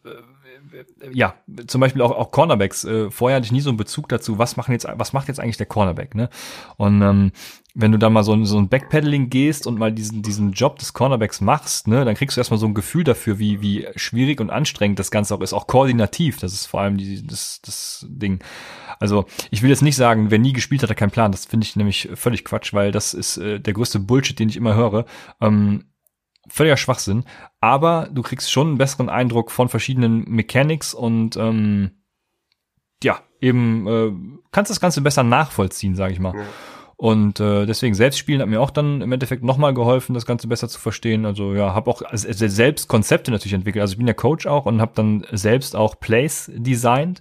[0.05, 1.35] äh, ja,
[1.67, 2.85] zum Beispiel auch, auch Cornerbacks.
[2.85, 5.41] Äh, vorher hatte ich nie so einen Bezug dazu, was machen jetzt, was macht jetzt
[5.41, 6.31] eigentlich der Cornerback, ne?
[6.79, 7.33] Und ähm,
[7.75, 10.93] wenn du dann mal so, so ein Backpedaling gehst und mal diesen, diesen Job des
[10.93, 14.51] Cornerbacks machst, ne, dann kriegst du erstmal so ein Gefühl dafür, wie, wie schwierig und
[14.51, 16.39] anstrengend das Ganze auch ist, auch koordinativ.
[16.39, 18.41] Das ist vor allem die, das, das Ding.
[18.99, 21.33] Also, ich will jetzt nicht sagen, wer nie gespielt hat, hat keinen Plan.
[21.33, 24.57] Das finde ich nämlich völlig Quatsch, weil das ist äh, der größte Bullshit, den ich
[24.57, 25.07] immer höre.
[25.41, 25.87] Ähm,
[26.49, 27.25] völliger Schwachsinn.
[27.61, 31.93] Aber du kriegst schon einen besseren Eindruck von verschiedenen Mechanics und ähm,
[33.03, 34.13] ja, eben äh,
[34.51, 36.35] kannst das Ganze besser nachvollziehen, sage ich mal.
[36.37, 36.45] Ja.
[37.03, 40.69] Und äh, deswegen Selbstspielen hat mir auch dann im Endeffekt nochmal geholfen, das Ganze besser
[40.69, 41.27] zu verstehen.
[41.27, 43.81] Also ja, habe auch selbst Konzepte natürlich entwickelt.
[43.81, 47.21] Also ich bin ja Coach auch und habe dann selbst auch Plays designt.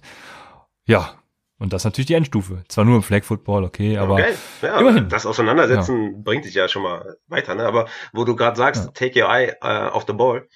[0.86, 1.14] Ja,
[1.58, 2.62] und das ist natürlich die Endstufe.
[2.68, 4.34] Zwar nur im Flag Football, okay, aber okay.
[4.62, 5.08] Ja, immerhin.
[5.08, 6.18] Das Auseinandersetzen ja.
[6.22, 7.56] bringt dich ja schon mal weiter.
[7.56, 7.64] Ne?
[7.64, 8.90] Aber wo du gerade sagst, ja.
[8.92, 10.46] take your eye uh, off the ball,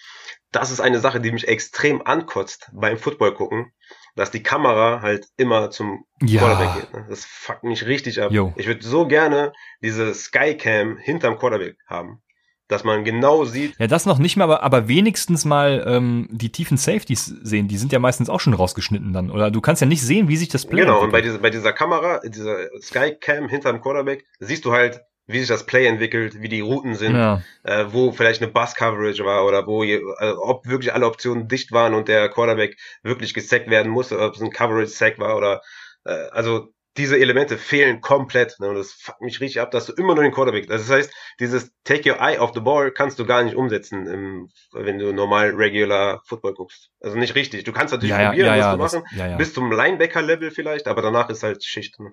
[0.52, 3.72] das ist eine Sache, die mich extrem ankotzt beim Football gucken
[4.16, 6.40] dass die Kamera halt immer zum ja.
[6.40, 6.92] Quarterback geht.
[6.92, 7.06] Ne?
[7.08, 8.32] Das fuckt mich richtig ab.
[8.32, 8.52] Yo.
[8.56, 9.52] Ich würde so gerne
[9.82, 12.20] diese Skycam hinterm Quarterback haben.
[12.68, 13.76] Dass man genau sieht.
[13.78, 17.68] Ja, das noch nicht mal, aber, aber wenigstens mal ähm, die tiefen Safeties sehen.
[17.68, 19.30] Die sind ja meistens auch schon rausgeschnitten dann.
[19.30, 21.06] Oder du kannst ja nicht sehen, wie sich das Play Genau, entwickelt.
[21.06, 25.48] und bei dieser, bei dieser Kamera, dieser Skycam hinterm Quarterback, siehst du halt, wie sich
[25.48, 27.42] das Play entwickelt, wie die Routen sind, ja.
[27.64, 30.00] äh, wo vielleicht eine Bus-Coverage war oder wo, äh,
[30.38, 34.40] ob wirklich alle Optionen dicht waren und der Quarterback wirklich gesackt werden musste, ob es
[34.40, 35.62] ein Coverage-Sack war oder,
[36.04, 38.58] äh, also diese Elemente fehlen komplett.
[38.58, 38.68] Ne?
[38.68, 40.66] Und das fuckt mich richtig ab, dass du immer nur den Quarterback.
[40.68, 44.48] Das heißt, dieses Take your eye off the ball kannst du gar nicht umsetzen, im,
[44.72, 46.90] wenn du normal regular Football guckst.
[47.00, 47.64] Also nicht richtig.
[47.64, 51.02] Du kannst natürlich ja, probieren, ja, ja, was du machen, bis zum Linebacker-Level vielleicht, aber
[51.02, 52.00] danach ist halt Schicht.
[52.00, 52.12] Ne?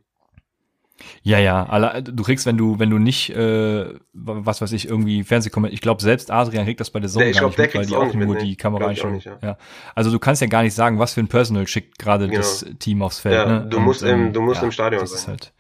[1.22, 5.74] Ja, ja, du kriegst, wenn du, wenn du nicht, äh, was weiß ich, irgendwie Fernsehkommentar,
[5.74, 8.14] ich glaube selbst Adrian kriegt das bei der Sonne gar nicht mit, weil die auch
[8.14, 9.22] nur die Kamera einstellen.
[9.24, 9.38] Ja.
[9.42, 9.58] ja.
[9.96, 12.40] Also du kannst ja gar nicht sagen, was für ein Personal schickt gerade genau.
[12.40, 13.36] das Team aufs Feld.
[13.36, 13.68] Ja, ne?
[13.70, 15.28] du Und, musst im, ähm, du musst ja, im Stadion sein.
[15.28, 15.54] Halt,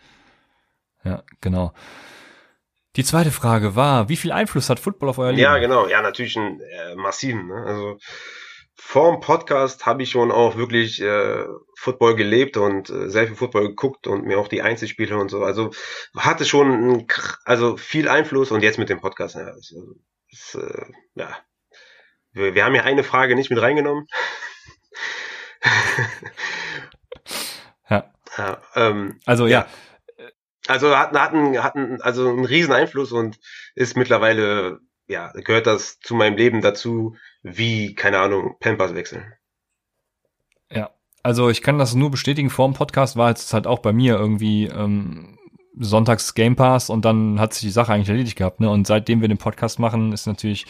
[1.03, 1.73] ja, genau.
[2.95, 5.41] Die zweite Frage war, wie viel Einfluss hat Football auf euer Leben?
[5.41, 5.87] Ja, genau.
[5.87, 7.47] Ja, natürlich einen äh, massiven.
[7.47, 7.55] Ne?
[7.65, 7.97] Also
[8.75, 11.43] vorm Podcast habe ich schon auch wirklich äh,
[11.75, 15.43] Football gelebt und äh, sehr viel Football geguckt und mir auch die Einzelspiele und so.
[15.43, 15.71] Also
[16.17, 17.05] hatte schon
[17.45, 19.35] also viel Einfluss und jetzt mit dem Podcast.
[19.35, 19.73] Ja, das,
[20.31, 20.85] das, äh,
[21.15, 21.37] ja.
[22.31, 24.07] Wir, wir haben ja eine Frage nicht mit reingenommen.
[27.89, 28.11] ja.
[28.37, 29.67] ja ähm, also ja.
[30.17, 30.25] ja.
[30.67, 33.37] Also hat, hat, einen, hat einen, also einen riesen Einfluss und
[33.75, 39.33] ist mittlerweile, ja, gehört das zu meinem Leben dazu, wie, keine Ahnung, Pampers wechseln.
[40.71, 43.93] Ja, also ich kann das nur bestätigen, vor dem Podcast war es halt auch bei
[43.93, 45.37] mir irgendwie ähm,
[45.77, 48.69] Sonntags Game Pass und dann hat sich die Sache eigentlich erledigt gehabt, ne?
[48.69, 50.65] Und seitdem wir den Podcast machen, ist natürlich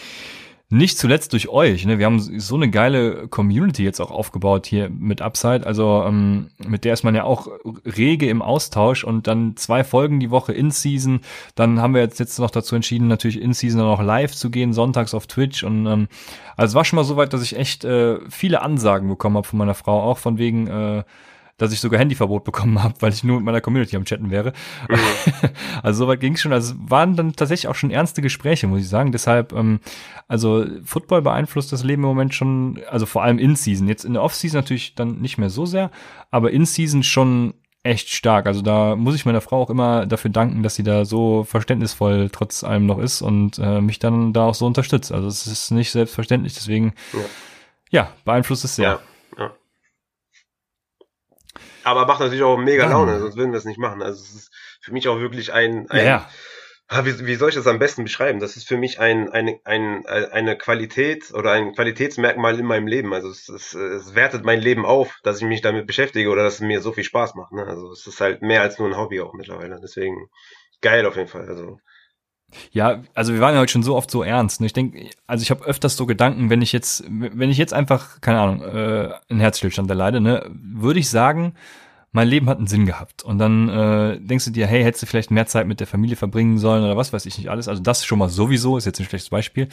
[0.74, 1.86] nicht zuletzt durch euch.
[1.86, 2.00] Ne?
[2.00, 5.68] Wir haben so eine geile Community jetzt auch aufgebaut hier mit Upside.
[5.68, 7.48] Also ähm, mit der ist man ja auch
[7.86, 11.22] rege im Austausch und dann zwei Folgen die Woche in Season.
[11.54, 14.74] Dann haben wir jetzt, jetzt noch dazu entschieden, natürlich in Season noch live zu gehen,
[14.74, 15.64] sonntags auf Twitch.
[15.64, 16.08] Und ähm,
[16.58, 19.48] also es war schon mal so weit, dass ich echt äh, viele Ansagen bekommen habe
[19.48, 21.04] von meiner Frau, auch von wegen äh,
[21.58, 24.54] dass ich sogar Handyverbot bekommen habe, weil ich nur mit meiner Community am Chatten wäre.
[24.90, 25.50] Mhm.
[25.84, 26.54] also soweit ging es schon.
[26.54, 29.12] Also waren dann tatsächlich auch schon ernste Gespräche, muss ich sagen.
[29.12, 29.80] Deshalb, ähm,
[30.28, 33.88] also Football beeinflusst das Leben im Moment schon, also vor allem in Season.
[33.88, 35.92] Jetzt in der Off-Season natürlich dann nicht mehr so sehr,
[36.32, 37.54] aber in Season schon
[37.84, 38.48] echt stark.
[38.48, 42.30] Also da muss ich meiner Frau auch immer dafür danken, dass sie da so verständnisvoll
[42.32, 45.12] trotz allem noch ist und äh, mich dann da auch so unterstützt.
[45.12, 47.20] Also es ist nicht selbstverständlich, deswegen ja,
[47.90, 48.88] ja beeinflusst es sehr.
[48.88, 49.00] Ja.
[51.84, 54.02] Aber macht natürlich auch mega Laune, sonst würden wir es nicht machen.
[54.02, 54.52] Also es ist
[54.82, 56.30] für mich auch wirklich ein, ein ja.
[56.90, 58.40] Ah, wie, wie soll ich das am besten beschreiben?
[58.40, 63.14] Das ist für mich ein, ein, ein, eine Qualität oder ein Qualitätsmerkmal in meinem Leben.
[63.14, 66.56] Also es, es, es wertet mein Leben auf, dass ich mich damit beschäftige oder dass
[66.56, 67.54] es mir so viel Spaß macht.
[67.54, 67.66] Ne?
[67.66, 69.80] Also es ist halt mehr als nur ein Hobby auch mittlerweile.
[69.82, 70.28] Deswegen
[70.82, 71.48] geil auf jeden Fall.
[71.48, 71.80] Also
[72.72, 74.62] ja, also wir waren ja heute schon so oft so ernst.
[74.62, 74.68] Ne?
[74.68, 78.22] Ich denke, also ich habe öfters so Gedanken, wenn ich jetzt, wenn ich jetzt einfach,
[78.22, 81.54] keine Ahnung, äh, einen Herzstillstand erleide, ne, würde ich sagen,
[82.14, 83.24] mein Leben hat einen Sinn gehabt.
[83.24, 86.16] Und dann äh, denkst du dir, hey, hättest du vielleicht mehr Zeit mit der Familie
[86.16, 87.68] verbringen sollen oder was weiß ich nicht alles.
[87.68, 89.68] Also das schon mal sowieso, ist jetzt ein schlechtes Beispiel.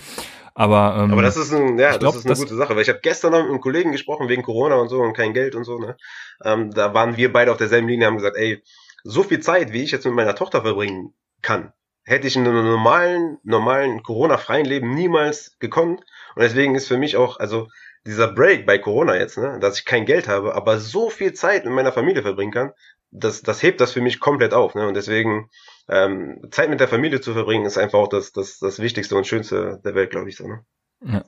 [0.54, 2.82] Aber, ähm, Aber das ist ein, ja, glaub, das ist eine das gute Sache, weil
[2.82, 5.54] ich habe gestern noch mit einem Kollegen gesprochen wegen Corona und so und kein Geld
[5.54, 5.96] und so, ne?
[6.42, 8.62] Ähm, da waren wir beide auf derselben Linie, haben gesagt, ey,
[9.04, 11.12] so viel Zeit, wie ich jetzt mit meiner Tochter verbringen
[11.42, 11.72] kann,
[12.10, 16.00] hätte ich in einem normalen, normalen Corona-freien Leben niemals gekonnt.
[16.34, 17.68] Und deswegen ist für mich auch, also
[18.04, 21.64] dieser Break bei Corona jetzt, ne, dass ich kein Geld habe, aber so viel Zeit
[21.64, 22.72] mit meiner Familie verbringen kann,
[23.12, 24.74] das, das hebt das für mich komplett auf.
[24.74, 24.88] Ne?
[24.88, 25.50] Und deswegen
[25.88, 29.28] ähm, Zeit mit der Familie zu verbringen, ist einfach auch das, das, das Wichtigste und
[29.28, 30.48] Schönste der Welt, glaube ich so.
[30.48, 30.64] Ne?
[31.04, 31.24] Ja.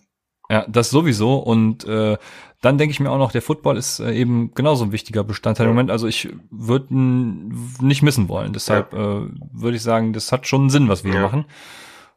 [0.53, 1.37] Ja, das sowieso.
[1.37, 2.19] Und äh,
[2.61, 5.65] dann denke ich mir auch noch, der Football ist äh, eben genauso ein wichtiger Bestandteil
[5.65, 5.71] ja.
[5.71, 5.91] im Moment.
[5.91, 8.53] Also ich würde nicht missen wollen.
[8.53, 9.23] Deshalb ja.
[9.23, 11.21] äh, würde ich sagen, das hat schon Sinn, was wir ja.
[11.21, 11.47] hier machen.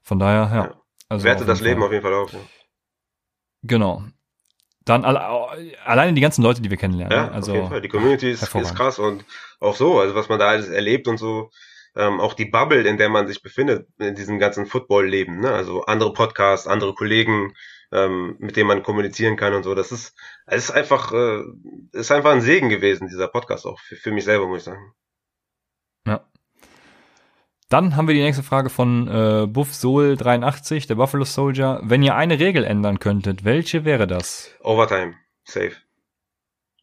[0.02, 0.74] Von daher, ja.
[1.08, 2.36] Also Werte das Leben auf jeden Fall auf.
[3.64, 4.04] Genau.
[4.84, 5.22] Dann alle,
[5.86, 7.18] alleine die ganzen Leute, die wir kennenlernen.
[7.18, 7.82] Ja, also auf jeden Fall.
[7.82, 9.24] Die Community ist, ist krass und
[9.62, 11.52] auch so, also was man da alles erlebt und so.
[11.96, 15.52] Ähm, auch die Bubble, in der man sich befindet, in diesem ganzen Football-Leben, ne?
[15.52, 17.54] Also andere Podcasts, andere Kollegen,
[17.92, 19.76] ähm, mit denen man kommunizieren kann und so.
[19.76, 21.44] Das ist, es ist einfach, äh,
[21.92, 24.94] ist einfach ein Segen gewesen, dieser Podcast auch, für, für mich selber, muss ich sagen.
[26.08, 26.26] Ja.
[27.70, 31.80] Dann haben wir die nächste Frage von äh, Buff Soul 83, der Buffalo Soldier.
[31.84, 34.56] Wenn ihr eine Regel ändern könntet, welche wäre das?
[34.62, 35.76] Overtime, safe.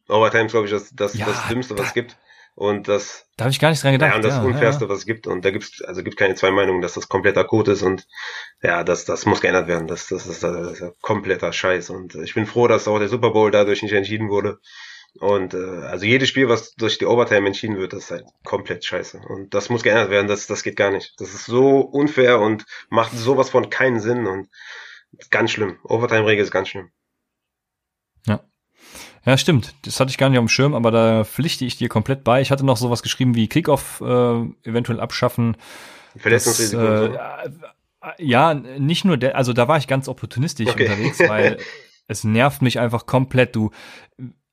[0.09, 2.17] Overtime ist, glaube ich, das, das, ja, das Dümmste, was es gibt.
[2.55, 3.25] Und das.
[3.37, 4.11] Da habe ich gar nicht dran gedacht.
[4.11, 4.89] Ja, und das ja, Unfairste, ja.
[4.89, 5.25] was es gibt.
[5.25, 8.07] Und da gibt's, also gibt keine zwei Meinungen, dass das kompletter Code ist und
[8.61, 9.87] ja, das, das muss geändert werden.
[9.87, 11.89] Das, das, ist, das ist kompletter Scheiß.
[11.89, 14.59] Und ich bin froh, dass auch der Super Bowl dadurch nicht entschieden wurde.
[15.19, 18.83] Und äh, also jedes Spiel, was durch die Overtime entschieden wird, das ist halt komplett
[18.83, 19.21] scheiße.
[19.27, 21.13] Und das muss geändert werden, das, das geht gar nicht.
[21.19, 24.49] Das ist so unfair und macht sowas von keinen Sinn und
[25.29, 25.79] ganz schlimm.
[25.83, 26.91] Overtime-Regel ist ganz schlimm.
[29.25, 29.37] Ja.
[29.37, 29.73] Stimmt.
[29.83, 32.41] Das hatte ich gar nicht auf dem Schirm, aber da pflichte ich dir komplett bei.
[32.41, 35.57] Ich hatte noch sowas geschrieben wie Kickoff äh, eventuell abschaffen.
[36.17, 36.81] Verletzungsrisiko.
[36.81, 37.49] Äh.
[38.17, 40.89] Ja, nicht nur der, also da war ich ganz opportunistisch okay.
[40.89, 41.57] unterwegs, weil
[42.07, 43.55] es nervt mich einfach komplett.
[43.55, 43.71] Du,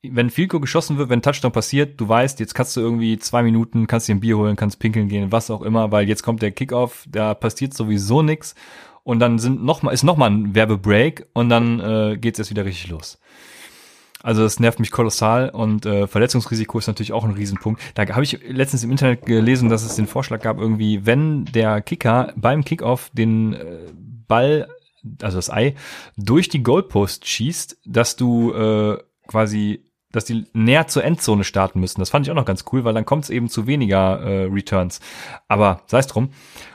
[0.02, 3.86] wenn Filko geschossen wird, wenn Touchdown passiert, du weißt, jetzt kannst du irgendwie zwei Minuten,
[3.86, 6.52] kannst dir ein Bier holen, kannst pinkeln gehen, was auch immer, weil jetzt kommt der
[6.52, 8.54] Kickoff, da passiert sowieso nix
[9.02, 12.50] und dann sind noch mal, ist noch mal ein Werbebreak und dann äh, geht's erst
[12.50, 13.18] wieder richtig los.
[14.22, 17.80] Also das nervt mich kolossal und äh, Verletzungsrisiko ist natürlich auch ein Riesenpunkt.
[17.94, 21.80] Da habe ich letztens im Internet gelesen, dass es den Vorschlag gab, irgendwie, wenn der
[21.80, 23.78] Kicker beim Kickoff den äh,
[24.28, 24.68] Ball,
[25.22, 25.74] also das Ei,
[26.16, 32.00] durch die Goalpost schießt, dass du äh, quasi dass die näher zur Endzone starten müssen.
[32.00, 34.44] Das fand ich auch noch ganz cool, weil dann kommt es eben zu weniger äh,
[34.44, 35.00] Returns.
[35.48, 36.30] Aber sei es drum.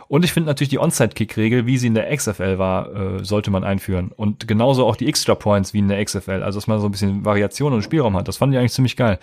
[0.07, 3.64] Und ich finde natürlich die Onside-Kick-Regel, wie sie in der XFL war, äh, sollte man
[3.64, 4.12] einführen.
[4.16, 6.44] Und genauso auch die Extra-Points wie in der XFL.
[6.44, 8.28] Also, dass man so ein bisschen Variation und Spielraum hat.
[8.28, 9.20] Das fand ich eigentlich ziemlich geil.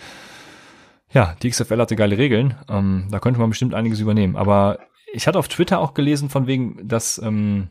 [1.11, 2.55] Ja, die XFL hatte geile Regeln.
[2.69, 4.35] Ähm, da könnte man bestimmt einiges übernehmen.
[4.35, 4.79] Aber
[5.13, 7.69] ich hatte auf Twitter auch gelesen, von wegen, dass ähm,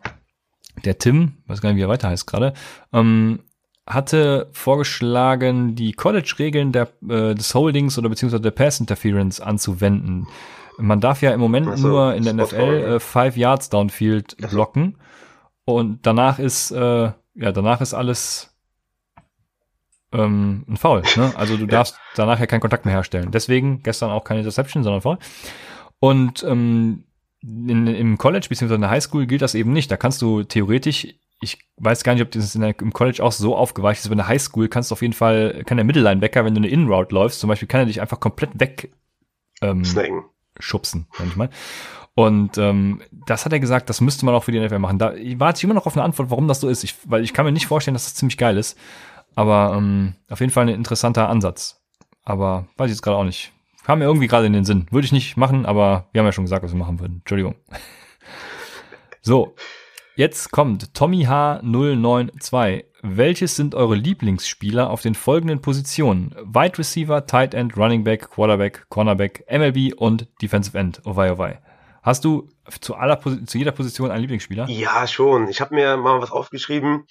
[0.84, 2.54] der Tim, weiß gar nicht, wie er weiter heißt gerade,
[2.92, 3.40] ähm,
[3.86, 10.28] hatte vorgeschlagen, die College-Regeln äh, des Holdings oder beziehungsweise der Pass-Interference anzuwenden.
[10.78, 14.96] Man darf ja im Moment also, nur in der NFL äh, five Yards Downfield blocken
[15.64, 18.54] und danach ist äh, ja danach ist alles
[20.12, 21.02] ähm, ein Foul.
[21.16, 21.32] Ne?
[21.36, 23.30] Also du darfst danach ja keinen Kontakt mehr herstellen.
[23.30, 25.18] Deswegen gestern auch keine Interception, sondern Foul.
[25.98, 27.04] Und ähm,
[27.42, 29.90] in, im College beziehungsweise in der Highschool gilt das eben nicht.
[29.90, 31.08] Da kannst du theoretisch
[31.42, 34.08] ich weiß gar nicht, ob das der, im College auch so aufgeweicht ist.
[34.08, 37.14] Bei der Highschool kannst du auf jeden Fall, kann der Mittellinebacker, wenn du eine In-Route
[37.14, 38.92] läufst, zum Beispiel, kann er dich einfach komplett weg
[39.60, 40.24] ähm, Snacken.
[40.58, 41.50] schubsen, manchmal.
[42.14, 44.98] Und ähm, das hat er gesagt, das müsste man auch für die NFL machen.
[44.98, 46.84] Da warte ich immer noch auf eine Antwort, warum das so ist.
[46.84, 48.78] Ich, weil ich kann mir nicht vorstellen, dass das ziemlich geil ist.
[49.34, 51.82] Aber ähm, auf jeden Fall ein interessanter Ansatz.
[52.22, 53.52] Aber weiß ich jetzt gerade auch nicht.
[53.84, 54.86] Kam mir irgendwie gerade in den Sinn.
[54.90, 57.18] Würde ich nicht machen, aber wir haben ja schon gesagt, was wir machen würden.
[57.20, 57.54] Entschuldigung.
[59.22, 59.54] so,
[60.14, 62.84] Jetzt kommt Tommy H092.
[63.00, 66.34] Welches sind eure Lieblingsspieler auf den folgenden Positionen?
[66.44, 71.00] Wide Receiver, Tight End, Running Back, Quarterback, Cornerback, MLB und Defensive End.
[71.06, 71.62] Oh wei, oh wei.
[72.02, 74.68] Hast du zu, aller, zu jeder Position einen Lieblingsspieler?
[74.68, 75.48] Ja, schon.
[75.48, 77.06] Ich habe mir mal was aufgeschrieben.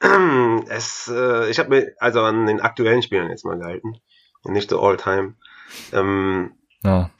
[0.68, 3.98] Es, äh, ich habe mir also an den aktuellen Spielern jetzt mal gehalten
[4.42, 5.34] und nicht so All-Time.
[5.92, 6.52] Ähm,
[6.84, 7.10] ja.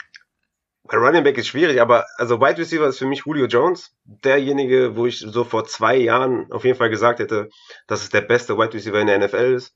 [0.88, 4.96] Bei Running Back ist schwierig, aber also Wide Receiver ist für mich Julio Jones, derjenige,
[4.96, 7.48] wo ich so vor zwei Jahren auf jeden Fall gesagt hätte,
[7.86, 9.74] dass es der beste Wide Receiver in der NFL ist.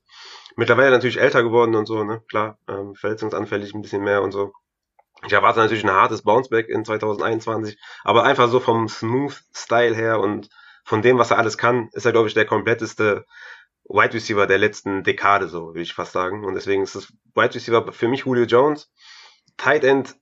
[0.55, 4.53] Mittlerweile natürlich älter geworden und so, ne, klar, ähm, verletzungsanfällig ein bisschen mehr und so.
[5.25, 10.19] Ich erwarte natürlich ein hartes Bounceback in 2021, aber einfach so vom Smooth Style her
[10.19, 10.49] und
[10.83, 13.25] von dem, was er alles kann, ist er, glaube ich, der kompletteste
[13.83, 16.45] Wide Receiver der letzten Dekade, so würde ich fast sagen.
[16.45, 18.91] Und deswegen ist das Wide Receiver für mich Julio Jones.
[19.57, 20.15] Tight End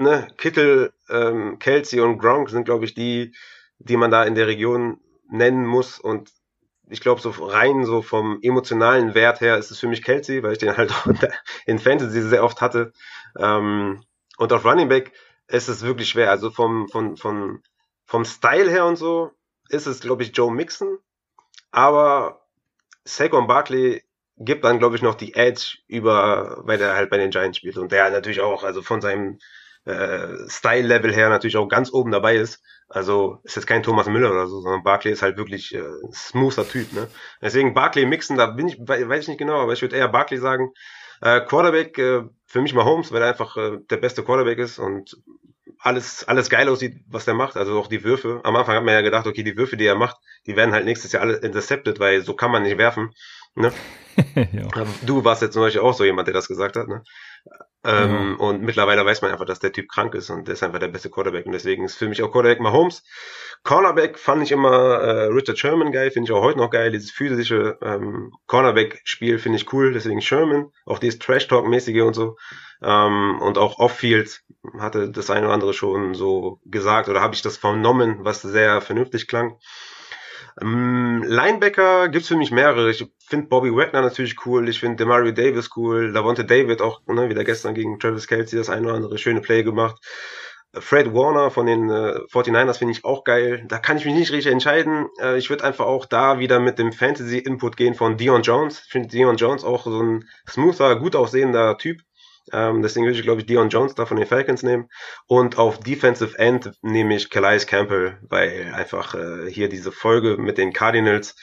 [0.00, 3.34] ne, Kittel, ähm, Kelsey und Gronk sind, glaube ich, die,
[3.78, 4.98] die man da in der Region
[5.28, 6.00] nennen muss.
[6.00, 6.30] Und
[6.88, 10.52] ich glaube, so rein so vom emotionalen Wert her ist es für mich Kelsey, weil
[10.52, 10.92] ich den halt
[11.66, 12.92] in Fantasy sehr oft hatte.
[13.38, 14.02] Ähm,
[14.38, 15.12] und auf Running Back
[15.46, 16.30] ist es wirklich schwer.
[16.30, 17.62] Also vom, vom, vom,
[18.06, 19.32] vom Style her und so
[19.68, 20.98] ist es, glaube ich, Joe Mixon.
[21.70, 22.46] Aber
[23.04, 24.02] Saquon Barkley
[24.36, 27.76] gibt dann, glaube ich, noch die Edge über, weil er halt bei den Giants spielt.
[27.76, 29.38] Und der natürlich auch, also von seinem
[29.84, 32.62] äh, Style-Level her natürlich auch ganz oben dabei ist.
[32.88, 36.12] Also ist jetzt kein Thomas Müller oder so, sondern Barkley ist halt wirklich äh, ein
[36.12, 36.92] smoother Typ.
[36.92, 37.08] Ne?
[37.40, 40.38] Deswegen Barkley mixen, da bin ich, weiß ich nicht genau, aber ich würde eher Barkley
[40.38, 40.72] sagen.
[41.22, 44.78] Äh, Quarterback, äh, für mich mal Holmes, weil er einfach äh, der beste Quarterback ist
[44.78, 45.16] und
[45.78, 47.56] alles, alles geil aussieht, was der macht.
[47.56, 48.40] Also auch die Würfe.
[48.44, 50.16] Am Anfang hat man ja gedacht, okay, die Würfe, die er macht,
[50.46, 53.14] die werden halt nächstes Jahr alle intercepted, weil so kann man nicht werfen.
[53.54, 53.72] Ne?
[54.52, 54.68] ja.
[55.02, 56.88] Du warst jetzt zum Beispiel auch so jemand, der das gesagt hat.
[56.88, 57.02] Ne?
[57.82, 58.46] Ähm, ja.
[58.46, 60.88] Und mittlerweile weiß man einfach, dass der Typ krank ist und der ist einfach der
[60.88, 61.46] beste Quarterback.
[61.46, 63.02] Und deswegen ist für mich auch Quarterback Mahomes.
[63.62, 66.92] Cornerback fand ich immer äh, Richard Sherman geil, finde ich auch heute noch geil.
[66.92, 70.70] Dieses physische ähm, Cornerback-Spiel finde ich cool, deswegen Sherman.
[70.84, 72.36] Auch dieses Trash-Talk-mäßige und so.
[72.82, 74.42] Ähm, und auch Off-Field
[74.78, 78.80] hatte das eine oder andere schon so gesagt oder habe ich das vernommen, was sehr
[78.80, 79.56] vernünftig klang.
[80.60, 82.90] Ähm, Linebacker gibt's für mich mehrere.
[82.90, 84.68] Ich finde Bobby Wagner natürlich cool.
[84.68, 86.10] Ich finde Demario Davis cool.
[86.10, 89.62] Lavonte David auch, ne, wieder gestern gegen Travis Kelsey das eine oder andere schöne Play
[89.62, 89.96] gemacht.
[90.72, 93.64] Fred Warner von den äh, 49ers finde ich auch geil.
[93.66, 95.08] Da kann ich mich nicht richtig entscheiden.
[95.20, 98.82] Äh, ich würde einfach auch da wieder mit dem Fantasy-Input gehen von Dion Jones.
[98.86, 102.02] Ich finde Dion Jones auch so ein smoother, gut aussehender Typ.
[102.52, 104.88] Ähm, deswegen würde ich, glaube ich, Dion Jones da von den Falcons nehmen.
[105.26, 110.58] Und auf Defensive End nehme ich Calais Campbell, weil einfach äh, hier diese Folge mit
[110.58, 111.36] den Cardinals,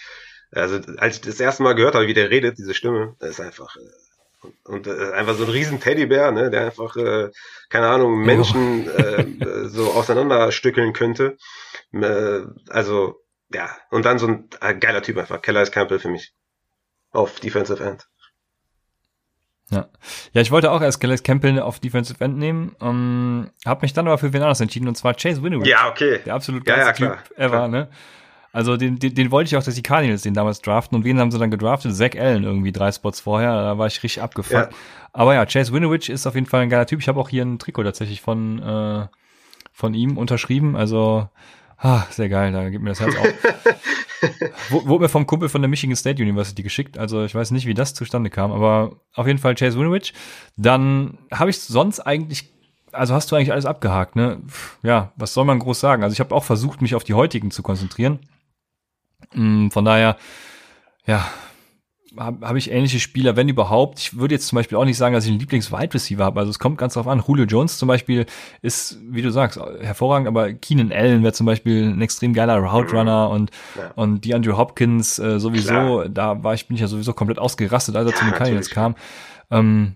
[0.52, 3.40] also als ich das erste Mal gehört habe, wie der redet, diese Stimme, das ist
[3.42, 3.80] einfach äh,
[4.64, 7.30] und äh, einfach so ein riesen Teddybär, ne, der einfach, äh,
[7.70, 9.26] keine Ahnung, Menschen äh,
[9.68, 11.38] so auseinanderstückeln könnte.
[11.92, 13.22] Äh, also,
[13.52, 16.34] ja, und dann so ein äh, geiler Typ einfach, Calais Campbell für mich.
[17.12, 18.08] Auf Defensive End.
[19.70, 19.88] Ja.
[20.32, 24.08] ja, ich wollte auch erst Calais Campbell auf Defensive End nehmen, um, habe mich dann
[24.08, 25.68] aber für wen anders entschieden, und zwar Chase Winovich.
[25.68, 26.20] Ja, okay.
[26.26, 27.68] Der absolut geilste ja, ja, Typ ever, klar.
[27.68, 27.90] ne?
[28.54, 30.98] Also den, den, den wollte ich auch, dass die Cardinals den damals draften.
[30.98, 31.96] Und wen haben sie dann gedraftet?
[31.96, 33.52] Zach Allen irgendwie drei Spots vorher.
[33.52, 34.72] Da war ich richtig abgefuckt.
[34.72, 34.78] Ja.
[35.14, 37.00] Aber ja, Chase Winovich ist auf jeden Fall ein geiler Typ.
[37.00, 39.08] Ich habe auch hier ein Trikot tatsächlich von, äh,
[39.74, 40.76] von ihm unterschrieben.
[40.76, 41.30] Also,
[41.78, 43.28] ah, sehr geil, da gibt mir das Herz auf.
[44.88, 47.74] Wurde mir vom Kumpel von der Michigan State University geschickt, also ich weiß nicht, wie
[47.74, 50.14] das zustande kam, aber auf jeden Fall Chase Winovich.
[50.56, 52.52] Dann habe ich sonst eigentlich,
[52.92, 54.42] also hast du eigentlich alles abgehakt, ne?
[54.84, 56.04] Ja, was soll man groß sagen?
[56.04, 58.20] Also ich habe auch versucht, mich auf die heutigen zu konzentrieren.
[59.34, 60.18] Mm, von daher,
[61.06, 61.28] ja,
[62.16, 64.00] habe hab ich ähnliche Spieler, wenn überhaupt.
[64.00, 66.40] Ich würde jetzt zum Beispiel auch nicht sagen, dass ich einen Lieblings-Wide Receiver habe.
[66.40, 67.24] Also es kommt ganz drauf an.
[67.28, 68.26] Julio Jones zum Beispiel
[68.62, 72.96] ist, wie du sagst, hervorragend, aber Keenan Allen wäre zum Beispiel ein extrem geiler Route
[72.96, 73.92] Runner und, ja.
[73.96, 76.10] und die Andrew Hopkins äh, sowieso, Klar.
[76.10, 78.70] da war ich, bin ich ja sowieso komplett ausgerastet, als er ja, zu den Cardinals
[78.70, 78.96] kam.
[79.52, 79.96] Ähm,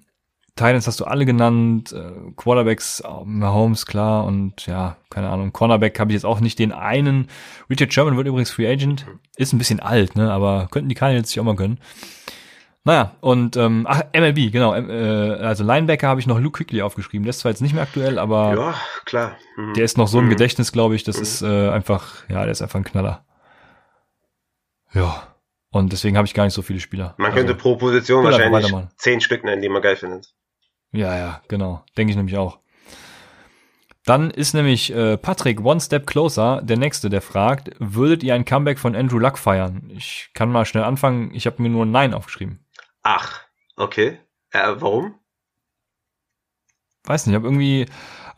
[0.61, 6.11] Titans hast du alle genannt, äh, Quarterbacks, Mahomes, klar, und ja, keine Ahnung, Cornerback habe
[6.11, 7.27] ich jetzt auch nicht den einen.
[7.69, 11.29] Richard Sherman wird übrigens Free Agent, ist ein bisschen alt, ne, aber könnten die Cardinals
[11.29, 11.79] sich auch mal gönnen.
[12.83, 17.23] Naja, und ähm, ach, MLB, genau, äh, also Linebacker habe ich noch Luke Quickly aufgeschrieben,
[17.23, 18.75] der ist zwar jetzt nicht mehr aktuell, aber ja,
[19.05, 19.38] klar.
[19.57, 19.73] Mhm.
[19.73, 20.29] der ist noch so im mhm.
[20.31, 21.23] Gedächtnis, glaube ich, das mhm.
[21.23, 23.25] ist äh, einfach, ja, der ist einfach ein Knaller.
[24.93, 25.27] Ja.
[25.71, 27.15] Und deswegen habe ich gar nicht so viele Spieler.
[27.17, 30.33] Man also, könnte pro Position wahrscheinlich zehn Stück nennen, die man geil findet.
[30.91, 31.84] Ja, ja, genau.
[31.97, 32.59] Denke ich nämlich auch.
[34.05, 38.45] Dann ist nämlich äh, Patrick One Step Closer der Nächste, der fragt, würdet ihr ein
[38.45, 39.89] Comeback von Andrew Luck feiern?
[39.93, 41.34] Ich kann mal schnell anfangen.
[41.34, 42.65] Ich habe mir nur Nein aufgeschrieben.
[43.03, 43.41] Ach,
[43.76, 44.19] okay.
[44.51, 45.15] Äh, warum?
[47.03, 47.85] Weiß nicht, ich habe irgendwie,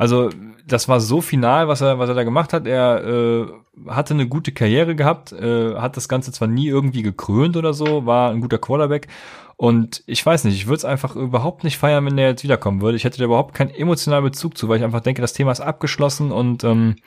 [0.04, 0.30] also
[0.68, 2.68] das war so final, was er, was er da gemacht hat.
[2.68, 3.48] Er äh,
[3.88, 8.06] hatte eine gute Karriere gehabt, äh, hat das Ganze zwar nie irgendwie gekrönt oder so,
[8.06, 9.08] war ein guter Quarterback
[9.56, 12.82] und ich weiß nicht, ich würde es einfach überhaupt nicht feiern, wenn der jetzt wiederkommen
[12.82, 12.98] würde.
[12.98, 15.62] Ich hätte da überhaupt keinen emotionalen Bezug zu, weil ich einfach denke, das Thema ist
[15.62, 16.98] abgeschlossen und ähm,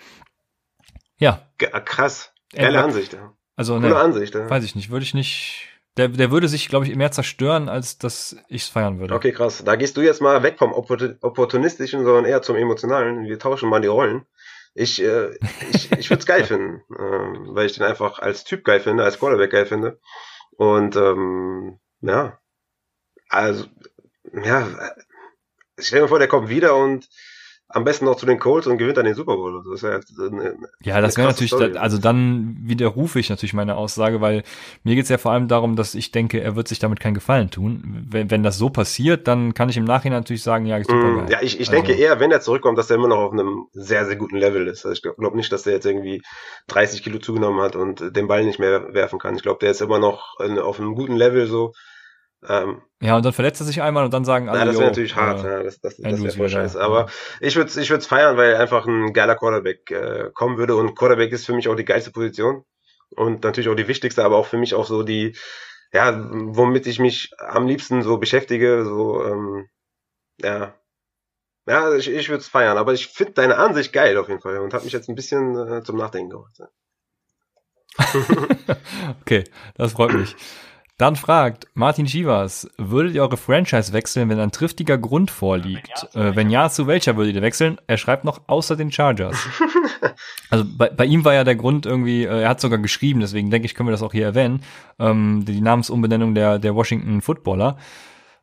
[1.18, 1.42] ja.
[1.58, 2.32] Krass.
[2.54, 3.12] Geile Ansicht.
[3.12, 3.34] Ja.
[3.56, 4.34] Also, Coole ne, Ansicht.
[4.34, 4.48] Ja.
[4.48, 5.68] Weiß ich nicht, würde ich nicht.
[5.96, 9.14] Der, der würde sich, glaube ich, mehr zerstören, als dass ich es feiern würde.
[9.14, 9.62] Okay, krass.
[9.64, 13.24] Da gehst du jetzt mal weg vom Opportunistischen, sondern eher zum Emotionalen.
[13.24, 14.26] Wir tauschen mal die Rollen.
[14.74, 15.30] Ich, äh,
[15.72, 19.04] ich, ich würde es geil finden, äh, weil ich den einfach als Typ geil finde,
[19.04, 19.98] als Quarterback geil finde.
[20.56, 22.38] Und ähm, ja.
[23.28, 23.64] Also,
[24.44, 24.68] ja,
[25.76, 27.08] ich stell mir vor, der kommt wieder und
[27.76, 29.62] am besten noch zu den Colts und gewinnt dann den Super Bowl.
[29.70, 31.76] Das ja, eine, ja, das wäre natürlich, Story.
[31.76, 34.44] also dann widerrufe ich natürlich meine Aussage, weil
[34.82, 37.50] mir geht's ja vor allem darum, dass ich denke, er wird sich damit keinen Gefallen
[37.50, 38.06] tun.
[38.08, 41.28] Wenn, wenn das so passiert, dann kann ich im Nachhinein natürlich sagen, ja, super mm.
[41.28, 43.66] Ja, ich, ich also, denke eher, wenn er zurückkommt, dass er immer noch auf einem
[43.74, 44.86] sehr, sehr guten Level ist.
[44.86, 46.22] Also ich glaube glaub nicht, dass er jetzt irgendwie
[46.68, 49.36] 30 Kilo zugenommen hat und den Ball nicht mehr werfen kann.
[49.36, 51.74] Ich glaube, der ist immer noch auf einem guten Level so
[52.48, 54.86] ähm, ja, und dann verletzt er sich einmal und dann sagen alle, ja, das wäre
[54.86, 56.80] natürlich hart, äh, ja, das, das, das wäre voll scheiße.
[56.80, 57.08] Aber
[57.40, 61.32] ich würde ich würde feiern, weil einfach ein geiler Quarterback äh, kommen würde und Quarterback
[61.32, 62.64] ist für mich auch die geilste Position
[63.10, 65.36] und natürlich auch die wichtigste, aber auch für mich auch so die,
[65.92, 69.68] ja, womit ich mich am liebsten so beschäftige, so, ähm,
[70.40, 70.74] ja,
[71.68, 74.58] ja, ich, ich würde es feiern, aber ich finde deine Ansicht geil auf jeden Fall
[74.58, 76.60] und hat mich jetzt ein bisschen äh, zum Nachdenken gebracht.
[79.20, 79.44] okay,
[79.74, 80.36] das freut mich.
[80.98, 86.08] Dann fragt Martin Schivas, würdet ihr eure Franchise wechseln, wenn ein triftiger Grund vorliegt?
[86.14, 87.78] Wenn ja, äh, wenn ja zu welcher würdet ihr wechseln?
[87.86, 89.36] Er schreibt noch außer den Chargers.
[90.50, 93.50] also bei, bei, ihm war ja der Grund irgendwie, äh, er hat sogar geschrieben, deswegen
[93.50, 94.62] denke ich, können wir das auch hier erwähnen,
[94.98, 97.76] ähm, die Namensumbenennung der, der Washington Footballer.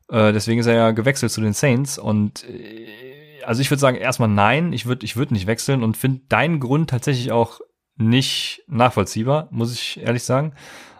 [0.09, 3.97] Äh, deswegen ist er ja gewechselt zu den Saints und äh, also ich würde sagen,
[3.97, 7.61] erstmal nein, ich würde ich würd nicht wechseln und finde deinen Grund tatsächlich auch
[7.95, 10.53] nicht nachvollziehbar, muss ich ehrlich sagen.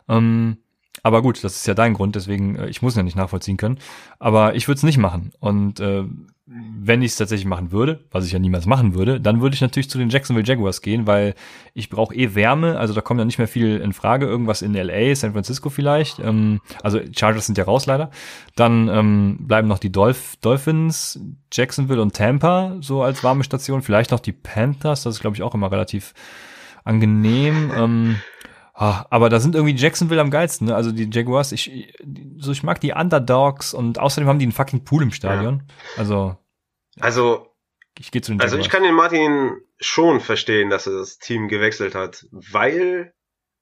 [0.10, 0.58] Ähm,
[1.04, 3.58] aber gut, das ist ja dein Grund, deswegen, äh, ich muss ihn ja nicht nachvollziehen
[3.58, 3.78] können.
[4.20, 5.34] Aber ich würde es nicht machen.
[5.40, 6.06] Und äh,
[6.46, 9.62] wenn ich es tatsächlich machen würde, was ich ja niemals machen würde, dann würde ich
[9.62, 11.36] natürlich zu den Jacksonville Jaguars gehen, weil
[11.74, 14.74] ich brauche eh Wärme, also da kommt ja nicht mehr viel in Frage, irgendwas in
[14.74, 18.12] LA, San Francisco vielleicht, ähm, also Chargers sind ja raus leider.
[18.56, 21.20] Dann ähm, bleiben noch die Dolph Dolphins,
[21.52, 25.44] Jacksonville und Tampa so als warme Station, vielleicht noch die Panthers, das ist glaube ich
[25.44, 26.14] auch immer relativ
[26.84, 27.72] angenehm.
[27.76, 28.16] Ähm,
[28.84, 30.76] Ah, aber da sind irgendwie Jacksonville am geilsten, ne?
[30.76, 31.94] Also die Jaguars, ich,
[32.38, 35.64] so ich mag die Underdogs und außerdem haben die einen fucking Pool im Stadion.
[35.66, 36.00] Ja.
[36.00, 36.38] Also.
[37.00, 37.48] Also.
[37.98, 38.52] Ich gehe zu den Jaguars.
[38.52, 43.14] Also ich kann den Martin schon verstehen, dass er das Team gewechselt hat, weil,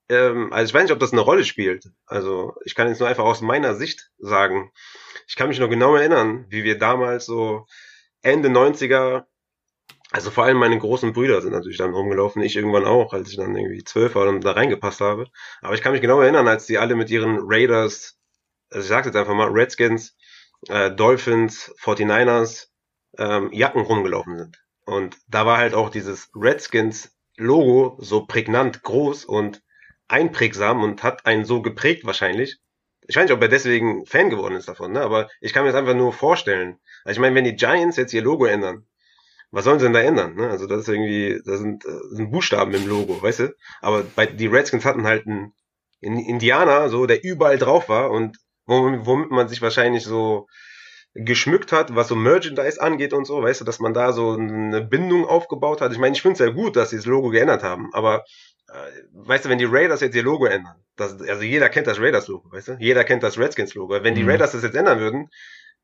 [0.09, 1.91] ähm, also ich weiß nicht, ob das eine Rolle spielt.
[2.07, 4.71] Also ich kann jetzt nur einfach aus meiner Sicht sagen.
[5.27, 7.67] Ich kann mich noch genau erinnern, wie wir damals so
[8.23, 9.25] Ende 90er
[10.11, 13.37] also vor allem meine großen Brüder sind natürlich dann rumgelaufen, ich irgendwann auch, als ich
[13.37, 15.27] dann irgendwie zwölf war und da reingepasst habe.
[15.61, 18.19] Aber ich kann mich genau erinnern, als die alle mit ihren Raiders,
[18.69, 20.17] also ich sag's jetzt einfach mal, Redskins,
[20.67, 22.67] äh, Dolphins, 49ers,
[23.17, 24.61] ähm, Jacken rumgelaufen sind.
[24.85, 29.61] Und da war halt auch dieses Redskins-Logo so prägnant groß und
[30.09, 32.59] einprägsam und hat einen so geprägt wahrscheinlich.
[33.07, 35.01] Ich weiß nicht, ob er deswegen Fan geworden ist davon, ne?
[35.01, 36.79] aber ich kann mir das einfach nur vorstellen.
[37.05, 38.85] Also ich meine, wenn die Giants jetzt ihr Logo ändern,
[39.51, 40.35] was sollen sie denn da ändern?
[40.35, 40.49] Ne?
[40.49, 43.55] Also das ist irgendwie, da sind, das sind Buchstaben im Logo, weißt du?
[43.81, 45.53] Aber bei die Redskins hatten halt ein
[45.99, 50.47] in Indianer, so, der überall drauf war und womit man sich wahrscheinlich so
[51.13, 54.81] geschmückt hat, was so Merchandise angeht und so, weißt du, dass man da so eine
[54.81, 55.91] Bindung aufgebaut hat.
[55.91, 58.23] Ich meine, ich finde es ja gut, dass sie das Logo geändert haben, aber
[58.69, 58.73] äh,
[59.11, 62.51] weißt du, wenn die Raiders jetzt ihr Logo ändern, das, also jeder kennt das Raiders-Logo,
[62.51, 64.03] weißt du, jeder kennt das Redskins-Logo.
[64.03, 64.29] Wenn die mhm.
[64.29, 65.29] Raiders das jetzt ändern würden,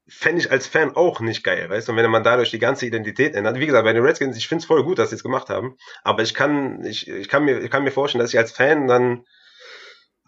[0.07, 2.85] fände ich als Fan auch nicht geil, weißt du, und wenn man dadurch die ganze
[2.85, 3.59] Identität ändert.
[3.59, 5.75] Wie gesagt, bei den Redskins, ich finde es voll gut, dass sie es gemacht haben,
[6.03, 8.87] aber ich kann, ich, ich kann mir, ich kann mir vorstellen, dass ich als Fan
[8.87, 9.23] dann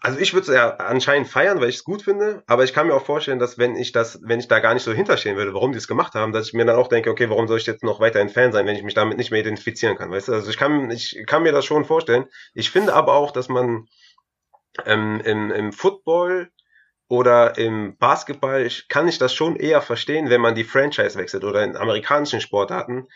[0.02, 2.86] also ich würde es ja anscheinend feiern, weil ich es gut finde, aber ich kann
[2.86, 5.52] mir auch vorstellen, dass wenn ich das, wenn ich da gar nicht so hinterstehen würde,
[5.52, 7.66] warum die es gemacht haben, dass ich mir dann auch denke, okay, warum soll ich
[7.66, 10.32] jetzt noch weiterhin Fan sein, wenn ich mich damit nicht mehr identifizieren kann, weißt du?
[10.32, 12.24] Also ich kann, ich kann mir das schon vorstellen.
[12.54, 13.88] Ich finde aber auch, dass man
[14.86, 16.50] ähm, im, im Football
[17.10, 21.64] oder im Basketball kann ich das schon eher verstehen, wenn man die Franchise wechselt oder
[21.64, 23.08] in amerikanischen Sportarten,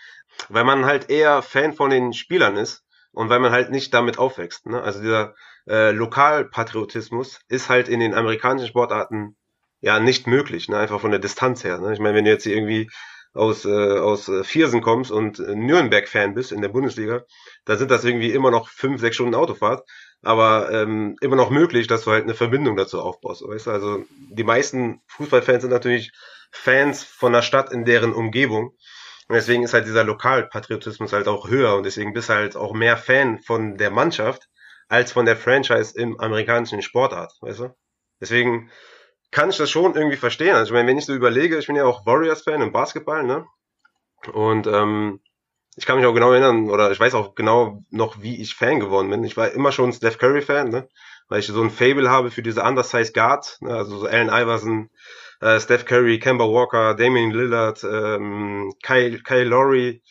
[0.49, 4.19] weil man halt eher Fan von den Spielern ist und weil man halt nicht damit
[4.19, 4.67] aufwächst.
[4.67, 4.83] Ne?
[4.83, 5.37] Also dieser
[5.69, 9.37] äh, Lokalpatriotismus ist halt in den amerikanischen Sportarten
[9.81, 10.77] ja nicht möglich, ne?
[10.77, 11.79] einfach von der Distanz her.
[11.79, 11.93] Ne?
[11.93, 12.91] Ich meine, wenn du jetzt irgendwie
[13.33, 17.23] aus, äh, aus äh, Viersen kommst und Nürnberg-Fan bist in der Bundesliga,
[17.65, 19.89] dann sind das irgendwie immer noch fünf, sechs Stunden Autofahrt,
[20.25, 23.47] aber ähm, immer noch möglich, dass du halt eine Verbindung dazu aufbaust.
[23.47, 23.71] Weißt du?
[23.71, 26.13] Also die meisten Fußballfans sind natürlich
[26.51, 28.77] Fans von der Stadt in deren Umgebung.
[29.29, 32.75] Und deswegen ist halt dieser Lokalpatriotismus halt auch höher und deswegen bist du halt auch
[32.75, 34.49] mehr Fan von der Mannschaft
[34.89, 37.75] als von der Franchise im amerikanischen Sportart, weißt du?
[38.21, 38.71] Deswegen
[39.31, 40.55] kann ich das schon irgendwie verstehen.
[40.55, 43.47] Also ich meine, wenn ich so überlege, ich bin ja auch Warriors-Fan im Basketball, ne?
[44.33, 45.21] Und ähm,
[45.77, 48.81] ich kann mich auch genau erinnern, oder ich weiß auch genau noch, wie ich Fan
[48.81, 49.25] geworden bin.
[49.25, 50.89] Ich war immer schon Steph Curry-Fan, ne?
[51.29, 53.75] Weil ich so ein Fable habe für diese Undersized Guard, ne?
[53.75, 54.91] also so Allen Iverson,
[55.41, 60.03] äh, Steph Curry, Kemba Walker, Damian Lillard, ähm, Kyle, Kyle Lowry,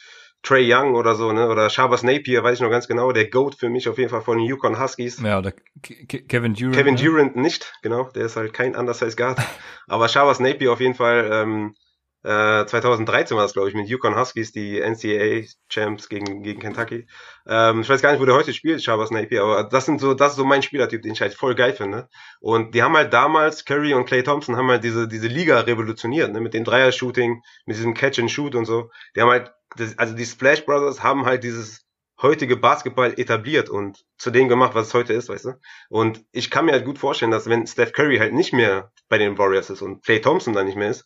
[0.41, 1.47] Trey Young oder so, ne?
[1.47, 3.13] Oder Shabazz Napier, weiß ich noch ganz genau.
[3.13, 5.21] Der Goat für mich auf jeden Fall von den Yukon Huskies.
[5.21, 6.75] Ja, oder Ke Kevin Durant.
[6.75, 7.01] Kevin ne?
[7.01, 8.09] Durant nicht, genau.
[8.13, 9.39] Der ist halt kein Undersized Guard.
[9.87, 11.75] Aber Shabazz Napier auf jeden Fall, ähm,
[12.23, 17.07] äh, 2013 war das, glaube ich, mit Yukon Huskies, die NCAA-Champs gegen, gegen Kentucky.
[17.45, 20.13] Ähm, ich weiß gar nicht, wo der heute spielt, Shabazz Napier, aber das sind so,
[20.13, 22.07] das ist so mein Spielertyp, den ich halt voll geil finde.
[22.39, 26.31] Und die haben halt damals, Curry und Clay Thompson haben halt diese, diese Liga revolutioniert,
[26.31, 28.89] ne, mit dem Dreier-Shooting, mit diesem Catch-and-Shoot und so.
[29.15, 31.83] Die haben halt, das, also die Splash Brothers haben halt dieses
[32.21, 35.59] heutige Basketball etabliert und zu dem gemacht, was es heute ist, weißt du?
[35.89, 39.17] Und ich kann mir halt gut vorstellen, dass wenn Steph Curry halt nicht mehr bei
[39.17, 41.05] den Warriors ist und Clay Thompson dann nicht mehr ist,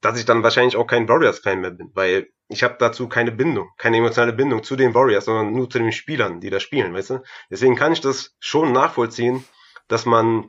[0.00, 3.68] dass ich dann wahrscheinlich auch kein Warriors-Fan mehr bin, weil ich habe dazu keine Bindung,
[3.76, 7.10] keine emotionale Bindung zu den Warriors, sondern nur zu den Spielern, die da spielen, weißt
[7.10, 7.22] du?
[7.50, 9.44] Deswegen kann ich das schon nachvollziehen,
[9.88, 10.48] dass man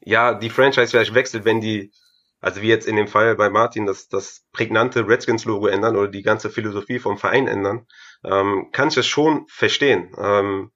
[0.00, 1.92] ja die Franchise vielleicht wechselt, wenn die,
[2.40, 6.22] also wie jetzt in dem Fall bei Martin, das, das prägnante Redskins-Logo ändern oder die
[6.22, 7.86] ganze Philosophie vom Verein ändern,
[8.24, 10.14] ähm, kann ich das schon verstehen.
[10.16, 10.70] Ähm,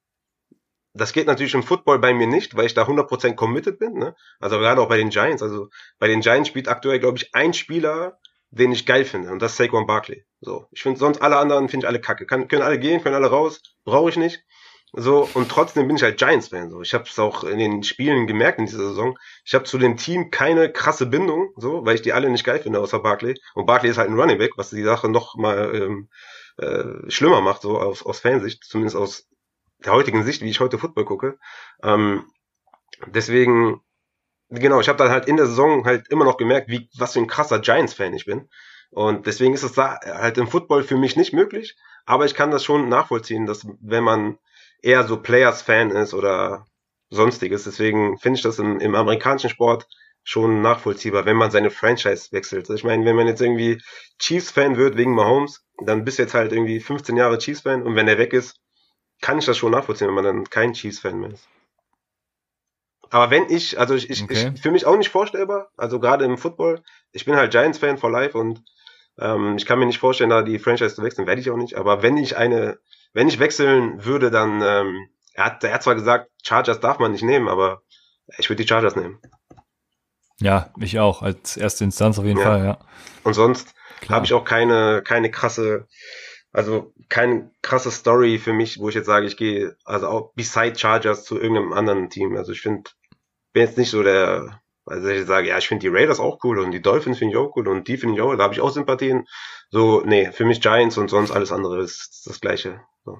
[0.95, 3.93] das geht natürlich im Football bei mir nicht, weil ich da 100% committed bin.
[3.93, 4.15] Ne?
[4.39, 5.43] Also gerade auch bei den Giants.
[5.43, 5.69] Also
[5.99, 8.17] bei den Giants spielt aktuell, glaube ich, ein Spieler,
[8.49, 9.31] den ich geil finde.
[9.31, 10.25] Und das ist Saquon Barkley.
[10.39, 12.25] So, ich finde sonst alle anderen finde ich alle kacke.
[12.25, 13.61] Kann, können alle gehen, können alle raus.
[13.83, 14.43] Brauche ich nicht.
[14.93, 16.69] So, und trotzdem bin ich halt Giants-Fan.
[16.69, 16.81] So.
[16.81, 19.17] Ich habe es auch in den Spielen gemerkt in dieser Saison.
[19.43, 22.59] Ich habe zu dem Team keine krasse Bindung, so, weil ich die alle nicht geil
[22.59, 23.35] finde, außer Barkley.
[23.53, 26.09] Und Barkley ist halt ein Running Back, was die Sache noch mal ähm,
[26.57, 29.27] äh, schlimmer macht, so aus, aus Fansicht, zumindest aus
[29.85, 31.37] der heutigen Sicht, wie ich heute Football gucke.
[31.83, 32.25] Ähm,
[33.07, 33.81] deswegen,
[34.49, 37.19] genau, ich habe dann halt in der Saison halt immer noch gemerkt, wie was für
[37.19, 38.49] ein krasser Giants-Fan ich bin.
[38.91, 41.75] Und deswegen ist es da halt im Football für mich nicht möglich.
[42.05, 44.37] Aber ich kann das schon nachvollziehen, dass wenn man
[44.81, 46.65] eher so Players-Fan ist oder
[47.09, 49.87] sonstiges, deswegen finde ich das im, im amerikanischen Sport
[50.23, 52.69] schon nachvollziehbar, wenn man seine Franchise wechselt.
[52.69, 53.81] Ich meine, wenn man jetzt irgendwie
[54.19, 58.07] Chiefs-Fan wird wegen Mahomes, dann bist du jetzt halt irgendwie 15 Jahre Chiefs-Fan und wenn
[58.07, 58.59] er weg ist,
[59.21, 61.47] kann ich das schon nachvollziehen, wenn man dann kein Chiefs-Fan mehr ist.
[63.09, 64.51] Aber wenn ich, also ich, okay.
[64.53, 68.11] ich für mich auch nicht vorstellbar, also gerade im Football, ich bin halt Giants-Fan for
[68.11, 68.63] life und
[69.19, 71.75] ähm, ich kann mir nicht vorstellen, da die Franchise zu wechseln, werde ich auch nicht.
[71.75, 72.79] Aber wenn ich eine,
[73.13, 77.11] wenn ich wechseln würde, dann, ähm, er hat, er hat zwar gesagt, Chargers darf man
[77.11, 77.81] nicht nehmen, aber
[78.37, 79.19] ich würde die Chargers nehmen.
[80.41, 82.45] Ja, ich auch, als erste Instanz auf jeden ja.
[82.45, 82.79] Fall, ja.
[83.23, 83.73] Und sonst
[84.09, 85.87] habe ich auch keine, keine krasse
[86.55, 90.79] also keine krasse Story für mich, wo ich jetzt sage, ich gehe also auch beside
[90.79, 92.37] Chargers zu irgendeinem anderen Team.
[92.37, 92.89] Also ich finde,
[93.51, 96.59] bin jetzt nicht so der, also ich sage, ja, ich finde die Raiders auch cool
[96.59, 98.61] und die Dolphins finde ich auch cool und die finde ich auch, da habe ich
[98.61, 99.27] auch Sympathien.
[99.69, 102.81] So, nee, für mich Giants und sonst alles andere ist das Gleiche.
[103.03, 103.19] So.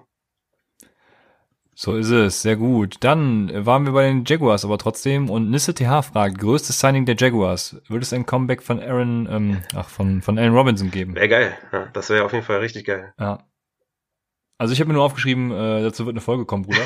[1.78, 2.96] So ist es, sehr gut.
[3.02, 7.18] Dann waren wir bei den Jaguars aber trotzdem und Nisse TH fragt, größtes Signing der
[7.18, 7.76] Jaguars.
[7.90, 11.16] Würde es ein Comeback von Aaron, ähm, ach, von, von Aaron Robinson geben?
[11.16, 13.14] Wäre geil, ja, das wäre auf jeden Fall richtig geil.
[13.20, 13.40] Ja.
[14.58, 16.80] Also ich habe mir nur aufgeschrieben, äh, dazu wird eine Folge kommen, Bruder.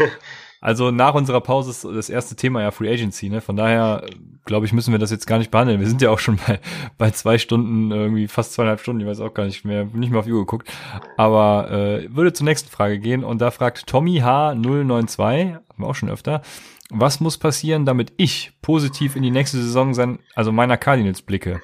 [0.60, 3.40] Also nach unserer Pause ist das erste Thema ja Free Agency, ne?
[3.40, 4.04] Von daher,
[4.44, 5.80] glaube ich, müssen wir das jetzt gar nicht behandeln.
[5.80, 6.60] Wir sind ja auch schon bei,
[6.98, 10.20] bei zwei Stunden, irgendwie fast zweieinhalb Stunden, ich weiß auch gar nicht mehr, nicht mehr
[10.20, 10.70] auf die Uhr geguckt.
[11.16, 15.94] Aber äh, würde zur nächsten Frage gehen und da fragt Tommy H092, haben wir auch
[15.94, 16.42] schon öfter,
[16.90, 21.62] was muss passieren, damit ich positiv in die nächste Saison sein, also meiner Cardinals blicke?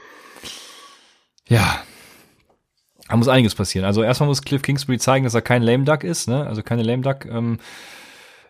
[1.48, 1.80] Ja,
[3.08, 3.84] da muss einiges passieren.
[3.84, 6.46] Also erstmal muss Cliff Kingsbury zeigen, dass er kein Lame Duck ist, ne?
[6.46, 7.24] Also keine Lame Duck.
[7.26, 7.58] Ähm,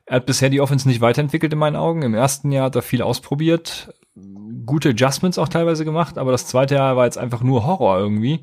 [0.07, 2.03] er hat bisher die Offense nicht weiterentwickelt in meinen Augen.
[2.03, 3.93] Im ersten Jahr hat er viel ausprobiert,
[4.65, 8.41] gute Adjustments auch teilweise gemacht, aber das zweite Jahr war jetzt einfach nur Horror irgendwie.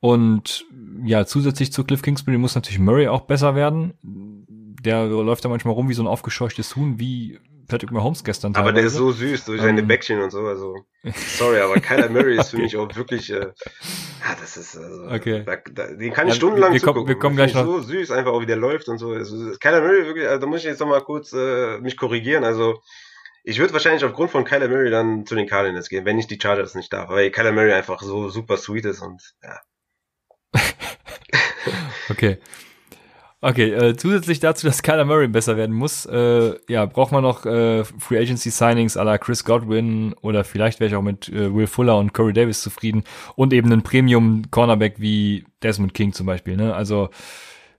[0.00, 0.66] Und
[1.04, 3.94] ja, zusätzlich zu Cliff Kingsbury muss natürlich Murray auch besser werden.
[4.02, 8.52] Der läuft da manchmal rum wie so ein aufgescheuchtes Huhn, wie Patrick Mahomes gestern.
[8.52, 8.68] Teilweise.
[8.68, 10.40] Aber der ist so süß durch seine ähm, Bäckchen und so.
[10.40, 10.76] Also
[11.38, 13.30] sorry, aber Kyler Murray ist für mich auch wirklich.
[13.30, 15.42] Äh, ja, das ist also, okay.
[15.44, 17.08] Da, da, den kann ich stundenlang wir, wir zugucken.
[17.08, 17.64] wir kommen gleich noch.
[17.64, 19.12] So süß einfach auch wie der läuft und so.
[19.12, 20.26] Also, Kyler Murray wirklich.
[20.26, 22.44] Also, da muss ich jetzt noch mal kurz äh, mich korrigieren.
[22.44, 22.80] Also
[23.46, 26.38] ich würde wahrscheinlich aufgrund von Kyler Murray dann zu den Cardinals gehen, wenn ich die
[26.40, 29.60] Chargers nicht darf, weil Kyler Murray einfach so super sweet ist und ja.
[32.08, 32.38] okay.
[33.46, 37.44] Okay, äh, zusätzlich dazu, dass Kyler Murray besser werden muss, äh, ja, braucht man noch
[37.44, 41.54] äh, Free Agency Signings à la Chris Godwin oder vielleicht wäre ich auch mit äh,
[41.54, 43.04] Will Fuller und Corey Davis zufrieden
[43.36, 46.56] und eben einen Premium Cornerback wie Desmond King zum Beispiel.
[46.56, 46.74] Ne?
[46.74, 47.10] Also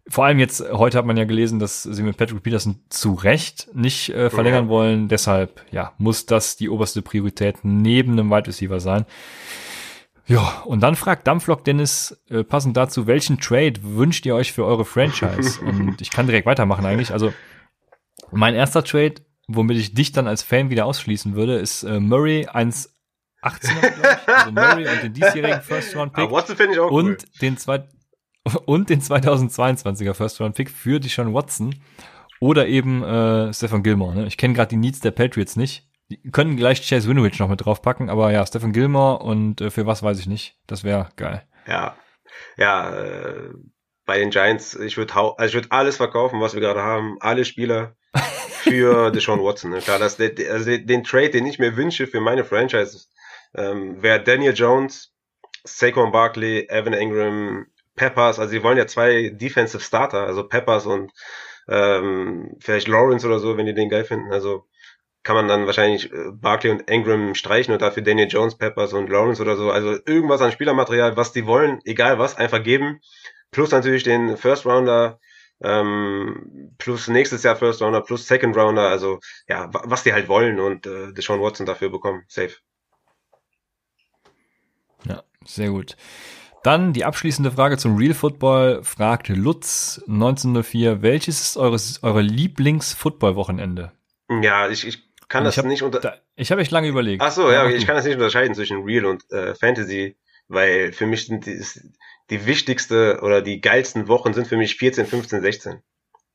[0.08, 3.68] vor allem jetzt, heute hat man ja gelesen, dass sie mit Patrick Peterson zu Recht
[3.74, 5.08] nicht äh, verlängern wollen.
[5.08, 9.08] Deshalb, ja, muss das die oberste Priorität neben einem Wide Receiver sein.
[10.28, 14.66] Ja, und dann fragt Dampflok Dennis äh, passend dazu, welchen Trade wünscht ihr euch für
[14.66, 15.62] eure Franchise?
[15.66, 17.12] und ich kann direkt weitermachen eigentlich.
[17.12, 17.34] Also
[18.32, 19.16] mein erster Trade,
[19.48, 22.92] womit ich dich dann als Fan wieder ausschließen würde, ist äh, Murray 1
[23.46, 27.18] 18er, also Murray und den diesjährigen First Round Pick und cool.
[27.42, 27.84] den zwei,
[28.66, 31.76] und den 2022er First Round Pick für die Sean Watson
[32.40, 34.16] oder eben äh, Stefan Gilmore.
[34.16, 34.26] Ne?
[34.26, 35.88] Ich kenne gerade die Needs der Patriots nicht.
[36.10, 39.86] Die können gleich Chase Winovich noch mit draufpacken, aber ja, Stephen Gilmore und äh, für
[39.86, 40.58] was weiß ich nicht.
[40.68, 41.44] Das wäre geil.
[41.68, 41.96] Ja,
[42.58, 43.50] ja, äh,
[44.06, 47.44] bei den Giants, ich würde also ich würde alles verkaufen, was wir gerade haben, alle
[47.44, 47.96] Spieler
[48.64, 49.72] für Deshaun Watson.
[49.72, 49.80] Ne?
[49.80, 53.08] Klar, das, also den Trade, den ich mir wünsche für meine Franchise,
[53.56, 55.12] ähm, wäre Daniel Jones,
[55.64, 58.40] Saquon Barkley, Evan Ingram, Peppers.
[58.40, 61.12] Also sie wollen ja zwei Defensive Starter, also Peppers und
[61.68, 64.32] ähm, vielleicht Lawrence oder so, wenn die den geil finden.
[64.32, 64.68] Also
[65.26, 69.10] kann man dann wahrscheinlich äh, Barkley und Ingram streichen und dafür Daniel Jones, Peppers und
[69.10, 69.72] Lawrence oder so.
[69.72, 73.02] Also irgendwas an Spielermaterial, was die wollen, egal was, einfach geben.
[73.52, 75.20] Plus natürlich den First Rounder,
[75.62, 78.88] ähm, plus nächstes Jahr First Rounder, plus Second Rounder.
[78.88, 82.24] Also ja, was die halt wollen und äh, Deshaun Watson dafür bekommen.
[82.28, 82.54] Safe.
[85.06, 85.98] Ja, sehr gut.
[86.62, 93.92] Dann die abschließende Frage zum Real Football fragt Lutz 1904, welches ist eures, eure Lieblings-Football-Wochenende?
[94.42, 96.00] Ja, ich, ich kann und das hab, nicht unter.
[96.00, 97.22] Da, ich habe echt lange überlegt.
[97.22, 101.06] Ach so, ja, ich kann das nicht unterscheiden zwischen Real und äh, Fantasy, weil für
[101.06, 101.64] mich sind die,
[102.30, 105.82] die wichtigste oder die geilsten Wochen sind für mich 14, 15, 16.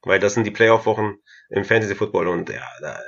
[0.03, 1.17] Weil das sind die Playoff-Wochen
[1.51, 2.99] im Fantasy Football und ja, da,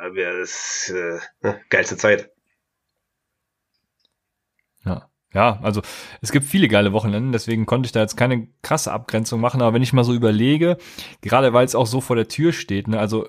[0.00, 2.31] da wäre das äh, ne, geilste Zeit.
[5.34, 5.58] Ja.
[5.62, 5.82] Also
[6.20, 9.74] es gibt viele geile Wochenenden, deswegen konnte ich da jetzt keine krasse Abgrenzung machen, aber
[9.74, 10.76] wenn ich mal so überlege,
[11.20, 13.26] gerade weil es auch so vor der Tür steht, ne, also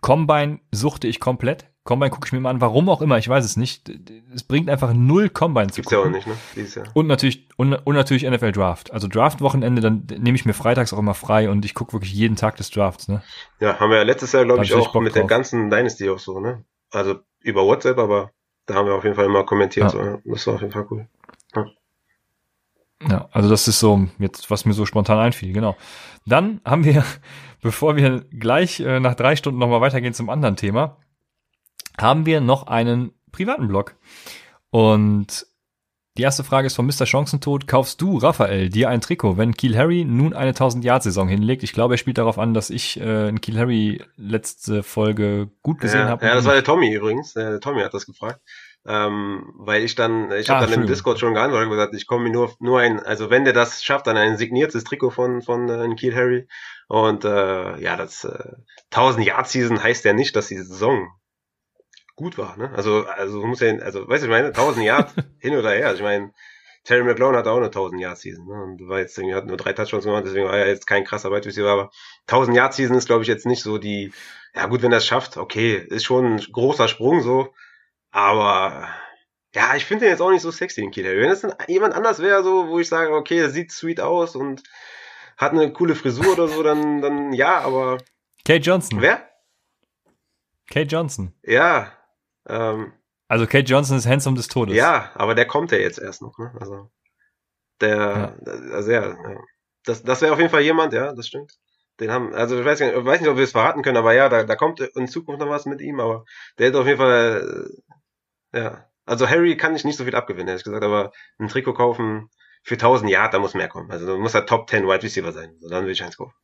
[0.00, 1.66] Combine suchte ich komplett.
[1.84, 3.90] Combine gucke ich mir mal an, warum auch immer, ich weiß es nicht.
[4.34, 6.04] Es bringt einfach null Combine zu Gibt's gucken.
[6.04, 6.34] ja auch nicht, ne?
[6.54, 6.86] Dieses Jahr.
[6.92, 8.92] Und natürlich, und, und natürlich NFL Draft.
[8.92, 12.36] Also Draft-Wochenende, dann nehme ich mir freitags auch immer frei und ich gucke wirklich jeden
[12.36, 13.22] Tag des Drafts, ne?
[13.60, 15.22] Ja, haben wir ja letztes Jahr, glaube ich, auch Bock mit drauf.
[15.22, 16.64] der ganzen Dynasty auch so, ne?
[16.92, 18.30] Also über WhatsApp, aber
[18.66, 19.94] da haben wir auf jeden Fall immer kommentiert.
[19.94, 20.18] Ja.
[20.20, 21.08] So, das war auf jeden Fall cool.
[23.08, 23.28] Ja.
[23.32, 25.74] also das ist so jetzt, was mir so spontan einfiel, genau.
[26.26, 27.02] Dann haben wir
[27.62, 30.96] bevor wir gleich äh, nach drei Stunden nochmal weitergehen zum anderen Thema,
[31.98, 33.96] haben wir noch einen privaten Blog.
[34.70, 35.46] Und
[36.16, 37.06] die erste Frage ist von Mr.
[37.06, 37.66] Chancentod.
[37.66, 41.62] Kaufst du, Raphael, dir ein Trikot, wenn Kiel Harry nun eine 1000-Yard-Saison hinlegt?
[41.62, 45.78] Ich glaube, er spielt darauf an, dass ich äh, in Kiel Harry letzte Folge gut
[45.78, 46.26] gesehen ja, habe.
[46.26, 47.34] Ja, das war der Tommy übrigens.
[47.34, 48.40] Der Tommy hat das gefragt.
[48.86, 52.06] Ähm, weil ich dann, ich habe ah, dann im Discord schon geantwortet und gesagt, ich
[52.06, 55.42] komme mir nur, nur ein, also wenn der das schafft, dann ein signiertes Trikot von,
[55.42, 56.48] von äh, Kiel Harry
[56.88, 58.54] und äh, ja, das äh,
[58.90, 61.08] 1000 Yard Season heißt ja nicht, dass die Saison
[62.16, 62.56] gut war.
[62.56, 62.70] Ne?
[62.74, 65.88] Also also muss ja, also weißt du, ich meine 1000 Yard hin oder her.
[65.88, 66.32] Also ich meine
[66.84, 68.62] Terry McLaurin hat auch eine 1000 Yard Season ne?
[68.62, 71.30] und war jetzt irgendwie hat nur drei Touchdowns gemacht, deswegen war er jetzt kein krasser
[71.30, 71.90] Wide Receiver, aber
[72.26, 74.12] 1000 Yard Season ist glaube ich jetzt nicht so die.
[74.54, 77.54] Ja gut, wenn er es schafft, okay, ist schon ein großer Sprung so,
[78.10, 78.88] aber
[79.54, 81.10] ja, ich finde den jetzt auch nicht so sexy, den Killer.
[81.16, 84.62] Wenn es jemand anders wäre, so, wo ich sage, okay, der sieht sweet aus und
[85.36, 87.98] hat eine coole Frisur oder so, dann, dann ja, aber.
[88.44, 89.00] Kate Johnson.
[89.00, 89.28] Wer?
[90.70, 91.34] Kate Johnson.
[91.42, 91.92] Ja.
[92.46, 92.92] Ähm,
[93.26, 94.74] also Kate Johnson ist handsome des Todes.
[94.74, 96.38] Ja, aber der kommt ja jetzt erst noch.
[96.38, 96.52] Ne?
[96.60, 96.90] Also
[97.80, 98.52] der, ja.
[98.72, 99.16] also ja,
[99.84, 101.58] das, das wäre auf jeden Fall jemand, ja, das stimmt.
[101.98, 104.14] Den haben, also ich weiß, nicht, ich weiß nicht, ob wir es verraten können, aber
[104.14, 106.24] ja, da, da kommt in Zukunft noch was mit ihm, aber
[106.58, 107.70] der hat auf jeden Fall,
[108.52, 108.86] ja.
[109.06, 112.30] Also Harry kann ich nicht so viel abgewinnen, ehrlich gesagt, aber ein Trikot kaufen
[112.62, 113.90] für 1000 Jahre, da muss mehr kommen.
[113.90, 115.56] Also da muss er Top 10 Wide Receiver sein.
[115.60, 116.34] So, dann will ich eins kaufen.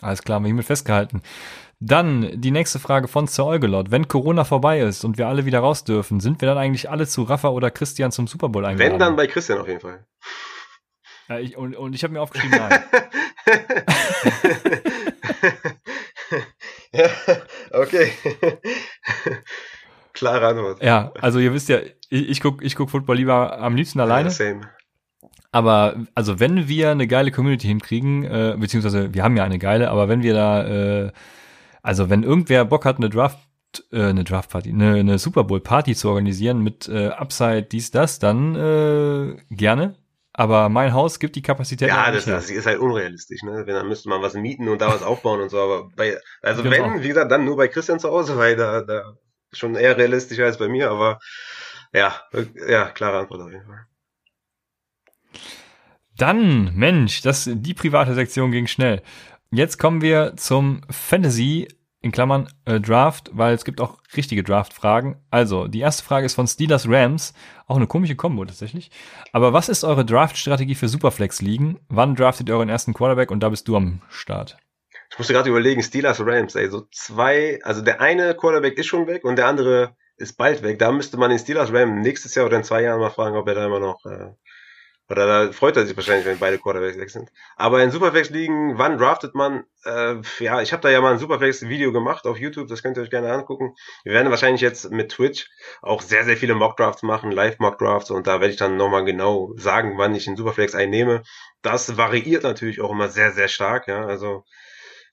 [0.00, 1.22] Alles klar, haben wir hiermit festgehalten.
[1.80, 3.90] Dann die nächste Frage von Sir Eugelot.
[3.90, 7.06] Wenn Corona vorbei ist und wir alle wieder raus dürfen, sind wir dann eigentlich alle
[7.06, 8.92] zu Rafa oder Christian zum Super Bowl eingeladen?
[8.92, 10.06] Wenn, dann bei Christian auf jeden Fall.
[11.28, 12.82] Ja, ich, und, und ich habe mir aufgeschrieben, nein.
[16.92, 17.10] ja,
[17.72, 18.12] okay.
[20.18, 20.82] Klare Antwort.
[20.82, 21.78] Ja, also ihr wisst ja,
[22.10, 24.28] ich, ich gucke ich guck Football lieber am liebsten alleine.
[24.28, 24.60] Ja, same.
[25.50, 29.90] Aber also wenn wir eine geile Community hinkriegen, äh, beziehungsweise wir haben ja eine geile,
[29.90, 31.12] aber wenn wir da, äh,
[31.82, 33.38] also wenn irgendwer Bock hat, eine Draft,
[33.92, 37.90] äh, eine Draft Party, eine, eine Super Bowl Party zu organisieren mit äh, Upside dies
[37.90, 39.94] das, dann äh, gerne.
[40.34, 41.88] Aber mein Haus gibt die Kapazität.
[41.88, 43.64] Ja, das, das ist halt unrealistisch, ne?
[43.66, 45.58] Wenn dann müsste man was mieten und da was aufbauen und so.
[45.58, 47.02] Aber bei, also wenn, auch.
[47.02, 49.16] wie gesagt, dann nur bei Christian zu Hause, weil da, da
[49.52, 50.90] schon eher realistischer als bei mir.
[50.90, 51.18] Aber
[51.92, 52.14] ja,
[52.68, 53.86] ja, klare Antwort auf jeden Fall.
[56.16, 59.02] Dann, Mensch, das, die private Sektion ging schnell.
[59.50, 61.68] Jetzt kommen wir zum Fantasy
[62.00, 65.16] in Klammern äh, Draft, weil es gibt auch richtige Draft-Fragen.
[65.30, 67.34] Also, die erste Frage ist von Steelers Rams,
[67.66, 68.90] auch eine komische Kombo tatsächlich.
[69.32, 71.78] Aber was ist eure Draft-Strategie für Superflex-Ligen?
[71.88, 74.58] Wann draftet ihr euren ersten Quarterback und da bist du am Start?
[75.18, 79.08] Ich musste gerade überlegen, Steelers Rams, ey, so zwei, also der eine Quarterback ist schon
[79.08, 80.78] weg und der andere ist bald weg.
[80.78, 83.48] Da müsste man den Steelers Rams nächstes Jahr oder in zwei Jahren mal fragen, ob
[83.48, 84.30] er da immer noch äh,
[85.10, 87.32] oder da freut er sich wahrscheinlich, wenn beide Quarterbacks weg sind.
[87.56, 89.64] Aber in Superflex-Ligen, wann draftet man?
[89.84, 93.02] Äh, ja, ich habe da ja mal ein Superflex-Video gemacht auf YouTube, das könnt ihr
[93.02, 93.74] euch gerne angucken.
[94.04, 95.50] Wir werden wahrscheinlich jetzt mit Twitch
[95.82, 99.94] auch sehr, sehr viele Mock-Drafts machen, Live-Mock-Drafts und da werde ich dann nochmal genau sagen,
[99.98, 101.24] wann ich in Superflex einnehme.
[101.60, 104.06] Das variiert natürlich auch immer sehr, sehr stark, ja.
[104.06, 104.44] Also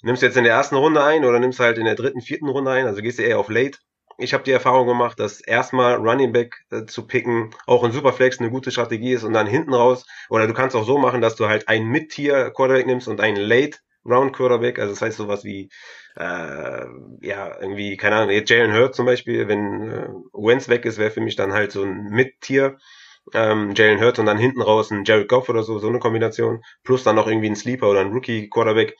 [0.05, 2.47] nimmst du jetzt in der ersten Runde ein oder nimmst halt in der dritten, vierten
[2.47, 3.79] Runde ein, also gehst du eher auf Late?
[4.17, 8.39] Ich habe die Erfahrung gemacht, dass erstmal Running Back äh, zu picken auch in Superflex
[8.39, 11.35] eine gute Strategie ist und dann hinten raus, oder du kannst auch so machen, dass
[11.35, 15.43] du halt einen Mid-Tier Quarterback nimmst und einen Late Round Quarterback, also das heißt sowas
[15.43, 15.69] wie,
[16.15, 16.85] äh,
[17.21, 21.21] ja, irgendwie, keine Ahnung, Jalen Hurt zum Beispiel, wenn äh, Wentz weg ist, wäre für
[21.21, 22.77] mich dann halt so ein Mid-Tier
[23.33, 26.61] ähm, Jalen Hurt und dann hinten raus ein Jared Goff oder so, so eine Kombination,
[26.83, 28.95] plus dann noch irgendwie ein Sleeper oder ein Rookie Quarterback.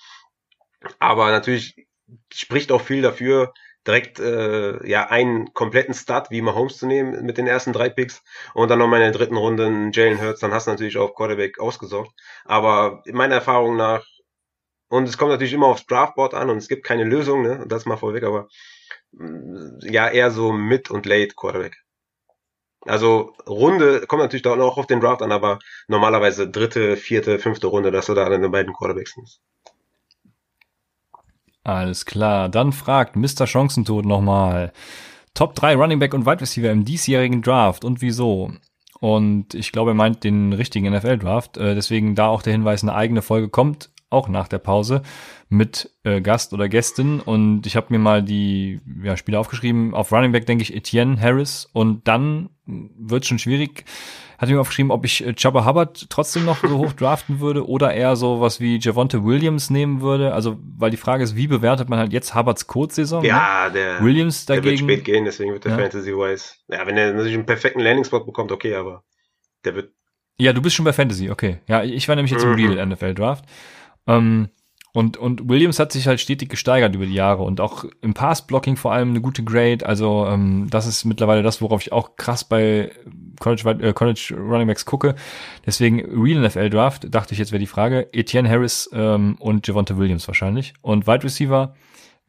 [1.00, 1.88] Aber natürlich
[2.32, 3.54] spricht auch viel dafür,
[3.86, 8.24] direkt äh, ja einen kompletten Start wie Mahomes zu nehmen mit den ersten drei Picks
[8.54, 11.16] und dann nochmal in der dritten Runde einen Jalen Hurts, dann hast du natürlich auf
[11.16, 12.12] Quarterback ausgesorgt.
[12.46, 14.06] Aber in meiner Erfahrung nach,
[14.90, 17.66] und es kommt natürlich immer aufs Draftboard an und es gibt keine Lösung, ne?
[17.68, 18.48] das mal vorweg, aber
[19.12, 21.78] mm, ja, eher so Mid- und Late Quarterback.
[22.86, 27.68] Also Runde kommt natürlich da auch auf den Draft an, aber normalerweise dritte, vierte, fünfte
[27.68, 29.42] Runde, dass du da deine beiden Quarterbacks nimmst.
[31.66, 32.48] Alles klar.
[32.48, 33.48] Dann fragt Mr.
[33.48, 34.72] Chancentod nochmal.
[35.34, 38.52] Top 3 Running Back und Wide Receiver im diesjährigen Draft und wieso?
[39.00, 41.58] Und ich glaube, er meint den richtigen NFL-Draft.
[41.58, 45.02] Äh, deswegen da auch der Hinweis, eine eigene Folge kommt, auch nach der Pause,
[45.50, 47.20] mit äh, Gast oder Gästin.
[47.20, 49.96] Und ich habe mir mal die ja, Spiele aufgeschrieben.
[49.96, 51.68] Auf Running Back denke ich Etienne Harris.
[51.74, 53.86] Und dann wird schon schwierig
[54.38, 57.94] hatte mir aufgeschrieben, ob ich äh, Chubba Hubbard trotzdem noch so hoch draften würde oder
[57.94, 60.34] eher so was wie Javonte Williams nehmen würde.
[60.34, 63.24] Also, weil die Frage ist, wie bewertet man halt jetzt Hubbards Kurzsaison?
[63.24, 63.74] Ja, ne?
[63.74, 64.64] der, Williams dagegen.
[64.64, 65.78] Der wird spät gehen, deswegen wird der ja.
[65.78, 66.54] Fantasy-wise.
[66.68, 69.04] Ja, wenn er natürlich einen perfekten Landing-Spot bekommt, okay, aber
[69.64, 69.94] der wird.
[70.38, 71.60] Ja, du bist schon bei Fantasy, okay.
[71.68, 72.58] Ja, ich war nämlich jetzt mhm.
[72.58, 73.46] im Real NFL-Draft.
[74.08, 74.50] Ähm,
[74.96, 78.78] und, und Williams hat sich halt stetig gesteigert über die Jahre und auch im Pass-Blocking
[78.78, 79.86] vor allem eine gute Grade.
[79.86, 82.94] Also ähm, das ist mittlerweile das, worauf ich auch krass bei
[83.42, 85.16] College, äh, College Running Backs gucke.
[85.66, 88.08] Deswegen Real NFL Draft, dachte ich jetzt wäre die Frage.
[88.14, 90.74] Etienne Harris ähm, und Javonte Williams wahrscheinlich.
[90.82, 91.76] Und Wide Receiver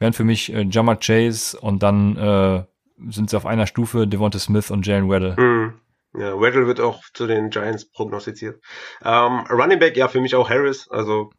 [0.01, 2.65] wären für mich äh, Jammer Chase und dann äh,
[3.13, 5.37] sind sie auf einer Stufe Devonta Smith und Jalen Weddle.
[5.39, 5.75] Mhm.
[6.19, 8.61] Ja, Weddle wird auch zu den Giants prognostiziert.
[9.05, 10.89] Ähm, Running Back, ja, für mich auch Harris.
[10.91, 11.31] Also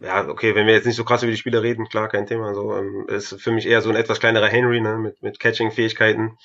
[0.00, 2.54] ja, okay, wenn wir jetzt nicht so krass über die Spieler reden, klar, kein Thema.
[2.54, 6.38] So ähm, ist für mich eher so ein etwas kleinerer Henry, ne, mit mit Catching-Fähigkeiten.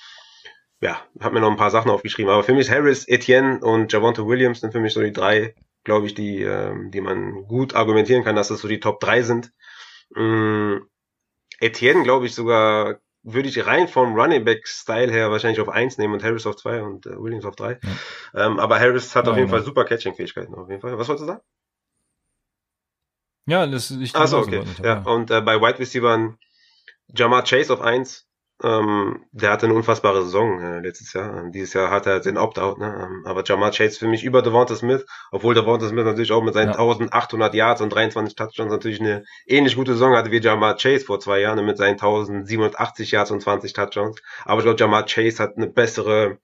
[0.80, 4.26] Ja, hab mir noch ein paar Sachen aufgeschrieben, aber für mich Harris, Etienne und Javonte
[4.26, 8.24] Williams sind für mich so die drei, glaube ich, die ähm, die man gut argumentieren
[8.24, 9.52] kann, dass das so die Top drei sind.
[10.16, 10.86] Ähm,
[11.60, 15.98] Etienne, glaube ich, sogar würde ich rein vom Running Back Style her wahrscheinlich auf eins
[15.98, 17.78] nehmen und Harris auf zwei und äh, Williams auf drei.
[18.32, 18.46] Ja.
[18.46, 19.56] Ähm, aber Harris hat ja, auf jeden ja.
[19.56, 20.96] Fall super Catching Fähigkeiten auf jeden Fall.
[20.98, 21.42] Was wolltest du sagen?
[23.50, 24.62] Ja, das ich Achso, okay.
[24.82, 26.34] Ja, und äh, bei Wide Receivers
[27.08, 28.26] Jamar Chase auf eins.
[28.62, 31.48] Ähm, der hatte eine unfassbare Saison äh, letztes Jahr.
[31.50, 33.08] Dieses Jahr hat er den Opt-out, ne?
[33.08, 36.52] Ähm, aber Jamar Chase für mich über Devonta Smith, obwohl Devonta Smith natürlich auch mit
[36.52, 36.78] seinen ja.
[36.78, 41.20] 1800 Yards und 23 Touchdowns natürlich eine ähnlich gute Saison hatte wie Jamar Chase vor
[41.20, 44.20] zwei Jahren mit seinen 1780 Yards und 20 Touchdowns.
[44.44, 46.36] Aber ich glaube, Jamar Chase hat eine bessere,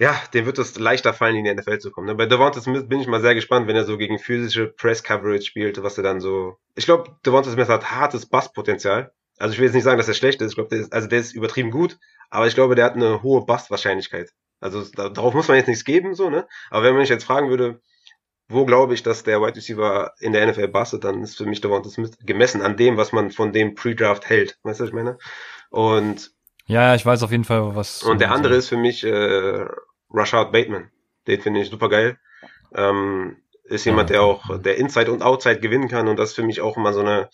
[0.00, 2.06] ja, dem wird es leichter fallen, in die NFL zu kommen.
[2.06, 2.14] Ne?
[2.14, 5.82] Bei Devonta Smith bin ich mal sehr gespannt, wenn er so gegen physische Press-Coverage spielt,
[5.82, 6.56] was er dann so.
[6.74, 9.12] Ich glaube, Devonta Smith hat hartes Basspotenzial.
[9.38, 10.52] Also ich will jetzt nicht sagen, dass er schlecht ist.
[10.52, 11.98] Ich glaube, also der ist übertrieben gut,
[12.30, 14.32] aber ich glaube, der hat eine hohe Bust-Wahrscheinlichkeit.
[14.58, 16.48] Also da, darauf muss man jetzt nichts geben, so, ne?
[16.70, 17.82] Aber wenn man mich jetzt fragen würde,
[18.48, 21.60] wo glaube ich, dass der Wide Receiver in der NFL bastet, dann ist für mich
[21.60, 24.58] Devonta Smith gemessen an dem, was man von dem Pre-Draft hält.
[24.62, 25.18] Weißt du, was ich meine?
[25.68, 26.32] Und
[26.70, 28.04] ja, ich weiß auf jeden Fall, was.
[28.04, 29.66] Und der andere ist für mich äh,
[30.10, 30.90] Rashad Bateman.
[31.26, 32.18] Den finde ich super geil.
[32.74, 36.42] Ähm, ist jemand, der auch der Inside und Outside gewinnen kann und das ist für
[36.42, 37.30] mich auch immer so eine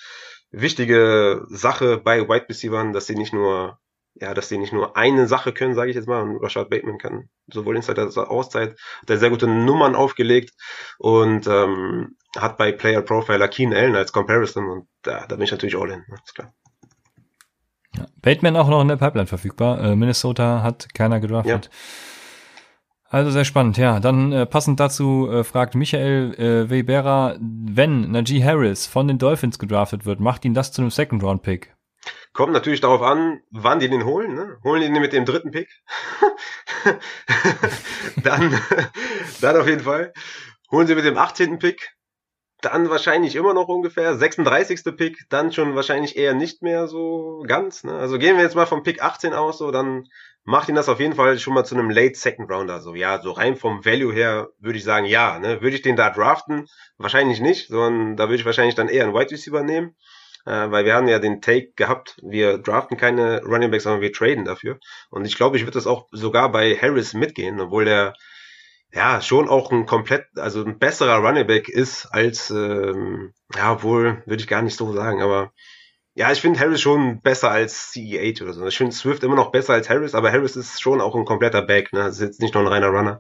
[0.51, 3.79] wichtige Sache bei Wide Receivers, dass sie nicht nur
[4.19, 6.23] ja, dass sie nicht nur eine Sache können, sage ich jetzt mal.
[6.23, 10.55] Und Rashad Bateman kann sowohl Inside als auch Outside, hat er sehr gute Nummern aufgelegt
[10.99, 15.51] und ähm, hat bei Player Profiler Keen Allen als Comparison und da, da bin ich
[15.51, 16.53] natürlich all in, ist klar.
[17.95, 18.07] Ja.
[18.23, 19.81] Bateman auch noch in der Pipeline verfügbar.
[19.81, 21.67] Äh, Minnesota hat keiner gedraftet.
[21.67, 21.71] Ja.
[23.09, 24.01] Also sehr spannend, ja.
[24.01, 29.59] Dann äh, passend dazu äh, fragt Michael äh, Weibera, wenn Najee Harris von den Dolphins
[29.59, 31.75] gedraftet wird, macht ihn das zu einem Second-Round-Pick?
[32.33, 34.35] Kommt natürlich darauf an, wann die den holen.
[34.35, 34.59] Ne?
[34.63, 35.69] Holen die den mit dem dritten Pick?
[38.23, 38.61] dann,
[39.41, 40.13] dann auf jeden Fall.
[40.71, 41.59] Holen sie mit dem 18.
[41.59, 41.96] Pick?
[42.63, 44.17] Dann wahrscheinlich immer noch ungefähr.
[44.17, 44.97] 36.
[44.97, 47.85] Pick, dann schon wahrscheinlich eher nicht mehr so ganz.
[47.85, 47.95] Ne?
[47.95, 50.05] Also gehen wir jetzt mal vom Pick 18 aus, so dann
[50.47, 52.81] macht ihn das auf jeden Fall schon mal zu einem Late Second Rounder.
[52.81, 55.97] So, ja, so rein vom Value her würde ich sagen, ja, ne, würde ich den
[55.97, 56.67] da draften?
[56.99, 59.97] Wahrscheinlich nicht, sondern da würde ich wahrscheinlich dann eher einen Wide Receiver nehmen,
[60.47, 64.13] äh, weil wir haben ja den Take gehabt, wir draften keine Running Backs, sondern wir
[64.13, 64.79] traden dafür.
[65.11, 68.15] Und ich glaube, ich würde das auch sogar bei Harris mitgehen, obwohl der
[68.97, 74.23] ja schon auch ein komplett, also ein besserer Running Back ist als, ähm, ja, wohl
[74.27, 75.53] würde ich gar nicht so sagen, aber
[76.15, 78.67] ja, ich finde Harris schon besser als CE8 oder so.
[78.67, 81.61] Ich finde Swift immer noch besser als Harris, aber Harris ist schon auch ein kompletter
[81.61, 81.93] Back.
[81.93, 82.09] Ne?
[82.09, 83.19] Ist jetzt nicht nur ein reiner Runner,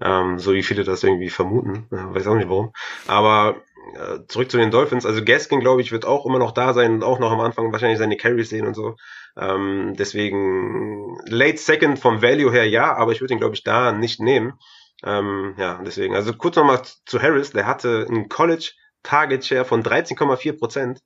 [0.00, 1.86] ähm, so wie viele das irgendwie vermuten.
[1.92, 2.72] Ja, weiß auch nicht warum.
[3.06, 3.56] Aber
[3.94, 5.04] äh, zurück zu den Dolphins.
[5.04, 7.70] Also Gaskin, glaube ich, wird auch immer noch da sein und auch noch am Anfang
[7.70, 8.96] wahrscheinlich seine Carries sehen und so.
[9.36, 13.92] Ähm, deswegen Late Second vom Value her ja, aber ich würde ihn, glaube ich, da
[13.92, 14.54] nicht nehmen.
[15.04, 16.14] Ähm, ja, deswegen.
[16.14, 17.50] Also kurz nochmal zu Harris.
[17.50, 21.00] Der hatte einen College Target Share von 13,4 Prozent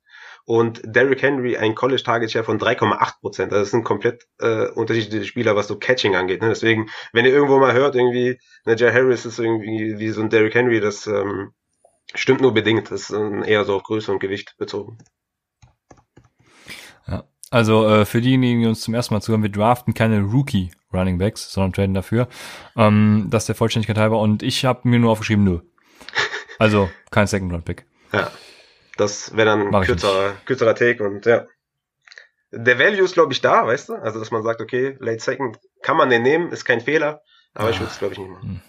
[0.45, 3.51] und Derrick Henry ein College Target Share von 3,8 Prozent.
[3.53, 6.41] Also das sind komplett äh, unterschiedliche Spieler, was so Catching angeht.
[6.41, 6.49] Ne?
[6.49, 10.29] Deswegen, wenn ihr irgendwo mal hört, irgendwie, ne, Jay Harris ist irgendwie wie so ein
[10.29, 11.53] Derrick Henry, das ähm,
[12.13, 12.91] stimmt nur bedingt.
[12.91, 14.97] Das ist ähm, eher so auf Größe und Gewicht bezogen.
[17.07, 20.71] Ja, also äh, für diejenigen, die uns zum ersten Mal zuhören, wir draften keine Rookie
[20.93, 22.27] Running Backs, sondern traden dafür.
[22.75, 24.19] Ähm, das ist der Vollständigkeit halber.
[24.19, 25.59] Und ich habe mir nur aufgeschrieben, nö.
[26.59, 27.85] Also kein Second Round Pick.
[28.11, 28.31] Ja.
[28.97, 29.83] Das wäre dann ein
[30.45, 31.45] kürzerer, Take und ja.
[32.51, 33.93] Der Value ist, glaube ich, da, weißt du?
[33.95, 37.21] Also, dass man sagt, okay, Late Second kann man den nehmen, ist kein Fehler,
[37.55, 37.71] aber ah.
[37.71, 38.49] ich würde es, glaube ich, nicht machen.
[38.49, 38.61] Hm.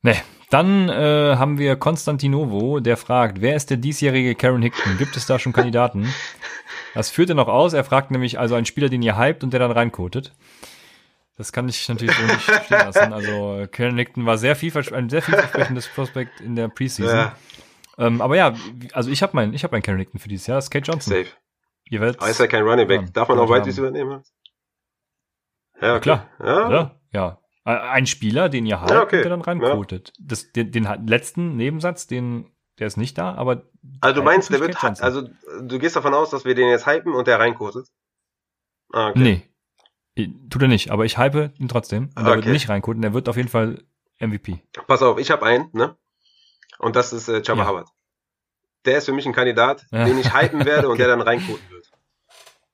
[0.00, 4.96] Nee, dann äh, haben wir Konstantinovo, der fragt, wer ist der diesjährige Karen Hickton?
[4.96, 6.06] Gibt es da schon Kandidaten?
[6.98, 7.74] Das führt er noch aus.
[7.74, 10.34] Er fragt nämlich also einen Spieler, den ihr hypt und der dann reinkotet.
[11.36, 13.12] Das kann ich natürlich so nicht stehen lassen.
[13.12, 17.16] Also Karen Hickton war sehr viel, ein sehr vielversprechendes Prospekt in der Preseason.
[17.16, 17.36] Ja.
[17.98, 18.52] Ähm, aber ja,
[18.94, 21.12] also ich habe mein, ich habe mein Carrington für dieses Jahr, das ist Kate Johnson.
[21.12, 21.28] Safe.
[21.84, 22.20] Ihr werdet.
[22.20, 23.02] Ah, ist ja kein Running Back.
[23.02, 24.24] Ja, Darf man auch White übernehmen?
[25.80, 26.00] Ja, okay.
[26.00, 26.28] klar.
[26.42, 26.70] Ja.
[26.72, 27.00] ja.
[27.12, 27.38] ja.
[27.62, 29.22] Ein Spieler, den ihr habt, ja, okay.
[29.22, 30.14] der dann reinquotet.
[30.18, 30.24] Ja.
[30.26, 33.62] Das, den, den letzten Nebensatz, den, der ist nicht da, aber.
[34.00, 35.28] Also du meinst, der wird, also
[35.62, 37.88] du gehst davon aus, dass wir den jetzt hypen und der reinquotet?
[38.92, 39.18] Ah, okay.
[39.18, 39.44] Nee.
[40.50, 42.10] Tut er nicht, aber ich hype ihn trotzdem.
[42.16, 42.36] Und okay.
[42.36, 43.02] wird nicht reinquoten.
[43.02, 43.84] Der wird auf jeden Fall
[44.18, 44.62] MVP.
[44.86, 45.96] Pass auf, ich habe einen, ne?
[46.78, 47.68] Und das ist äh, Chaba ja.
[47.68, 47.88] Hubbard.
[48.84, 50.04] Der ist für mich ein Kandidat, ja.
[50.04, 50.92] den ich hypen werde okay.
[50.92, 51.90] und der dann reinkoten wird.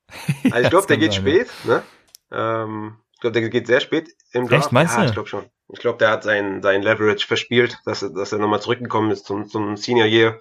[0.45, 1.83] Also ich glaube, der geht sein, spät, ne?
[2.31, 4.67] Ähm, ich glaube, der geht sehr spät im Draft.
[4.67, 5.07] Echt, meinst ja, du?
[5.09, 5.45] ich glaube schon.
[5.73, 9.49] Ich glaube, der hat sein, sein Leverage verspielt, dass, dass er nochmal zurückgekommen ist zum,
[9.49, 10.39] zum Senior Year,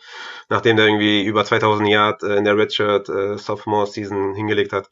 [0.50, 4.90] nachdem der irgendwie über 2000 Yard äh, in der Redshirt äh, Sophomore Season hingelegt hat.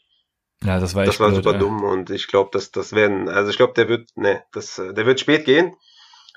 [0.64, 1.60] Ja, das war Das war blöd, super ja.
[1.60, 4.94] dumm und ich glaube, dass das werden, also ich glaube, der wird, ne, das, äh,
[4.94, 5.76] der wird spät gehen.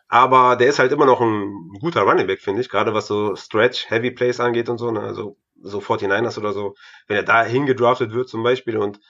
[0.08, 3.34] Aber der ist halt immer noch ein guter Running Back, finde ich, gerade was so
[3.36, 5.00] Stretch, Heavy Plays angeht und so, ne?
[5.00, 6.74] also so 49ers oder so,
[7.08, 9.00] wenn er da hingedraftet wird zum Beispiel und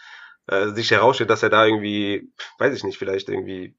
[0.46, 3.74] äh, sich herausstellt, dass er da irgendwie, weiß ich nicht, vielleicht irgendwie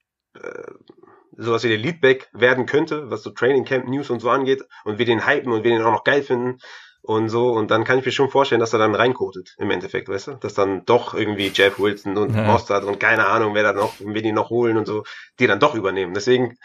[1.37, 4.99] sowas wie der Leadback werden könnte, was so Training Camp News und so angeht und
[4.99, 6.59] wir den hypen und wir den auch noch geil finden
[7.01, 7.51] und so.
[7.51, 10.31] Und dann kann ich mir schon vorstellen, dass er dann reinkotet im Endeffekt, weißt du?
[10.35, 12.43] Dass dann doch irgendwie Jeff Wilson und ja.
[12.43, 15.03] Mostert und keine Ahnung, wer da noch, wen die noch holen und so,
[15.39, 16.13] die dann doch übernehmen.
[16.13, 16.57] Deswegen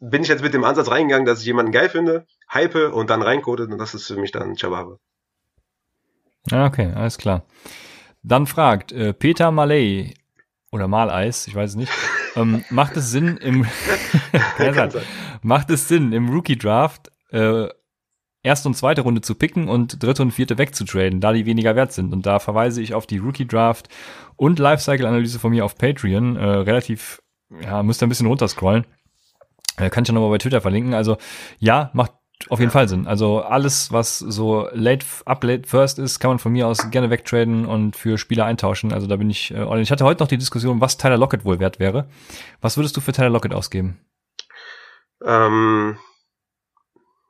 [0.00, 3.22] bin ich jetzt mit dem Ansatz reingegangen, dass ich jemanden geil finde, hype und dann
[3.22, 4.98] reinkotet und das ist für mich dann Chababe.
[6.50, 7.44] Ja, okay, alles klar.
[8.22, 10.14] Dann fragt äh, Peter Malay
[10.70, 11.92] oder Maleis, ich weiß es nicht,
[12.36, 13.66] ähm, macht es Sinn im
[15.42, 17.68] macht es Sinn im Rookie Draft äh,
[18.42, 21.92] erste und zweite Runde zu picken und dritte und vierte wegzutraden, da die weniger wert
[21.92, 22.12] sind.
[22.12, 23.88] Und da verweise ich auf die Rookie Draft
[24.36, 26.36] und Lifecycle-Analyse von mir auf Patreon.
[26.36, 27.22] Äh, relativ,
[27.62, 28.86] ja, müsst ihr ein bisschen runterscrollen.
[29.76, 30.94] Äh, kann ich ja nochmal bei Twitter verlinken.
[30.94, 31.18] Also
[31.58, 32.12] ja, macht
[32.48, 33.06] auf jeden Fall Sinn.
[33.06, 37.10] Also alles, was so late, up late first ist, kann man von mir aus gerne
[37.10, 38.92] wegtraden und für Spieler eintauschen.
[38.92, 41.58] Also da bin ich äh, Ich hatte heute noch die Diskussion, was Tyler Lockett wohl
[41.58, 42.08] wert wäre.
[42.60, 43.98] Was würdest du für Tyler Lockett ausgeben?
[45.24, 45.98] Ähm,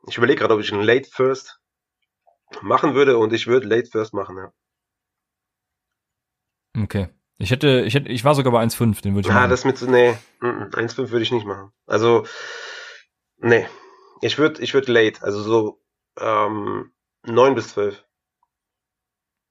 [0.07, 1.59] ich überlege gerade, ob ich einen Late First
[2.61, 4.51] machen würde und ich würde Late First machen, ja.
[6.83, 7.09] Okay.
[7.37, 9.43] Ich hätte, ich hätte, ich war sogar bei 1,5, den würde ich ja, machen.
[9.43, 11.71] Ja, das mit, nee, 1,5 würde ich nicht machen.
[11.87, 12.25] Also,
[13.37, 13.65] nee.
[14.21, 15.81] Ich würde, ich würde Late, also so,
[16.19, 16.91] ähm,
[17.25, 18.03] 9 bis 12.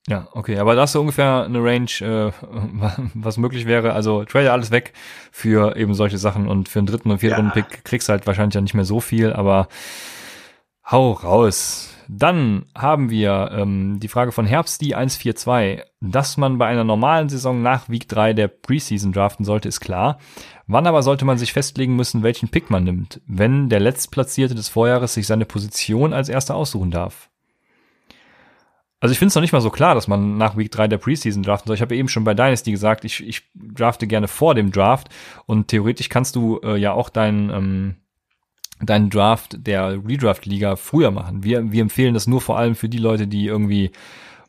[0.09, 2.33] Ja, okay, aber da hast du ungefähr eine Range, äh,
[3.15, 3.93] was möglich wäre.
[3.93, 4.95] Also trade alles weg
[5.31, 7.51] für eben solche Sachen und für einen dritten und vierten ja.
[7.51, 9.69] Runden-Pick kriegst du halt wahrscheinlich ja nicht mehr so viel, aber
[10.91, 11.95] Hau raus.
[12.09, 15.83] Dann haben wir ähm, die Frage von Herbst die 142.
[16.01, 20.19] Dass man bei einer normalen Saison nach Week 3 der Preseason draften sollte, ist klar.
[20.67, 24.71] Wann aber sollte man sich festlegen müssen, welchen Pick man nimmt, wenn der Letztplatzierte des
[24.71, 27.29] Vorjahres sich seine Position als erster aussuchen darf?
[29.01, 30.99] Also ich finde es noch nicht mal so klar, dass man nach Week 3 der
[30.99, 31.77] Preseason draften soll.
[31.77, 35.09] Ich habe eben schon bei Dynasty gesagt, ich, ich drafte gerne vor dem Draft
[35.45, 37.97] und theoretisch kannst du äh, ja auch deinen ähm,
[38.81, 41.45] deinen Draft der Redraft-Liga früher machen.
[41.45, 43.91] Wir, wir empfehlen das nur vor allem für die Leute, die irgendwie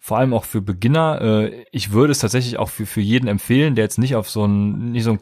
[0.01, 1.21] vor allem auch für Beginner.
[1.21, 4.45] Äh, ich würde es tatsächlich auch für, für jeden empfehlen, der jetzt nicht auf so
[4.45, 5.19] ein, nicht so ein,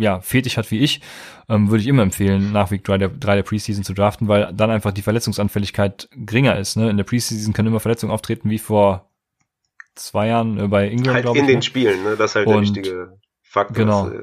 [0.00, 1.00] ja, Fetisch hat wie ich,
[1.48, 4.52] ähm, würde ich immer empfehlen, nach Week 3 der, 3 der Preseason zu draften, weil
[4.54, 6.76] dann einfach die Verletzungsanfälligkeit geringer ist.
[6.76, 6.90] Ne?
[6.90, 9.10] In der Preseason können immer Verletzungen auftreten wie vor
[9.94, 11.42] zwei Jahren äh, bei England, halt glaube ich.
[11.42, 11.62] In den ne?
[11.62, 12.16] Spielen, ne?
[12.16, 13.76] Das ist halt Und, der wichtige Faktor.
[13.76, 14.22] Genau, ist, äh,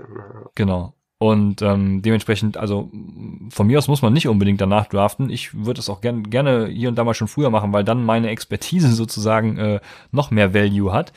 [0.56, 0.95] genau.
[1.22, 2.90] Und ähm, dementsprechend, also
[3.51, 5.30] von mir aus muss man nicht unbedingt danach draften.
[5.30, 8.03] Ich würde es auch gern, gerne hier und da mal schon früher machen, weil dann
[8.03, 11.14] meine Expertise sozusagen äh, noch mehr Value hat.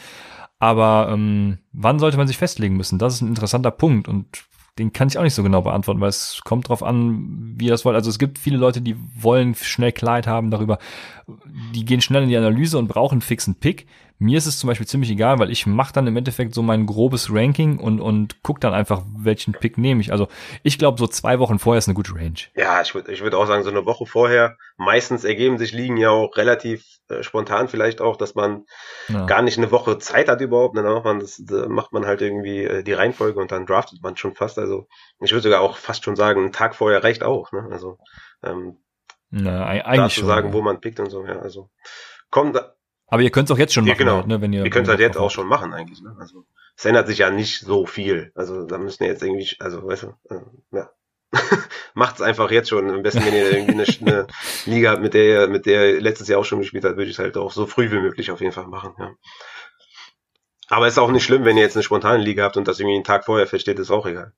[0.59, 2.99] Aber ähm, wann sollte man sich festlegen müssen?
[2.99, 4.27] Das ist ein interessanter Punkt und
[4.79, 7.71] den kann ich auch nicht so genau beantworten, weil es kommt drauf an, wie ihr
[7.71, 7.97] das wollt.
[7.97, 10.79] Also es gibt viele Leute, die wollen schnell Klarheit haben darüber,
[11.75, 13.87] die gehen schnell in die Analyse und brauchen fixen Pick.
[14.19, 16.87] Mir ist es zum Beispiel ziemlich egal, weil ich mache dann im Endeffekt so mein
[16.87, 20.13] grobes Ranking und, und guck dann einfach, welchen Pick nehme ich.
[20.13, 20.29] Also
[20.63, 22.39] ich glaube, so zwei Wochen vorher ist eine gute Range.
[22.55, 24.57] Ja, ich würde ich würd auch sagen, so eine Woche vorher.
[24.77, 28.67] Meistens ergeben sich Ligen ja auch relativ äh, spontan vielleicht auch, dass man
[29.09, 29.27] ja.
[29.27, 30.77] gar nicht eine Woche Zeit hat überhaupt.
[30.77, 34.01] Dann macht man, das, da macht man halt irgendwie äh, die Reihenfolge und dann draftet
[34.01, 34.61] man schon fast.
[34.61, 34.87] Also
[35.21, 37.51] ich würde sogar auch fast schon sagen, ein Tag vorher reicht auch.
[37.51, 37.69] Ne?
[37.71, 37.99] Also
[38.45, 38.79] ähm,
[39.31, 40.27] Na, eigentlich schon.
[40.27, 41.27] sagen, wo man pickt und so.
[41.27, 41.69] Ja, also
[42.31, 42.61] kommt
[43.15, 44.17] aber ihr könnt es auch jetzt schon machen, ja, genau.
[44.17, 44.65] Halt, ne, wenn ihr.
[44.65, 46.03] Ihr könnt es halt jetzt auch schon machen eigentlich.
[46.03, 46.17] Ne?
[46.19, 48.33] Also es ändert sich ja nicht so viel.
[48.35, 50.41] Also da müssen wir jetzt irgendwie, also weißt du, äh,
[50.73, 50.91] ja.
[51.95, 52.91] Macht's einfach jetzt schon.
[52.91, 54.27] Am besten, wenn ihr irgendwie eine, eine
[54.67, 57.09] Liga habt, mit der ihr, mit der ihr letztes Jahr auch schon gespielt habt, würde
[57.09, 58.95] ich es halt auch so früh wie möglich auf jeden Fall machen.
[58.99, 59.13] Ja.
[60.67, 62.81] Aber es ist auch nicht schlimm, wenn ihr jetzt eine spontane Liga habt und das
[62.81, 64.33] irgendwie einen Tag vorher versteht, ist auch egal.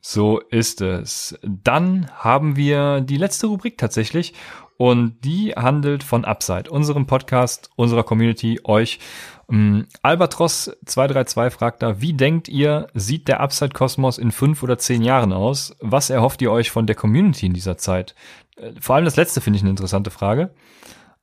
[0.00, 1.38] So ist es.
[1.42, 4.34] Dann haben wir die letzte Rubrik tatsächlich
[4.76, 8.98] und die handelt von Upside, unserem Podcast, unserer Community, euch.
[9.46, 15.02] Um, Albatros 232 fragt da, wie denkt ihr, sieht der Upside-Kosmos in fünf oder zehn
[15.02, 15.76] Jahren aus?
[15.80, 18.14] Was erhofft ihr euch von der Community in dieser Zeit?
[18.56, 20.54] Äh, vor allem das letzte finde ich eine interessante Frage.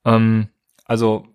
[0.06, 0.50] Ähm,
[0.86, 1.26] also,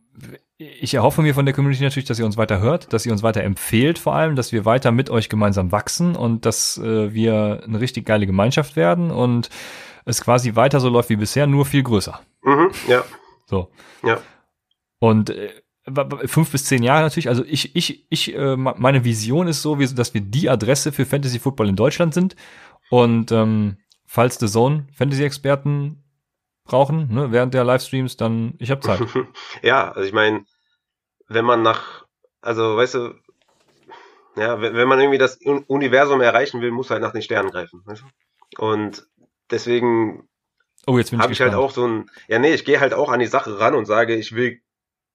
[0.59, 3.23] ich erhoffe mir von der Community natürlich, dass ihr uns weiter hört, dass ihr uns
[3.23, 7.62] weiter empfehlt vor allem, dass wir weiter mit euch gemeinsam wachsen und dass äh, wir
[7.67, 9.51] eine richtig geile Gemeinschaft werden und
[10.07, 12.20] es quasi weiter so läuft wie bisher, nur viel größer.
[12.43, 13.05] Mhm, ja.
[13.44, 13.70] So.
[14.02, 14.20] Ja.
[14.99, 15.52] Und äh,
[16.25, 17.28] fünf bis zehn Jahre natürlich.
[17.28, 21.39] Also ich, ich, ich, äh, meine Vision ist so, dass wir die Adresse für Fantasy
[21.39, 22.36] Football in Deutschland sind.
[22.89, 26.05] Und ähm, falls The Zone Fantasy-Experten
[26.65, 29.01] brauchen, ne, während der Livestreams, dann ich habe Zeit.
[29.62, 30.44] ja, also ich meine,
[31.28, 32.07] wenn man nach,
[32.41, 33.15] also weißt du,
[34.36, 37.83] ja, wenn man irgendwie das Universum erreichen will, muss halt nach den Sternen greifen.
[37.86, 38.62] Weißt du?
[38.62, 39.07] Und
[39.50, 40.28] deswegen
[40.86, 43.26] oh, habe ich halt auch so ein, ja nee, ich gehe halt auch an die
[43.26, 44.60] Sache ran und sage, ich will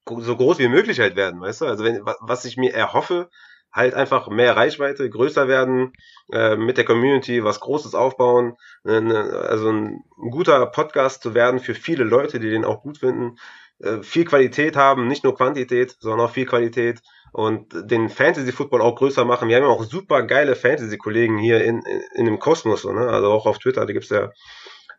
[0.08, 1.66] so groß wie möglich halt werden, weißt du?
[1.66, 3.30] Also wenn was ich mir erhoffe,
[3.72, 5.94] halt einfach mehr Reichweite, größer werden,
[6.32, 11.60] äh, mit der Community was Großes aufbauen, äh, also ein, ein, guter Podcast zu werden
[11.60, 13.38] für viele Leute, die den auch gut finden,
[13.80, 17.02] äh, viel Qualität haben, nicht nur Quantität, sondern auch viel Qualität
[17.32, 19.50] und den Fantasy Football auch größer machen.
[19.50, 22.92] Wir haben ja auch super geile Fantasy Kollegen hier in, in, in dem Kosmos, so,
[22.92, 23.08] ne?
[23.08, 24.32] also auch auf Twitter, da gibt's ja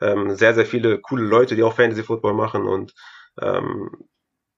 [0.01, 2.94] ähm, sehr, sehr viele coole Leute, die auch Fantasy Football machen und
[3.41, 3.91] ähm,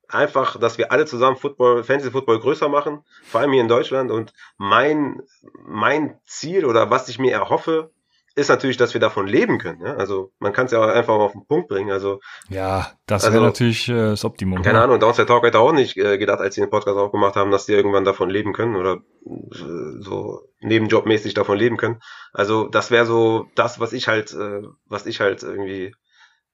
[0.07, 4.11] einfach, dass wir alle zusammen Football, Fantasy Football größer machen, vor allem hier in Deutschland.
[4.11, 5.21] Und mein,
[5.63, 7.91] mein Ziel oder was ich mir erhoffe,
[8.35, 9.81] ist natürlich, dass wir davon leben können.
[9.81, 9.95] Ja?
[9.95, 11.91] Also man kann es ja einfach mal auf den Punkt bringen.
[11.91, 14.61] Also ja, das wäre also, natürlich äh, das Optimum.
[14.61, 14.83] Keine ja.
[14.83, 17.65] Ahnung, Downside Talk hätte auch nicht äh, gedacht, als sie den Podcast aufgemacht haben, dass
[17.65, 22.01] die irgendwann davon leben können oder äh, so nebenjobmäßig davon leben können.
[22.33, 25.95] Also das wäre so das, was ich halt, äh, was ich halt irgendwie,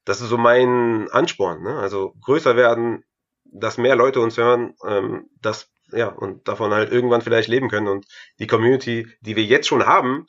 [0.05, 1.63] das ist so mein Ansporn.
[1.63, 1.77] Ne?
[1.79, 3.03] Also größer werden,
[3.45, 7.87] dass mehr Leute uns hören, ähm, dass ja und davon halt irgendwann vielleicht leben können
[7.87, 8.05] und
[8.39, 10.27] die Community, die wir jetzt schon haben,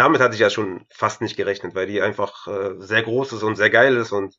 [0.00, 3.42] damit hatte ich ja schon fast nicht gerechnet, weil die einfach äh, sehr groß ist
[3.42, 4.38] und sehr geil ist und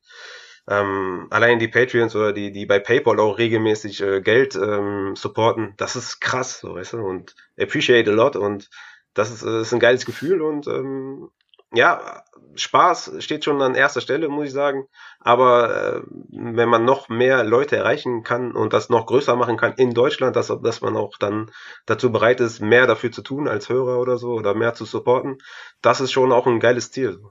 [0.67, 5.75] ähm, allein die Patreons oder die, die bei PayPal auch regelmäßig äh, Geld ähm, supporten,
[5.77, 8.71] das ist krass, so weißt du, und appreciate a lot und
[9.13, 11.29] das ist, äh, ist ein geiles Gefühl und ähm,
[11.73, 12.23] ja,
[12.55, 14.87] Spaß steht schon an erster Stelle, muss ich sagen.
[15.19, 19.73] Aber äh, wenn man noch mehr Leute erreichen kann und das noch größer machen kann
[19.73, 21.51] in Deutschland, dass, dass man auch dann
[21.85, 25.37] dazu bereit ist, mehr dafür zu tun als Hörer oder so oder mehr zu supporten,
[25.81, 27.21] das ist schon auch ein geiles Ziel.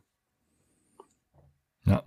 [1.84, 2.02] Ja.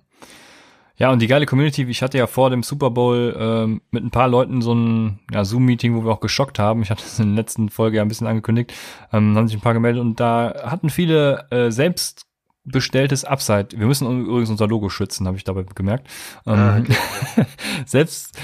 [0.96, 4.12] Ja, und die geile Community, ich hatte ja vor dem Super Bowl ähm, mit ein
[4.12, 6.84] paar Leuten so ein ja, Zoom-Meeting, wo wir auch geschockt haben.
[6.84, 8.74] Ich hatte es in der letzten Folge ja ein bisschen angekündigt,
[9.12, 12.28] ähm, haben sich ein paar gemeldet und da hatten viele äh, selbst
[12.66, 13.70] bestelltes Upside.
[13.76, 16.08] Wir müssen übrigens unser Logo schützen, habe ich dabei gemerkt.
[16.46, 16.96] Ähm, ah, okay.
[17.86, 18.40] selbst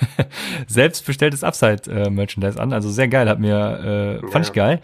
[0.68, 4.80] selbst bestelltes Upside äh, Merchandise an, also sehr geil, hat mir äh, fand ich geil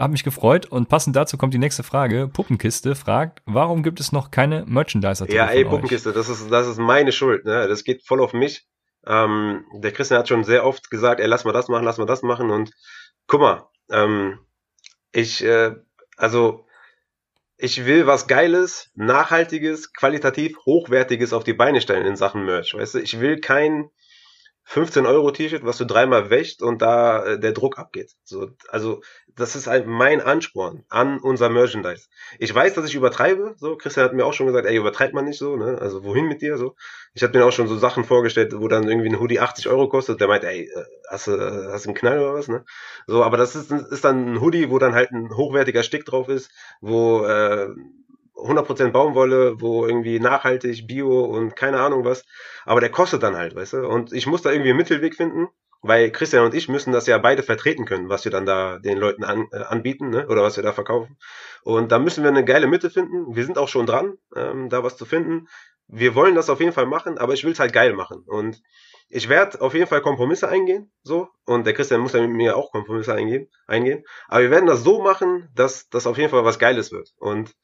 [0.00, 2.26] habe mich gefreut und passend dazu kommt die nächste Frage.
[2.26, 5.30] Puppenkiste fragt, warum gibt es noch keine Merchandiser?
[5.30, 7.68] Ja, ey, Puppenkiste, das ist, das ist meine Schuld, ne?
[7.68, 8.66] Das geht voll auf mich.
[9.06, 12.06] Ähm, der Christian hat schon sehr oft gesagt, ey, lass mal das machen, lass mal
[12.06, 12.72] das machen und
[13.26, 14.38] guck mal, ähm,
[15.12, 15.74] ich, äh,
[16.16, 16.66] also,
[17.56, 22.94] ich will was Geiles, Nachhaltiges, qualitativ Hochwertiges auf die Beine stellen in Sachen Merch, weißt
[22.94, 22.98] du?
[23.00, 23.90] Ich will kein,
[24.70, 28.12] 15 Euro T-Shirt, was du dreimal wäscht und da äh, der Druck abgeht.
[28.22, 29.02] So, also
[29.34, 32.06] das ist halt mein Ansporn an unser Merchandise.
[32.38, 33.56] Ich weiß, dass ich übertreibe.
[33.58, 35.78] So, Christian hat mir auch schon gesagt, ey, übertreibt man nicht so, ne?
[35.80, 36.76] Also wohin mit dir so?
[37.14, 39.88] Ich habe mir auch schon so Sachen vorgestellt, wo dann irgendwie ein Hoodie 80 Euro
[39.88, 40.20] kostet.
[40.20, 41.32] Der meint, ey, äh, hast du
[41.72, 42.64] hast du einen Knall oder was, ne?
[43.08, 46.28] So, aber das ist, ist dann ein Hoodie, wo dann halt ein hochwertiger Stick drauf
[46.28, 46.48] ist,
[46.80, 47.70] wo äh,
[48.44, 52.24] 100% Baumwolle, wo irgendwie nachhaltig, bio und keine Ahnung was.
[52.64, 53.88] Aber der kostet dann halt, weißt du?
[53.88, 55.48] Und ich muss da irgendwie einen Mittelweg finden,
[55.82, 58.98] weil Christian und ich müssen das ja beide vertreten können, was wir dann da den
[58.98, 60.26] Leuten an, äh, anbieten, ne?
[60.28, 61.16] Oder was wir da verkaufen.
[61.62, 63.34] Und da müssen wir eine geile Mitte finden.
[63.34, 65.48] Wir sind auch schon dran, ähm, da was zu finden.
[65.86, 68.22] Wir wollen das auf jeden Fall machen, aber ich will es halt geil machen.
[68.26, 68.62] Und
[69.08, 71.28] ich werde auf jeden Fall Kompromisse eingehen, so.
[71.44, 74.04] Und der Christian muss ja mit mir auch Kompromisse eingehen, eingehen.
[74.28, 77.12] Aber wir werden das so machen, dass das auf jeden Fall was Geiles wird.
[77.18, 77.56] Und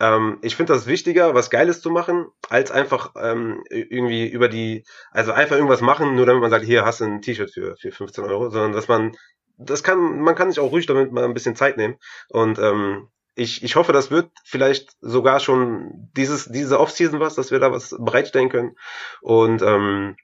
[0.00, 4.84] ähm, ich finde das wichtiger, was Geiles zu machen, als einfach ähm, irgendwie über die,
[5.12, 7.92] also einfach irgendwas machen, nur damit man sagt, hier hast du ein T-Shirt für, für
[7.92, 9.14] 15 Euro, sondern dass man,
[9.58, 11.96] das kann, man kann sich auch ruhig damit mal ein bisschen Zeit nehmen.
[12.30, 17.50] Und ähm, ich, ich hoffe, das wird vielleicht sogar schon dieses, diese Off-Season was, dass
[17.50, 18.76] wir da was bereitstellen können.
[19.20, 20.16] Und ähm,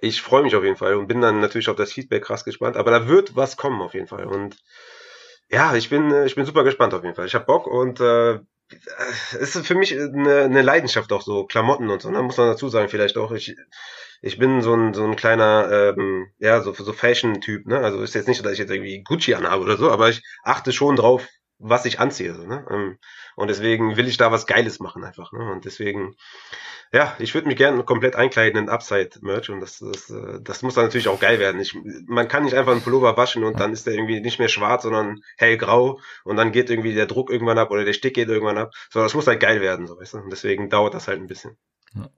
[0.00, 2.76] ich freue mich auf jeden Fall und bin dann natürlich auf das Feedback krass gespannt.
[2.78, 4.24] Aber da wird was kommen auf jeden Fall.
[4.24, 4.56] Und
[5.50, 7.26] ja, ich bin, ich bin super gespannt auf jeden Fall.
[7.26, 8.40] Ich habe Bock und äh,
[9.40, 12.22] es ist für mich eine, eine Leidenschaft auch so, Klamotten und so, ne?
[12.22, 13.32] muss man dazu sagen, vielleicht auch.
[13.32, 13.56] Ich,
[14.20, 17.78] ich bin so ein, so ein kleiner, ähm, ja, so, so Fashion-Typ, ne?
[17.78, 20.72] Also ist jetzt nicht dass ich jetzt irgendwie Gucci anhabe oder so, aber ich achte
[20.72, 21.26] schon drauf,
[21.62, 22.34] was ich anziehe.
[22.34, 22.66] So, ne?
[22.70, 22.98] Ähm,
[23.36, 25.32] und deswegen will ich da was Geiles machen einfach.
[25.32, 25.50] Ne?
[25.50, 26.16] Und deswegen,
[26.92, 30.74] ja, ich würde mich gerne komplett einkleiden in Upside-Merch und das, das, äh, das muss
[30.74, 31.60] dann natürlich auch geil werden.
[31.60, 31.76] Ich,
[32.06, 34.82] man kann nicht einfach einen Pullover waschen und dann ist der irgendwie nicht mehr schwarz,
[34.82, 38.58] sondern hellgrau und dann geht irgendwie der Druck irgendwann ab oder der Stick geht irgendwann
[38.58, 38.72] ab.
[38.90, 40.18] So, das muss halt geil werden, so weißt du.
[40.18, 41.56] Und deswegen dauert das halt ein bisschen.
[41.94, 42.10] Ja.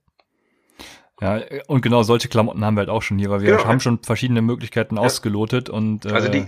[1.20, 3.78] Ja, und genau solche Klamotten haben wir halt auch schon hier, weil wir genau, haben
[3.78, 5.02] schon verschiedene Möglichkeiten ja.
[5.02, 6.44] ausgelotet und äh, also die,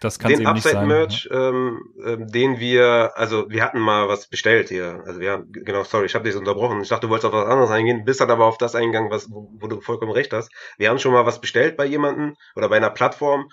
[0.00, 1.48] das kann den Upside-Merch, ja.
[1.50, 5.02] ähm, ähm, den wir, also wir hatten mal was bestellt hier.
[5.06, 6.80] Also wir haben, genau, sorry, ich habe dich unterbrochen.
[6.80, 9.30] Ich dachte, du wolltest auf was anderes eingehen, bist dann aber auf das eingegangen, was,
[9.30, 10.50] wo, wo, du vollkommen recht hast.
[10.78, 13.50] Wir haben schon mal was bestellt bei jemandem oder bei einer Plattform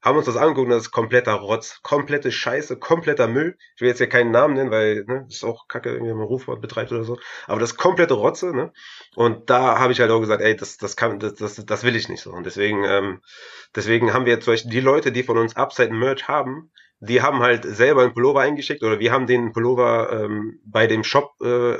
[0.00, 3.56] haben uns das angeguckt und das ist kompletter Rotz, komplette Scheiße, kompletter Müll.
[3.74, 6.60] Ich will jetzt hier keinen Namen nennen, weil ne, ist auch kacke, wenn man Rufwort
[6.60, 7.18] betreibt oder so.
[7.46, 8.72] Aber das komplette Rotze, ne?
[9.16, 11.96] Und da habe ich halt auch gesagt, ey, das, das kann, das, das, das will
[11.96, 12.30] ich nicht so.
[12.30, 13.20] Und deswegen, ähm,
[13.74, 16.70] deswegen haben wir jetzt zum Beispiel die Leute, die von uns Upside Merch haben,
[17.00, 21.04] die haben halt selber einen Pullover eingeschickt oder wir haben den Pullover ähm, bei dem
[21.04, 21.76] Shop äh,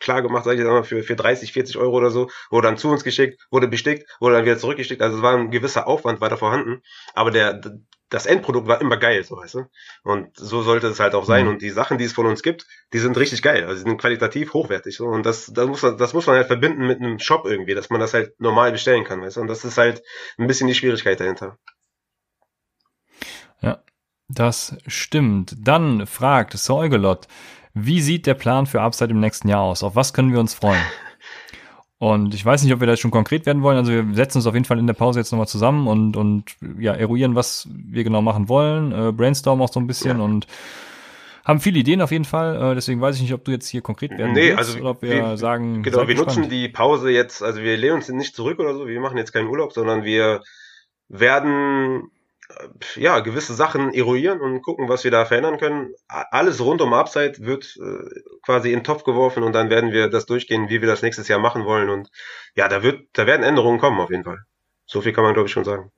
[0.00, 2.78] klar gemacht, sag ich jetzt mal, für, für 30, 40 Euro oder so, wurde dann
[2.78, 5.02] zu uns geschickt, wurde bestickt, wurde dann wieder zurückgeschickt.
[5.02, 6.82] Also es war ein gewisser Aufwand weiter vorhanden,
[7.14, 7.60] aber der,
[8.10, 9.66] das Endprodukt war immer geil, so weißt du.
[10.02, 11.44] Und so sollte es halt auch sein.
[11.44, 11.52] Mhm.
[11.52, 13.64] Und die Sachen, die es von uns gibt, die sind richtig geil.
[13.64, 14.96] Also die sind qualitativ hochwertig.
[14.96, 15.06] So.
[15.06, 18.00] Und das, das, muss, das muss man halt verbinden mit einem Shop irgendwie, dass man
[18.00, 19.40] das halt normal bestellen kann, weißt du.
[19.42, 20.02] Und das ist halt
[20.38, 21.56] ein bisschen die Schwierigkeit dahinter.
[23.60, 23.82] Ja,
[24.28, 25.54] das stimmt.
[25.56, 27.28] Dann fragt Säugelot,
[27.74, 29.82] wie sieht der Plan für Upside im nächsten Jahr aus?
[29.82, 30.82] Auf was können wir uns freuen?
[31.98, 33.76] Und ich weiß nicht, ob wir da schon konkret werden wollen.
[33.76, 36.56] Also wir setzen uns auf jeden Fall in der Pause jetzt nochmal zusammen und, und
[36.78, 40.24] ja, eruieren, was wir genau machen wollen, äh, brainstormen auch so ein bisschen ja.
[40.24, 40.46] und
[41.44, 42.72] haben viele Ideen auf jeden Fall.
[42.72, 44.90] Äh, deswegen weiß ich nicht, ob du jetzt hier konkret werden nee, willst also oder
[44.90, 45.82] ob wir, wir sagen.
[45.82, 46.38] Genau, wir gespannt.
[46.38, 49.32] nutzen die Pause jetzt, also wir lehnen uns nicht zurück oder so, wir machen jetzt
[49.32, 50.40] keinen Urlaub, sondern wir
[51.08, 52.10] werden
[52.96, 55.94] ja, gewisse Sachen eruieren und gucken, was wir da verändern können.
[56.08, 60.08] Alles rund um Upside wird äh, quasi in den Topf geworfen und dann werden wir
[60.08, 61.90] das durchgehen, wie wir das nächstes Jahr machen wollen.
[61.90, 62.10] Und
[62.54, 64.44] ja, da wird, da werden Änderungen kommen auf jeden Fall.
[64.86, 65.92] So viel kann man, glaube ich, schon sagen.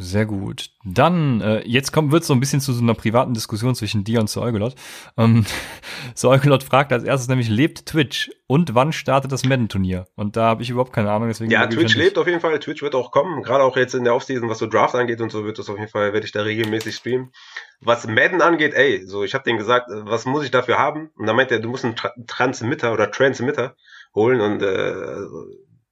[0.00, 0.70] Sehr gut.
[0.84, 4.20] Dann, äh, jetzt kommt, wird so ein bisschen zu so einer privaten Diskussion zwischen dir
[4.20, 4.76] und Zeugelot.
[5.16, 5.44] Ähm,
[6.14, 10.06] Zeugelot fragt als erstes nämlich, lebt Twitch und wann startet das Madden-Turnier?
[10.14, 11.50] Und da habe ich überhaupt keine Ahnung, deswegen.
[11.50, 14.14] Ja, Twitch lebt auf jeden Fall, Twitch wird auch kommen, gerade auch jetzt in der
[14.14, 16.42] Offseason, was so Draft angeht und so, wird das auf jeden Fall, werde ich da
[16.42, 17.32] regelmäßig streamen.
[17.80, 21.10] Was Madden angeht, ey, so, ich habe denen gesagt, äh, was muss ich dafür haben?
[21.16, 23.74] Und dann meint er, du musst einen Tra Transmitter oder Transmitter
[24.14, 25.16] holen und äh,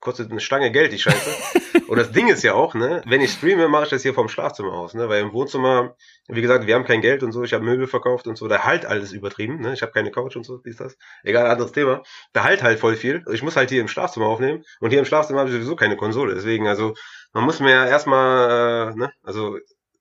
[0.00, 1.30] kostet eine Stange Geld, die Scheiße.
[1.88, 4.28] Und das Ding ist ja auch, ne, wenn ich streame, mache ich das hier vom
[4.28, 5.94] Schlafzimmer aus, ne, weil im Wohnzimmer,
[6.26, 8.64] wie gesagt, wir haben kein Geld und so, ich habe Möbel verkauft und so, da
[8.64, 10.96] halt alles übertrieben, ne, ich habe keine Couch und so, wie ist das?
[11.22, 12.02] Egal, anderes Thema.
[12.32, 13.24] Da halt halt voll viel.
[13.32, 15.96] Ich muss halt hier im Schlafzimmer aufnehmen und hier im Schlafzimmer habe ich sowieso keine
[15.96, 16.94] Konsole, deswegen, also,
[17.32, 19.58] man muss mir ja erstmal, äh, ne, also,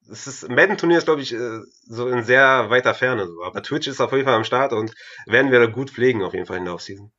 [0.09, 3.87] es ist, Madden-Turnier ist, glaube ich, äh, so in sehr weiter Ferne, so, aber Twitch
[3.87, 4.93] ist auf jeden Fall am Start und
[5.27, 7.11] werden wir da gut pflegen, auf jeden Fall in der Offseason.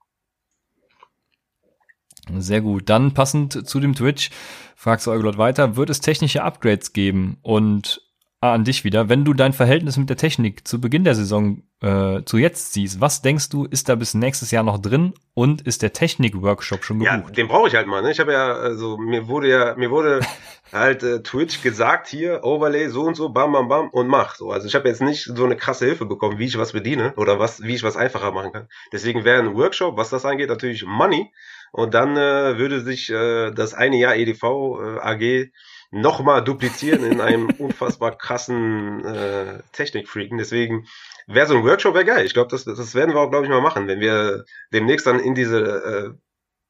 [2.38, 2.88] Sehr gut.
[2.88, 4.30] Dann passend zu dem Twitch,
[4.74, 7.38] fragst du Eugelot weiter, wird es technische Upgrades geben?
[7.42, 8.02] Und
[8.40, 11.62] ah, an dich wieder, wenn du dein Verhältnis mit der Technik zu Beginn der Saison
[11.80, 15.62] äh, zu jetzt siehst, was denkst du, ist da bis nächstes Jahr noch drin und
[15.62, 17.28] ist der Technik-Workshop schon gebucht?
[17.28, 18.02] Ja, den brauche ich halt mal.
[18.02, 18.10] Ne?
[18.10, 20.20] Ich habe ja, also mir wurde ja, mir wurde
[20.72, 24.36] halt äh, Twitch gesagt, hier, Overlay, so und so, bam, bam, bam und mach.
[24.36, 27.14] So, also ich habe jetzt nicht so eine krasse Hilfe bekommen, wie ich was bediene
[27.16, 28.68] oder was, wie ich was einfacher machen kann.
[28.92, 31.30] Deswegen wäre ein Workshop, was das angeht, natürlich Money.
[31.76, 35.50] Und dann äh, würde sich äh, das eine Jahr EDV äh, AG
[35.90, 40.38] nochmal duplizieren in einem unfassbar krassen äh, Technikfreaken.
[40.38, 40.86] Deswegen
[41.26, 42.24] wäre so ein Workshop wäre geil.
[42.24, 45.20] Ich glaube, das, das werden wir auch, glaube ich, mal machen, wenn wir demnächst dann
[45.20, 46.14] in diese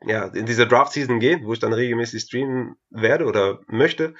[0.02, 4.14] äh, ja, in diese Draft-Season gehen, wo ich dann regelmäßig streamen werde oder möchte,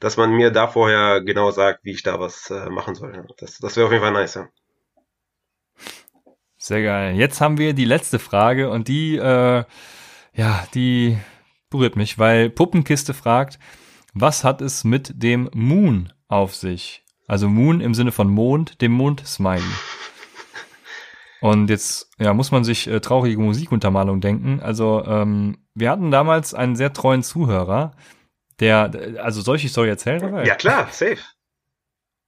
[0.00, 3.26] dass man mir da vorher genau sagt, wie ich da was äh, machen soll.
[3.36, 4.48] Das, das wäre auf jeden Fall nice, ja.
[6.56, 7.14] Sehr geil.
[7.14, 9.64] Jetzt haben wir die letzte Frage und die äh,
[10.34, 11.18] ja, die
[11.70, 13.58] berührt mich, weil Puppenkiste fragt,
[14.14, 17.04] was hat es mit dem Moon auf sich?
[17.26, 19.62] Also Moon im Sinne von Mond, dem Mond-Smiley.
[21.40, 24.60] Und jetzt ja, muss man sich äh, traurige Musikuntermalung denken.
[24.60, 27.92] Also ähm, wir hatten damals einen sehr treuen Zuhörer,
[28.58, 28.90] der,
[29.22, 30.22] also soll ich die Story erzählen?
[30.22, 30.44] Oder?
[30.44, 31.18] Ja klar, safe.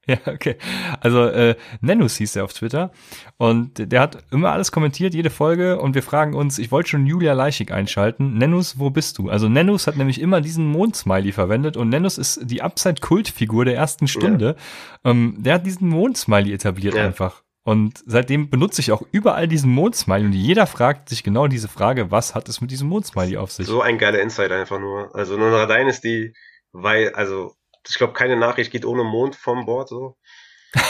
[0.08, 0.56] Ja, okay.
[1.00, 2.90] Also äh, Nenus hieß er auf Twitter
[3.36, 7.06] und der hat immer alles kommentiert, jede Folge und wir fragen uns, ich wollte schon
[7.06, 8.36] Julia Leichig einschalten.
[8.36, 9.28] Nenus, wo bist du?
[9.28, 14.08] Also Nenus hat nämlich immer diesen Mondsmiley verwendet und Nenus ist die Upside-Kultfigur der ersten
[14.08, 14.56] Stunde.
[15.04, 15.10] Ja.
[15.12, 17.04] Ähm, der hat diesen Mondsmiley etabliert ja.
[17.04, 17.42] einfach.
[17.64, 22.10] Und seitdem benutze ich auch überall diesen Mondsmiley und jeder fragt sich genau diese Frage,
[22.10, 23.68] was hat es mit diesem Mondsmiley auf sich?
[23.68, 25.14] So ein geiler Insight einfach nur.
[25.14, 26.34] Also nur Dynasty,
[26.72, 27.54] weil, also
[27.88, 30.16] ich glaube, keine Nachricht geht ohne Mond vom Bord so.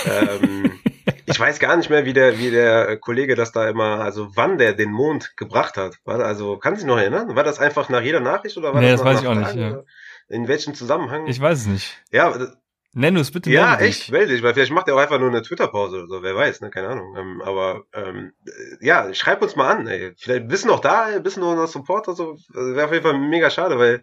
[0.04, 0.80] ähm,
[1.26, 4.58] ich weiß gar nicht mehr, wie der, wie der Kollege das da immer, also wann
[4.58, 5.96] der den Mond gebracht hat.
[6.04, 7.34] War, also, kann sich noch erinnern?
[7.34, 9.54] War das einfach nach jeder Nachricht oder war nee, das, das weiß ich auch nicht.
[9.54, 9.82] Ja.
[10.28, 11.26] In welchem Zusammenhang?
[11.26, 12.02] Ich weiß es nicht.
[12.10, 12.34] Ja,
[12.94, 13.50] Nenn es bitte.
[13.50, 16.22] Ja, echt, melde dich, weil vielleicht macht er auch einfach nur eine Twitter-Pause oder so,
[16.22, 17.16] wer weiß, ne, keine Ahnung.
[17.16, 18.32] Ähm, aber ähm,
[18.80, 20.12] ja, schreib uns mal an, ey.
[20.18, 23.18] Vielleicht bist du noch da, bist du noch unser Supporter, so, wäre auf jeden Fall
[23.18, 24.02] mega schade, weil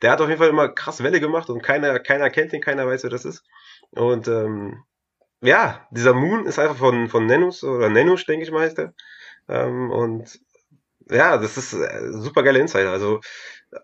[0.00, 2.86] der hat auf jeden Fall immer krass Welle gemacht und keiner, keiner kennt ihn, keiner
[2.86, 3.44] weiß, wer das ist.
[3.90, 4.84] Und ähm,
[5.42, 8.94] ja, dieser Moon ist einfach von, von Nenus oder Nenus, denke ich mal, heißt der.
[9.48, 10.40] Ähm, und
[11.10, 12.90] ja, das ist äh, super geile Insider.
[12.90, 13.20] Also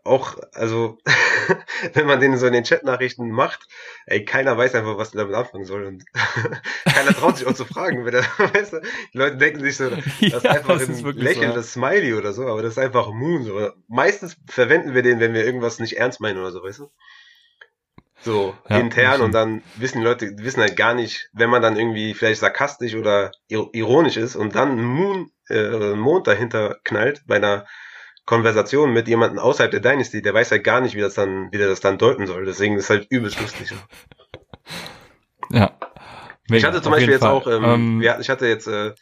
[0.05, 0.98] auch, also,
[1.94, 3.68] wenn man den so in den Chat-Nachrichten macht,
[4.06, 5.84] ey, keiner weiß einfach, was du damit anfangen soll.
[5.84, 6.05] Und
[6.84, 8.05] keiner traut sich auch zu fragen.
[8.05, 8.81] Wenn der, weißt du,
[9.12, 11.81] die Leute denken sich so, das ist ja, einfach das ein lächelndes so.
[11.81, 13.44] Smiley oder so, aber das ist einfach Moon.
[13.44, 13.70] So.
[13.89, 16.90] Meistens verwenden wir den, wenn wir irgendwas nicht ernst meinen oder so, weißt du?
[18.23, 21.76] So ja, intern und dann wissen die Leute, wissen halt gar nicht, wenn man dann
[21.76, 27.66] irgendwie vielleicht sarkastisch oder ironisch ist und dann Moon, äh, Mond dahinter knallt bei einer
[28.26, 31.58] Konversation mit jemandem außerhalb der Dynasty, der weiß halt gar nicht, wie das dann, wie
[31.58, 32.44] der das dann deuten soll.
[32.44, 33.72] Deswegen ist es halt übelst lustig.
[35.50, 35.70] Ja.
[36.48, 37.32] Mega, ich hatte zum Beispiel jetzt Fall.
[37.32, 38.92] auch, ähm, ähm, ja, ich hatte jetzt, äh,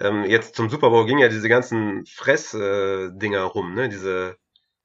[0.00, 3.88] ähm, jetzt zum Super Bowl ging ja diese ganzen Fress-Dinger äh, rum, ne?
[3.88, 4.36] Diese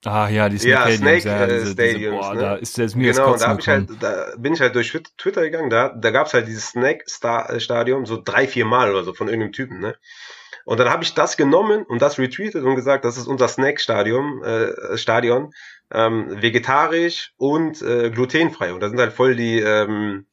[0.06, 2.00] Ah ja, die Snake, ja, Snake ja, diese, Stadiums.
[2.00, 2.42] Diese, boah, ne?
[2.42, 5.72] da ist jetzt mir genau, da, ich halt, da bin ich halt durch Twitter gegangen,
[5.72, 9.28] da, da gab's halt dieses Snake Star Stadium so drei, vier Mal oder so von
[9.28, 9.96] irgendeinem Typen, ne?
[10.68, 14.44] Und dann habe ich das genommen und das retweetet und gesagt, das ist unser Snack-Stadion,
[14.44, 15.54] äh, Stadion,
[15.94, 18.74] ähm, vegetarisch und äh, glutenfrei.
[18.74, 20.26] Und da sind halt voll die ähm,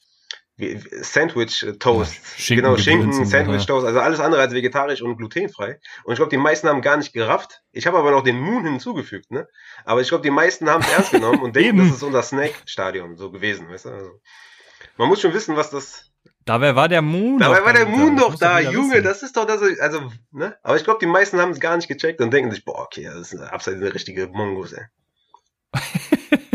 [0.56, 2.48] Sandwich Toast.
[2.48, 5.78] Ja, genau, Schinken, Sandwich Toast, also alles andere als vegetarisch und glutenfrei.
[6.02, 7.62] Und ich glaube, die meisten haben gar nicht gerafft.
[7.70, 9.46] Ich habe aber noch den Moon hinzugefügt, ne?
[9.84, 13.16] Aber ich glaube, die meisten haben es ernst genommen und denken, das ist unser Snack-Stadion
[13.16, 13.90] so gewesen, weißt du?
[13.90, 14.20] Also,
[14.96, 16.10] man muss schon wissen, was das
[16.44, 17.38] Dabei war der Moon.
[17.38, 20.56] Dabei war der Moon doch da, Junge, das ist doch das, also, ne?
[20.62, 23.04] Aber ich glaube, die meisten haben es gar nicht gecheckt und denken sich, boah, okay,
[23.04, 24.84] das ist absolut eine richtige Mongos, ey.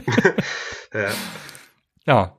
[0.93, 1.09] ja.
[2.05, 2.35] ja.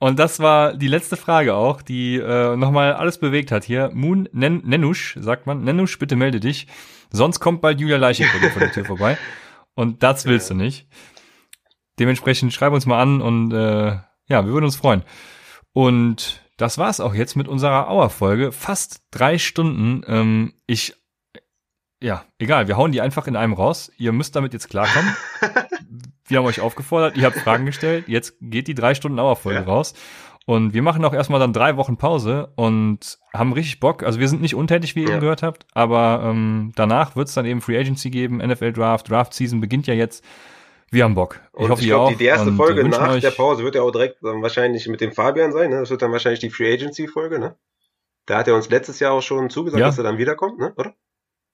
[0.00, 3.90] Und das war die letzte Frage auch, die äh, nochmal alles bewegt hat hier.
[3.92, 5.64] Moon Nen Nenusch, sagt man.
[5.64, 6.68] Nenusch, bitte melde dich.
[7.10, 9.18] Sonst kommt bald Julia Leichig vor der Tür vorbei.
[9.74, 10.56] Und das willst ja.
[10.56, 10.86] du nicht.
[11.98, 15.02] Dementsprechend schreib uns mal an und äh, ja, wir würden uns freuen.
[15.72, 18.52] Und das war's auch jetzt mit unserer Auer-Folge.
[18.52, 20.02] Fast drei Stunden.
[20.06, 20.94] Ähm, ich,
[22.02, 23.90] ja, egal, wir hauen die einfach in einem raus.
[23.96, 25.16] Ihr müsst damit jetzt klarkommen.
[26.26, 28.08] wir haben euch aufgefordert, ihr habt Fragen gestellt.
[28.08, 29.64] Jetzt geht die drei Stunden Auer-Folge ja.
[29.66, 29.94] raus.
[30.46, 34.02] Und wir machen auch erstmal dann drei Wochen Pause und haben richtig Bock.
[34.02, 35.12] Also wir sind nicht untätig, wie ihr ja.
[35.12, 39.34] eben gehört habt, aber ähm, danach wird's dann eben Free Agency geben, NFL Draft, Draft
[39.34, 40.24] Season beginnt ja jetzt.
[40.90, 41.40] Wir haben Bock.
[41.52, 44.22] Ich und hoffe, ich glaube, die, erste Folge nach der Pause wird ja auch direkt
[44.22, 45.70] dann wahrscheinlich mit dem Fabian sein.
[45.70, 45.80] Ne?
[45.80, 47.38] Das wird dann wahrscheinlich die Free Agency Folge.
[47.38, 47.56] Ne?
[48.26, 49.86] Da hat er uns letztes Jahr auch schon zugesagt, ja.
[49.86, 50.72] dass er dann wiederkommt, ne?
[50.76, 50.94] oder?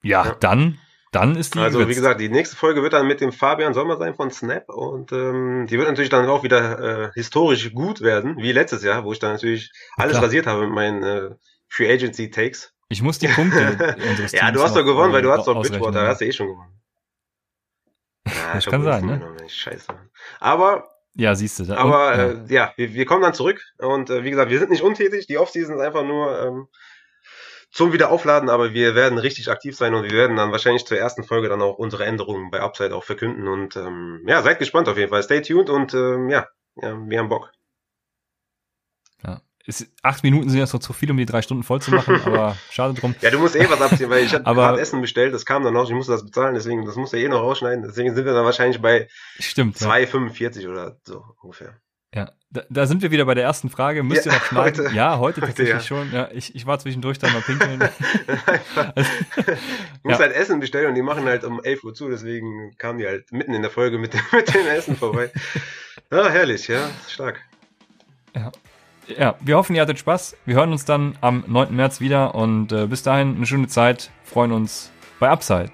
[0.01, 0.77] Ja, ja, dann,
[1.11, 1.59] dann ist die.
[1.59, 4.69] Also wie gesagt, die nächste Folge wird dann mit dem Fabian Sommer sein von Snap
[4.69, 9.03] und ähm, die wird natürlich dann auch wieder äh, historisch gut werden, wie letztes Jahr,
[9.03, 10.23] wo ich dann natürlich alles Klar.
[10.23, 11.29] rasiert habe mit meinen äh,
[11.67, 12.73] Free Agency Takes.
[12.89, 13.95] Ich muss die Punkte
[14.31, 16.47] Ja, du hast doch gewonnen, weil du hast doch Bridgewater, da hast du eh schon
[16.47, 16.79] gewonnen.
[18.27, 19.35] Ja, das kann sein, ne?
[19.47, 19.87] Scheiße.
[20.39, 21.77] Aber ja, siehst du.
[21.77, 24.69] Aber und, äh, ja, wir, wir kommen dann zurück und äh, wie gesagt, wir sind
[24.69, 25.27] nicht untätig.
[25.27, 26.67] Die Offseason ist einfach nur ähm,
[27.71, 31.23] zum Wiederaufladen, aber wir werden richtig aktiv sein und wir werden dann wahrscheinlich zur ersten
[31.23, 34.97] Folge dann auch unsere Änderungen bei Upside auch verkünden und ähm, ja, seid gespannt auf
[34.97, 35.23] jeden Fall.
[35.23, 37.51] Stay tuned und ähm, ja, ja, wir haben Bock.
[39.67, 42.21] Ist, acht Minuten sind jetzt noch zu viel, um die drei Stunden voll zu machen,
[42.25, 43.15] aber schade drum.
[43.21, 45.73] Ja, du musst eh was abziehen, weil ich habe gerade Essen bestellt, das kam dann
[45.73, 48.33] noch, ich musste das bezahlen, deswegen, das musst du eh noch rausschneiden, deswegen sind wir
[48.33, 49.07] dann wahrscheinlich bei
[49.39, 50.69] Stimmt, 2,45 ja.
[50.69, 51.77] oder so ungefähr.
[52.13, 54.01] Ja, da, da, sind wir wieder bei der ersten Frage.
[54.01, 54.85] Müsst ja, ihr noch schneiden?
[54.85, 55.87] Heute, ja, heute tatsächlich heute, ja.
[55.87, 56.11] schon.
[56.13, 57.81] Ja, ich, ich war zwischendurch dann mal pinkeln.
[58.95, 59.51] also, du
[60.03, 60.19] musst ja.
[60.19, 63.33] halt Essen bestellen und die machen halt um 11 Uhr zu, deswegen kamen die halt
[63.33, 65.29] mitten in der Folge mit, mit dem Essen vorbei.
[66.09, 67.41] Ja, herrlich, ja, stark.
[68.33, 68.51] Ja
[69.07, 70.37] ja, wir hoffen, ihr hattet Spaß.
[70.45, 71.75] Wir hören uns dann am 9.
[71.75, 74.11] März wieder und äh, bis dahin eine schöne Zeit.
[74.23, 75.71] Freuen uns bei Upside,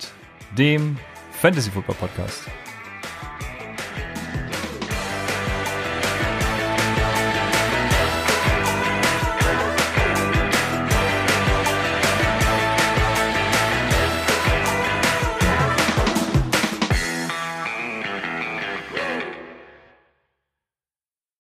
[0.58, 0.98] dem
[1.32, 2.61] Fantasy Football Podcast.